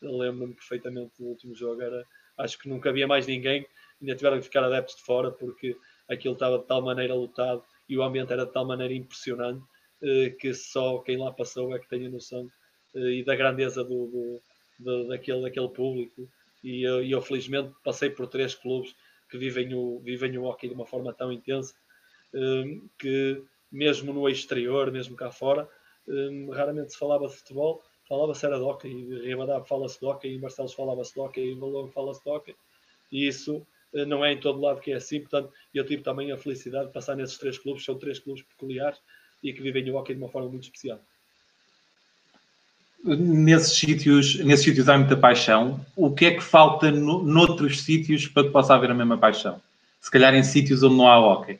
Lembro-me 0.01 0.53
perfeitamente 0.53 1.13
do 1.19 1.25
último 1.25 1.55
jogo, 1.55 1.81
era, 1.81 2.05
acho 2.37 2.57
que 2.59 2.67
nunca 2.67 2.89
havia 2.89 3.07
mais 3.07 3.27
ninguém 3.27 3.65
ainda 4.01 4.15
tiveram 4.15 4.37
que 4.37 4.43
ficar 4.43 4.63
adeptos 4.63 4.95
de 4.95 5.03
fora 5.03 5.31
porque 5.31 5.77
aquilo 6.09 6.33
estava 6.33 6.59
de 6.59 6.65
tal 6.65 6.81
maneira 6.81 7.13
lotado 7.13 7.63
e 7.87 7.97
o 7.97 8.03
ambiente 8.03 8.31
era 8.31 8.45
de 8.45 8.51
tal 8.51 8.65
maneira 8.65 8.93
impressionante 8.93 9.63
eh, 9.63 9.74
que 10.40 10.53
só 10.53 10.99
quem 10.99 11.18
lá 11.18 11.32
passou 11.32 11.76
é 11.76 11.80
que 11.80 11.88
tem 11.88 12.06
a 12.06 12.10
noção 12.10 12.48
eh, 12.95 13.19
e 13.19 13.23
da 13.23 13.36
grandeza 13.36 13.84
do, 13.84 14.41
do, 14.80 15.07
daquele, 15.07 15.41
daquele 15.41 15.69
público. 15.69 16.30
E 16.64 16.84
eu, 16.84 17.03
eu, 17.03 17.22
felizmente 17.22 17.73
passei 17.84 18.10
por 18.10 18.27
três 18.27 18.56
clubes 18.56 18.95
que 19.30 19.38
vivem 19.38 19.73
o, 19.73 19.99
vivem 19.99 20.38
o 20.38 20.45
hockey 20.45 20.68
de 20.68 20.73
uma 20.73 20.86
forma 20.86 21.14
tão 21.14 21.32
intensa 21.32 21.73
um, 22.34 22.88
que 22.98 23.41
mesmo 23.72 24.14
no 24.14 24.30
exterior, 24.30 24.91
mesmo 24.91 25.15
cá 25.15 25.32
fora, 25.32 25.68
raramente 26.53 26.94
se 26.94 26.99
falava 26.99 27.27
de 27.27 27.36
futebol, 27.36 27.84
falava-se 28.07 28.45
era 28.45 28.57
de 28.57 28.64
hockey, 28.64 28.90
em 28.90 29.22
Ribadab 29.22 29.68
fala-se 29.68 29.99
de 29.99 30.06
hockey, 30.06 30.30
em 30.30 30.40
Barcelos 30.40 30.73
falava-se 30.73 31.14
de 31.14 31.19
hockey, 31.19 31.52
em 31.52 31.60
Valongo 31.60 31.91
fala-se 31.91 32.23
de 32.23 32.30
hockey, 32.30 32.56
e 33.11 33.27
isso 33.27 33.65
não 34.07 34.23
é 34.23 34.34
em 34.34 34.40
todo 34.40 34.61
lado 34.61 34.82
que 34.82 34.91
é 34.91 34.95
assim, 34.95 35.19
portanto 35.19 35.52
eu 35.73 35.86
tive 35.86 36.03
também 36.03 36.32
a 36.32 36.38
felicidade 36.38 36.88
de 36.88 36.94
passar 36.94 37.15
nesses 37.15 37.38
três 37.38 37.57
clubes, 37.57 37.84
são 37.84 37.98
três 37.98 38.19
clubes 38.19 38.44
peculiares 38.44 38.99
e 39.49 39.53
que 39.53 39.61
vivem 39.61 39.89
o 39.91 39.95
hockey 39.95 40.13
de 40.13 40.22
uma 40.22 40.30
forma 40.30 40.49
muito 40.49 40.63
especial 40.63 40.99
nesses 43.05 43.77
sítios, 43.77 44.39
nesses 44.43 44.65
sítios 44.65 44.89
há 44.89 44.97
muita 44.97 45.15
paixão. 45.15 45.85
O 45.95 46.13
que 46.13 46.26
é 46.26 46.31
que 46.35 46.41
falta 46.41 46.91
no, 46.91 47.23
noutros 47.23 47.81
sítios 47.84 48.27
para 48.27 48.43
que 48.43 48.49
possa 48.49 48.73
haver 48.73 48.89
a 48.89 48.95
mesma 48.95 49.17
paixão? 49.17 49.61
Se 50.01 50.09
calhar 50.09 50.34
em 50.34 50.43
sítios 50.43 50.81
onde 50.81 50.95
não 50.95 51.07
há 51.07 51.19
hockey. 51.19 51.59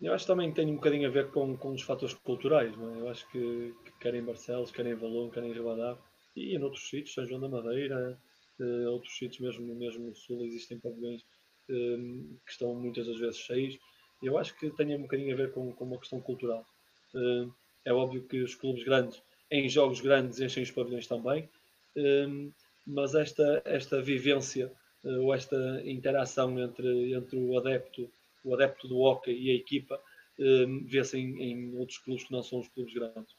Eu 0.00 0.12
acho 0.12 0.24
que 0.24 0.32
também 0.32 0.50
tem 0.50 0.66
um 0.66 0.74
bocadinho 0.74 1.08
a 1.08 1.12
ver 1.12 1.28
com, 1.28 1.56
com 1.56 1.70
os 1.70 1.82
fatores 1.82 2.14
culturais. 2.14 2.76
Não 2.76 2.94
é? 2.94 3.00
Eu 3.00 3.08
acho 3.08 3.28
que, 3.30 3.72
que 3.84 3.92
quer 4.00 4.14
em 4.14 4.22
Barcelos, 4.22 4.72
quer 4.72 4.84
em 4.86 4.94
Valon, 4.94 5.30
quer 5.30 5.44
em 5.44 5.52
Ribadá 5.52 5.96
e 6.34 6.56
em 6.56 6.62
outros 6.62 6.88
sítios, 6.88 7.14
São 7.14 7.26
João 7.26 7.40
da 7.40 7.48
Madeira, 7.48 8.18
uh, 8.58 8.90
outros 8.90 9.16
sítios 9.16 9.38
mesmo, 9.38 9.74
mesmo 9.76 10.06
no 10.06 10.16
Sul, 10.16 10.44
existem 10.44 10.78
pavilhões 10.78 11.22
uh, 11.22 12.38
que 12.44 12.50
estão 12.50 12.74
muitas 12.74 13.06
das 13.06 13.18
vezes 13.18 13.38
cheios. 13.38 13.78
Eu 14.22 14.38
acho 14.38 14.56
que 14.58 14.70
tem 14.70 14.94
um 14.94 15.02
bocadinho 15.02 15.32
a 15.32 15.36
ver 15.36 15.52
com, 15.52 15.72
com 15.72 15.84
uma 15.84 15.98
questão 15.98 16.20
cultural. 16.20 16.64
Uh, 17.14 17.52
é 17.84 17.92
óbvio 17.92 18.22
que 18.22 18.40
os 18.40 18.54
clubes 18.54 18.84
grandes 18.84 19.20
em 19.50 19.68
jogos 19.68 20.00
grandes 20.00 20.40
enchem 20.40 20.62
os 20.62 20.70
pavilhões 20.70 21.06
também, 21.06 21.48
um, 21.94 22.50
mas 22.86 23.14
esta, 23.14 23.60
esta 23.66 24.00
vivência 24.00 24.72
uh, 25.04 25.22
ou 25.22 25.34
esta 25.34 25.82
interação 25.84 26.58
entre, 26.58 27.12
entre 27.12 27.36
o 27.36 27.58
adepto, 27.58 28.10
o 28.44 28.54
adepto 28.54 28.88
do 28.88 29.00
hockey 29.00 29.32
e 29.32 29.50
a 29.50 29.54
equipa 29.54 30.00
um, 30.38 30.84
vê-se 30.86 31.18
em, 31.18 31.42
em, 31.42 31.76
outros 31.76 31.98
clubes 31.98 32.24
que 32.24 32.32
não 32.32 32.42
são 32.42 32.60
os 32.60 32.68
clubes 32.68 32.94
grandes. 32.94 33.36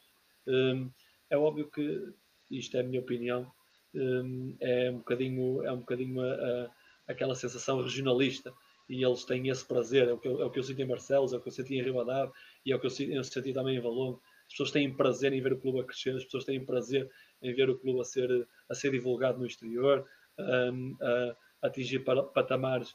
É 1.29 1.37
óbvio 1.37 1.67
que, 1.71 2.13
isto 2.51 2.77
é 2.77 2.81
a 2.81 2.83
minha 2.83 2.99
opinião, 2.99 3.51
hum, 3.95 4.55
é 4.59 4.91
um 4.91 4.97
bocadinho, 4.97 5.63
é 5.63 5.71
um 5.71 5.79
bocadinho 5.79 6.21
a, 6.21 6.33
a, 6.33 6.71
aquela 7.07 7.33
sensação 7.33 7.81
regionalista 7.81 8.53
e 8.89 9.03
eles 9.03 9.23
têm 9.23 9.47
esse 9.49 9.65
prazer, 9.65 10.07
é 10.07 10.13
o 10.13 10.17
que 10.17 10.27
eu, 10.27 10.41
é 10.41 10.45
o 10.45 10.51
que 10.51 10.59
eu 10.59 10.63
sinto 10.63 10.81
em 10.81 10.87
Barcelos, 10.87 11.33
é 11.33 11.37
o 11.37 11.41
que 11.41 11.47
eu 11.47 11.51
senti 11.53 11.75
em 11.75 11.83
Ribadave 11.83 12.31
e 12.65 12.71
é 12.71 12.75
o 12.75 12.79
que 12.79 12.87
eu, 12.87 12.91
eu 13.09 13.23
senti 13.23 13.53
também 13.53 13.77
em 13.77 13.81
Valongo 13.81 14.21
as 14.47 14.53
pessoas 14.53 14.71
têm 14.71 14.93
prazer 14.93 15.33
em 15.33 15.41
ver 15.41 15.53
o 15.53 15.59
clube 15.59 15.79
a 15.79 15.83
crescer, 15.83 16.15
as 16.15 16.23
pessoas 16.25 16.45
têm 16.45 16.63
prazer 16.63 17.09
em 17.41 17.53
ver 17.53 17.69
o 17.69 17.77
clube 17.79 18.01
a 18.01 18.03
ser, 18.03 18.47
a 18.69 18.75
ser 18.75 18.91
divulgado 18.91 19.39
no 19.39 19.45
exterior, 19.45 20.05
um, 20.39 20.95
a, 21.01 21.67
atingir 21.67 22.03
patamares 22.03 22.93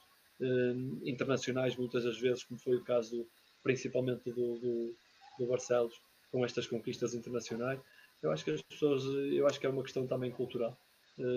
internacionais, 1.03 1.75
muitas 1.75 2.05
das 2.05 2.17
vezes, 2.19 2.45
como 2.45 2.61
foi 2.61 2.77
o 2.77 2.85
caso 2.85 3.27
principalmente 3.65 4.31
do, 4.31 4.59
do, 4.59 4.97
do 5.39 5.47
Barcelos, 5.49 6.01
com 6.31 6.45
estas 6.45 6.67
conquistas 6.67 7.13
internacionais. 7.13 7.81
Eu 8.23 8.31
acho 8.31 8.45
que 8.45 8.53
as 8.53 8.63
pessoas, 8.63 9.03
eu 9.05 9.47
acho 9.47 9.59
que 9.59 9.67
é 9.67 9.69
uma 9.69 9.83
questão 9.83 10.07
também 10.07 10.31
cultural, 10.31 10.79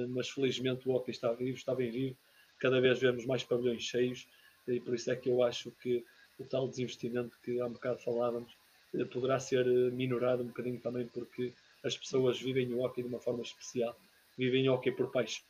mas 0.09 0.29
felizmente 0.29 0.87
o 0.87 0.91
hockey 0.91 1.11
está 1.11 1.31
vivo, 1.33 1.57
está 1.57 1.73
bem 1.73 1.89
vivo, 1.89 2.17
cada 2.59 2.79
vez 2.79 2.99
vemos 2.99 3.25
mais 3.25 3.43
pavilhões 3.43 3.81
cheios, 3.81 4.27
e 4.67 4.79
por 4.79 4.95
isso 4.95 5.11
é 5.11 5.15
que 5.15 5.29
eu 5.29 5.43
acho 5.43 5.71
que 5.81 6.05
o 6.39 6.45
tal 6.45 6.67
desinvestimento 6.67 7.38
que 7.43 7.59
há 7.59 7.65
um 7.65 7.73
bocado 7.73 7.99
falávamos 7.99 8.51
eh, 8.93 9.05
poderá 9.05 9.39
ser 9.39 9.65
eh, 9.67 9.91
minorado 9.91 10.43
um 10.43 10.47
bocadinho 10.47 10.79
também 10.79 11.07
porque 11.07 11.53
as 11.83 11.97
pessoas 11.97 12.39
vivem 12.39 12.71
o 12.73 12.81
hockey 12.83 13.01
de 13.01 13.07
uma 13.07 13.19
forma 13.19 13.41
especial. 13.41 13.95
Vivem 14.38 14.69
o 14.69 14.73
hockey 14.73 14.91
por 14.91 15.11
paixão, 15.11 15.43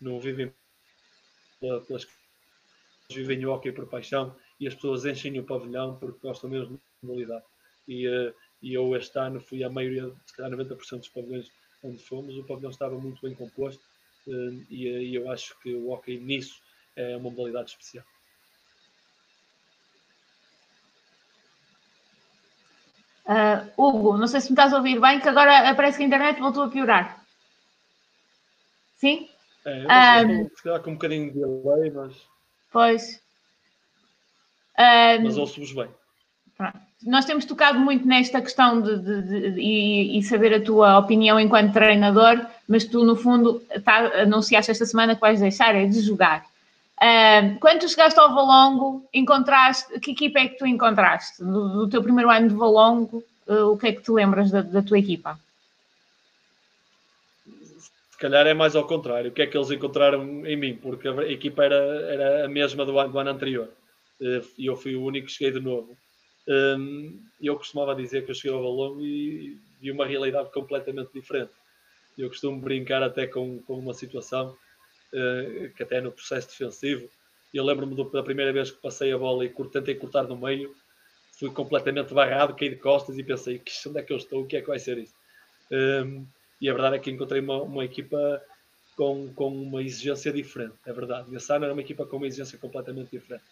não 0.00 0.18
vivem 0.18 0.52
pelas 1.60 2.06
vivem 3.10 3.44
o 3.44 3.52
hockey 3.52 3.70
por 3.70 3.86
paixão 3.86 4.34
e 4.58 4.66
as 4.66 4.74
pessoas 4.74 5.04
enchem 5.04 5.38
o 5.38 5.44
pavilhão 5.44 5.96
porque 5.98 6.18
gostam 6.22 6.50
mesmo 6.50 6.76
de 6.76 7.06
modalidade. 7.06 7.44
E, 7.86 8.08
uh, 8.08 8.34
e 8.62 8.74
eu 8.74 8.96
este 8.96 9.18
ano 9.18 9.40
fui 9.40 9.62
a 9.62 9.68
maioria, 9.68 10.10
se 10.26 10.34
calhar 10.34 10.50
90% 10.58 10.98
dos 10.98 11.08
pavilhões 11.08 11.50
onde 11.82 12.02
fomos, 12.02 12.36
o 12.36 12.44
pavilhão 12.44 12.70
estava 12.70 12.98
muito 12.98 13.20
bem 13.20 13.34
composto 13.34 13.84
e, 14.70 14.88
e 14.88 15.14
eu 15.14 15.30
acho 15.30 15.58
que 15.60 15.74
o 15.74 15.90
hockey 15.90 16.18
nisso 16.18 16.62
é 16.96 17.16
uma 17.16 17.30
modalidade 17.30 17.70
especial. 17.70 18.04
Uh, 23.26 23.72
Hugo, 23.78 24.18
não 24.18 24.26
sei 24.26 24.40
se 24.40 24.48
me 24.48 24.52
estás 24.52 24.72
a 24.72 24.76
ouvir 24.76 25.00
bem, 25.00 25.18
que 25.18 25.28
agora 25.28 25.74
parece 25.74 25.96
que 25.96 26.04
a 26.04 26.06
internet 26.06 26.38
voltou 26.38 26.64
a 26.64 26.68
piorar. 26.68 27.24
Sim? 28.96 29.28
É, 29.64 30.22
eu 30.22 30.28
um, 30.28 30.48
se 30.54 30.62
calhar 30.62 30.80
com 30.82 30.90
um 30.90 30.94
bocadinho 30.94 31.32
de 31.32 31.40
delay, 31.40 31.90
mas. 31.90 32.14
Pois. 32.70 33.22
Um, 34.78 35.24
mas 35.24 35.38
ouço-vos 35.38 35.72
bem. 35.72 35.88
Nós 37.02 37.24
temos 37.24 37.44
tocado 37.44 37.78
muito 37.78 38.06
nesta 38.06 38.40
questão 38.40 38.80
de, 38.80 38.98
de, 38.98 39.22
de, 39.22 39.50
de 39.52 39.60
e, 39.60 40.18
e, 40.18 40.22
saber 40.22 40.54
a 40.54 40.62
tua 40.62 40.98
opinião 40.98 41.38
enquanto 41.38 41.72
treinador, 41.72 42.46
mas 42.68 42.84
tu, 42.84 43.04
no 43.04 43.16
fundo, 43.16 43.60
tá, 43.84 44.22
anunciaste 44.22 44.70
esta 44.70 44.86
semana 44.86 45.14
que 45.14 45.20
vais 45.20 45.40
deixar 45.40 45.74
é 45.74 45.86
de 45.86 46.00
jogar. 46.00 46.46
Quando 47.60 47.80
tu 47.80 47.88
chegaste 47.88 48.18
ao 48.18 48.34
Valongo, 48.34 49.06
encontraste, 49.12 50.00
que 50.00 50.12
equipa 50.12 50.38
é 50.38 50.48
que 50.48 50.56
tu 50.56 50.66
encontraste? 50.66 51.42
Do, 51.42 51.68
do 51.80 51.88
teu 51.88 52.02
primeiro 52.02 52.30
ano 52.30 52.48
de 52.48 52.54
Valongo, 52.54 53.22
uh, 53.46 53.70
o 53.70 53.76
que 53.76 53.88
é 53.88 53.92
que 53.92 54.02
te 54.02 54.10
lembras 54.10 54.50
da, 54.50 54.62
da, 54.62 54.82
tua 54.82 54.98
equipa? 54.98 55.38
Se 58.10 58.18
calhar 58.18 58.46
é 58.46 58.54
mais 58.54 58.74
ao 58.74 58.86
contrário, 58.86 59.30
o 59.30 59.34
que 59.34 59.42
é 59.42 59.46
que 59.46 59.56
eles 59.56 59.70
encontraram 59.70 60.46
em 60.46 60.56
mim, 60.56 60.76
porque 60.76 61.06
a 61.08 61.30
equipa 61.30 61.64
era, 61.64 61.74
era 61.74 62.44
a 62.46 62.48
mesma 62.48 62.86
do 62.86 62.98
ano, 62.98 63.12
do 63.12 63.18
ano 63.18 63.30
anterior 63.30 63.68
uh, 64.20 64.46
e 64.56 64.66
eu 64.66 64.76
fui 64.76 64.96
o 64.96 65.04
único 65.04 65.26
que 65.26 65.32
cheguei 65.32 65.52
de 65.52 65.60
novo. 65.60 65.96
Eu 67.40 67.56
costumava 67.56 67.94
dizer 67.94 68.24
que 68.24 68.30
eu 68.30 68.34
cheguei 68.34 68.54
ao 68.54 68.62
Valongo 68.62 69.00
e 69.00 69.58
vi 69.80 69.90
uma 69.90 70.06
realidade 70.06 70.50
completamente 70.50 71.10
diferente. 71.12 71.52
Eu 72.16 72.28
costumo 72.28 72.60
brincar 72.60 73.02
até 73.02 73.26
com, 73.26 73.60
com 73.60 73.78
uma 73.78 73.94
situação 73.94 74.50
eh, 74.50 74.63
que 75.76 75.82
até 75.82 76.00
no 76.00 76.10
processo 76.10 76.48
defensivo, 76.48 77.08
eu 77.52 77.64
lembro-me 77.64 77.94
da 78.10 78.22
primeira 78.22 78.52
vez 78.52 78.70
que 78.70 78.80
passei 78.80 79.12
a 79.12 79.18
bola 79.18 79.44
e 79.44 79.48
tentei 79.48 79.94
cortar 79.94 80.24
no 80.24 80.36
meio, 80.36 80.74
fui 81.38 81.50
completamente 81.50 82.12
barrado, 82.12 82.54
caí 82.54 82.70
de 82.70 82.76
costas 82.76 83.16
e 83.16 83.22
pensei, 83.22 83.58
que 83.58 83.72
onde 83.88 83.98
é 83.98 84.02
que 84.02 84.12
eu 84.12 84.16
estou, 84.16 84.42
o 84.42 84.46
que 84.46 84.56
é 84.56 84.60
que 84.60 84.66
vai 84.66 84.78
ser 84.78 84.98
isso? 84.98 85.14
Um, 85.70 85.76
ehm, 85.76 86.26
e 86.60 86.68
a 86.68 86.72
verdade 86.72 86.96
é 86.96 86.98
que 86.98 87.10
encontrei 87.10 87.40
uma, 87.40 87.62
uma 87.62 87.84
equipa 87.84 88.42
com, 88.96 89.32
com 89.34 89.48
uma 89.48 89.82
exigência 89.82 90.32
diferente, 90.32 90.74
é 90.86 90.92
verdade. 90.92 91.30
Nesse 91.30 91.52
ano 91.52 91.64
era 91.64 91.74
uma 91.74 91.82
equipa 91.82 92.06
com 92.06 92.16
uma 92.16 92.26
exigência 92.26 92.58
completamente 92.58 93.10
diferente. 93.10 93.44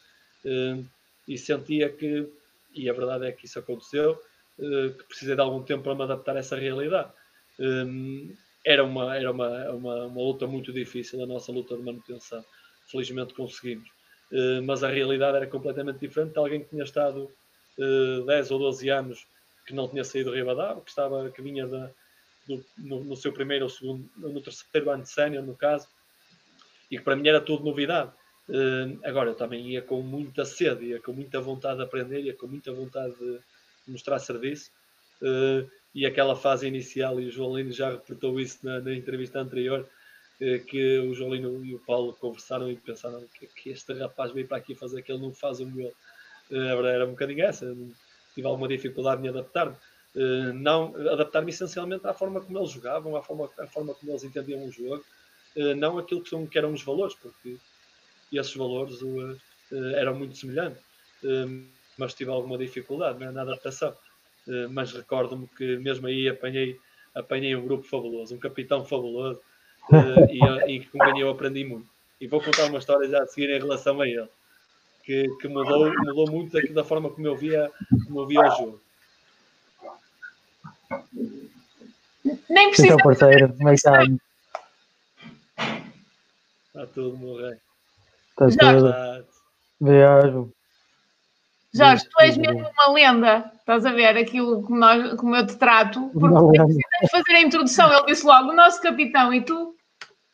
Um, 0.45 0.51
ehm, 0.51 0.85
e 1.29 1.39
sentia 1.39 1.89
que, 1.89 2.29
e 2.75 2.91
a 2.91 2.93
verdade 2.93 3.27
é 3.27 3.33
que 3.33 3.47
isso 3.47 3.59
aconteceu, 3.59 4.21
uh, 4.59 4.93
que 4.95 5.05
precisei 5.05 5.37
de 5.37 5.41
algum 5.41 5.63
tempo 5.63 5.85
para 5.85 5.95
me 5.95 6.03
adaptar 6.03 6.37
a 6.37 6.41
essa 6.41 6.57
realidade. 6.57 7.13
Um, 7.59 7.65
ehm, 7.65 8.37
era 8.65 8.85
uma, 8.85 9.17
era 9.17 9.31
uma, 9.31 9.71
uma, 9.71 10.05
uma, 10.07 10.23
luta 10.23 10.47
muito 10.47 10.73
difícil, 10.73 11.23
a 11.23 11.27
nossa 11.27 11.51
luta 11.51 11.77
de 11.77 11.83
manutenção. 11.83 12.45
Felizmente 12.87 13.35
conseguimos. 13.35 13.89
Uh, 14.31 14.63
mas 14.65 14.83
a 14.83 14.89
realidade 14.89 15.37
era 15.37 15.47
completamente 15.47 15.99
diferente 15.99 16.33
de 16.33 16.39
alguém 16.39 16.63
que 16.63 16.71
tinha 16.71 16.85
estado 16.85 17.31
uh, 17.79 18.25
10 18.25 18.51
ou 18.51 18.59
12 18.59 18.89
anos 18.89 19.27
que 19.67 19.75
não 19.75 19.89
tinha 19.89 20.05
saído 20.05 20.31
do 20.31 20.37
Ribadavia, 20.37 20.83
que, 20.83 20.91
estava, 20.91 21.31
que 21.31 21.43
vinha 21.43 21.67
da, 21.67 21.91
do, 22.47 22.65
no, 22.79 23.05
no, 23.05 23.17
seu 23.17 23.33
primeiro 23.33 23.65
ou 23.65 23.71
segundo, 23.71 24.09
no 24.17 24.41
terceiro 24.41 24.91
ano 24.91 25.03
de 25.03 25.11
sénior, 25.11 25.45
no 25.45 25.55
caso, 25.55 25.89
e 26.91 26.99
que 26.99 27.05
para 27.05 27.17
mim 27.17 27.29
era 27.29 27.41
tudo 27.41 27.65
novidade. 27.65 28.11
Uh, 28.49 28.99
agora, 29.05 29.31
eu 29.31 29.35
também 29.35 29.71
ia 29.71 29.83
com 29.83 30.03
muita 30.03 30.45
sede, 30.45 30.87
ia 30.87 31.01
com 31.01 31.13
muita 31.13 31.41
vontade 31.41 31.77
de 31.77 31.85
aprender, 31.85 32.21
ia 32.21 32.35
com 32.35 32.47
muita 32.47 32.73
vontade 32.73 33.15
de 33.17 33.41
mostrar 33.87 34.19
serviço. 34.19 34.71
Uh, 35.21 35.69
e 35.95 36.07
aquela 36.07 36.35
fase 36.35 36.67
inicial, 36.67 37.21
e 37.21 37.27
o 37.27 37.31
João 37.31 37.57
Lino 37.57 37.73
já 37.73 37.91
reportou 37.91 38.41
isso 38.41 38.59
na, 38.63 38.81
na 38.81 38.95
entrevista 38.95 39.41
anterior, 39.41 39.89
eh, 40.41 40.59
que 40.59 40.99
o 40.99 41.15
João 41.15 41.35
Lino 41.35 41.65
e 41.65 41.75
o 41.75 41.79
Paulo 41.79 42.15
conversaram 42.15 42.71
e 42.71 42.77
pensaram 42.77 43.23
que, 43.39 43.47
que, 43.47 43.71
este 43.71 43.93
rapaz 43.93 44.33
veio 44.33 44.49
para 44.49 44.57
aqui 44.57 44.75
fazer 44.75 45.05
ele 45.07 45.19
não 45.19 45.33
faz 45.33 45.61
o 45.61 45.67
meu. 45.67 45.93
Eh, 46.51 46.95
era 46.95 47.07
um 47.07 47.11
bocadinho 47.11 47.45
essa, 47.45 47.67
tive 48.35 48.47
alguma 48.47 48.67
dificuldade 48.69 49.25
em 49.25 49.29
adaptar-me. 49.29 49.77
Eh, 50.17 50.53
não 50.55 50.95
adaptar-me 51.13 51.51
essencialmente 51.51 52.07
à 52.07 52.15
forma 52.15 52.41
como 52.41 52.59
eles 52.59 52.71
jogavam, 52.71 53.17
à 53.17 53.23
forma, 53.23 53.49
à 53.59 53.67
forma 53.67 53.95
como 53.95 54.13
eles 54.13 54.25
entendiam 54.25 54.65
o 54.65 54.73
jogo, 54.73 55.05
não 55.77 55.99
aquilo 55.99 56.23
que, 56.23 56.31
são, 56.31 56.47
que 56.47 56.59
eram 56.59 56.73
os 56.73 56.83
valores, 56.83 57.15
porque 57.15 57.59
esses 58.33 58.55
valores 58.55 58.99
eram 59.97 60.15
muito 60.15 60.35
semelhantes, 60.35 60.83
mas 61.99 62.15
tive 62.15 62.31
alguma 62.31 62.57
dificuldade 62.57 63.19
na 63.19 63.43
adaptação. 63.43 63.95
Eh, 64.49 64.67
mas 64.69 64.93
recordo-me 64.93 65.47
que 65.57 65.77
mesmo 65.79 66.07
aí 66.07 66.29
apanhei, 66.29 66.81
apanhei 67.15 67.55
um 67.55 67.65
grupo 67.65 67.85
fabuloso, 67.85 68.35
um 68.35 68.39
capitão 68.39 68.85
fabuloso, 68.85 69.41
eh, 69.93 70.33
e, 70.33 70.45
eh, 70.45 70.71
e 70.71 70.85
com 70.87 70.99
quem 70.99 71.21
eu 71.21 71.31
aprendi 71.31 71.65
muito. 71.65 71.87
E 72.21 72.27
vou 72.27 72.41
contar 72.41 72.67
uma 72.67 72.79
história 72.79 73.09
já 73.09 73.23
a 73.23 73.27
seguir 73.27 73.51
em 73.51 73.59
relação 73.59 74.01
a 74.01 74.09
ele, 74.09 74.29
que, 75.05 75.29
que 75.41 75.49
mudou, 75.49 75.93
mudou 75.99 76.31
muito 76.31 76.73
da 76.73 76.85
forma 76.85 77.11
como 77.11 77.27
eu 77.27 77.37
via, 77.37 77.71
como 78.07 78.21
eu 78.21 78.27
via 78.27 78.41
o 78.41 78.51
jogo. 78.51 78.81
Nem 82.49 82.69
precisa. 82.69 82.95
Então, 82.95 82.99
parceiro, 82.99 83.53
como 83.55 83.69
é 83.69 83.73
que 83.73 83.77
está? 83.77 84.03
Está 86.67 86.87
tudo, 86.87 87.19
meu 87.19 87.37
rei. 87.37 87.57
Está 88.31 88.47
tudo. 88.47 88.89
Está- 88.89 89.25
Viajo. 89.81 90.53
Jorge, 91.75 92.05
tu 92.09 92.21
és 92.21 92.37
mesmo 92.37 92.61
uma 92.61 92.93
lenda. 92.93 93.51
Estás 93.59 93.87
a 93.87 93.93
ver 93.93 94.17
aquilo 94.19 94.63
como, 94.63 94.79
nós, 94.79 95.15
como 95.15 95.35
eu 95.35 95.47
te 95.47 95.57
trato? 95.57 96.11
Porque 96.13 97.09
fazer 97.11 97.33
a 97.33 97.41
introdução. 97.41 97.93
Ele 97.93 98.07
disse 98.07 98.27
logo, 98.27 98.51
o 98.51 98.55
nosso 98.55 98.83
capitão, 98.83 99.33
e 99.33 99.43
tu 99.43 99.75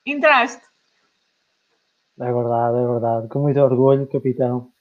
entraste. 0.05 0.63
É 2.21 2.33
verdade, 2.33 2.77
é 2.77 2.87
verdade. 2.87 3.29
Com 3.29 3.41
muito 3.41 3.61
orgulho, 3.61 4.09
capitão. 4.09 4.73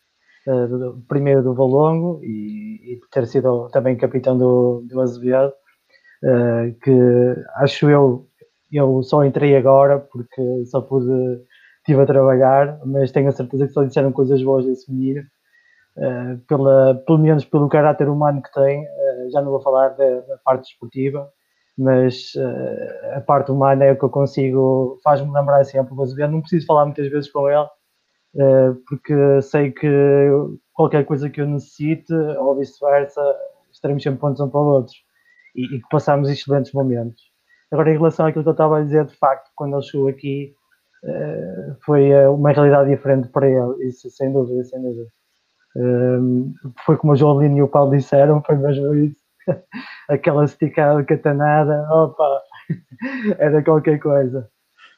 eh, 0.47 0.67
primeiro 1.07 1.43
do 1.43 1.53
Valongo 1.53 2.19
e, 2.23 2.93
e 2.93 3.01
ter 3.11 3.27
sido 3.27 3.69
também 3.69 3.97
capitão 3.97 4.37
do, 4.37 4.81
do 4.85 5.01
Azevedo. 5.01 5.53
eh, 6.23 6.73
que 6.81 7.35
acho 7.57 7.89
eu, 7.89 8.27
eu 8.71 9.03
só 9.03 9.23
entrei 9.23 9.55
agora 9.55 9.99
porque 9.99 10.65
só 10.65 10.81
pude, 10.81 11.43
estive 11.79 12.01
a 12.01 12.05
trabalhar, 12.05 12.79
mas 12.85 13.11
tenho 13.11 13.29
a 13.29 13.31
certeza 13.31 13.67
que 13.67 13.73
só 13.73 13.83
disseram 13.83 14.11
coisas 14.11 14.41
boas 14.41 14.65
desse 14.65 14.91
menino. 14.91 15.23
Eh, 15.99 16.37
pela, 16.47 16.93
pelo 17.07 17.17
menos 17.17 17.43
pelo 17.45 17.67
caráter 17.67 18.07
humano 18.07 18.41
que 18.41 18.51
tem, 18.53 18.85
eh, 18.85 19.29
já 19.31 19.41
não 19.41 19.49
vou 19.49 19.61
falar 19.61 19.89
da, 19.89 20.19
da 20.21 20.37
parte 20.45 20.69
desportiva, 20.69 21.27
mas 21.75 22.33
eh, 22.37 23.13
a 23.15 23.21
parte 23.21 23.51
humana 23.51 23.83
é 23.85 23.93
o 23.93 23.97
que 23.97 24.05
eu 24.05 24.09
consigo, 24.09 24.99
faz-me 25.03 25.31
lembrar 25.33 25.63
sempre 25.65 25.93
o 25.95 26.01
Azevedo. 26.03 26.31
Não 26.31 26.41
preciso 26.41 26.67
falar 26.67 26.85
muitas 26.85 27.09
vezes 27.09 27.31
com 27.31 27.49
ele, 27.49 27.67
porque 28.87 29.41
sei 29.41 29.71
que 29.71 29.87
qualquer 30.73 31.05
coisa 31.05 31.29
que 31.29 31.41
eu 31.41 31.47
necessite, 31.47 32.13
ou 32.13 32.55
vice-versa, 32.55 33.21
estaremos 33.71 34.03
sempre 34.03 34.19
pontos 34.19 34.39
um 34.41 34.49
para 34.49 34.59
o 34.59 34.65
outro 34.65 34.93
e, 35.55 35.77
e 35.77 35.81
que 35.81 35.89
passamos 35.89 36.29
excelentes 36.29 36.71
momentos. 36.73 37.21
Agora, 37.71 37.91
em 37.91 37.97
relação 37.97 38.27
àquilo 38.27 38.43
que 38.43 38.49
eu 38.49 38.51
estava 38.51 38.79
a 38.79 38.83
dizer, 38.83 39.05
de 39.05 39.15
facto, 39.15 39.49
quando 39.55 39.75
ele 39.75 39.83
chegou 39.83 40.07
aqui, 40.07 40.53
foi 41.85 42.11
uma 42.27 42.51
realidade 42.51 42.89
diferente 42.89 43.29
para 43.29 43.49
ele, 43.49 43.87
isso 43.87 44.09
sem 44.11 44.31
dúvida, 44.31 44.63
sem 44.63 44.81
dúvida. 44.81 45.09
Foi 46.85 46.97
como 46.97 47.13
o 47.13 47.15
João 47.15 47.39
Lino 47.41 47.57
e 47.57 47.61
o 47.61 47.67
Paulo 47.67 47.95
disseram, 47.95 48.41
foi 48.43 48.55
mesmo 48.55 48.93
isso. 48.95 49.21
Aquela 50.09 50.45
esticada 50.45 51.03
catanada, 51.03 51.87
opa, 51.91 52.41
era 53.39 53.63
qualquer 53.63 53.99
coisa. 53.99 54.49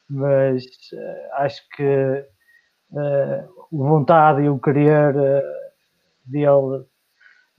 Mas 0.08 0.64
eh, 0.92 1.30
acho 1.34 1.62
que 1.76 1.82
eh, 1.82 3.44
a 3.44 3.46
vontade 3.70 4.42
e 4.42 4.48
o 4.48 4.58
querer 4.58 5.14
eh, 5.16 5.42
dele 6.26 6.84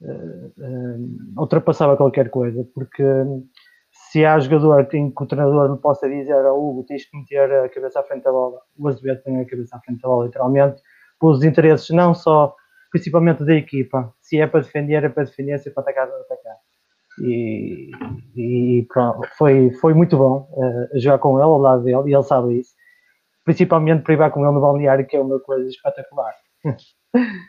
eh, 0.01 0.97
ultrapassava 1.37 1.95
qualquer 1.95 2.29
coisa, 2.29 2.67
porque 2.73 3.03
se 3.91 4.25
há 4.25 4.39
jogador 4.39 4.85
que, 4.87 4.97
o 4.97 5.25
treinador 5.25 5.69
não 5.69 5.77
possa 5.77 6.09
dizer 6.09 6.45
ao 6.45 6.61
Hugo, 6.61 6.83
tens 6.83 7.05
que 7.05 7.17
meter 7.17 7.51
a 7.51 7.69
cabeça 7.69 7.99
à 7.99 8.03
frente 8.03 8.23
da 8.23 8.31
bola, 8.31 8.59
o 8.77 8.87
Azevedo 8.87 9.23
tem 9.23 9.39
a 9.39 9.45
cabeça 9.45 9.77
à 9.77 9.79
frente 9.79 10.01
da 10.01 10.09
bola, 10.09 10.25
literalmente, 10.25 10.81
pelos 11.19 11.43
interesses 11.43 11.89
não 11.91 12.13
só, 12.13 12.55
principalmente 12.91 13.43
da 13.45 13.55
equipa, 13.55 14.13
se 14.21 14.39
é 14.39 14.45
para 14.45 14.59
defender, 14.61 15.03
é 15.03 15.09
para 15.09 15.23
defender, 15.23 15.57
se 15.59 15.69
é 15.69 15.71
para 15.71 15.81
atacar, 15.81 16.07
é 16.07 16.11
para 16.11 16.19
atacar. 16.19 16.55
E, 17.23 17.91
e 18.35 18.85
pronto, 18.87 19.27
foi, 19.37 19.71
foi 19.81 19.93
muito 19.93 20.17
bom 20.17 20.47
eh, 20.93 20.99
jogar 20.99 21.19
com 21.19 21.35
ele, 21.35 21.43
ao 21.43 21.57
lado 21.57 21.83
dele, 21.83 22.09
e 22.09 22.13
ele 22.13 22.23
sabe 22.23 22.59
isso. 22.59 22.71
Principalmente 23.43 24.03
privar 24.03 24.31
com 24.31 24.43
ele 24.45 24.53
no 24.53 24.61
balneário, 24.61 25.05
que 25.05 25.15
é 25.17 25.21
uma 25.21 25.39
coisa 25.39 25.67
espetacular. 25.67 26.33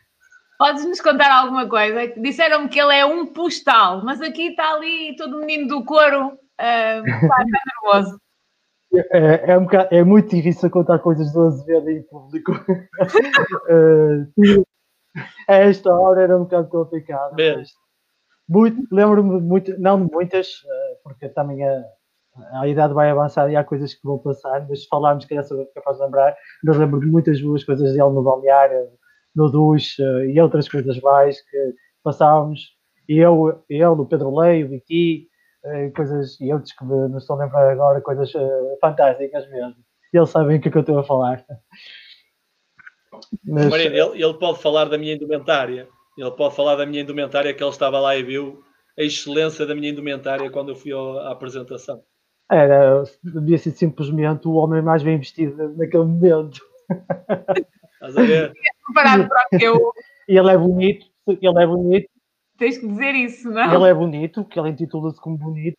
Podes-nos 0.58 1.00
contar 1.00 1.32
alguma 1.32 1.68
coisa? 1.68 2.06
Disseram-me 2.16 2.68
que 2.68 2.80
ele 2.80 2.94
é 2.94 3.04
um 3.04 3.26
postal, 3.26 4.04
mas 4.04 4.20
aqui 4.20 4.50
está 4.50 4.74
ali 4.74 5.16
todo 5.16 5.40
menino 5.40 5.66
do 5.66 5.84
couro, 5.84 6.38
pá, 6.56 7.02
está 7.04 7.44
nervoso. 7.84 8.20
É, 9.10 9.52
é, 9.52 9.58
um 9.58 9.64
bocado- 9.64 9.88
é 9.90 10.04
muito 10.04 10.36
difícil 10.36 10.70
contar 10.70 10.98
coisas 10.98 11.32
do 11.32 11.46
Azevedo 11.46 11.90
em 11.90 12.02
público. 12.02 12.52
A 12.52 13.06
esta 15.48 15.92
hora 15.94 16.22
era 16.22 16.36
um 16.36 16.44
bocado 16.44 16.68
mas 17.32 17.68
muito- 18.48 18.82
Lembro-me 18.90 19.40
muito, 19.40 19.78
não 19.80 20.04
de 20.04 20.12
muitas, 20.12 20.48
eh, 20.66 20.96
porque 21.04 21.28
também 21.28 21.66
a, 21.66 21.82
a 22.60 22.68
idade 22.68 22.94
vai 22.94 23.10
avançar 23.10 23.50
e 23.50 23.56
há 23.56 23.64
coisas 23.64 23.94
que 23.94 24.00
vão 24.04 24.18
passar, 24.18 24.66
mas 24.68 24.82
se 24.82 24.88
falarmos 24.88 25.24
que 25.24 25.34
sou 25.42 25.66
capaz 25.74 25.96
de 25.98 26.04
lembrar, 26.04 26.36
eu 26.64 26.74
lembro 26.74 27.00
de 27.00 27.06
muitas 27.06 27.40
boas 27.40 27.64
coisas 27.64 27.90
dele 27.92 28.10
no 28.10 28.22
balneário, 28.22 28.88
no 29.34 29.50
duche 29.50 30.02
eh, 30.02 30.26
e 30.32 30.40
outras 30.40 30.68
coisas 30.68 31.00
mais 31.00 31.40
que 31.48 31.74
passávamos. 32.02 32.60
E 33.08 33.18
eu, 33.18 33.62
ele, 33.68 33.84
o 33.84 34.06
Pedro 34.06 34.34
Leio, 34.38 34.66
o 34.66 34.70
Viti, 34.70 35.28
eh, 35.64 35.90
coisas, 35.90 36.40
e 36.40 36.52
outros 36.52 36.72
que 36.72 36.84
me- 36.84 37.08
não 37.08 37.18
estou 37.18 37.36
a 37.40 37.44
lembrar 37.44 37.70
agora, 37.70 38.00
coisas 38.00 38.32
fantásticas 38.80 39.48
mesmo. 39.50 39.76
E 40.12 40.18
eles 40.18 40.30
sabem 40.30 40.58
o 40.58 40.60
que 40.60 40.68
é 40.68 40.70
que 40.70 40.76
eu 40.78 40.82
estou 40.82 40.98
a 40.98 41.04
falar. 41.04 41.44
Mas, 43.44 43.68
Marino, 43.68 43.94
ele, 43.96 44.22
ele 44.24 44.34
pode 44.34 44.60
falar 44.60 44.84
da 44.86 44.98
minha 44.98 45.14
indumentária. 45.14 45.88
Ele 46.16 46.30
pode 46.32 46.54
falar 46.54 46.76
da 46.76 46.84
minha 46.86 47.02
indumentária, 47.02 47.54
que 47.54 47.62
ele 47.62 47.70
estava 47.70 47.98
lá 47.98 48.16
e 48.16 48.22
viu 48.22 48.62
a 48.98 49.02
excelência 49.02 49.64
da 49.64 49.74
minha 49.74 49.90
indumentária 49.90 50.50
quando 50.50 50.70
eu 50.70 50.76
fui 50.76 50.92
ao- 50.92 51.18
à 51.20 51.30
apresentação. 51.32 52.02
era, 52.50 53.02
devia 53.24 53.56
ser 53.58 53.70
simplesmente 53.70 54.46
o 54.46 54.52
homem 54.54 54.82
mais 54.82 55.02
bem 55.02 55.16
vestido 55.18 55.74
naquele 55.76 56.04
momento. 56.04 56.60
Estás 57.94 58.16
a 58.16 58.22
ver? 58.22 58.52
Preparado 58.84 59.28
para 59.28 59.46
o 59.52 59.58
que 59.58 59.64
eu. 59.64 59.92
E 60.28 60.36
ele 60.36 60.50
é 60.50 60.58
bonito, 60.58 61.06
ele 61.26 61.62
é 61.62 61.66
bonito, 61.66 62.08
Tens 62.58 62.76
que 62.78 62.86
dizer 62.86 63.14
isso, 63.14 63.50
não? 63.50 63.74
ele 63.74 63.90
é 63.90 63.94
bonito, 63.94 64.44
que 64.44 64.58
ele 64.60 64.68
intitula-se 64.68 65.20
como 65.20 65.36
bonito. 65.38 65.76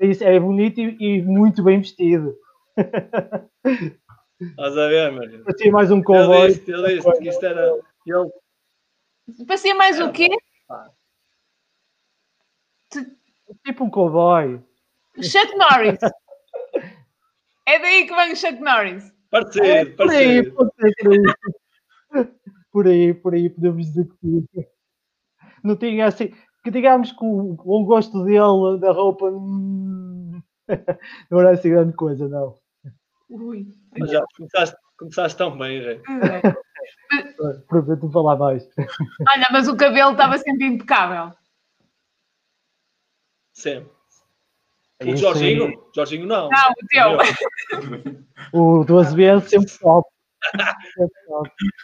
isso 0.00 0.22
É 0.24 0.38
bonito 0.38 0.80
e, 0.80 0.96
e 1.18 1.22
muito 1.22 1.62
bem 1.64 1.78
vestido. 1.80 2.34
Estás 4.50 4.76
a 4.78 4.88
ver, 4.88 5.12
Marino? 5.12 5.44
Parecia 5.44 5.72
mais 5.72 5.90
um 5.90 5.98
Eu 5.98 6.04
cowboy. 6.04 6.48
disse, 6.48 6.70
eu 6.70 6.82
disse 6.86 7.18
que 7.18 7.28
isto 7.28 7.44
era. 7.46 7.70
Ele, 8.06 8.30
Parecia 9.46 9.74
mais 9.74 10.00
o 10.00 10.10
quê? 10.12 10.28
Tipo 13.64 13.84
um 13.84 13.90
cowboy. 13.90 14.60
Chuck 15.22 15.54
Norris. 15.56 15.98
É 17.66 17.78
daí 17.78 18.06
que 18.06 18.14
vem 18.14 18.32
o 18.32 18.36
Chuck 18.36 18.60
Norris. 18.60 19.12
parecido, 19.30 19.64
É, 19.66 19.84
por 19.84 20.10
aí, 20.10 20.50
parecido. 20.50 20.54
por 20.54 20.72
aí. 21.12 22.28
Por 22.72 22.86
aí, 22.88 23.14
por 23.14 23.34
aí 23.34 23.50
podemos 23.50 23.86
dizer 23.86 24.08
que. 24.20 24.66
Não 25.62 25.76
tinha 25.76 26.06
assim. 26.06 26.32
Que 26.64 26.70
digamos 26.70 27.12
que 27.12 27.24
o, 27.24 27.52
o 27.58 27.84
gosto 27.84 28.24
dele 28.24 28.78
da 28.80 28.92
roupa 28.92 29.26
hum, 29.26 30.40
não 31.30 31.40
era 31.40 31.50
assim 31.52 31.70
grande 31.70 31.94
coisa, 31.94 32.28
não. 32.28 32.58
Ui. 33.32 33.66
Mas 33.98 34.10
já 34.10 34.22
começaste, 34.36 34.76
começaste 34.98 35.38
tão 35.38 35.56
bem, 35.56 35.80
Rei. 35.80 36.00
Prometo 37.66 38.10
falar 38.10 38.36
mais. 38.36 38.68
Olha, 38.78 39.46
mas 39.50 39.68
o 39.68 39.76
cabelo 39.76 40.12
estava 40.12 40.36
sempre 40.38 40.66
impecável. 40.66 41.34
Sempre. 43.54 43.90
O 45.02 45.06
Isso 45.08 45.16
Jorginho? 45.22 45.72
Jorginho 45.94 46.26
não. 46.26 46.48
Não, 46.48 46.70
o 46.70 46.86
teu. 46.88 48.22
O 48.52 48.84
do 48.84 48.98
Azevedo 48.98 49.48
sempre 49.48 49.70
top. 49.78 50.06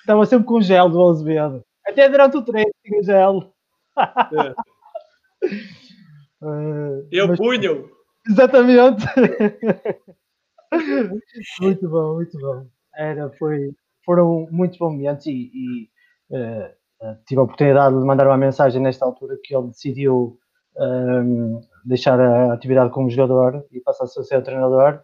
Estava 0.01 0.27
sempre 0.27 0.47
com 0.47 0.61
gel 0.61 0.91
do 0.91 1.09
Azevedo. 1.09 1.65
Até 1.87 2.09
durante 2.09 2.37
o 2.37 2.43
treino 2.43 2.70
tinha 2.85 3.03
gel. 3.03 3.55
É. 3.97 5.49
Eh, 6.41 7.07
Eu 7.11 7.27
mas- 7.29 7.37
punho. 7.39 7.91
Exatamente. 8.29 9.05
muito 11.61 11.89
bom, 11.89 12.15
muito 12.15 12.39
bom. 12.39 12.66
Era, 12.97 13.31
foi, 13.39 13.70
foram 14.05 14.47
muitos 14.51 14.78
bons 14.78 14.93
momentos 14.93 15.27
e, 15.27 15.51
e, 15.55 15.89
eh, 16.32 16.74
tive 17.27 17.40
a 17.40 17.45
oportunidade 17.45 17.99
de 17.99 18.05
mandar 18.05 18.27
uma 18.27 18.36
mensagem 18.36 18.82
nesta 18.82 19.05
altura 19.05 19.39
que 19.43 19.55
ele 19.55 19.69
decidiu 19.69 20.39
ehm, 20.78 21.61
deixar 21.85 22.20
a 22.20 22.53
atividade 22.53 22.90
como 22.90 23.11
jogador 23.11 23.65
e 23.73 23.81
passar 23.81 24.05
a 24.05 24.24
ser 24.24 24.43
treinador. 24.43 25.01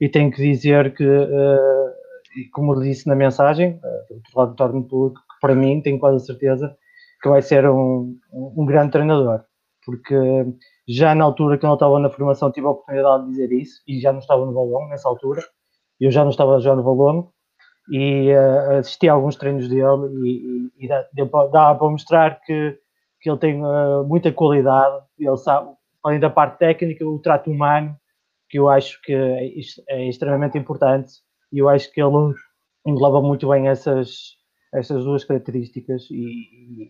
E 0.00 0.08
tenho 0.08 0.30
que 0.30 0.42
dizer 0.42 0.94
que, 0.94 1.04
e 2.36 2.44
como 2.52 2.80
disse 2.80 3.06
na 3.08 3.14
mensagem, 3.16 3.80
eh, 3.82 4.04
do 4.08 4.14
outro 4.16 4.32
lado 4.38 4.50
do 4.50 4.56
torno 4.56 4.84
público, 4.84 5.20
que 5.20 5.40
para 5.40 5.54
mim 5.54 5.80
tenho 5.82 5.98
quase 5.98 6.16
a 6.16 6.26
certeza 6.26 6.76
que 7.22 7.28
vai 7.28 7.42
ser 7.42 7.68
um, 7.68 8.16
um 8.32 8.64
grande 8.66 8.92
treinador. 8.92 9.42
Porque 9.84 10.14
já 10.88 11.14
na 11.14 11.24
altura 11.24 11.58
que 11.58 11.66
eu 11.66 11.74
estava 11.74 11.98
na 11.98 12.10
formação 12.10 12.50
tive 12.52 12.66
a 12.66 12.70
oportunidade 12.70 13.24
de 13.24 13.30
dizer 13.30 13.52
isso 13.52 13.82
e 13.86 14.00
já 14.00 14.12
não 14.12 14.20
estava 14.20 14.44
no 14.46 14.52
balão 14.52 14.88
nessa 14.88 15.08
altura. 15.08 15.42
Eu 16.00 16.10
já 16.10 16.22
não 16.24 16.30
estava 16.30 16.60
jogar 16.60 16.76
no 16.76 16.84
balão 16.84 17.30
e 17.90 18.30
eh, 18.30 18.78
assisti 18.78 19.08
a 19.08 19.14
alguns 19.14 19.36
treinos 19.36 19.68
dele 19.68 20.08
e, 20.28 20.70
e, 20.80 20.86
e 20.86 20.88
dá, 20.88 21.04
dá 21.52 21.74
para 21.74 21.90
mostrar 21.90 22.40
que, 22.42 22.78
que 23.20 23.30
ele 23.30 23.38
tem 23.38 23.60
eh, 23.60 24.02
muita 24.06 24.32
qualidade. 24.32 25.04
Ele 25.18 25.36
sabe, 25.36 25.70
além 26.04 26.20
da 26.20 26.30
parte 26.30 26.58
técnica 26.58 27.06
o 27.06 27.18
trato 27.20 27.50
humano 27.50 27.96
que 28.50 28.58
eu 28.58 28.68
acho 28.68 29.00
que 29.02 29.12
é, 29.14 29.48
é 29.90 30.08
extremamente 30.08 30.58
importante 30.58 31.12
e 31.52 31.58
eu 31.58 31.68
acho 31.68 31.92
que 31.92 32.00
ele 32.02 32.34
engloba 32.86 33.20
muito 33.22 33.48
bem 33.48 33.68
essas, 33.68 34.10
essas 34.72 35.04
duas 35.04 35.24
características. 35.24 36.08
E, 36.10 36.14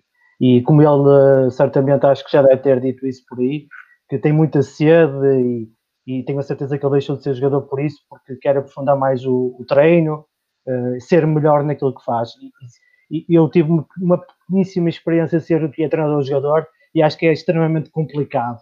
e- 0.01 0.03
e 0.41 0.63
como 0.63 0.81
ele 0.83 1.47
eh, 1.49 1.51
certamente 1.51 2.07
acho 2.07 2.25
que 2.25 2.31
já 2.33 2.43
deve 2.43 2.63
ter 2.63 2.81
dito 2.81 3.07
isso 3.07 3.25
por 3.29 3.41
aí, 3.41 3.67
que 4.09 4.19
tem 4.19 4.33
muita 4.33 4.63
sede 4.63 5.69
e, 6.07 6.21
e 6.21 6.23
tenho 6.25 6.39
a 6.39 6.43
certeza 6.43 6.79
que 6.79 6.85
ele 6.85 6.93
deixou 6.93 7.17
de 7.17 7.23
ser 7.23 7.35
jogador 7.35 7.63
por 7.63 7.81
isso, 7.81 7.99
porque 8.09 8.37
quer 8.37 8.57
aprofundar 8.57 8.97
mais 8.97 9.25
o, 9.25 9.57
o 9.59 9.65
treino, 9.67 10.25
uh, 10.67 11.01
ser 11.01 11.27
melhor 11.27 11.63
naquilo 11.63 11.95
que 11.95 12.05
faz. 12.05 12.31
E, 13.11 13.27
e 13.29 13.35
eu 13.35 13.49
tive 13.51 13.71
uma 14.01 14.19
pequeníssima 14.19 14.89
experiência 14.89 15.39
de 15.39 15.45
ser 15.45 15.63
o 15.63 15.71
treinador-jogador 15.71 16.67
e 16.95 17.03
acho 17.03 17.19
que 17.19 17.27
é 17.27 17.33
extremamente 17.33 17.91
complicado. 17.91 18.61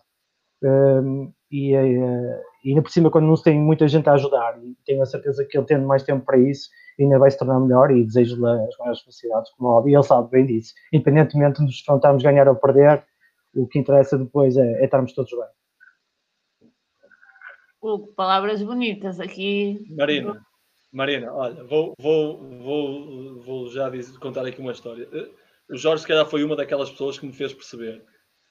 Um, 0.63 1.33
e, 1.51 1.77
uh, 1.77 2.41
e 2.65 2.71
ainda 2.71 2.83
por 2.83 2.91
cima, 2.91 3.11
quando 3.11 3.27
não 3.27 3.37
se 3.37 3.45
tem 3.45 3.61
muita 3.61 3.87
gente 3.87 4.09
a 4.09 4.15
ajudar, 4.15 4.59
e 4.61 4.77
tenho 4.85 5.03
a 5.03 5.07
certeza 5.07 5.45
que 5.49 5.57
ele 5.57 5.67
tendo 5.67 5.87
mais 5.87 6.03
tempo 6.03 6.25
para 6.25 6.39
isso, 6.39 6.69
ainda 6.99 7.19
vai 7.19 7.31
se 7.31 7.39
tornar 7.39 7.61
melhor 7.61 7.91
e 7.91 8.05
desejo-lhe 8.05 8.45
as 8.45 8.77
maiores 8.79 9.01
felicidades, 9.03 9.51
como 9.53 9.69
óbvio, 9.69 9.93
e 9.93 9.95
ele 9.95 10.03
sabe 10.03 10.31
bem 10.31 10.47
disso. 10.47 10.75
Independentemente 10.93 11.59
de 11.59 11.65
nos 11.65 11.81
confrontarmos 11.81 12.23
ganhar 12.23 12.49
ou 12.49 12.57
perder, 12.57 13.05
o 13.57 13.67
que 13.67 13.79
interessa 13.79 14.19
depois 14.19 14.57
é, 14.57 14.81
é 14.81 14.85
estarmos 14.85 15.13
todos 15.13 15.31
bem. 15.31 16.71
Hugo, 17.81 18.13
palavras 18.15 18.63
bonitas 18.63 19.21
aqui. 19.21 19.87
Marina, 19.97 20.45
Marina, 20.93 21.33
olha, 21.33 21.63
vou, 21.65 21.95
vou, 21.99 22.39
vou, 22.59 23.41
vou 23.41 23.69
já 23.69 23.89
dizer, 23.91 24.19
contar 24.19 24.47
aqui 24.47 24.61
uma 24.61 24.73
história. 24.73 25.09
Eh, 25.13 25.31
o 25.71 25.77
Jorge, 25.77 26.03
se 26.03 26.09
calhar, 26.09 26.27
foi 26.27 26.43
uma 26.43 26.57
daquelas 26.57 26.91
pessoas 26.91 27.19
que 27.19 27.27
me 27.27 27.33
fez 27.33 27.53
perceber 27.53 28.03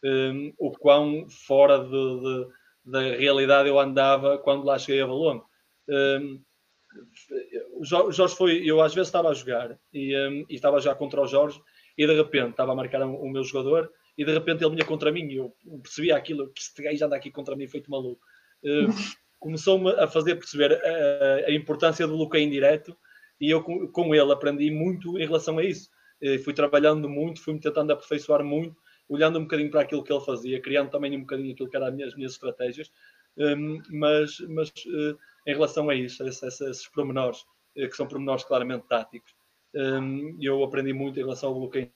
um, 0.04 0.08
ehm, 0.08 0.54
o 0.58 0.72
quão 0.72 1.28
fora 1.30 1.80
de, 1.80 1.90
de, 1.90 2.48
da 2.86 3.00
realidade 3.02 3.70
eu 3.70 3.80
andava 3.80 4.38
quando 4.38 4.66
lá 4.66 4.78
cheguei 4.78 5.02
a 5.02 5.06
Valongo. 5.06 5.46
Um, 5.90 5.96
ehm, 5.96 6.42
o 7.78 7.84
Jorge 7.84 8.36
foi, 8.36 8.64
eu 8.64 8.82
às 8.82 8.94
vezes 8.94 9.08
estava 9.08 9.30
a 9.30 9.34
jogar 9.34 9.78
e, 9.94 10.16
um, 10.16 10.20
ehm, 10.20 10.46
e, 10.50 10.56
estava 10.56 10.80
já 10.80 10.94
contra 10.96 11.22
o 11.22 11.28
Jorge 11.28 11.60
e 11.98 12.06
de 12.06 12.14
repente 12.14 12.52
estava 12.52 12.72
a 12.72 12.76
marcar 12.76 13.02
o 13.02 13.30
meu 13.30 13.44
jogador 13.44 13.92
e 14.18 14.24
de 14.24 14.32
repente 14.32 14.64
ele 14.64 14.76
vinha 14.76 14.86
contra 14.86 15.12
mim 15.12 15.28
e 15.28 15.36
eu 15.38 15.56
percebia 15.82 16.16
aquilo 16.16 16.50
que 16.52 16.62
este 16.62 16.82
gajo 16.82 17.06
anda 17.06 17.16
aqui 17.16 17.32
contra 17.32 17.56
mim 17.56 17.68
feito 17.68 17.90
maluco. 17.92 18.22
Uh, 18.64 18.88
Começou-me 19.40 19.92
a 19.92 20.08
fazer 20.08 20.36
perceber 20.36 20.74
a, 20.74 21.48
a, 21.48 21.52
importância 21.52 22.08
do 22.08 22.16
bloqueio 22.16 22.48
indireto 22.48 22.98
e 23.40 23.50
eu 23.52 23.62
com, 23.62 23.88
com, 23.90 24.16
ele 24.16 24.32
aprendi 24.32 24.72
muito 24.72 25.20
em 25.20 25.26
relação 25.26 25.60
a 25.60 25.64
isso. 25.64 25.90
Uh, 26.24 26.40
fui 26.40 26.54
trabalhando 26.54 27.08
muito, 27.08 27.42
fui-me 27.42 27.60
tentando 27.60 27.92
aperfeiçoar 27.92 28.44
muito, 28.44 28.76
olhando 29.08 29.38
um 29.38 29.44
bocadinho 29.44 29.70
para 29.70 29.82
aquilo 29.82 30.04
que 30.04 30.12
ele 30.12 30.24
fazia, 30.24 30.62
criando 30.62 30.90
também 30.90 31.16
um 31.16 31.22
bocadinho 31.22 31.54
aquilo 31.54 31.70
que 31.70 31.76
eram 31.76 31.88
as 31.88 31.94
minhas, 31.94 32.10
as 32.10 32.16
minhas 32.16 32.32
estratégias, 32.32 32.92
um, 33.38 33.82
mas, 33.92 34.40
mas 34.50 34.70
uh, 34.70 35.18
em 35.46 35.54
relação 35.54 35.90
a 35.90 35.96
isso, 35.96 36.24
a 36.24 36.28
esses, 36.28 36.62
a 36.62 36.70
esses 36.70 36.88
pormenores, 36.88 37.42
uh, 37.42 37.90
que 37.90 37.96
são 37.96 38.08
pormenores 38.08 38.44
claramente 38.44 38.88
táticos, 38.88 39.36
um, 39.76 40.38
eu 40.42 40.64
aprendi 40.64 40.94
muito 40.94 41.20
em 41.20 41.24
relação 41.24 41.50
ao 41.50 41.60
bloqueio 41.60 41.92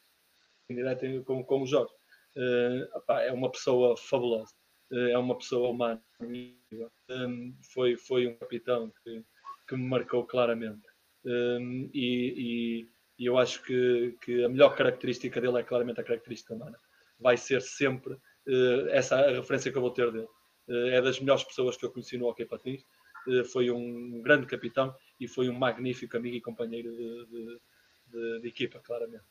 indireto 0.70 1.24
com, 1.24 1.44
com 1.44 1.62
o 1.62 1.66
Jorge. 1.66 1.94
Uh, 2.40 2.88
opá, 2.98 3.22
é 3.22 3.34
uma 3.34 3.52
pessoa 3.52 3.98
fabulosa, 3.98 4.54
uh, 4.94 5.10
é 5.10 5.18
uma 5.18 5.38
pessoa 5.38 5.72
humana. 5.72 6.02
Um, 6.22 7.54
foi, 7.74 7.98
foi 7.98 8.28
um 8.28 8.36
capitão 8.38 8.94
que, 9.04 9.26
que 9.68 9.76
me 9.76 9.84
marcou 9.84 10.26
claramente. 10.26 10.88
Um, 11.26 11.90
e, 11.94 12.00
e, 12.38 12.90
e, 13.20 13.26
eu 13.26 13.38
acho 13.38 13.62
que, 13.64 14.16
que 14.22 14.42
a 14.42 14.48
melhor 14.48 14.74
característica 14.74 15.42
dele 15.42 15.60
é 15.60 15.64
claramente 15.64 16.00
a 16.00 16.04
característica 16.04 16.54
humana. 16.54 16.78
Vai 17.20 17.36
ser 17.36 17.62
sempre 17.62 18.14
uh, 18.14 18.88
essa 18.92 19.18
a 19.18 19.32
referência 19.32 19.70
que 19.70 19.78
eu 19.78 19.82
vou 19.82 19.92
ter 19.92 20.10
dele. 20.10 20.30
é 20.70 21.02
das 21.02 21.20
melhores 21.20 21.44
pessoas 21.44 21.76
que 21.76 21.86
eu 21.86 21.92
conheci 21.92 22.18
no 22.18 22.28
Hockey 22.28 22.46
Patins. 22.46 22.86
foi 23.52 23.70
um 23.70 24.22
grande 24.22 24.48
capitão 24.48 24.96
e 25.20 25.28
foi 25.28 25.50
um 25.50 25.60
magnífico 25.60 26.16
amigo 26.16 26.38
e 26.38 26.42
companheiro 26.42 26.90
de, 26.96 27.26
de, 27.26 27.60
de, 28.08 28.42
de 28.44 28.48
equipa, 28.48 28.80
claramente. 28.80 29.26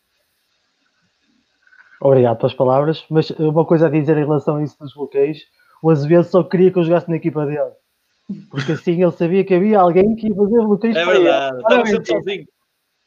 Obrigado 2.01 2.39
pelas 2.39 2.55
palavras, 2.55 3.05
mas 3.11 3.31
uma 3.31 3.65
coisa 3.65 3.87
a 3.87 3.91
dizer 3.91 4.17
em 4.17 4.25
relação 4.25 4.57
a 4.57 4.63
isso 4.63 4.79
dos 4.79 4.95
bloqueios, 4.95 5.39
o 5.83 5.91
Azevedo 5.91 6.25
só 6.25 6.43
queria 6.43 6.71
que 6.71 6.79
eu 6.79 6.85
jogasse 6.85 7.11
na 7.11 7.17
equipa 7.17 7.45
dele. 7.45 7.73
Porque 8.51 8.73
assim 8.73 9.03
ele 9.03 9.13
sabia 9.13 9.45
que 9.45 9.55
havia 9.55 9.81
alguém 9.81 10.15
que 10.15 10.29
ia 10.29 10.35
fazer 10.35 10.59
bloqueios 10.59 10.97
é 10.97 11.05
verdade, 11.05 11.57
estava 11.57 11.87
sempre 11.87 12.07
sozinho. 12.07 12.47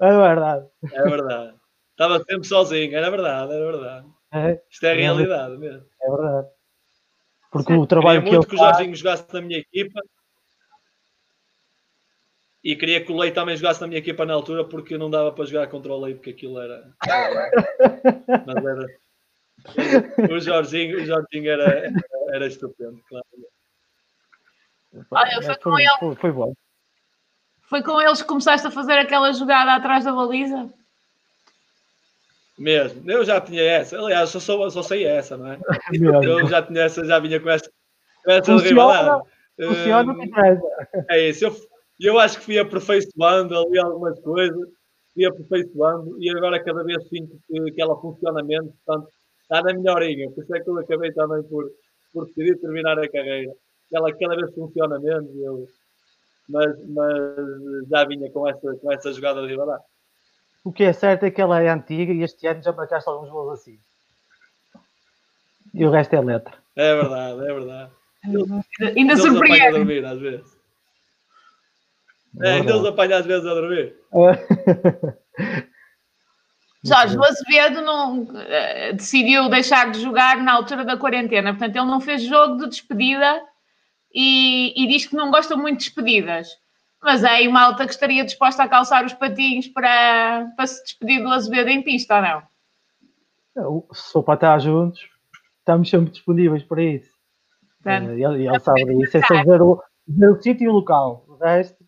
É 0.01 0.09
verdade. 0.09 0.67
É 0.91 1.03
verdade. 1.03 1.53
Estava 1.91 2.19
sempre 2.23 2.47
sozinho, 2.47 2.95
era 2.95 3.11
verdade, 3.11 3.53
era 3.53 3.71
verdade. 3.71 4.07
É, 4.33 4.61
Isto 4.69 4.85
é 4.85 4.91
a 4.91 4.95
realidade 4.95 5.57
mesmo. 5.57 5.85
É 6.01 6.09
verdade. 6.09 6.47
Porque 7.51 7.73
Sim. 7.73 7.79
o 7.79 7.85
trabalho 7.85 8.23
Queria 8.23 8.31
que 8.31 8.37
muito 8.37 8.49
que 8.49 8.55
o 8.55 8.57
Jorginho 8.57 8.95
jogasse 8.95 9.25
na 9.33 9.41
minha 9.41 9.59
equipa 9.59 10.01
e 12.63 12.75
queria 12.75 13.03
que 13.03 13.11
o 13.11 13.17
Leite 13.17 13.33
também 13.33 13.57
jogasse 13.57 13.81
na 13.81 13.87
minha 13.87 13.99
equipa 13.99 14.25
na 14.25 14.33
altura 14.33 14.63
porque 14.63 14.97
não 14.97 15.09
dava 15.09 15.31
para 15.31 15.45
jogar 15.45 15.67
contra 15.67 15.91
o 15.91 15.99
Leite 15.99 16.17
porque 16.17 16.29
aquilo 16.31 16.59
era. 16.59 16.91
Mas 18.45 18.65
era. 18.65 18.87
O 20.31 20.39
Jorginho, 20.39 20.97
o 20.97 21.05
Jorginho 21.05 21.51
era, 21.51 21.63
era, 21.63 21.93
era 22.33 22.47
estupendo, 22.47 22.99
claro. 23.09 23.25
Olha, 25.09 25.41
foi, 25.41 25.55
com 25.57 25.79
ele. 25.79 25.97
Foi, 25.99 26.15
foi 26.15 26.31
bom. 26.31 26.53
Foi 27.63 27.81
com 27.81 28.01
eles 28.01 28.21
que 28.21 28.27
começaste 28.27 28.67
a 28.67 28.71
fazer 28.71 28.93
aquela 28.93 29.31
jogada 29.31 29.73
atrás 29.73 30.03
da 30.03 30.11
baliza? 30.11 30.69
Mesmo, 32.57 33.09
eu 33.09 33.25
já 33.25 33.41
tinha 33.41 33.63
essa. 33.63 33.97
Aliás, 33.97 34.29
só, 34.29 34.39
só, 34.39 34.69
só 34.69 34.83
sei 34.83 35.05
essa, 35.05 35.35
não 35.35 35.51
é? 35.51 35.59
Eu 35.91 36.47
já 36.47 36.61
tinha 36.61 36.83
essa, 36.83 37.03
já 37.03 37.17
vinha 37.17 37.39
com 37.39 37.49
essa, 37.49 37.71
com 38.23 38.31
essa 38.31 38.53
funciona, 38.53 39.23
funciona, 39.57 40.13
uh, 40.13 41.05
é 41.09 41.29
isso. 41.29 41.45
Eu, 41.45 41.70
e 42.01 42.07
eu 42.07 42.17
acho 42.17 42.39
que 42.39 42.45
fui 42.45 42.57
aperfeiçoando 42.57 43.55
ali 43.55 43.77
algumas 43.77 44.19
coisas, 44.21 44.67
fui 45.13 45.23
aperfeiçoando 45.23 46.19
e 46.19 46.31
agora 46.35 46.63
cada 46.63 46.83
vez 46.83 47.07
sinto 47.07 47.37
que, 47.47 47.71
que 47.73 47.79
ela 47.79 47.95
funciona 48.01 48.41
menos, 48.41 48.73
portanto, 48.83 49.07
está 49.43 49.61
na 49.61 49.71
minha 49.71 49.93
horinha. 49.93 50.31
Por 50.31 50.43
isso 50.43 50.55
é 50.55 50.59
que 50.59 50.67
eu 50.67 50.79
acabei 50.79 51.11
também 51.13 51.43
por, 51.43 51.69
por 52.11 52.25
decidir 52.25 52.59
terminar 52.59 52.97
a 52.97 53.07
carreira. 53.07 53.53
Ela 53.93 54.11
cada 54.17 54.35
vez 54.35 54.51
funciona 54.55 54.99
menos, 54.99 55.29
eu, 55.35 55.67
mas, 56.49 56.87
mas 56.87 57.87
já 57.87 58.03
vinha 58.05 58.31
com 58.31 58.49
essa, 58.49 58.75
com 58.77 58.91
essa 58.91 59.13
jogada 59.13 59.43
de 59.43 59.49
rivalidade. 59.49 59.83
O 60.65 60.71
que 60.71 60.83
é 60.83 60.93
certo 60.93 61.25
é 61.25 61.31
que 61.31 61.39
ela 61.39 61.61
é 61.61 61.69
antiga 61.69 62.11
e 62.11 62.23
este 62.23 62.47
ano 62.47 62.63
já 62.63 62.71
marcaste 62.71 63.07
alguns 63.07 63.29
gols 63.29 63.59
assim. 63.59 63.77
E 65.71 65.85
o 65.85 65.91
resto 65.91 66.15
é 66.15 66.21
letra. 66.21 66.55
É 66.75 66.95
verdade, 66.95 67.41
é 67.41 67.53
verdade. 67.53 67.91
Ainda 68.97 69.17
surpreende. 69.17 69.77
dormir 69.77 70.03
às 70.03 70.19
vezes. 70.19 70.60
É, 72.39 72.53
ainda 72.53 72.77
os 72.77 72.85
apanha 72.85 73.17
às 73.17 73.25
vezes 73.25 73.45
a 73.45 73.53
dormir. 73.53 73.95
Jorge, 76.83 77.15
o 77.15 77.23
Azevedo 77.23 77.81
não, 77.81 78.23
uh, 78.23 78.93
decidiu 78.95 79.47
deixar 79.49 79.91
de 79.91 79.99
jogar 80.01 80.37
na 80.37 80.53
altura 80.53 80.83
da 80.83 80.97
quarentena, 80.97 81.51
portanto, 81.51 81.75
ele 81.75 81.85
não 81.85 82.01
fez 82.01 82.23
jogo 82.23 82.57
de 82.57 82.69
despedida 82.69 83.39
e, 84.13 84.73
e 84.75 84.87
diz 84.87 85.05
que 85.05 85.15
não 85.15 85.29
gosta 85.29 85.55
muito 85.55 85.79
de 85.79 85.85
despedidas. 85.85 86.47
Mas 87.03 87.23
é 87.23 87.29
aí 87.29 87.47
malta 87.47 87.85
que 87.85 87.93
estaria 87.93 88.25
disposta 88.25 88.63
a 88.63 88.67
calçar 88.67 89.05
os 89.05 89.13
patinhos 89.13 89.67
para, 89.67 90.51
para 90.55 90.67
se 90.67 90.83
despedir 90.83 91.21
do 91.21 91.29
Azevedo 91.29 91.69
em 91.69 91.83
pista, 91.83 92.15
ou 92.15 92.21
não? 92.21 92.43
Eu, 93.55 93.87
se 93.93 94.11
for 94.11 94.23
para 94.23 94.35
estar 94.35 94.59
juntos, 94.59 95.01
estamos 95.59 95.89
sempre 95.89 96.11
disponíveis 96.11 96.63
para 96.63 96.81
isso. 96.81 97.11
Portanto, 97.83 98.09
uh, 98.09 98.13
ele, 98.13 98.47
ele 98.47 98.59
sabe 98.59 98.97
disso, 98.97 99.17
é 99.17 99.21
só 99.21 99.43
ver 99.43 99.61
o, 99.61 99.81
ver 100.07 100.31
o 100.31 100.41
sítio 100.41 100.65
e 100.65 100.67
o 100.67 100.73
local. 100.73 101.25
O 101.27 101.35
resto 101.35 101.80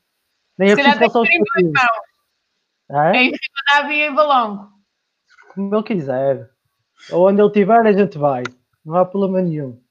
nem 0.57 0.71
é 0.71 0.75
preciso 0.75 0.99
passar 0.99 1.21
os 1.21 1.30
partidos. 1.30 1.81
É? 2.91 3.15
Em 3.15 3.31
Ribadavia 3.31 4.05
e 4.05 4.09
em 4.09 4.15
Valongo. 4.15 4.69
Como 5.53 5.75
ele 5.75 5.84
quiser. 5.84 6.49
Ou 7.11 7.27
onde 7.27 7.41
ele 7.41 7.47
estiver, 7.47 7.85
a 7.85 7.91
gente 7.91 8.17
vai. 8.17 8.43
Não 8.85 8.95
há 8.95 9.05
problema 9.05 9.41
nenhum. 9.41 9.81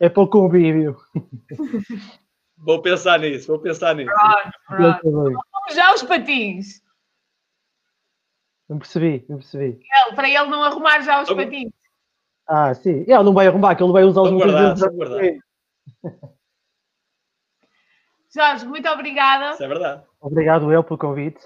É 0.00 0.08
para 0.08 0.22
o 0.22 0.28
convívio. 0.28 0.96
Vou 2.64 2.80
pensar 2.80 3.18
nisso, 3.18 3.48
vou 3.48 3.58
pensar 3.58 3.92
nisso. 3.96 4.12
Pronto, 4.68 5.00
pronto. 5.02 5.40
Já 5.74 5.92
os 5.92 6.02
patins. 6.04 6.80
Não 8.68 8.78
percebi, 8.78 9.26
não 9.28 9.38
percebi. 9.38 9.80
Ele, 9.82 10.14
para 10.14 10.28
ele 10.28 10.46
não 10.46 10.62
arrumar 10.62 11.00
já 11.00 11.20
os 11.22 11.28
Vamos... 11.28 11.44
patins. 11.44 11.72
Ah, 12.46 12.72
sim. 12.72 13.00
Ele 13.00 13.22
não 13.22 13.34
vai 13.34 13.48
arrumar, 13.48 13.74
que 13.74 13.82
ele 13.82 13.92
vai 13.92 14.04
usar 14.04 14.22
os 14.22 14.30
vezes. 14.30 15.40
Jorge, 18.34 18.64
muito 18.66 18.88
obrigada. 18.88 19.52
Isso 19.52 19.62
é 19.62 19.68
verdade. 19.68 20.02
Obrigado 20.20 20.72
eu 20.72 20.82
pelo 20.82 20.98
convite. 20.98 21.40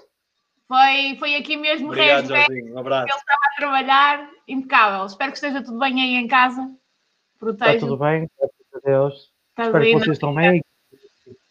Foi, 0.67 1.15
foi 1.17 1.35
aqui 1.35 1.55
mesmo, 1.57 1.87
Obrigado, 1.87 2.27
Jorginho. 2.27 2.75
Um 2.75 2.79
abraço. 2.79 3.07
Ele 3.07 3.17
estava 3.17 3.39
a 3.41 3.55
trabalhar, 3.55 4.29
impecável. 4.47 5.05
Espero 5.05 5.31
que 5.31 5.37
esteja 5.37 5.63
tudo 5.63 5.79
bem 5.79 6.01
aí 6.01 6.15
em 6.15 6.27
casa. 6.27 6.69
Proteja. 7.39 7.73
Está 7.73 7.87
tudo 7.87 7.97
bem, 7.97 8.29
graças 8.37 8.73
a 8.73 8.79
Deus. 8.83 9.13
Está 9.49 9.63
Espero 9.63 9.83
que 9.83 9.93
vocês 9.93 10.17
estão 10.17 10.35
bem 10.35 10.61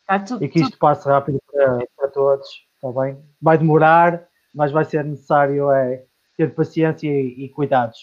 Está 0.01 0.21
tudo, 0.21 0.45
e 0.45 0.49
que 0.49 0.59
isto 0.59 0.71
tudo. 0.71 0.81
passe 0.81 1.09
rápido 1.09 1.43
para, 1.51 1.79
para 1.97 2.09
todos. 2.09 2.49
Está 2.75 3.01
bem? 3.01 3.19
Vai 3.41 3.59
demorar, 3.59 4.27
mas 4.55 4.71
vai 4.71 4.85
ser 4.85 5.05
necessário 5.05 5.71
é, 5.73 6.05
ter 6.37 6.55
paciência 6.55 7.09
e, 7.09 7.45
e 7.45 7.49
cuidados. 7.49 7.99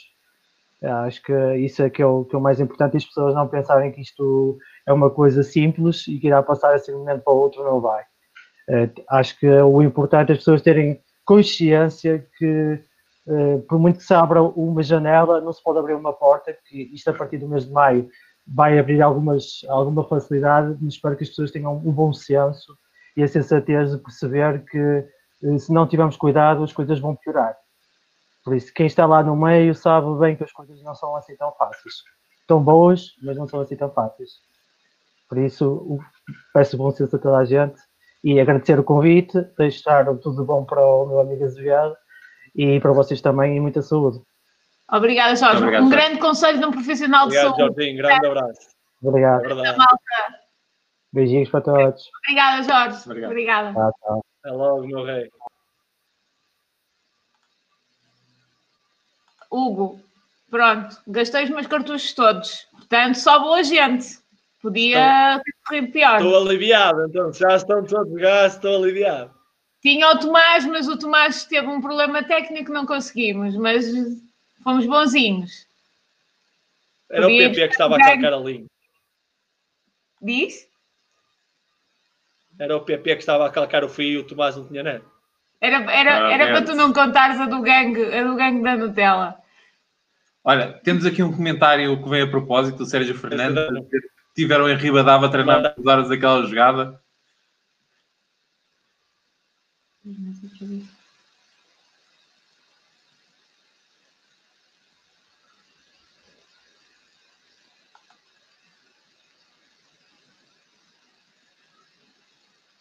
Acho 0.81 1.23
que 1.23 1.55
isso 1.55 1.81
é 1.81 1.89
que 1.89 2.01
é, 2.01 2.05
o, 2.05 2.25
que 2.25 2.35
é 2.35 2.37
o 2.37 2.41
mais 2.41 2.59
importante, 2.59 2.97
as 2.97 3.05
pessoas 3.05 3.33
não 3.33 3.47
pensarem 3.47 3.91
que 3.91 4.01
isto 4.01 4.57
é 4.85 4.93
uma 4.93 5.09
coisa 5.09 5.43
simples 5.43 6.07
e 6.07 6.19
que 6.19 6.27
irá 6.27 6.41
passar 6.43 6.73
assim 6.73 6.91
de 6.91 6.97
um 6.97 6.99
momento 6.99 7.23
para 7.23 7.33
o 7.33 7.37
outro, 7.37 7.63
não 7.63 7.79
vai. 7.79 8.03
Uh, 8.69 9.03
acho 9.09 9.37
que 9.39 9.47
o 9.47 9.81
importante 9.81 10.29
é 10.29 10.33
as 10.33 10.39
pessoas 10.39 10.61
terem 10.61 11.01
consciência 11.25 12.25
que, 12.37 12.79
uh, 13.27 13.59
por 13.67 13.79
muito 13.79 13.99
que 13.99 14.05
se 14.05 14.13
abra 14.13 14.41
uma 14.41 14.83
janela, 14.83 15.41
não 15.41 15.51
se 15.51 15.61
pode 15.63 15.79
abrir 15.79 15.93
uma 15.93 16.13
porta, 16.13 16.55
que 16.67 16.89
isto 16.93 17.09
a 17.09 17.13
partir 17.13 17.37
do 17.37 17.47
mês 17.47 17.65
de 17.65 17.71
maio 17.71 18.09
vai 18.45 18.77
abrir 18.77 19.01
algumas, 19.01 19.61
alguma 19.69 20.03
facilidade, 20.03 20.77
mas 20.81 20.95
espero 20.95 21.15
que 21.15 21.23
as 21.23 21.29
pessoas 21.29 21.51
tenham 21.51 21.75
um 21.75 21.91
bom 21.91 22.11
senso 22.13 22.77
e 23.15 23.23
a 23.23 23.27
sensatez 23.27 23.91
de 23.91 23.97
perceber 23.97 24.63
que 24.65 25.05
eh, 25.43 25.57
se 25.59 25.71
não 25.71 25.87
tivermos 25.87 26.17
cuidado, 26.17 26.63
as 26.63 26.73
coisas 26.73 26.99
vão 26.99 27.15
piorar. 27.15 27.55
Por 28.43 28.55
isso, 28.55 28.73
quem 28.73 28.87
está 28.87 29.05
lá 29.05 29.23
no 29.23 29.35
meio 29.35 29.73
sabe 29.73 30.07
bem 30.19 30.35
que 30.35 30.43
as 30.43 30.51
coisas 30.51 30.81
não 30.83 30.95
são 30.95 31.15
assim 31.15 31.35
tão 31.37 31.51
fáceis. 31.53 31.95
Estão 32.41 32.61
boas, 32.61 33.13
mas 33.21 33.37
não 33.37 33.47
são 33.47 33.61
assim 33.61 33.75
tão 33.75 33.89
fáceis. 33.89 34.31
Por 35.27 35.37
isso, 35.37 35.99
peço 36.53 36.77
bom 36.77 36.91
senso 36.91 37.15
a 37.15 37.19
toda 37.19 37.37
a 37.37 37.45
gente 37.45 37.79
e 38.23 38.39
agradecer 38.39 38.79
o 38.79 38.83
convite, 38.83 39.41
deixar 39.57 40.05
tudo 40.19 40.45
bom 40.45 40.63
para 40.63 40.85
o 40.85 41.07
meu 41.07 41.19
amigo 41.19 41.43
Azevedo 41.43 41.95
e 42.55 42.79
para 42.79 42.91
vocês 42.93 43.21
também 43.21 43.57
e 43.57 43.59
muita 43.59 43.81
saúde. 43.81 44.21
Obrigada, 44.91 45.35
Jorge. 45.35 45.57
Obrigado, 45.57 45.83
um 45.83 45.89
Jorge. 45.89 46.05
grande 46.05 46.21
conselho 46.21 46.59
de 46.59 46.65
um 46.65 46.71
profissional 46.71 47.25
Obrigado, 47.25 47.51
de 47.51 47.57
saúde. 47.57 47.75
Jorginho. 47.75 47.97
Grande 47.97 48.27
abraço. 48.27 48.69
Obrigado. 49.01 49.65
É 49.65 50.43
Beijinhos 51.11 51.49
para 51.49 51.61
todos. 51.61 52.09
Obrigada, 52.23 52.63
Jorge. 52.63 53.03
Obrigado. 53.05 53.31
Obrigada. 53.31 53.73
Tchau, 53.73 53.93
tchau. 53.99 54.25
Até 54.39 54.51
logo, 54.51 54.87
meu 54.87 55.03
rei. 55.03 55.29
Hugo, 59.51 59.99
pronto, 60.49 60.97
gastei 61.07 61.43
os 61.43 61.49
meus 61.51 61.67
cartuchos 61.67 62.13
todos. 62.13 62.67
Portanto, 62.71 63.15
só 63.15 63.39
boa 63.39 63.63
gente. 63.63 64.22
Podia 64.63 65.41
ter 65.43 65.53
corrido 65.67 65.91
pior. 65.91 66.15
Estou 66.15 66.37
aliviado, 66.37 67.05
então, 67.05 67.33
já 67.33 67.57
estão 67.57 67.83
todos 67.83 68.13
gastos, 68.13 68.55
estou 68.55 68.81
aliviado. 68.81 69.29
Tinha 69.81 70.09
o 70.09 70.17
Tomás, 70.17 70.65
mas 70.65 70.87
o 70.87 70.97
Tomás 70.97 71.43
teve 71.43 71.67
um 71.67 71.81
problema 71.81 72.23
técnico, 72.23 72.71
não 72.71 72.85
conseguimos, 72.85 73.57
mas 73.57 73.85
fomos 74.63 74.85
bonzinhos. 74.85 75.67
Era 77.11 77.23
Podia 77.23 77.49
o 77.49 77.51
PP 77.51 77.67
que 77.67 77.73
estava 77.73 77.95
a 77.97 77.99
calcar 77.99 78.33
a 78.33 78.37
linha. 78.37 78.65
Diz? 80.21 80.65
Era 82.57 82.77
o 82.77 82.81
PP 82.85 83.15
que 83.15 83.21
estava 83.21 83.45
a 83.45 83.49
calcar 83.49 83.83
o 83.83 83.89
fio 83.89 84.05
e 84.05 84.17
o 84.19 84.23
Tomás 84.23 84.55
não 84.55 84.65
tinha 84.65 84.81
neto. 84.81 85.11
Era, 85.59 85.91
era, 85.91 86.31
era 86.31 86.47
para 86.47 86.61
tu 86.61 86.73
não 86.73 86.93
contares 86.93 87.37
a 87.41 87.47
do 87.47 87.61
gangue, 87.61 88.01
a 88.15 88.23
do 88.23 88.35
gangue 88.37 88.63
da 88.63 88.77
Nutella. 88.77 89.37
Olha, 90.41 90.71
temos 90.85 91.05
aqui 91.05 91.21
um 91.21 91.35
comentário 91.35 92.01
que 92.01 92.09
vem 92.09 92.21
a 92.21 92.29
propósito 92.29 92.77
do 92.77 92.85
Sérgio 92.85 93.15
Fernandes. 93.15 93.67
Tiveram 94.35 94.67
em 94.67 94.75
Ribadava 94.75 95.27
a 95.27 95.29
treinar 95.29 95.75
por 95.75 95.87
horas 95.87 96.09
aquela 96.09 96.45
jogada. 96.45 96.99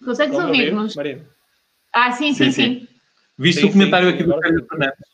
Consegues 0.04 0.38
ouvir-nos? 0.38 0.96
Ah, 1.92 2.12
sim, 2.12 2.32
sim, 2.32 2.50
sim. 2.50 2.52
sim. 2.52 2.88
Viste 3.38 3.60
sim, 3.60 3.68
o 3.68 3.72
comentário 3.72 4.08
sim, 4.08 4.14
aqui 4.14 4.24
do 4.24 4.40
Sérgio 4.40 4.66
Fernandes? 4.66 5.12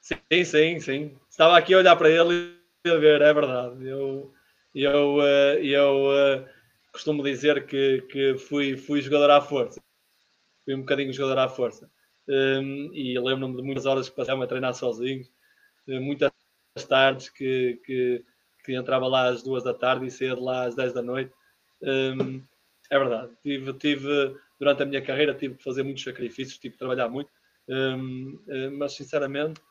Sim, 0.00 0.44
sim, 0.44 0.80
sim. 0.80 1.18
Estava 1.28 1.58
aqui 1.58 1.74
a 1.74 1.78
olhar 1.78 1.96
para 1.96 2.08
ele 2.08 2.34
e 2.34 2.65
ver, 2.94 3.20
é 3.22 3.32
verdade. 3.32 3.86
Eu, 3.86 4.32
eu, 4.74 5.22
eh, 5.22 5.64
eu 5.64 6.12
eh, 6.12 6.48
costumo 6.92 7.22
dizer 7.22 7.66
que, 7.66 8.02
que 8.02 8.38
fui, 8.38 8.76
fui 8.76 9.00
jogador 9.00 9.30
à 9.30 9.40
força. 9.40 9.80
Fui 10.64 10.74
um 10.74 10.80
bocadinho 10.80 11.12
jogador 11.12 11.40
à 11.40 11.48
força. 11.48 11.90
Um, 12.28 12.90
e 12.92 13.18
lembro-me 13.18 13.56
de 13.56 13.62
muitas 13.62 13.86
horas 13.86 14.08
que 14.08 14.16
passava 14.16 14.42
a 14.42 14.46
treinar 14.48 14.74
sozinho, 14.74 15.24
muitas 15.86 16.32
tardes 16.88 17.28
que, 17.28 17.80
que, 17.84 18.24
que, 18.64 18.74
entrava 18.74 19.06
lá 19.06 19.28
às 19.28 19.44
duas 19.44 19.62
da 19.62 19.72
tarde 19.72 20.06
e 20.06 20.10
saía 20.10 20.34
de 20.34 20.40
lá 20.40 20.64
às 20.64 20.74
dez 20.74 20.92
da 20.92 21.02
noite. 21.02 21.32
Um, 21.80 22.42
é 22.90 22.98
verdade, 22.98 23.32
tive, 23.44 23.72
tive, 23.74 24.36
durante 24.58 24.82
a 24.82 24.86
minha 24.86 25.02
carreira 25.02 25.34
tive 25.34 25.54
que 25.54 25.62
fazer 25.62 25.84
muitos 25.84 26.02
sacrifícios, 26.02 26.58
tive 26.58 26.72
que 26.72 26.78
trabalhar 26.78 27.08
muito, 27.08 27.30
um, 27.68 28.40
mas 28.76 28.94
sinceramente 28.94 29.60
eh, 29.60 29.64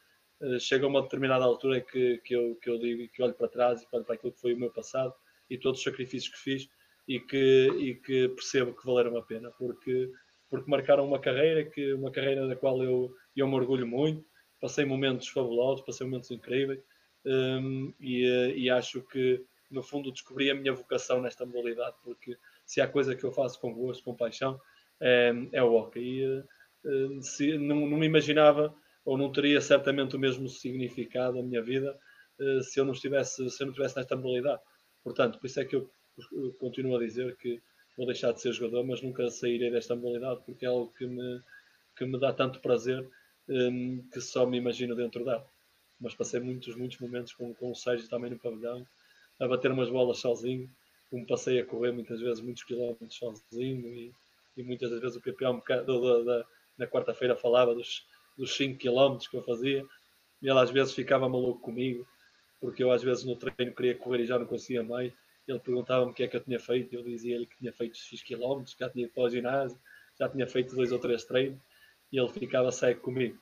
chega 0.60 0.86
a 0.86 0.90
uma 0.90 1.02
determinada 1.02 1.46
altura 1.46 1.82
que, 1.82 2.18
que, 2.20 2.36
eu, 2.36 2.56
que 2.56 2.70
eu 2.70 2.78
digo 2.78 3.08
que 3.12 3.24
olho 3.24 3.34
para 3.34 3.48
trás 3.48 3.82
e 3.82 3.88
olho 3.92 4.04
para 4.04 4.16
aquilo 4.16 4.34
que 4.34 4.42
foi 4.42 4.54
o 4.54 4.60
meu 4.60 4.72
passado 4.72 5.14
e 5.50 5.58
todos 5.58 5.80
os 5.80 5.84
sacrifícios 5.84 6.34
que 6.34 6.40
fiz 6.40 6.70
e 7.08 7.20
que, 7.20 7.68
e 7.78 7.96
que 7.96 8.30
percebo 8.30 8.74
que 8.74 8.86
valeram 8.86 9.18
a 9.18 9.22
pena, 9.22 9.52
porque 9.52 10.12
porque 10.50 10.70
marcaram 10.70 11.06
uma 11.06 11.20
carreira, 11.20 11.66
que 11.66 11.94
uma 11.94 12.12
carreira 12.12 12.48
da 12.48 12.56
qual 12.56 12.82
eu, 12.82 13.14
eu 13.36 13.48
me 13.48 13.56
orgulho 13.56 13.88
muito. 13.88 14.24
Passei 14.62 14.86
momentos 14.86 15.28
fabulosos, 15.28 15.86
passei 15.86 16.06
momentos 16.06 16.32
incríveis 16.32 16.80
um, 17.26 17.94
e, 18.00 18.26
eh, 18.26 18.58
e, 18.58 18.70
acho 18.70 19.02
que, 19.02 19.44
no 19.70 19.84
fundo, 19.84 20.12
descobri 20.12 20.50
a 20.50 20.56
minha 20.56 20.74
vocação 20.74 21.22
nesta 21.22 21.46
modalidade, 21.46 21.96
porque 22.04 22.38
se 22.66 22.80
há 22.80 22.88
coisa 22.88 23.16
que 23.16 23.24
eu 23.24 23.32
faço 23.32 23.60
com 23.60 23.74
gosto, 23.74 24.04
com 24.04 24.16
paixão, 24.16 24.60
é, 25.02 25.34
é 25.52 25.64
o 25.64 25.74
hockey. 25.74 26.00
E, 26.00 26.26
uh, 26.30 27.22
se, 27.22 27.58
não, 27.58 27.88
não 27.88 27.98
me 27.98 28.06
imaginava, 28.06 28.74
ou 29.06 29.18
não 29.18 29.32
teria 29.32 29.62
certamente 29.62 30.16
o 30.16 30.20
mesmo 30.20 30.50
significado 30.50 31.40
a 31.40 31.44
minha 31.44 31.62
vida 31.62 31.98
uh, 32.40 32.62
se 32.62 32.80
eu 32.80 32.86
não 32.86 32.94
estivesse, 32.94 33.50
se 33.50 33.64
eu 33.64 33.68
não 33.68 33.72
estivesse 33.72 33.96
nesta 33.96 34.16
modalidade. 34.16 34.62
Portanto, 35.04 35.40
por 35.40 35.46
isso 35.46 35.60
é 35.60 35.66
que 35.66 35.76
eu, 35.76 35.90
continuo 36.60 36.96
a 36.96 37.00
dizer 37.00 37.36
que 37.38 37.62
vou 37.96 38.08
deixar 38.08 38.32
de 38.32 38.42
ser 38.42 38.52
jogador, 38.52 38.84
mas 38.86 39.02
nunca 39.02 39.30
sairei 39.30 39.70
desta 39.70 39.96
modalidade 39.96 40.42
porque 40.46 40.66
é 40.66 40.70
algo 40.70 40.92
que 40.98 41.06
me, 41.06 41.42
que 41.96 42.06
me 42.06 42.20
dá 42.20 42.34
tanto 42.34 42.60
prazer 42.60 43.08
um, 43.48 44.02
que 44.12 44.20
só 44.20 44.46
me 44.46 44.58
imagino 44.58 44.96
dentro 44.96 45.24
dela. 45.24 45.46
Mas 46.00 46.16
passei 46.16 46.40
muitos, 46.40 46.76
muitos 46.76 47.00
momentos 47.00 47.34
com, 47.34 47.54
com 47.54 47.72
o 47.72 47.76
Sérgio 47.76 48.10
também 48.10 48.32
no 48.32 48.40
pavilhão, 48.40 48.86
a 49.40 49.48
bater 49.48 49.72
umas 49.72 49.90
bolas 49.90 50.18
sozinho, 50.18 50.70
como 51.10 51.26
passei 51.28 51.60
a 51.60 51.66
correr 51.66 51.92
muitas 51.92 52.20
vezes 52.20 52.42
muitos 52.42 52.64
quilómetros 52.64 53.16
sozinho 53.16 53.94
e, 53.94 54.12
e 54.58 54.64
muitas 54.64 54.90
das 54.90 55.00
vezes 55.00 55.18
o 55.18 55.22
bocado, 55.22 55.86
da, 55.86 56.24
da, 56.24 56.46
na 56.78 56.88
quarta-feira 56.88 57.36
falava 57.36 57.74
dos, 57.74 58.06
dos 58.38 58.56
5 58.56 58.78
quilómetros 58.78 59.28
que 59.28 59.38
eu 59.38 59.44
fazia 59.44 59.86
e 60.42 60.50
ele 60.50 60.60
às 60.60 60.72
vezes 60.72 60.94
ficava 60.94 61.30
maluco 61.30 61.60
comigo 61.62 62.08
porque 62.60 62.84
eu 62.84 62.92
às 62.92 63.04
vezes 63.04 63.24
no 63.24 63.36
treino 63.36 63.76
queria 63.76 63.96
correr 63.96 64.22
e 64.22 64.26
já 64.26 64.38
não 64.38 64.46
conseguia 64.46 64.84
mais 64.84 65.14
ele 65.48 65.60
perguntava-me 65.60 66.12
o 66.12 66.14
que 66.14 66.24
é 66.24 66.28
que 66.28 66.36
eu 66.36 66.44
tinha 66.44 66.60
feito, 66.60 66.94
eu 66.94 67.04
dizia-lhe 67.04 67.46
que 67.46 67.58
tinha 67.58 67.72
feito 67.72 67.98
X 67.98 68.24
quilómetros, 68.24 68.76
já 68.78 68.90
tinha 68.90 69.06
ido 69.06 69.14
para 69.14 69.24
o 69.24 69.30
ginásio, 69.30 69.78
já 70.20 70.28
tinha 70.28 70.48
feito 70.48 70.76
dois 70.76 70.92
ou 70.92 71.00
três 71.00 71.24
treinos, 71.24 71.60
e 72.12 72.20
ele 72.20 72.30
ficava 72.30 72.72
cego 72.72 73.02
comigo. 73.02 73.38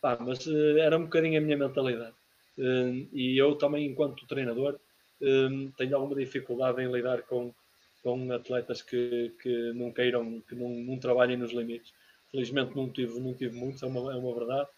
Pá, 0.00 0.18
mas 0.20 0.46
uh, 0.46 0.78
era 0.78 0.96
um 0.96 1.04
bocadinho 1.04 1.38
a 1.38 1.40
minha 1.40 1.56
mentalidade. 1.56 2.14
Uh, 2.58 3.08
e 3.12 3.40
eu 3.40 3.54
também, 3.56 3.86
enquanto 3.86 4.26
treinador, 4.26 4.74
uh, 4.74 5.72
tenho 5.76 5.96
alguma 5.96 6.14
dificuldade 6.14 6.82
em 6.82 6.92
lidar 6.92 7.22
com, 7.22 7.54
com 8.02 8.30
atletas 8.32 8.82
que, 8.82 9.34
que 9.40 9.72
não 9.72 9.92
queiram, 9.92 10.42
que 10.42 10.54
não, 10.54 10.68
não 10.68 10.98
trabalhem 10.98 11.38
nos 11.38 11.52
limites. 11.52 11.92
Felizmente 12.30 12.76
não 12.76 12.88
tive, 12.90 13.18
não 13.20 13.34
tive 13.34 13.56
muitos, 13.56 13.82
é 13.82 13.86
uma, 13.86 14.12
é 14.12 14.16
uma 14.16 14.34
verdade, 14.34 14.68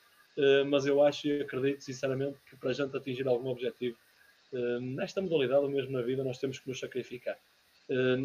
mas 0.68 0.86
eu 0.86 1.02
acho 1.02 1.26
e 1.26 1.40
acredito 1.40 1.82
sinceramente 1.82 2.38
que 2.48 2.56
para 2.56 2.70
a 2.70 2.72
gente 2.72 2.96
atingir 2.96 3.26
algum 3.26 3.48
objetivo 3.48 3.96
nesta 4.80 5.20
modalidade, 5.20 5.62
ou 5.62 5.70
mesmo 5.70 5.92
na 5.92 6.02
vida, 6.02 6.22
nós 6.22 6.38
temos 6.38 6.58
que 6.58 6.68
nos 6.68 6.78
sacrificar. 6.78 7.36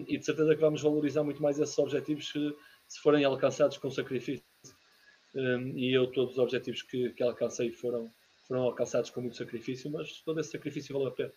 e 0.08 0.18
de 0.18 0.26
certeza 0.26 0.56
que 0.56 0.62
vamos 0.62 0.82
valorizar 0.82 1.24
muito 1.24 1.42
mais 1.42 1.60
esses 1.60 1.78
objetivos 1.80 2.30
se, 2.30 2.56
se 2.88 3.00
forem 3.00 3.24
alcançados 3.24 3.78
com 3.78 3.90
sacrifício. 3.90 4.44
e 5.76 5.92
eu, 5.92 6.08
todos 6.08 6.34
os 6.34 6.40
objetivos 6.40 6.82
que, 6.84 7.10
que 7.12 7.24
alcancei 7.24 7.72
foram, 7.72 8.12
foram 8.48 8.64
alcançados 8.64 9.10
com 9.10 9.22
muito 9.22 9.38
sacrifício, 9.38 9.90
mas 9.90 10.22
todo 10.22 10.40
esse 10.40 10.52
sacrifício 10.52 10.94
valeu 10.94 11.08
a 11.10 11.12
pena. 11.12 11.32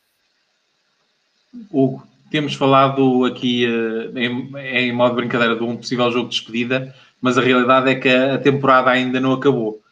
Hugo, 1.70 2.06
temos 2.30 2.54
falado 2.54 3.24
aqui 3.24 3.66
uh, 3.66 4.16
em, 4.18 4.88
em 4.88 4.92
modo 4.92 5.10
de 5.10 5.16
brincadeira 5.16 5.56
de 5.56 5.62
um 5.62 5.76
possível 5.76 6.10
jogo 6.10 6.28
de 6.28 6.36
despedida, 6.36 6.94
mas 7.20 7.38
a 7.38 7.42
realidade 7.42 7.90
é 7.90 7.94
que 7.94 8.08
a 8.08 8.38
temporada 8.38 8.90
ainda 8.90 9.20
não 9.20 9.32
acabou 9.32 9.82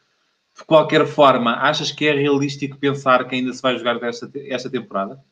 de 0.57 0.65
qualquer 0.65 1.05
forma, 1.07 1.57
achas 1.57 1.91
que 1.91 2.07
é 2.07 2.13
realístico 2.13 2.79
pensar 2.79 3.27
que 3.27 3.35
ainda 3.35 3.53
se 3.53 3.61
vai 3.61 3.77
jogar 3.77 4.01
esta, 4.05 4.31
esta 4.47 4.71
temporada? 4.71 5.23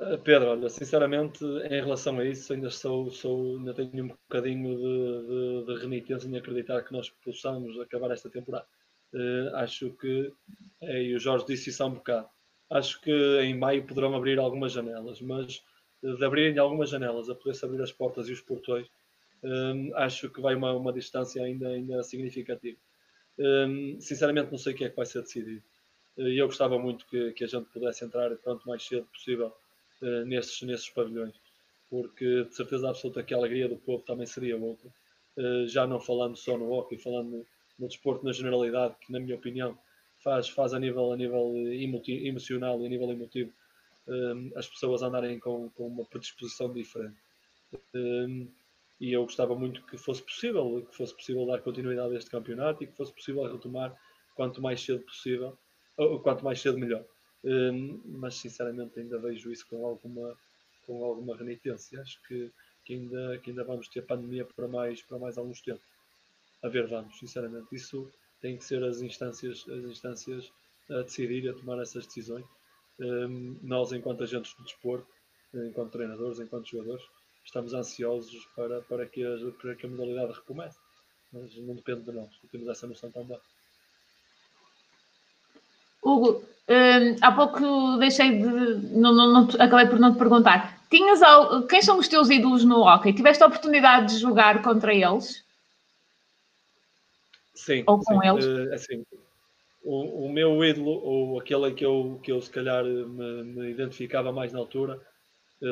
Eh, 0.00 0.16
Pedro, 0.16 0.48
olha, 0.48 0.68
sinceramente, 0.70 1.44
em 1.44 1.80
relação 1.80 2.18
a 2.18 2.24
isso, 2.24 2.52
ainda 2.52 2.70
sou, 2.70 3.10
sou 3.10 3.58
ainda 3.58 3.74
tenho 3.74 4.04
um 4.04 4.08
bocadinho 4.08 4.76
de, 4.76 5.26
de, 5.26 5.66
de 5.66 5.80
renitência 5.82 6.26
em 6.26 6.36
acreditar 6.36 6.82
que 6.82 6.92
nós 6.92 7.10
possamos 7.22 7.78
acabar 7.80 8.10
esta 8.10 8.30
temporada. 8.30 8.66
Uh, 9.12 9.54
acho 9.56 9.90
que, 9.90 10.32
é, 10.80 11.02
e 11.02 11.14
o 11.14 11.20
Jorge 11.20 11.44
disse 11.46 11.68
isso 11.68 11.82
há 11.82 11.86
um 11.86 11.94
bocado, 11.94 12.26
acho 12.70 12.98
que 13.02 13.12
em 13.42 13.54
maio 13.54 13.86
poderão 13.86 14.16
abrir 14.16 14.38
algumas 14.38 14.72
janelas, 14.72 15.20
mas 15.20 15.62
de 16.02 16.24
abrirem 16.24 16.58
algumas 16.58 16.88
janelas, 16.88 17.28
a 17.28 17.34
poder-se 17.34 17.62
abrir 17.62 17.82
as 17.82 17.92
portas 17.92 18.26
e 18.30 18.32
os 18.32 18.40
portões, 18.40 18.88
uh, 19.42 19.96
acho 19.96 20.30
que 20.30 20.40
vai 20.40 20.54
uma, 20.54 20.72
uma 20.72 20.92
distância 20.92 21.42
ainda, 21.42 21.68
ainda 21.68 22.02
significativa. 22.02 22.78
Um, 23.38 24.00
sinceramente, 24.00 24.50
não 24.50 24.58
sei 24.58 24.72
o 24.72 24.76
que 24.76 24.84
é 24.84 24.90
que 24.90 24.96
vai 24.96 25.06
ser 25.06 25.22
decidido. 25.22 25.62
Eh, 26.18 26.30
e 26.30 26.38
eu 26.38 26.46
gostava 26.46 26.78
muito 26.78 27.06
que, 27.06 27.32
que, 27.32 27.44
a 27.44 27.46
gente 27.46 27.66
pudesse 27.70 28.04
entrar 28.04 28.36
quanto 28.38 28.66
mais 28.68 28.82
cedo 28.82 29.06
possível 29.06 29.54
uh, 30.02 30.24
nesses, 30.26 30.60
nesses 30.62 30.88
pavilhões, 30.90 31.34
porque 31.88 32.44
de 32.44 32.54
certeza 32.54 32.88
absoluta 32.90 33.22
que 33.22 33.34
a 33.34 33.36
alegria 33.36 33.68
do 33.68 33.76
povo 33.76 34.04
também 34.04 34.26
seria 34.26 34.56
outra. 34.56 34.88
Uh, 35.36 35.66
já 35.66 35.86
não 35.86 35.98
falando 35.98 36.36
só 36.36 36.58
no 36.58 36.70
hockey, 36.70 36.98
falando 36.98 37.30
no, 37.30 37.46
no 37.78 37.88
desporto 37.88 38.24
na 38.24 38.32
generalidade, 38.32 38.96
que 39.00 39.12
na 39.12 39.18
minha 39.20 39.36
opinião 39.36 39.78
faz, 40.22 40.48
faz 40.48 40.74
a 40.74 40.78
nível, 40.78 41.12
a 41.12 41.16
nível 41.16 41.54
emocional 42.06 42.80
e 42.82 42.86
a 42.86 42.88
nível 42.88 43.10
emotivo 43.10 43.52
as 44.56 44.66
pessoas 44.66 45.00
andarem 45.02 45.38
com, 45.38 45.70
com 45.70 45.86
uma 45.86 46.04
predisposição 46.04 46.72
diferente. 46.72 47.16
E 49.02 49.12
eu 49.12 49.24
gostava 49.24 49.52
muito 49.56 49.84
que 49.86 49.98
fosse 49.98 50.22
possível, 50.22 50.86
que 50.88 50.96
fosse 50.96 51.12
possível 51.12 51.44
dar 51.44 51.60
continuidade 51.60 52.14
a 52.14 52.18
este 52.18 52.30
campeonato 52.30 52.84
e 52.84 52.86
que 52.86 52.96
fosse 52.96 53.12
possível 53.12 53.42
retomar 53.50 53.92
quanto 54.36 54.62
mais 54.62 54.80
cedo 54.80 55.02
possível, 55.02 55.58
ou 55.96 56.20
quanto 56.20 56.44
mais 56.44 56.60
cedo 56.60 56.78
melhor. 56.78 57.04
mas 58.04 58.36
sinceramente 58.36 59.00
ainda 59.00 59.18
vejo 59.18 59.50
isso 59.50 59.66
com 59.68 59.84
alguma, 59.84 60.38
com 60.86 61.04
alguma 61.04 61.36
renitência. 61.36 62.00
Acho 62.00 62.22
que, 62.28 62.48
que, 62.84 62.94
ainda, 62.94 63.38
que 63.38 63.50
ainda 63.50 63.64
vamos 63.64 63.88
ter 63.88 64.02
pandemia 64.02 64.44
para 64.44 64.68
mais, 64.68 65.02
para 65.02 65.18
mais 65.18 65.36
alguns 65.36 65.60
tempos. 65.60 65.84
A 66.62 66.68
ver, 66.68 66.86
vamos, 66.86 67.18
sinceramente. 67.18 67.74
Isso 67.74 68.08
tem 68.40 68.56
que 68.56 68.64
ser 68.64 68.84
as 68.84 69.02
instâncias, 69.02 69.68
as 69.68 69.84
instâncias 69.84 70.52
a 70.88 71.02
decidir, 71.02 71.50
a 71.50 71.54
tomar 71.54 71.82
essas 71.82 72.06
decisões. 72.06 72.46
Um, 73.00 73.58
nós, 73.62 73.90
enquanto 73.90 74.22
agentes 74.22 74.54
do 74.54 74.62
desporto, 74.62 75.08
enquanto 75.52 75.90
treinadores, 75.90 76.38
enquanto 76.38 76.68
jogadores, 76.68 77.02
estamos 77.44 77.74
ansiosos 77.74 78.46
para, 78.54 78.80
para, 78.82 79.06
que, 79.06 79.24
a, 79.24 79.36
para 79.60 79.74
que 79.74 79.86
a 79.86 79.88
modalidade 79.88 80.32
recomece. 80.32 80.78
Mas 81.32 81.56
não 81.56 81.74
depende 81.74 82.02
de 82.02 82.12
nós, 82.12 82.28
temos 82.50 82.68
essa 82.68 82.86
noção 82.86 83.10
também. 83.10 83.38
Hugo, 86.02 86.44
um, 86.68 87.16
há 87.20 87.32
pouco 87.32 87.98
deixei 87.98 88.38
de. 88.38 88.44
Não, 88.96 89.14
não, 89.14 89.32
não, 89.32 89.48
acabei 89.58 89.86
por 89.86 89.98
não 89.98 90.12
te 90.12 90.18
perguntar. 90.18 90.80
Tinhas, 90.90 91.20
quem 91.68 91.80
são 91.80 91.98
os 91.98 92.08
teus 92.08 92.28
ídolos 92.28 92.64
no 92.64 92.82
hockey? 92.82 93.14
Tiveste 93.14 93.42
a 93.42 93.46
oportunidade 93.46 94.14
de 94.14 94.20
jogar 94.20 94.62
contra 94.62 94.92
eles? 94.92 95.42
Sim. 97.54 97.82
Ou 97.86 97.98
com 97.98 98.20
sim. 98.20 98.28
eles? 98.28 98.44
Uh, 98.44 98.74
assim, 98.74 99.06
o, 99.84 100.26
o, 100.26 100.32
meu 100.32 100.62
ídolo, 100.64 100.90
ou 100.90 101.40
aquele 101.40 101.72
que 101.72 101.84
eu, 101.84 102.20
que 102.22 102.30
eu 102.30 102.40
se 102.40 102.50
calhar 102.50 102.84
me, 102.84 103.42
me 103.44 103.70
identificava 103.70 104.32
mais 104.32 104.52
na 104.52 104.58
altura, 104.58 105.00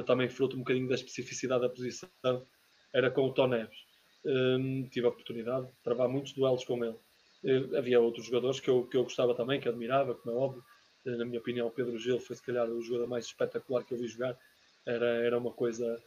também 0.07 0.29
fruto 0.29 0.57
um 0.57 0.61
bocadinho 0.61 0.89
da 0.89 0.95
especificidade 0.95 1.63
da 1.63 1.69
posição, 1.69 2.09
era 2.93 3.11
com 3.11 3.23
o 3.23 3.33
Tom 3.33 3.49
Neves. 3.49 3.79
Um, 4.25 4.87
tive 4.89 5.07
a 5.07 5.09
oportunidade 5.09 5.67
de 5.67 5.73
travar 5.83 6.09
muitos 6.09 6.33
duelos 6.33 6.65
com 6.65 6.85
ele. 6.85 6.97
Uh, 7.43 7.77
havia 7.77 8.01
outros 8.01 8.27
jogadores 8.27 8.61
que 8.61 8.69
eu, 8.69 8.85
que 8.85 8.97
eu 8.97 9.05
gostava 9.05 9.35
também, 9.35 9.61
que 9.61 9.69
admirava, 9.69 10.15
como 10.15 10.37
é 10.37 10.39
óbvio. 10.39 10.65
na 11.05 11.25
minha 11.25 11.41
opinião, 11.41 11.67
o 11.67 11.71
Pedro 11.71 11.99
Gil 11.99 12.21
foi 12.21 12.37
se 12.37 12.43
calhar 12.43 12.69
o 12.69 12.83
jogador 12.83 13.09
mais 13.09 13.25
espetacular 13.25 13.85
que 13.85 13.95
eu 13.95 13.99
vi 13.99 14.07
jogar. 14.07 14.39
Era, 14.87 15.07
era 15.25 15.39
uma 15.39 15.53
coisa 15.53 16.01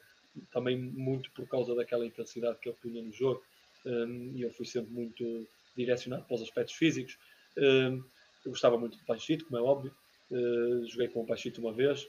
também 0.52 0.78
muito 0.78 1.32
por 1.32 1.48
causa 1.48 1.76
daquela 1.76 2.06
intensidade 2.06 2.60
que 2.60 2.70
ele 2.70 2.78
punha 2.82 3.02
no 3.02 3.12
jogo. 3.12 3.44
Um, 3.86 4.32
e 4.36 4.42
eu 4.42 4.52
fui 4.52 4.66
sempre 4.66 4.92
muito 4.92 5.48
direcionado 5.76 6.24
para 6.26 6.36
os 6.36 6.42
aspectos 6.42 6.76
físicos. 6.76 7.18
Uh, 7.58 8.04
eu 8.46 8.52
gostava 8.52 8.78
muito 8.78 8.98
de 8.98 9.04
Panchito, 9.04 9.46
como 9.46 9.58
é 9.58 9.62
óbvio. 9.62 9.94
Uh, 10.32 10.86
joguei 10.88 11.08
com 11.08 11.22
o 11.22 11.26
Panchito 11.26 11.62
uma 11.62 11.74
vez, 11.74 12.04
uh, 12.04 12.08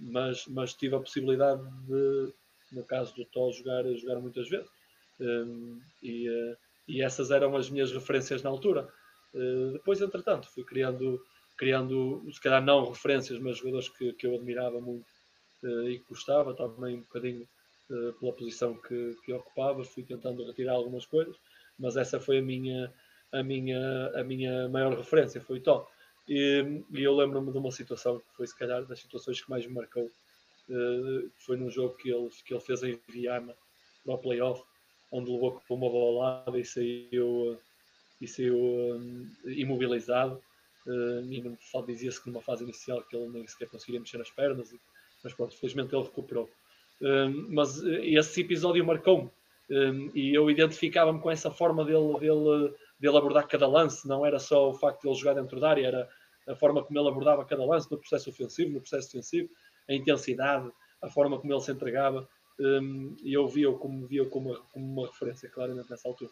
mas, 0.00 0.46
mas 0.46 0.74
tive 0.74 0.96
a 0.96 1.00
possibilidade 1.00 1.62
de, 1.86 2.32
no 2.72 2.84
caso 2.84 3.14
do 3.14 3.24
Tó, 3.26 3.50
jogar, 3.52 3.84
jogar 3.94 4.20
muitas 4.20 4.48
vezes. 4.48 4.68
E, 6.02 6.28
e, 6.88 7.02
essas 7.02 7.30
eram 7.30 7.56
as 7.56 7.70
minhas 7.70 7.92
referências 7.92 8.42
na 8.42 8.50
altura. 8.50 8.88
depois, 9.72 10.00
entretanto, 10.00 10.48
fui 10.50 10.64
criando, 10.64 11.20
criando, 11.56 12.22
se 12.32 12.40
calhar 12.40 12.64
não 12.64 12.90
referências, 12.90 13.38
mas 13.38 13.58
jogadores 13.58 13.88
que, 13.88 14.12
que 14.14 14.26
eu 14.26 14.34
admirava 14.34 14.80
muito 14.80 15.06
e 15.88 15.98
que 15.98 16.04
gostava 16.08 16.54
também 16.54 16.96
um 16.96 17.00
bocadinho 17.00 17.48
pela 18.20 18.32
posição 18.32 18.74
que, 18.74 19.16
que 19.24 19.32
ocupava. 19.32 19.84
Fui 19.84 20.02
tentando 20.02 20.44
retirar 20.46 20.72
algumas 20.72 21.06
coisas 21.06 21.36
mas 21.78 21.96
essa 21.96 22.18
foi 22.18 22.38
a 22.38 22.42
minha, 22.42 22.92
a 23.32 23.42
minha, 23.42 24.10
a 24.14 24.24
minha 24.24 24.68
maior 24.68 24.96
referência, 24.96 25.40
foi 25.40 25.58
o 25.58 25.62
Tó. 25.62 25.88
E, 26.28 26.82
e 26.92 27.02
eu 27.02 27.14
lembro-me 27.14 27.52
de 27.52 27.58
uma 27.58 27.70
situação 27.70 28.18
que 28.18 28.36
foi, 28.36 28.46
se 28.46 28.56
calhar, 28.58 28.84
das 28.84 29.00
situações 29.00 29.40
que 29.40 29.48
mais 29.48 29.66
me 29.66 29.74
marcou, 29.74 30.04
uh, 30.04 31.30
foi 31.38 31.56
num 31.56 31.70
jogo 31.70 31.96
que 31.96 32.10
ele, 32.10 32.28
que 32.44 32.52
ele 32.52 32.60
fez 32.60 32.82
em 32.82 32.98
Viana, 33.08 33.54
no 34.04 34.18
playoff, 34.18 34.62
onde 35.12 35.30
levou 35.30 35.62
com 35.66 35.74
uma 35.74 35.88
bolada 35.88 36.58
e 36.58 36.64
saiu, 36.64 37.58
e 38.20 38.26
saiu 38.26 38.56
um, 38.56 39.30
imobilizado. 39.46 40.40
Uh, 40.86 41.20
e 41.32 41.58
só 41.60 41.82
dizia-se 41.82 42.22
que 42.22 42.30
numa 42.30 42.42
fase 42.42 42.62
inicial 42.64 43.02
que 43.02 43.16
ele 43.16 43.28
nem 43.28 43.46
sequer 43.46 43.68
conseguiria 43.68 44.00
mexer 44.00 44.20
as 44.20 44.30
pernas, 44.30 44.74
mas 45.22 45.32
pronto, 45.34 45.56
felizmente 45.56 45.94
ele 45.94 46.04
recuperou. 46.04 46.48
Mas 47.50 47.82
esse 47.82 48.40
episódio 48.40 48.84
marcou-me, 48.84 49.30
um, 49.68 50.10
e 50.14 50.32
eu 50.32 50.48
identificava-me 50.50 51.20
com 51.20 51.30
essa 51.30 51.50
forma 51.50 51.84
dele, 51.84 52.18
dele, 52.20 52.72
dele 52.98 53.16
abordar 53.16 53.46
cada 53.46 53.66
lance, 53.66 54.06
não 54.08 54.24
era 54.24 54.38
só 54.38 54.70
o 54.70 54.74
facto 54.74 55.02
de 55.02 55.08
ele 55.08 55.16
jogar 55.16 55.34
dentro 55.34 55.60
da 55.60 55.70
área, 55.70 55.86
era 55.86 56.08
a 56.48 56.54
forma 56.54 56.82
como 56.82 56.98
ele 56.98 57.08
abordava 57.08 57.44
cada 57.44 57.64
lance, 57.64 57.90
no 57.90 57.98
processo 57.98 58.30
ofensivo, 58.30 58.72
no 58.72 58.80
processo 58.80 59.08
defensivo, 59.08 59.48
a 59.88 59.94
intensidade, 59.94 60.70
a 61.02 61.08
forma 61.08 61.38
como 61.38 61.52
ele 61.52 61.60
se 61.60 61.72
entregava, 61.72 62.28
um, 62.58 63.14
e 63.22 63.34
eu 63.34 63.46
via-o 63.46 63.78
como, 63.78 64.06
via 64.06 64.24
como, 64.26 64.50
uma, 64.50 64.60
como 64.72 64.92
uma 65.00 65.06
referência, 65.06 65.48
claramente, 65.48 65.90
nessa 65.90 66.08
altura. 66.08 66.30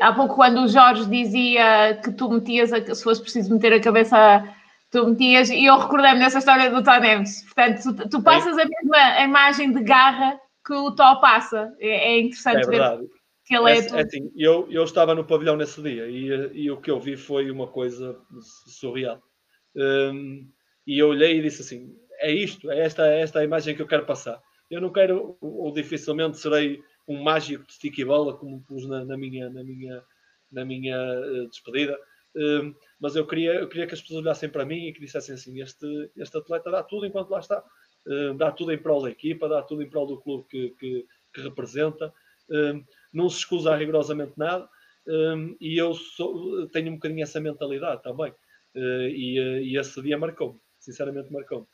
Há 0.00 0.12
pouco, 0.12 0.34
quando 0.34 0.62
o 0.62 0.68
Jorge 0.68 1.06
dizia 1.06 1.98
que 2.04 2.12
tu 2.12 2.28
metias, 2.28 2.72
a, 2.72 2.94
se 2.94 3.02
fosse 3.02 3.22
preciso 3.22 3.52
meter 3.54 3.72
a 3.72 3.80
cabeça, 3.80 4.44
tu 4.90 5.06
metias, 5.06 5.48
e 5.48 5.64
eu 5.64 5.78
recordei-me 5.78 6.18
dessa 6.18 6.38
história 6.38 6.70
do 6.70 6.82
Tom 6.82 7.00
Neves. 7.00 7.42
Portanto, 7.44 7.96
tu, 7.96 8.08
tu 8.08 8.22
passas 8.22 8.58
a 8.58 8.66
mesma 8.66 9.20
imagem 9.22 9.72
de 9.72 9.82
garra 9.82 10.38
que 10.66 10.74
o 10.74 10.90
Tó 10.92 11.16
passa. 11.20 11.74
É, 11.80 12.12
é 12.12 12.20
interessante 12.20 12.66
é 12.66 12.70
ver 12.70 13.08
que 13.48 13.56
ele 13.56 13.70
é, 13.70 13.78
é, 13.78 14.00
é 14.00 14.02
assim, 14.02 14.30
eu, 14.36 14.66
eu 14.70 14.84
estava 14.84 15.14
no 15.14 15.24
pavilhão 15.24 15.56
nesse 15.56 15.82
dia 15.82 16.06
e, 16.06 16.26
e 16.64 16.70
o 16.70 16.80
que 16.80 16.90
eu 16.90 17.00
vi 17.00 17.16
foi 17.16 17.50
uma 17.50 17.66
coisa 17.66 18.20
surreal. 18.66 19.22
Um, 19.74 20.48
e 20.86 20.98
eu 20.98 21.08
olhei 21.08 21.38
e 21.38 21.42
disse 21.42 21.62
assim: 21.62 21.96
é 22.20 22.30
isto, 22.30 22.70
é 22.70 22.80
esta, 22.80 23.06
é 23.06 23.20
esta 23.20 23.40
a 23.40 23.44
imagem 23.44 23.74
que 23.74 23.82
eu 23.82 23.86
quero 23.86 24.06
passar. 24.06 24.40
Eu 24.70 24.80
não 24.80 24.92
quero, 24.92 25.36
ou 25.40 25.72
dificilmente 25.72 26.38
serei 26.38 26.82
um 27.06 27.22
mágico 27.22 27.66
de 27.66 27.72
stick 27.72 27.98
e 27.98 28.04
bola, 28.04 28.36
como 28.36 28.62
pus 28.62 28.86
na, 28.86 29.04
na 29.04 29.16
minha, 29.16 29.48
na 29.48 29.64
minha, 29.64 30.02
na 30.52 30.64
minha 30.64 30.96
uh, 30.98 31.48
despedida. 31.48 31.98
Um, 32.36 32.74
mas 33.00 33.16
eu 33.16 33.26
queria, 33.26 33.54
eu 33.54 33.68
queria 33.68 33.86
que 33.86 33.94
as 33.94 34.00
pessoas 34.02 34.20
olhassem 34.20 34.50
para 34.50 34.66
mim 34.66 34.88
e 34.88 34.92
que 34.92 35.00
dissessem 35.00 35.34
assim: 35.34 35.60
este, 35.60 36.10
este 36.16 36.36
atleta 36.36 36.70
dá 36.70 36.82
tudo 36.82 37.06
enquanto 37.06 37.30
lá 37.30 37.40
está. 37.40 37.64
Eh, 38.08 38.32
dá 38.34 38.50
tudo 38.50 38.72
em 38.72 38.78
prol 38.78 39.02
da 39.02 39.10
equipa, 39.10 39.48
dá 39.48 39.62
tudo 39.62 39.82
em 39.82 39.88
prol 39.88 40.06
do 40.06 40.20
clube 40.20 40.46
que, 40.48 40.70
que, 40.78 41.06
que 41.32 41.40
representa, 41.42 42.12
eh, 42.50 42.80
não 43.12 43.28
se 43.28 43.38
escusa 43.38 43.74
rigorosamente 43.76 44.32
nada, 44.36 44.68
eh, 45.06 45.56
e 45.60 45.78
eu 45.78 45.94
sou, 45.94 46.68
tenho 46.68 46.90
um 46.90 46.94
bocadinho 46.94 47.22
essa 47.22 47.40
mentalidade 47.40 48.02
também. 48.02 48.32
E, 48.74 49.38
e 49.64 49.76
esse 49.76 50.00
dia 50.02 50.16
marcou-me, 50.16 50.60
sinceramente 50.78 51.32
marcou-me. 51.32 51.66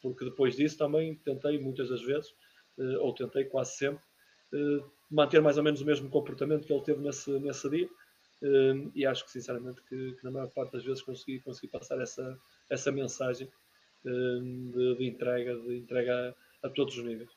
Porque 0.00 0.24
depois 0.24 0.54
disso 0.54 0.78
também 0.78 1.16
tentei 1.16 1.58
muitas 1.58 1.88
das 1.88 2.02
vezes, 2.02 2.32
ou 3.00 3.12
tentei 3.12 3.44
quase 3.46 3.78
sempre, 3.78 4.02
manter 5.10 5.40
mais 5.42 5.58
ou 5.58 5.64
menos 5.64 5.80
o 5.80 5.84
mesmo 5.84 6.08
comportamento 6.08 6.66
que 6.66 6.72
ele 6.72 6.82
teve 6.82 7.00
nesse, 7.00 7.30
nesse 7.40 7.68
dia. 7.68 7.88
e 8.94 9.04
acho 9.04 9.24
que 9.24 9.32
sinceramente 9.32 9.82
que, 9.88 10.12
que, 10.12 10.24
na 10.24 10.30
maior 10.30 10.48
parte 10.50 10.72
das 10.72 10.84
vezes 10.84 11.02
consegui, 11.02 11.40
consegui 11.40 11.68
passar 11.68 12.00
essa, 12.00 12.38
essa 12.70 12.92
mensagem 12.92 13.50
de, 14.04 14.96
de 14.96 15.04
entrega, 15.06 15.56
de 15.56 15.78
entrega 15.78 16.36
a, 16.62 16.66
a, 16.66 16.70
todos 16.70 16.96
os 16.96 17.04
níveis. 17.04 17.30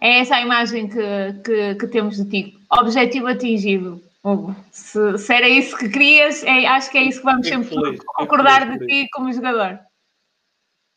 É 0.00 0.20
essa 0.20 0.36
a 0.36 0.42
imagem 0.42 0.88
que, 0.88 1.42
que, 1.44 1.74
que 1.76 1.86
temos 1.86 2.16
de 2.16 2.28
ti. 2.28 2.58
Objetivo 2.70 3.28
atingido. 3.28 4.02
Hugo. 4.24 4.56
Se, 4.72 5.18
se, 5.18 5.34
era 5.34 5.48
isso 5.48 5.76
que 5.76 5.88
querias, 5.88 6.42
é, 6.44 6.66
acho 6.66 6.90
que 6.90 6.96
é 6.96 7.02
isso 7.02 7.18
que 7.18 7.26
vamos 7.26 7.46
Fico 7.46 7.62
sempre 7.62 7.76
feliz. 7.76 8.00
concordar 8.06 8.78
de 8.78 8.86
ti 8.86 9.08
como 9.12 9.32
jogador. 9.32 9.78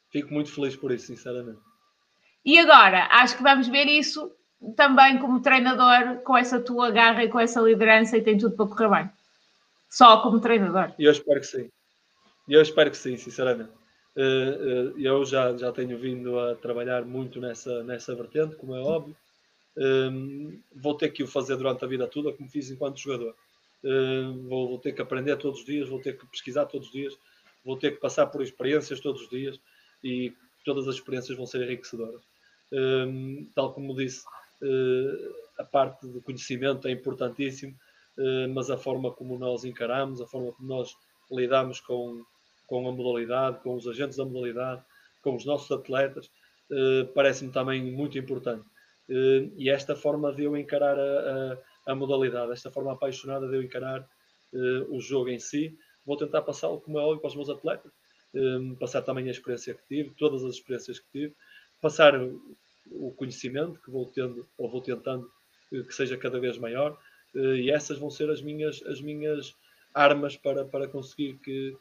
Fico 0.10 0.34
muito 0.34 0.52
feliz 0.54 0.76
por 0.78 0.92
isso, 0.92 1.08
sinceramente. 1.08 1.60
E 2.46 2.58
agora, 2.58 3.08
acho 3.12 3.36
que 3.36 3.44
vamos 3.44 3.68
ver 3.68 3.88
isso 3.88 4.32
também 4.76 5.18
como 5.20 5.42
treinador, 5.42 6.22
com 6.24 6.38
essa 6.38 6.60
tua 6.62 6.90
garra 6.90 7.24
e 7.24 7.30
com 7.30 7.40
essa 7.40 7.60
liderança, 7.60 8.18
e 8.18 8.22
tem 8.22 8.38
tudo 8.38 8.56
para 8.56 8.68
correr 8.68 8.90
bem. 8.90 9.12
Só 9.90 10.22
como 10.22 10.40
treinador. 10.40 10.94
E 10.98 11.04
eu 11.04 11.12
espero 11.12 11.42
que 11.42 11.48
sim. 11.48 11.70
E 12.48 12.54
eu 12.54 12.62
espero 12.62 12.90
que 12.90 12.98
sim, 12.98 13.18
sinceramente. 13.18 13.72
Eh, 14.18 14.24
eh, 14.24 14.94
eu 14.98 15.24
já, 15.24 15.56
já 15.56 15.72
tenho 15.72 15.96
vindo 16.00 16.40
a 16.40 16.56
trabalhar 16.56 17.06
muito 17.06 17.40
nessa, 17.40 17.84
nessa 17.84 18.16
vertente, 18.16 18.56
como 18.56 18.76
é 18.76 18.80
óbvio. 18.80 19.16
Ehm, 19.78 20.60
vou 20.76 20.96
ter 20.96 21.10
que 21.10 21.22
o 21.22 21.28
fazer 21.28 21.56
durante 21.56 21.86
a 21.86 21.88
vida 21.88 22.08
toda, 22.08 22.34
como 22.34 22.50
fiz 22.50 22.72
enquanto 22.72 23.00
jogador. 23.00 23.36
Ehm, 23.84 24.48
vou, 24.48 24.70
vou 24.70 24.80
ter 24.80 24.94
que 24.94 25.02
aprender 25.04 25.38
todos 25.38 25.60
os 25.60 25.66
dias, 25.66 25.88
vou 25.88 26.02
ter 26.02 26.18
que 26.18 26.26
pesquisar 26.26 26.66
todos 26.66 26.88
os 26.88 26.94
dias, 26.94 27.16
vou 27.64 27.78
ter 27.78 27.92
que 27.92 28.00
passar 28.00 28.26
por 28.28 28.42
experiências 28.42 29.00
todos 29.00 29.22
os 29.22 29.30
dias 29.30 29.60
e 30.04 30.34
todas 30.66 30.88
as 30.88 30.96
experiências 30.96 31.38
vão 31.38 31.46
ser 31.46 31.62
enriquecedoras. 31.62 32.22
Ehm, 32.72 33.46
tal 33.54 33.72
como 33.72 33.96
disse, 33.96 34.26
eh, 34.64 35.32
a 35.60 35.64
parte 35.64 36.08
do 36.08 36.22
conhecimento 36.24 36.88
é 36.88 36.92
importantíssimo, 36.92 37.76
mas 38.54 38.72
a 38.72 38.78
forma 38.78 39.12
como 39.12 39.38
nós 39.38 39.64
encaramos, 39.64 40.20
a 40.22 40.26
forma 40.26 40.52
como 40.54 40.68
nós 40.68 40.96
lidamos 41.32 41.80
com, 41.80 42.26
com 42.68 42.88
a 42.88 42.92
modalidade, 42.92 43.62
com 43.64 43.74
os 43.74 43.88
agentes 43.88 44.18
da 44.18 44.26
modalidade, 44.26 44.84
com 45.22 45.36
os 45.36 45.46
nossos 45.46 45.72
atletas, 45.72 46.30
eh, 46.70 47.08
parece-me 47.16 47.52
também 47.52 47.82
muito 47.82 48.18
importante. 48.18 48.66
Eh, 49.10 49.50
e 49.56 49.70
esta 49.70 49.96
forma 49.96 50.34
de 50.34 50.44
eu 50.44 50.56
encarar 50.56 51.00
a, 51.00 51.58
a, 51.86 51.92
a, 51.92 51.96
modalidade, 51.96 52.52
esta 52.52 52.70
forma 52.70 52.92
apaixonada 52.92 53.48
de 53.48 53.56
eu 53.56 53.64
encarar 53.64 54.08
o 54.90 55.02
jogo 55.02 55.28
em 55.28 55.40
si, 55.40 55.78
vou 56.06 56.16
tentar 56.16 56.42
passá-lo 56.42 56.80
como 56.80 56.98
é 56.98 57.02
óbvio 57.02 57.20
para 57.20 57.28
os 57.28 57.36
meus 57.36 57.50
atletas, 57.50 57.92
passar 58.80 59.02
também 59.02 59.28
a 59.28 59.32
experiência 59.32 59.74
que 59.74 59.86
tive, 59.86 60.16
todas 60.18 60.42
as 60.46 60.54
experiências 60.54 61.00
que 61.00 61.12
tive, 61.12 61.36
passar 61.82 62.14
o 62.90 63.12
conhecimento 63.12 63.78
que 63.82 63.92
vou 63.92 64.06
tendo 64.06 64.48
ou 64.58 64.70
vou 64.70 64.82
tentando 64.82 65.30
que 65.70 65.94
seja 65.94 66.16
cada 66.16 66.40
vez 66.40 66.58
maior 66.58 66.98
e 67.36 67.70
essas 67.70 68.00
vão 68.00 68.10
ser 68.10 68.32
as 68.32 68.42
minhas 68.42 68.82
as 68.88 69.02
minhas 69.02 69.54
armas 69.98 70.38
para, 70.38 70.64
para 70.64 70.88
conseguir 70.88 71.38
que, 71.40 71.76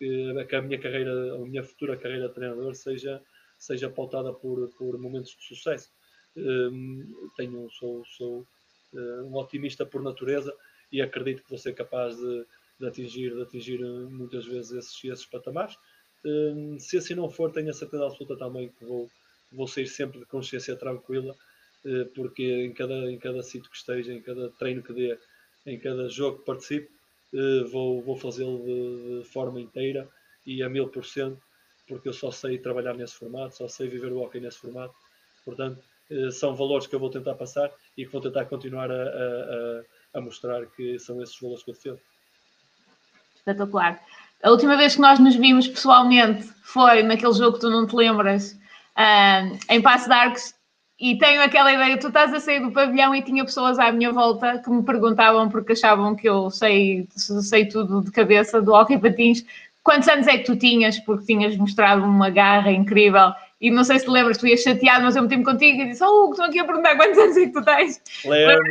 que, 0.00 0.44
que 0.48 0.56
a 0.56 0.62
minha 0.62 0.80
carreira, 0.80 1.34
a 1.34 1.38
minha 1.38 1.62
futura 1.62 1.96
carreira 1.96 2.28
de 2.28 2.34
treinador 2.34 2.74
seja 2.74 3.22
seja 3.60 3.90
pautada 3.90 4.32
por, 4.32 4.68
por 4.70 4.98
momentos 4.98 5.36
de 5.36 5.44
sucesso. 5.44 5.92
Um, 6.34 7.30
tenho, 7.36 7.68
sou, 7.70 8.02
sou 8.06 8.46
uh, 8.94 9.22
um 9.24 9.36
otimista 9.36 9.84
por 9.84 10.02
natureza 10.02 10.56
e 10.90 11.02
acredito 11.02 11.42
que 11.42 11.50
vou 11.50 11.58
ser 11.58 11.74
capaz 11.74 12.16
de, 12.16 12.46
de 12.80 12.86
atingir, 12.86 13.34
de 13.34 13.42
atingir 13.42 13.78
muitas 14.10 14.46
vezes 14.46 14.72
esses, 14.72 15.04
esses 15.04 15.26
patamares. 15.26 15.76
Um, 16.24 16.78
se 16.78 16.96
assim 16.96 17.14
não 17.14 17.28
for, 17.28 17.52
tenho 17.52 17.70
a 17.70 17.74
certeza 17.74 18.06
absoluta 18.06 18.36
também 18.36 18.70
que 18.70 18.84
vou, 18.84 19.10
vou 19.52 19.68
sair 19.68 19.86
sempre 19.86 20.18
de 20.18 20.24
consciência 20.24 20.74
tranquila, 20.74 21.36
uh, 21.84 22.06
porque 22.14 22.64
em 22.64 22.72
cada, 22.72 23.12
em 23.12 23.18
cada 23.18 23.42
sítio 23.42 23.70
que 23.70 23.76
esteja, 23.76 24.12
em 24.12 24.22
cada 24.22 24.48
treino 24.52 24.82
que 24.82 24.94
dê, 24.94 25.18
em 25.66 25.78
cada 25.78 26.08
jogo 26.08 26.38
que 26.38 26.46
participe, 26.46 26.88
vou, 27.70 28.02
vou 28.02 28.16
fazê-lo 28.16 28.58
de, 28.58 29.20
de 29.20 29.28
forma 29.28 29.60
inteira 29.60 30.08
e 30.46 30.62
a 30.62 30.68
mil 30.68 30.88
por 30.88 31.04
cento 31.04 31.40
porque 31.90 32.08
eu 32.08 32.12
só 32.12 32.30
sei 32.30 32.56
trabalhar 32.56 32.94
nesse 32.94 33.16
formato, 33.16 33.56
só 33.56 33.66
sei 33.66 33.88
viver 33.88 34.12
o 34.12 34.20
hockey 34.20 34.40
nesse 34.40 34.58
formato. 34.58 34.94
Portanto, 35.44 35.82
eh, 36.08 36.30
são 36.30 36.54
valores 36.54 36.86
que 36.86 36.94
eu 36.94 37.00
vou 37.00 37.10
tentar 37.10 37.34
passar 37.34 37.68
e 37.98 38.06
que 38.06 38.12
vou 38.12 38.20
tentar 38.20 38.44
continuar 38.44 38.90
a, 38.90 38.94
a, 38.94 40.18
a 40.18 40.20
mostrar 40.20 40.64
que 40.66 40.98
são 41.00 41.20
esses 41.20 41.38
valores 41.40 41.64
que 41.64 41.70
eu 41.70 41.74
defendo. 41.74 42.00
Espetacular. 43.34 44.00
A 44.42 44.50
última 44.50 44.76
vez 44.76 44.94
que 44.94 45.00
nós 45.00 45.18
nos 45.18 45.34
vimos 45.34 45.66
pessoalmente 45.66 46.44
foi 46.62 47.02
naquele 47.02 47.32
jogo 47.32 47.54
que 47.54 47.60
tu 47.60 47.70
não 47.70 47.86
te 47.86 47.96
lembras, 47.96 48.56
um, 48.96 49.58
em 49.74 49.82
Passo 49.82 50.06
de 50.06 50.14
Arcos, 50.14 50.54
e 51.00 51.16
tenho 51.16 51.42
aquela 51.42 51.72
ideia, 51.72 51.98
tu 51.98 52.08
estás 52.08 52.32
a 52.34 52.40
sair 52.40 52.60
do 52.60 52.72
pavilhão 52.72 53.14
e 53.14 53.22
tinha 53.22 53.44
pessoas 53.44 53.78
à 53.78 53.90
minha 53.90 54.12
volta 54.12 54.58
que 54.58 54.70
me 54.70 54.82
perguntavam 54.82 55.48
porque 55.48 55.72
achavam 55.72 56.14
que 56.14 56.28
eu 56.28 56.50
sei, 56.50 57.08
sei 57.16 57.66
tudo 57.66 58.02
de 58.02 58.10
cabeça 58.10 58.60
do 58.60 58.72
hockey 58.72 58.98
patins, 58.98 59.44
Quantos 59.82 60.08
anos 60.08 60.26
é 60.26 60.38
que 60.38 60.44
tu 60.44 60.56
tinhas? 60.56 60.98
Porque 61.00 61.26
tinhas 61.26 61.56
mostrado 61.56 62.04
uma 62.04 62.28
garra 62.28 62.70
incrível. 62.70 63.32
E 63.60 63.70
não 63.70 63.82
sei 63.82 63.98
se 63.98 64.04
te 64.04 64.10
lembras, 64.10 64.38
tu 64.38 64.46
ias 64.46 64.60
chateado, 64.60 65.04
mas 65.04 65.16
eu 65.16 65.22
meti-me 65.22 65.44
contigo 65.44 65.82
e 65.82 65.88
disse: 65.88 66.04
Oh, 66.04 66.24
Hugo, 66.24 66.32
estou 66.32 66.46
aqui 66.46 66.58
a 66.58 66.64
perguntar 66.64 66.96
quantos 66.96 67.18
anos 67.18 67.36
é 67.36 67.46
que 67.46 67.52
tu 67.52 67.62
tens. 67.62 68.02
Lembro. 68.24 68.62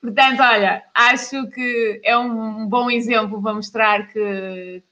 Portanto, 0.00 0.40
olha, 0.40 0.84
acho 0.94 1.48
que 1.50 2.00
é 2.04 2.16
um 2.16 2.68
bom 2.68 2.90
exemplo 2.90 3.42
para 3.42 3.54
mostrar 3.54 4.06
que, 4.08 4.82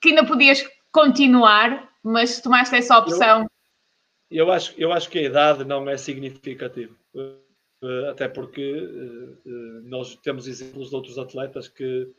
que 0.00 0.10
ainda 0.10 0.24
podias 0.24 0.64
continuar, 0.92 1.88
mas 2.02 2.40
tomaste 2.40 2.76
essa 2.76 2.98
opção. 2.98 3.46
Eu, 4.32 4.50
acho, 4.50 4.74
eu 4.78 4.92
acho 4.92 5.10
que 5.10 5.18
a 5.18 5.22
idade 5.22 5.64
não 5.64 5.88
é 5.88 5.96
significativa. 5.96 6.94
Eh, 7.82 8.08
até 8.08 8.28
porque 8.28 8.62
eh, 8.62 9.38
eh, 9.44 9.80
nós 9.84 10.14
temos 10.16 10.46
exemplos 10.46 10.90
de 10.90 10.94
outros 10.94 11.18
atletas 11.18 11.68
que 11.68 12.10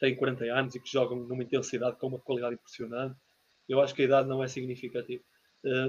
têm 0.00 0.16
40 0.16 0.44
anos 0.46 0.74
e 0.74 0.80
que 0.80 0.90
jogam 0.90 1.18
numa 1.18 1.42
intensidade 1.42 1.96
com 1.96 2.06
uma 2.08 2.18
qualidade 2.18 2.54
impressionante. 2.54 3.16
Eu 3.68 3.80
acho 3.80 3.94
que 3.94 4.02
a 4.02 4.06
idade 4.06 4.28
não 4.28 4.42
é 4.42 4.48
significativa. 4.48 5.22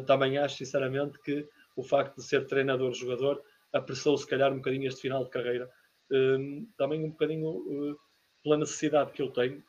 Também 0.06 0.38
acho, 0.38 0.58
sinceramente, 0.58 1.18
que 1.22 1.48
o 1.78 1.82
facto 1.82 2.18
de 2.18 2.24
ser 2.24 2.45
treinador-jogador 2.45 3.41
apressou, 3.74 4.18
se 4.18 4.28
calhar, 4.28 4.52
um 4.52 4.58
bocadinho 4.58 4.88
este 4.88 5.02
final 5.02 5.24
de 5.24 5.30
carreira. 5.30 5.68
Uh, 6.12 6.68
também 6.78 7.06
um 7.06 7.10
bocadinho 7.10 7.98
pela 8.44 8.58
necessidade 8.58 9.14
que 9.14 9.22
eu 9.22 9.32
tenho 9.32 9.64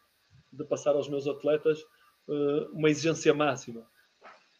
de 0.52 0.64
passar 0.64 0.90
aos 0.90 1.08
meus 1.08 1.26
atletas 1.28 1.82
uma 2.72 2.90
exigência 2.90 3.32
máxima. 3.32 3.86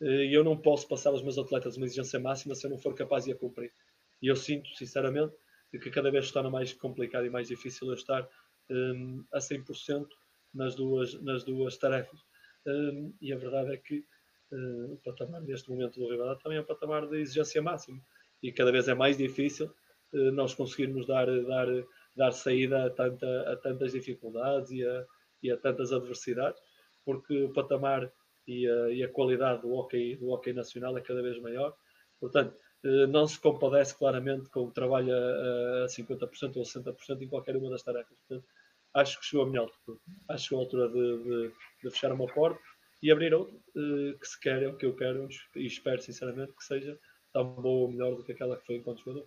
E 0.03 0.35
eu 0.35 0.43
não 0.43 0.57
posso 0.57 0.89
passar 0.89 1.11
aos 1.11 1.23
meus 1.23 1.39
atletas 1.39 1.77
uma 1.77 1.87
exigência 1.87 2.19
máxima 2.19 2.55
se 2.55 2.66
eu 2.66 2.70
não 2.70 2.79
for 2.79 2.95
capaz 2.95 3.24
de 3.24 3.33
a 3.33 3.37
cumprir. 3.37 3.73
E 4.20 4.27
eu 4.27 4.37
sinto, 4.37 4.69
sinceramente, 4.77 5.35
que 5.70 5.91
cada 5.91 6.11
vez 6.11 6.24
está 6.27 6.43
mais 6.51 6.73
complicado 6.73 7.24
e 7.27 7.31
mais 7.31 7.49
difícil 7.49 7.89
eu 7.89 7.95
estar 7.95 8.29
um, 8.70 9.24
a 9.33 9.39
100% 9.39 10.07
nas 10.55 10.74
duas, 10.74 11.20
nas 11.23 11.45
duas 11.45 11.77
tarefas. 11.77 12.20
Um, 12.66 13.12
e 13.20 13.33
a 13.33 13.37
verdade 13.37 13.73
é 13.73 13.77
que 13.77 14.05
uh, 14.53 14.93
o 14.93 15.01
patamar 15.05 15.41
neste 15.43 15.70
momento 15.70 15.99
do 15.99 16.09
Rivadavia 16.09 16.43
também 16.43 16.59
é 16.59 16.61
um 16.61 16.65
patamar 16.65 17.09
de 17.09 17.19
exigência 17.20 17.61
máxima 17.61 18.01
e 18.43 18.53
cada 18.53 18.70
vez 18.70 18.87
é 18.89 18.95
mais 18.95 19.16
difícil 19.16 19.73
uh, 20.12 20.31
nós 20.33 20.55
conseguirmos 20.55 21.07
dar, 21.07 21.27
dar, 21.27 21.66
dar 22.15 22.33
saída 22.33 22.87
a, 22.87 22.91
tanta, 22.91 23.53
a 23.53 23.57
tantas 23.57 23.93
dificuldades 23.93 24.70
e 24.70 24.87
a, 24.87 25.07
e 25.43 25.51
a 25.51 25.57
tantas 25.57 25.93
adversidades, 25.93 26.61
porque 27.05 27.45
o 27.45 27.53
patamar 27.53 28.12
e 28.47 28.69
a, 28.69 28.90
e 28.90 29.02
a 29.02 29.09
qualidade 29.09 29.62
do 29.62 29.73
hockey, 29.73 30.16
do 30.16 30.31
hockey 30.31 30.52
nacional 30.52 30.97
é 30.97 31.01
cada 31.01 31.23
vez 31.23 31.40
maior. 31.40 31.74
Portanto, 32.20 32.56
uh, 32.85 33.06
não 33.09 33.27
se 33.27 33.39
compadece 33.39 33.97
claramente 33.97 34.48
com 34.51 34.60
o 34.64 34.70
trabalho 34.70 35.12
a, 35.14 35.85
a 35.85 35.86
50% 35.86 36.56
ou 36.56 36.62
60% 36.62 37.23
em 37.23 37.28
qualquer 37.28 37.56
uma 37.56 37.70
das 37.70 37.82
tarefas. 37.82 38.16
Portanto, 38.27 38.48
acho 38.94 39.20
que 39.20 39.27
chegou 39.27 39.47
a 39.47 39.48
minha 39.48 39.60
altura. 39.60 39.98
Acho 40.28 40.43
que 40.43 40.48
chegou 40.48 40.60
a 40.60 40.64
altura 40.64 40.89
de, 40.89 41.24
de, 41.24 41.52
de 41.85 41.90
fechar 41.90 42.12
uma 42.12 42.27
porta 42.27 42.60
e 43.02 43.10
abrir 43.10 43.35
outra, 43.35 43.55
uh, 43.55 44.19
que 44.19 44.27
se 44.27 44.40
quer, 44.40 44.62
é 44.62 44.69
o 44.69 44.77
que 44.77 44.86
eu 44.86 44.94
quero 44.94 45.28
e 45.56 45.66
espero 45.66 46.01
sinceramente 46.01 46.52
que 46.52 46.64
seja 46.64 46.98
tão 47.32 47.44
boa 47.55 47.82
ou 47.82 47.90
melhor 47.90 48.14
do 48.14 48.23
que 48.23 48.32
aquela 48.32 48.56
que 48.56 48.66
foi 48.66 48.77
enquanto 48.77 49.02
jogador. 49.02 49.27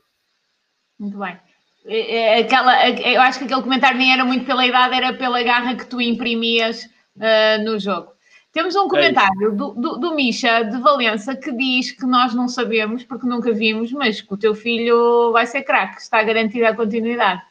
Muito 0.99 1.17
bem. 1.17 1.37
É, 1.85 2.15
é, 2.15 2.39
aquela, 2.39 2.89
eu 2.89 3.21
acho 3.21 3.39
que 3.39 3.45
aquele 3.45 3.61
comentário 3.61 3.97
nem 3.97 4.11
era 4.11 4.25
muito 4.25 4.45
pela 4.45 4.65
idade, 4.65 4.95
era 4.95 5.13
pela 5.13 5.43
garra 5.43 5.75
que 5.75 5.85
tu 5.85 6.01
imprimias 6.01 6.85
uh, 7.15 7.63
no 7.63 7.77
jogo. 7.77 8.14
Temos 8.55 8.73
um 8.73 8.85
é 8.85 8.89
comentário 8.89 9.51
do, 9.53 9.73
do, 9.73 9.97
do 9.97 10.15
Misha 10.15 10.63
de 10.63 10.79
Valença 10.79 11.35
que 11.35 11.51
diz 11.51 11.91
que 11.91 12.05
nós 12.05 12.33
não 12.33 12.47
sabemos 12.47 13.03
porque 13.03 13.27
nunca 13.27 13.51
vimos, 13.51 13.91
mas 13.91 14.21
que 14.21 14.33
o 14.33 14.37
teu 14.37 14.55
filho 14.55 15.33
vai 15.33 15.45
ser 15.45 15.63
craque, 15.63 16.01
está 16.01 16.23
garantida 16.23 16.69
a 16.69 16.75
continuidade. 16.75 17.43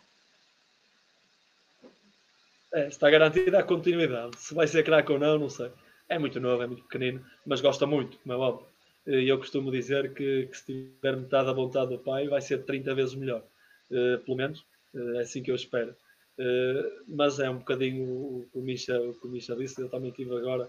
É, 2.72 2.88
está 2.88 3.10
garantida 3.10 3.58
a 3.58 3.62
continuidade. 3.62 4.38
Se 4.38 4.54
vai 4.54 4.66
ser 4.66 4.82
craque 4.82 5.12
ou 5.12 5.18
não, 5.18 5.38
não 5.38 5.50
sei. 5.50 5.70
É 6.08 6.18
muito 6.18 6.40
novo, 6.40 6.62
é 6.62 6.66
muito 6.66 6.84
pequenino, 6.84 7.22
mas 7.44 7.60
gosta 7.60 7.86
muito, 7.86 8.16
como 8.20 8.32
é 8.32 8.36
óbvio. 8.38 8.66
E 9.06 9.28
eu 9.28 9.36
costumo 9.36 9.70
dizer 9.70 10.14
que, 10.14 10.46
que, 10.46 10.56
se 10.56 10.64
tiver 10.64 11.18
metade 11.18 11.48
da 11.48 11.52
vontade 11.52 11.90
do 11.90 11.98
pai, 11.98 12.28
vai 12.28 12.40
ser 12.40 12.64
30 12.64 12.94
vezes 12.94 13.14
melhor. 13.14 13.42
Uh, 13.90 14.18
pelo 14.24 14.38
menos, 14.38 14.64
uh, 14.94 15.16
é 15.16 15.20
assim 15.20 15.42
que 15.42 15.50
eu 15.50 15.54
espero. 15.54 15.94
Uh, 16.38 17.04
mas 17.06 17.38
é 17.40 17.50
um 17.50 17.58
bocadinho 17.58 18.04
o 18.04 18.48
que 18.50 18.58
o 18.58 18.62
Misha, 18.62 18.98
o 18.98 19.12
que 19.12 19.26
o 19.26 19.30
Misha 19.30 19.54
disse. 19.54 19.82
Eu 19.82 19.90
também 19.90 20.10
tive 20.10 20.34
agora 20.34 20.66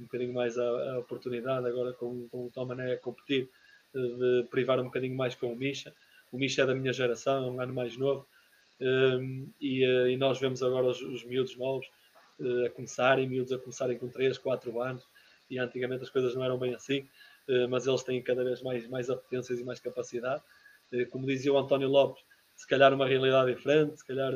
um 0.00 0.04
bocadinho 0.04 0.32
mais 0.32 0.58
a, 0.58 0.94
a 0.94 0.98
oportunidade, 0.98 1.66
agora 1.66 1.92
com, 1.92 2.26
com 2.28 2.46
o 2.46 2.50
Tomané 2.50 2.94
a 2.94 2.98
competir, 2.98 3.48
de 3.94 4.46
privar 4.50 4.80
um 4.80 4.84
bocadinho 4.84 5.16
mais 5.16 5.34
com 5.34 5.52
o 5.52 5.56
Misha. 5.56 5.92
O 6.32 6.38
Misha 6.38 6.62
é 6.62 6.66
da 6.66 6.74
minha 6.74 6.92
geração, 6.92 7.46
é 7.46 7.50
um 7.50 7.60
ano 7.60 7.74
mais 7.74 7.96
novo 7.96 8.26
um, 8.80 9.46
e, 9.60 9.84
uh, 9.84 10.08
e, 10.08 10.16
nós 10.16 10.40
vemos 10.40 10.62
agora 10.62 10.86
os, 10.86 11.02
os 11.02 11.22
miúdos 11.24 11.54
novos 11.56 11.86
uh, 12.38 12.66
a 12.66 12.70
começarem, 12.70 13.28
miúdos 13.28 13.52
a 13.52 13.58
começarem 13.58 13.98
com 13.98 14.08
3, 14.08 14.38
4 14.38 14.80
anos, 14.80 15.04
e 15.50 15.58
antigamente 15.58 16.02
as 16.02 16.10
coisas 16.10 16.34
não 16.34 16.42
eram 16.42 16.58
bem 16.58 16.74
assim, 16.74 17.00
uh, 17.48 17.68
mas 17.68 17.86
eles 17.86 18.02
têm 18.02 18.22
cada 18.22 18.42
vez 18.42 18.62
mais, 18.62 18.88
mais 18.88 19.10
apetências 19.10 19.60
e 19.60 19.64
mais 19.64 19.80
capacidade. 19.80 20.42
como 21.10 21.26
dizia 21.26 21.52
o 21.52 21.58
António 21.58 21.88
Lopes, 21.88 22.24
se 22.56 22.66
calhar 22.66 22.92
uma 22.94 23.06
realidade 23.06 23.54
diferente, 23.54 23.98
se 23.98 24.06
calhar 24.06 24.32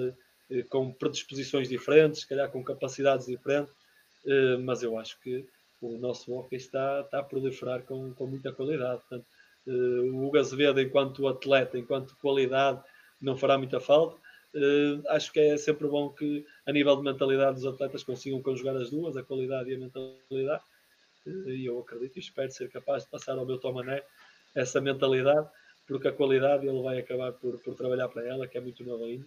com 0.69 0.93
predisposições 0.93 1.69
diferentes, 1.69 2.21
se 2.21 2.29
calhar 2.29 2.51
com 2.51 2.63
capacidades 2.63 3.27
diferentes, 3.27 3.73
mas 4.65 4.83
eu 4.83 4.99
acho 4.99 5.21
que 5.21 5.47
o 5.81 5.99
nosso 5.99 6.33
hockey 6.33 6.57
está, 6.57 7.01
está 7.01 7.19
a 7.21 7.23
proliferar 7.23 7.83
com, 7.83 8.13
com 8.15 8.27
muita 8.27 8.53
qualidade. 8.53 9.01
Portanto, 9.01 9.27
o 9.67 10.27
Hugo 10.27 10.39
Azevedo, 10.39 10.81
enquanto 10.81 11.29
atleta, 11.29 11.79
enquanto 11.79 12.17
qualidade, 12.17 12.83
não 13.21 13.37
fará 13.37 13.59
muita 13.59 13.81
falta. 13.81 14.17
Uh, 14.55 15.03
acho 15.09 15.33
que 15.33 15.41
é 15.41 15.57
sempre 15.57 15.89
bom 15.89 16.11
que, 16.11 16.47
a 16.65 16.73
nível 16.73 16.95
de 16.97 17.03
mentalidade, 17.03 17.59
os 17.59 17.67
atletas 17.67 18.05
consigam 18.05 18.41
conjugar 18.41 18.77
as 18.77 18.89
duas, 18.89 19.17
a 19.17 19.23
qualidade 19.23 19.71
e 19.71 19.75
a 19.75 19.79
mentalidade. 19.79 20.63
Uh, 21.27 21.51
e 21.51 21.67
eu 21.67 21.81
acredito 21.81 22.17
e 22.17 22.21
espero 22.21 22.53
ser 22.53 22.71
capaz 22.71 23.03
de 23.03 23.11
passar 23.11 23.37
ao 23.37 23.45
meu 23.45 23.59
Tomané 23.59 24.03
essa 24.55 24.81
mentalidade, 24.81 25.49
porque 25.89 26.07
a 26.07 26.13
qualidade 26.13 26.69
ele 26.69 26.83
vai 26.83 27.01
acabar 27.01 27.33
por, 27.33 27.59
por 27.59 27.75
trabalhar 27.75 28.09
para 28.09 28.25
ela, 28.25 28.47
que 28.47 28.57
é 28.57 28.61
muito 28.61 28.85
nova 28.85 29.05
ainda, 29.05 29.27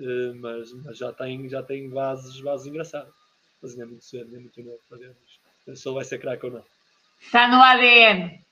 uh, 0.00 0.34
mas, 0.34 0.72
mas, 0.72 0.98
já 0.98 1.12
tem, 1.12 1.48
já 1.48 1.62
tem 1.62 1.88
bases, 1.88 2.40
bases 2.40 2.66
engraçadas. 2.66 3.14
Ainda 3.70 3.82
é 3.82 3.86
muito 3.86 4.04
cedo, 4.04 4.24
ainda 4.24 4.36
é 4.36 4.40
muito 4.40 4.62
novo 4.62 4.80
vermos 4.90 5.40
se 5.74 5.88
ele 5.88 5.94
vai 5.94 6.04
ser 6.04 6.18
craque 6.18 6.44
ou 6.46 6.52
não. 6.52 6.64
Está 7.20 7.48
no 7.48 7.62
ADN. 7.62 8.44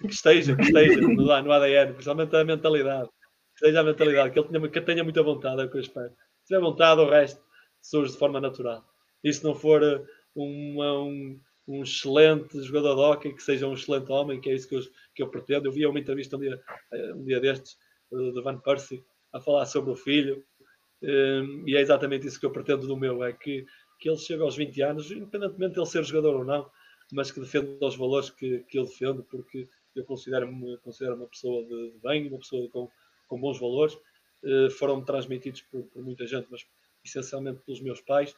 que 0.00 0.06
esteja, 0.06 0.56
que 0.56 0.62
esteja 0.62 1.00
no, 1.00 1.14
no 1.14 1.52
ADN, 1.52 1.92
principalmente 1.92 2.34
a 2.34 2.44
mentalidade. 2.44 3.08
Que 3.08 3.66
esteja 3.66 3.80
a 3.80 3.84
mentalidade, 3.84 4.30
que 4.32 4.38
ele 4.38 4.48
tenha, 4.48 4.68
que 4.68 4.80
tenha 4.80 5.04
muita 5.04 5.22
vontade, 5.22 5.62
é 5.62 5.64
o 5.64 5.70
que 5.70 5.76
eu 5.76 5.80
espero. 5.80 6.10
Se 6.42 6.48
tiver 6.48 6.60
vontade, 6.60 7.00
o 7.00 7.08
resto 7.08 7.40
surge 7.80 8.12
de 8.12 8.18
forma 8.18 8.40
natural. 8.40 8.84
E 9.22 9.32
se 9.32 9.44
não 9.44 9.54
for 9.54 9.82
uh, 9.82 10.06
um, 10.34 11.40
um 11.66 11.82
excelente 11.82 12.60
jogador 12.62 12.94
de 12.94 13.00
hockey, 13.00 13.34
que 13.34 13.42
seja 13.42 13.66
um 13.66 13.74
excelente 13.74 14.10
homem, 14.10 14.40
que 14.40 14.50
é 14.50 14.54
isso 14.54 14.68
que 14.68 14.76
eu, 14.76 14.80
que 15.14 15.22
eu 15.22 15.28
pretendo. 15.28 15.68
Eu 15.68 15.72
vi 15.72 15.86
uma 15.86 16.00
entrevista 16.00 16.36
um 16.36 16.40
dia, 16.40 16.60
uh, 16.92 17.14
um 17.14 17.24
dia 17.24 17.40
destes 17.40 17.76
uh, 18.10 18.32
de 18.32 18.42
Van 18.42 18.58
Persie 18.58 19.04
a 19.32 19.40
falar 19.40 19.66
sobre 19.66 19.90
o 19.90 19.96
filho, 19.96 20.42
um, 20.57 20.57
e 21.02 21.76
é 21.76 21.80
exatamente 21.80 22.26
isso 22.26 22.40
que 22.40 22.46
eu 22.46 22.50
pretendo 22.50 22.86
do 22.86 22.96
meu, 22.96 23.22
é 23.22 23.32
que, 23.32 23.64
que 23.98 24.08
ele 24.08 24.18
chegue 24.18 24.42
aos 24.42 24.56
20 24.56 24.82
anos, 24.82 25.10
independentemente 25.10 25.74
de 25.74 25.80
ele 25.80 25.86
ser 25.86 26.04
jogador 26.04 26.36
ou 26.36 26.44
não, 26.44 26.70
mas 27.12 27.30
que 27.30 27.40
defenda 27.40 27.86
os 27.86 27.96
valores 27.96 28.30
que, 28.30 28.60
que 28.68 28.78
eu 28.78 28.84
defendo, 28.84 29.22
porque 29.24 29.68
eu 29.94 30.04
considero-me 30.04 30.76
considero 30.78 31.16
uma 31.16 31.26
pessoa 31.26 31.64
de, 31.64 31.94
bem, 32.02 32.28
uma 32.28 32.38
pessoa 32.38 32.68
com, 32.70 32.90
com 33.26 33.40
bons 33.40 33.58
valores, 33.58 33.94
uh, 33.94 34.70
foram-me 34.70 35.04
transmitidos 35.04 35.62
por, 35.62 35.84
por, 35.84 36.02
muita 36.02 36.26
gente, 36.26 36.48
mas 36.50 36.66
essencialmente 37.04 37.60
pelos 37.64 37.80
meus 37.80 38.00
pais, 38.00 38.32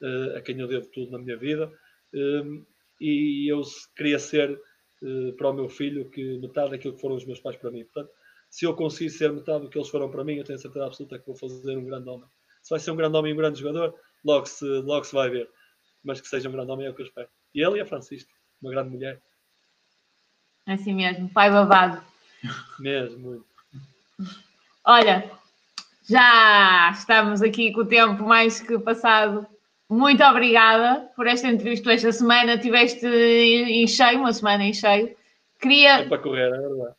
uh, 0.00 0.36
a 0.36 0.40
quem 0.40 0.58
eu 0.58 0.68
devo 0.68 0.86
tudo 0.86 1.10
na 1.10 1.18
minha 1.18 1.36
vida, 1.36 1.72
e 3.00 3.50
eu 3.50 3.62
queria 3.96 4.18
ser 4.20 4.52
uh, 5.02 5.32
para 5.36 5.50
o 5.50 5.52
meu 5.52 5.68
filho 5.68 6.08
que 6.10 6.38
metade 6.38 6.70
daquilo 6.70 6.94
que 6.94 7.00
foram 7.00 7.16
os 7.16 7.24
meus 7.24 7.40
pais 7.40 7.56
para 7.56 7.70
mim. 7.70 7.84
Portanto, 7.84 8.10
se 8.54 8.64
eu 8.64 8.72
conseguir 8.72 9.10
ser 9.10 9.32
metade 9.32 9.64
do 9.64 9.68
que 9.68 9.76
eles 9.76 9.88
foram 9.88 10.08
para 10.08 10.22
mim, 10.22 10.36
eu 10.36 10.44
tenho 10.44 10.60
certeza 10.60 10.86
absoluta 10.86 11.18
que 11.18 11.26
vou 11.26 11.34
fazer 11.34 11.76
um 11.76 11.84
grande 11.84 12.08
homem. 12.08 12.28
Se 12.62 12.70
vai 12.70 12.78
ser 12.78 12.92
um 12.92 12.96
grande 12.96 13.16
homem 13.16 13.32
e 13.32 13.34
um 13.34 13.36
grande 13.36 13.58
jogador, 13.58 13.92
logo 14.24 14.46
se, 14.46 14.64
logo 14.64 15.02
se 15.02 15.12
vai 15.12 15.28
ver. 15.28 15.50
Mas 16.04 16.20
que 16.20 16.28
seja 16.28 16.48
um 16.48 16.52
grande 16.52 16.70
homem 16.70 16.86
é 16.86 16.90
o 16.90 16.94
que 16.94 17.02
eu 17.02 17.06
espero. 17.06 17.28
E 17.52 17.60
ele 17.60 17.78
e 17.78 17.80
a 17.80 17.86
Francisca, 17.86 18.32
uma 18.62 18.70
grande 18.70 18.90
mulher. 18.90 19.20
É 20.68 20.74
assim 20.74 20.94
mesmo, 20.94 21.28
pai 21.30 21.50
babado. 21.50 22.00
Mesmo, 22.78 23.18
muito. 23.18 23.46
Olha, 24.84 25.28
já 26.08 26.92
estamos 26.92 27.42
aqui 27.42 27.72
com 27.72 27.80
o 27.80 27.86
tempo 27.86 28.22
mais 28.22 28.60
que 28.60 28.78
passado. 28.78 29.44
Muito 29.90 30.22
obrigada 30.22 31.10
por 31.16 31.26
esta 31.26 31.48
entrevista 31.48 31.92
esta 31.92 32.12
semana. 32.12 32.56
Tiveste 32.56 33.04
em 33.04 33.84
cheio, 33.88 34.20
uma 34.20 34.32
semana 34.32 34.62
em 34.62 34.72
cheio. 34.72 35.16
Queria. 35.60 36.02
É 36.02 36.08
para 36.08 36.18
correr, 36.18 36.54
é 36.54 36.60
verdade 36.60 36.94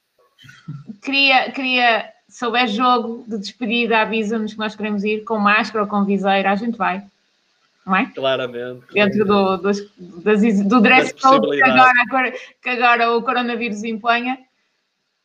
queria, 1.06 1.52
queria, 1.52 2.11
se 2.27 2.44
houver 2.45 2.68
jogo 2.68 3.23
de 3.27 3.38
despedida, 3.38 3.99
avisa-nos 3.99 4.53
que 4.53 4.60
nós 4.60 4.76
queremos 4.76 5.03
ir 5.03 5.23
com 5.23 5.38
máscara 5.38 5.84
ou 5.84 5.90
com 5.90 6.03
viseira, 6.03 6.52
a 6.52 6.56
gente 6.56 6.77
vai. 6.77 7.03
Não 7.86 7.95
é? 7.95 8.07
Claramente. 8.07 8.82
Dentro 8.91 9.26
do, 9.26 9.57
do, 9.57 9.61
das, 9.61 9.80
do 10.68 10.82
dress 10.82 11.14
code 11.14 11.48
que 11.56 11.64
agora, 11.64 12.34
que 12.61 12.69
agora 12.69 13.11
o 13.11 13.22
coronavírus 13.22 13.84
imponha. 13.84 14.40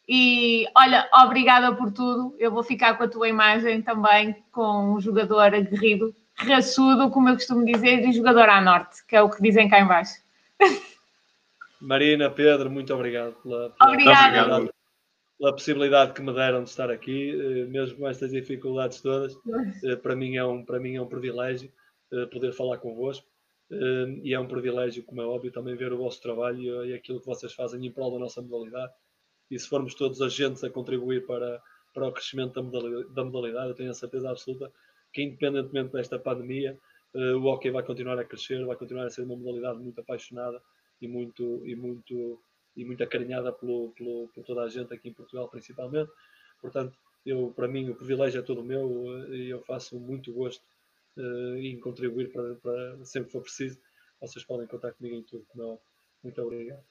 E 0.07 0.67
olha, 0.77 1.09
obrigada 1.25 1.75
por 1.75 1.91
tudo. 1.91 2.35
Eu 2.39 2.51
vou 2.51 2.63
ficar 2.63 2.95
com 2.99 3.05
a 3.05 3.09
tua 3.09 3.29
imagem 3.29 3.81
também, 3.81 4.37
com 4.53 4.95
um 4.95 5.01
jogador 5.01 5.55
aguerrido, 5.55 6.15
raçudo, 6.37 7.11
como 7.11 7.31
eu 7.31 7.35
costumo 7.35 7.65
dizer, 7.65 8.07
e 8.07 8.13
jogador 8.13 8.49
à 8.51 8.61
norte, 8.61 9.07
que 9.09 9.17
é 9.17 9.23
o 9.23 9.31
que 9.31 9.41
dizem 9.41 9.69
cá 9.69 9.81
embaixo. 9.81 10.21
Marina, 11.81 12.29
Pedro, 12.29 12.71
muito 12.71 12.93
obrigado 12.93 13.33
pela, 13.43 13.71
pela 13.71 13.91
Obrigada 13.91 14.71
pela 15.41 15.55
possibilidade 15.55 16.13
que 16.13 16.21
me 16.21 16.35
deram 16.35 16.63
de 16.63 16.69
estar 16.69 16.91
aqui, 16.91 17.31
eh, 17.31 17.65
mesmo 17.65 17.97
com 17.97 18.07
estas 18.07 18.31
dificuldades 18.31 19.01
todas. 19.01 19.35
Eh, 19.83 19.97
para 19.97 20.15
mim 20.15 20.37
é 20.37 20.45
um, 20.45 20.63
para 20.63 20.79
mim 20.79 20.97
é 20.97 21.01
um 21.01 21.09
privilégio 21.09 21.73
eh, 22.13 22.27
poder 22.27 22.53
falar 22.53 22.77
convosco 22.77 23.27
e 24.25 24.35
é 24.35 24.41
um 24.41 24.49
privilégio, 24.49 25.05
como 25.05 25.23
é 25.23 25.25
óbvio, 25.25 25.53
também 25.53 25.77
ver 25.77 25.93
o 25.93 25.97
vosso 25.97 26.21
trabalho 26.21 26.85
e 26.85 26.93
aquilo 26.93 27.21
que 27.21 27.27
vocês 27.27 27.53
fazem 27.53 27.87
em 27.87 27.93
prol 27.93 28.11
da 28.11 28.19
nossa 28.19 28.43
modalidade. 28.43 28.93
E 29.49 29.57
se 29.57 29.69
formos 29.69 29.95
todos 29.95 30.21
agentes 30.21 30.65
a 30.65 30.69
contribuir 30.69 31.25
para, 31.25 31.63
para 31.95 32.09
o 32.09 32.13
crescimento 32.13 32.55
da 32.55 32.63
modalidade, 32.63 33.15
da 33.15 33.25
modalidade, 33.25 33.69
eu 33.69 33.75
tenho 33.77 33.91
a 33.93 33.95
certeza 33.95 34.29
absoluta 34.29 34.73
que, 35.13 35.23
independentemente 35.23 35.93
desta 35.93 36.19
pandemia, 36.19 36.77
o 37.15 37.45
hockey 37.47 37.71
vai 37.71 37.85
continuar 37.85 38.19
a 38.19 38.25
crescer, 38.25 38.67
vai 38.67 38.75
continuar 38.75 39.07
a 39.07 39.11
ser 39.11 39.23
uma 39.23 39.37
modalidade 39.37 39.79
muito 39.79 40.01
apaixonada 40.01 40.61
e 41.01 41.07
muito, 41.07 41.65
e 41.65 41.77
muito 41.77 42.43
e 42.77 42.85
muito 42.85 43.03
acarinhada 43.03 43.53
pelo, 43.53 43.91
pelo, 43.91 44.29
por 44.29 44.45
toda 44.45 44.63
a 44.63 44.69
gente 44.69 44.93
aqui 44.93 45.09
em 45.09 45.13
Portugal, 45.13 45.49
principalmente. 45.49 46.11
Portanto, 46.61 46.97
eu, 47.25 47.53
para 47.55 47.69
mim, 47.69 47.89
o 47.91 47.95
privilégio 47.95 48.41
é 48.41 48.43
todo 48.43 48.65
meu 48.65 49.05
eh, 49.25 49.37
e 49.37 49.51
eu 49.51 49.61
faço 49.63 49.99
muito 49.99 50.33
gosto 50.33 50.63
uh, 51.17 51.57
em 51.57 51.79
contribuir 51.79 52.33
para, 52.33 52.55
para 52.57 53.05
sempre 53.05 53.27
que 53.27 53.33
for 53.33 53.43
preciso. 53.43 53.79
Vocês 54.21 54.45
podem 54.45 54.67
contar 54.67 54.93
comigo 54.93 55.17
em 55.17 55.23
tudo. 55.23 55.47
Não, 55.55 55.79
muito 56.23 56.41
obrigado. 56.43 56.83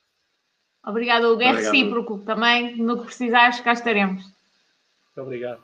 Obrigado, 0.86 1.26
Hugo. 1.26 1.42
É 1.42 1.52
recíproco 1.52 2.20
também. 2.20 2.78
No 2.78 3.00
que 3.00 3.06
precisares, 3.06 3.60
cá 3.62 3.74
estaremos. 3.74 4.24
Muito 4.24 5.22
obrigado. 5.22 5.64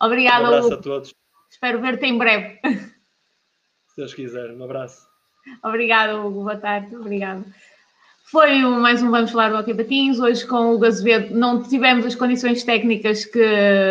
Obrigado, 0.00 0.42
um 0.42 0.46
abraço 0.46 0.66
Hugo. 0.66 0.76
a 0.76 0.82
todos. 0.82 1.14
Espero 1.50 1.80
ver-te 1.80 2.06
em 2.06 2.16
breve. 2.16 2.60
Se 3.88 3.96
Deus 3.96 4.14
quiser. 4.14 4.50
Um 4.52 4.62
abraço. 4.62 5.08
Obrigado, 5.64 6.26
Hugo. 6.26 6.42
Boa 6.44 6.56
tarde. 6.56 6.94
Obrigado. 6.94 7.44
Foi 8.30 8.60
mais 8.60 9.02
um 9.02 9.10
Vamos 9.10 9.32
Falar 9.32 9.48
do 9.48 9.56
Hockey 9.56 9.74
Patins. 9.74 10.20
Hoje 10.20 10.46
com 10.46 10.56
o 10.56 10.74
Hugo 10.74 10.86
Azevedo 10.86 11.34
não 11.34 11.64
tivemos 11.64 12.06
as 12.06 12.14
condições 12.14 12.62
técnicas 12.62 13.24
que 13.24 13.44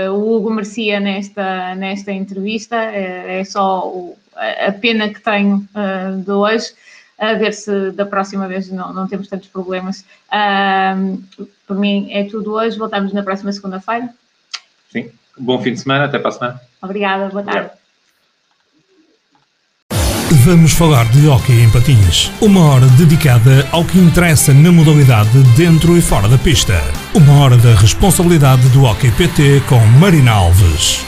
o 0.09 0.33
Hugo 0.33 0.49
merecia 0.49 0.97
nesta, 0.97 1.75
nesta 1.75 2.13
entrevista. 2.13 2.77
É, 2.77 3.41
é 3.41 3.43
só 3.43 3.85
o, 3.85 4.17
a 4.37 4.71
pena 4.71 5.09
que 5.09 5.19
tenho 5.19 5.57
uh, 5.57 6.21
de 6.21 6.31
hoje. 6.31 6.71
A 7.17 7.33
ver 7.33 7.53
se 7.53 7.91
da 7.91 8.05
próxima 8.05 8.47
vez 8.47 8.71
não, 8.71 8.93
não 8.93 9.09
temos 9.09 9.27
tantos 9.27 9.49
problemas. 9.49 10.05
Uh, 10.31 11.21
por 11.67 11.77
mim 11.77 12.07
é 12.09 12.23
tudo 12.23 12.53
hoje. 12.53 12.79
Voltamos 12.79 13.11
na 13.11 13.21
próxima 13.21 13.51
segunda-feira. 13.51 14.07
Sim. 14.89 15.11
Bom 15.37 15.61
fim 15.61 15.73
de 15.73 15.81
semana. 15.81 16.05
Até 16.05 16.17
para 16.17 16.29
a 16.29 16.31
semana. 16.31 16.61
Obrigada. 16.81 17.27
Boa 17.27 17.43
tarde. 17.43 17.59
Obrigado. 17.59 17.78
Vamos 20.31 20.73
falar 20.73 21.05
de 21.05 21.27
hockey 21.27 21.63
em 21.63 21.69
patins. 21.71 22.31
Uma 22.39 22.63
hora 22.65 22.85
dedicada 22.89 23.67
ao 23.71 23.83
que 23.83 23.97
interessa 23.97 24.53
na 24.53 24.71
modalidade 24.71 25.41
dentro 25.57 25.97
e 25.97 26.01
fora 26.01 26.27
da 26.27 26.37
pista. 26.37 26.79
Uma 27.15 27.39
hora 27.39 27.57
da 27.57 27.73
responsabilidade 27.73 28.69
do 28.69 28.83
Hockey 28.83 29.09
PT 29.11 29.63
com 29.67 29.79
Marina 29.99 30.31
Alves. 30.33 31.03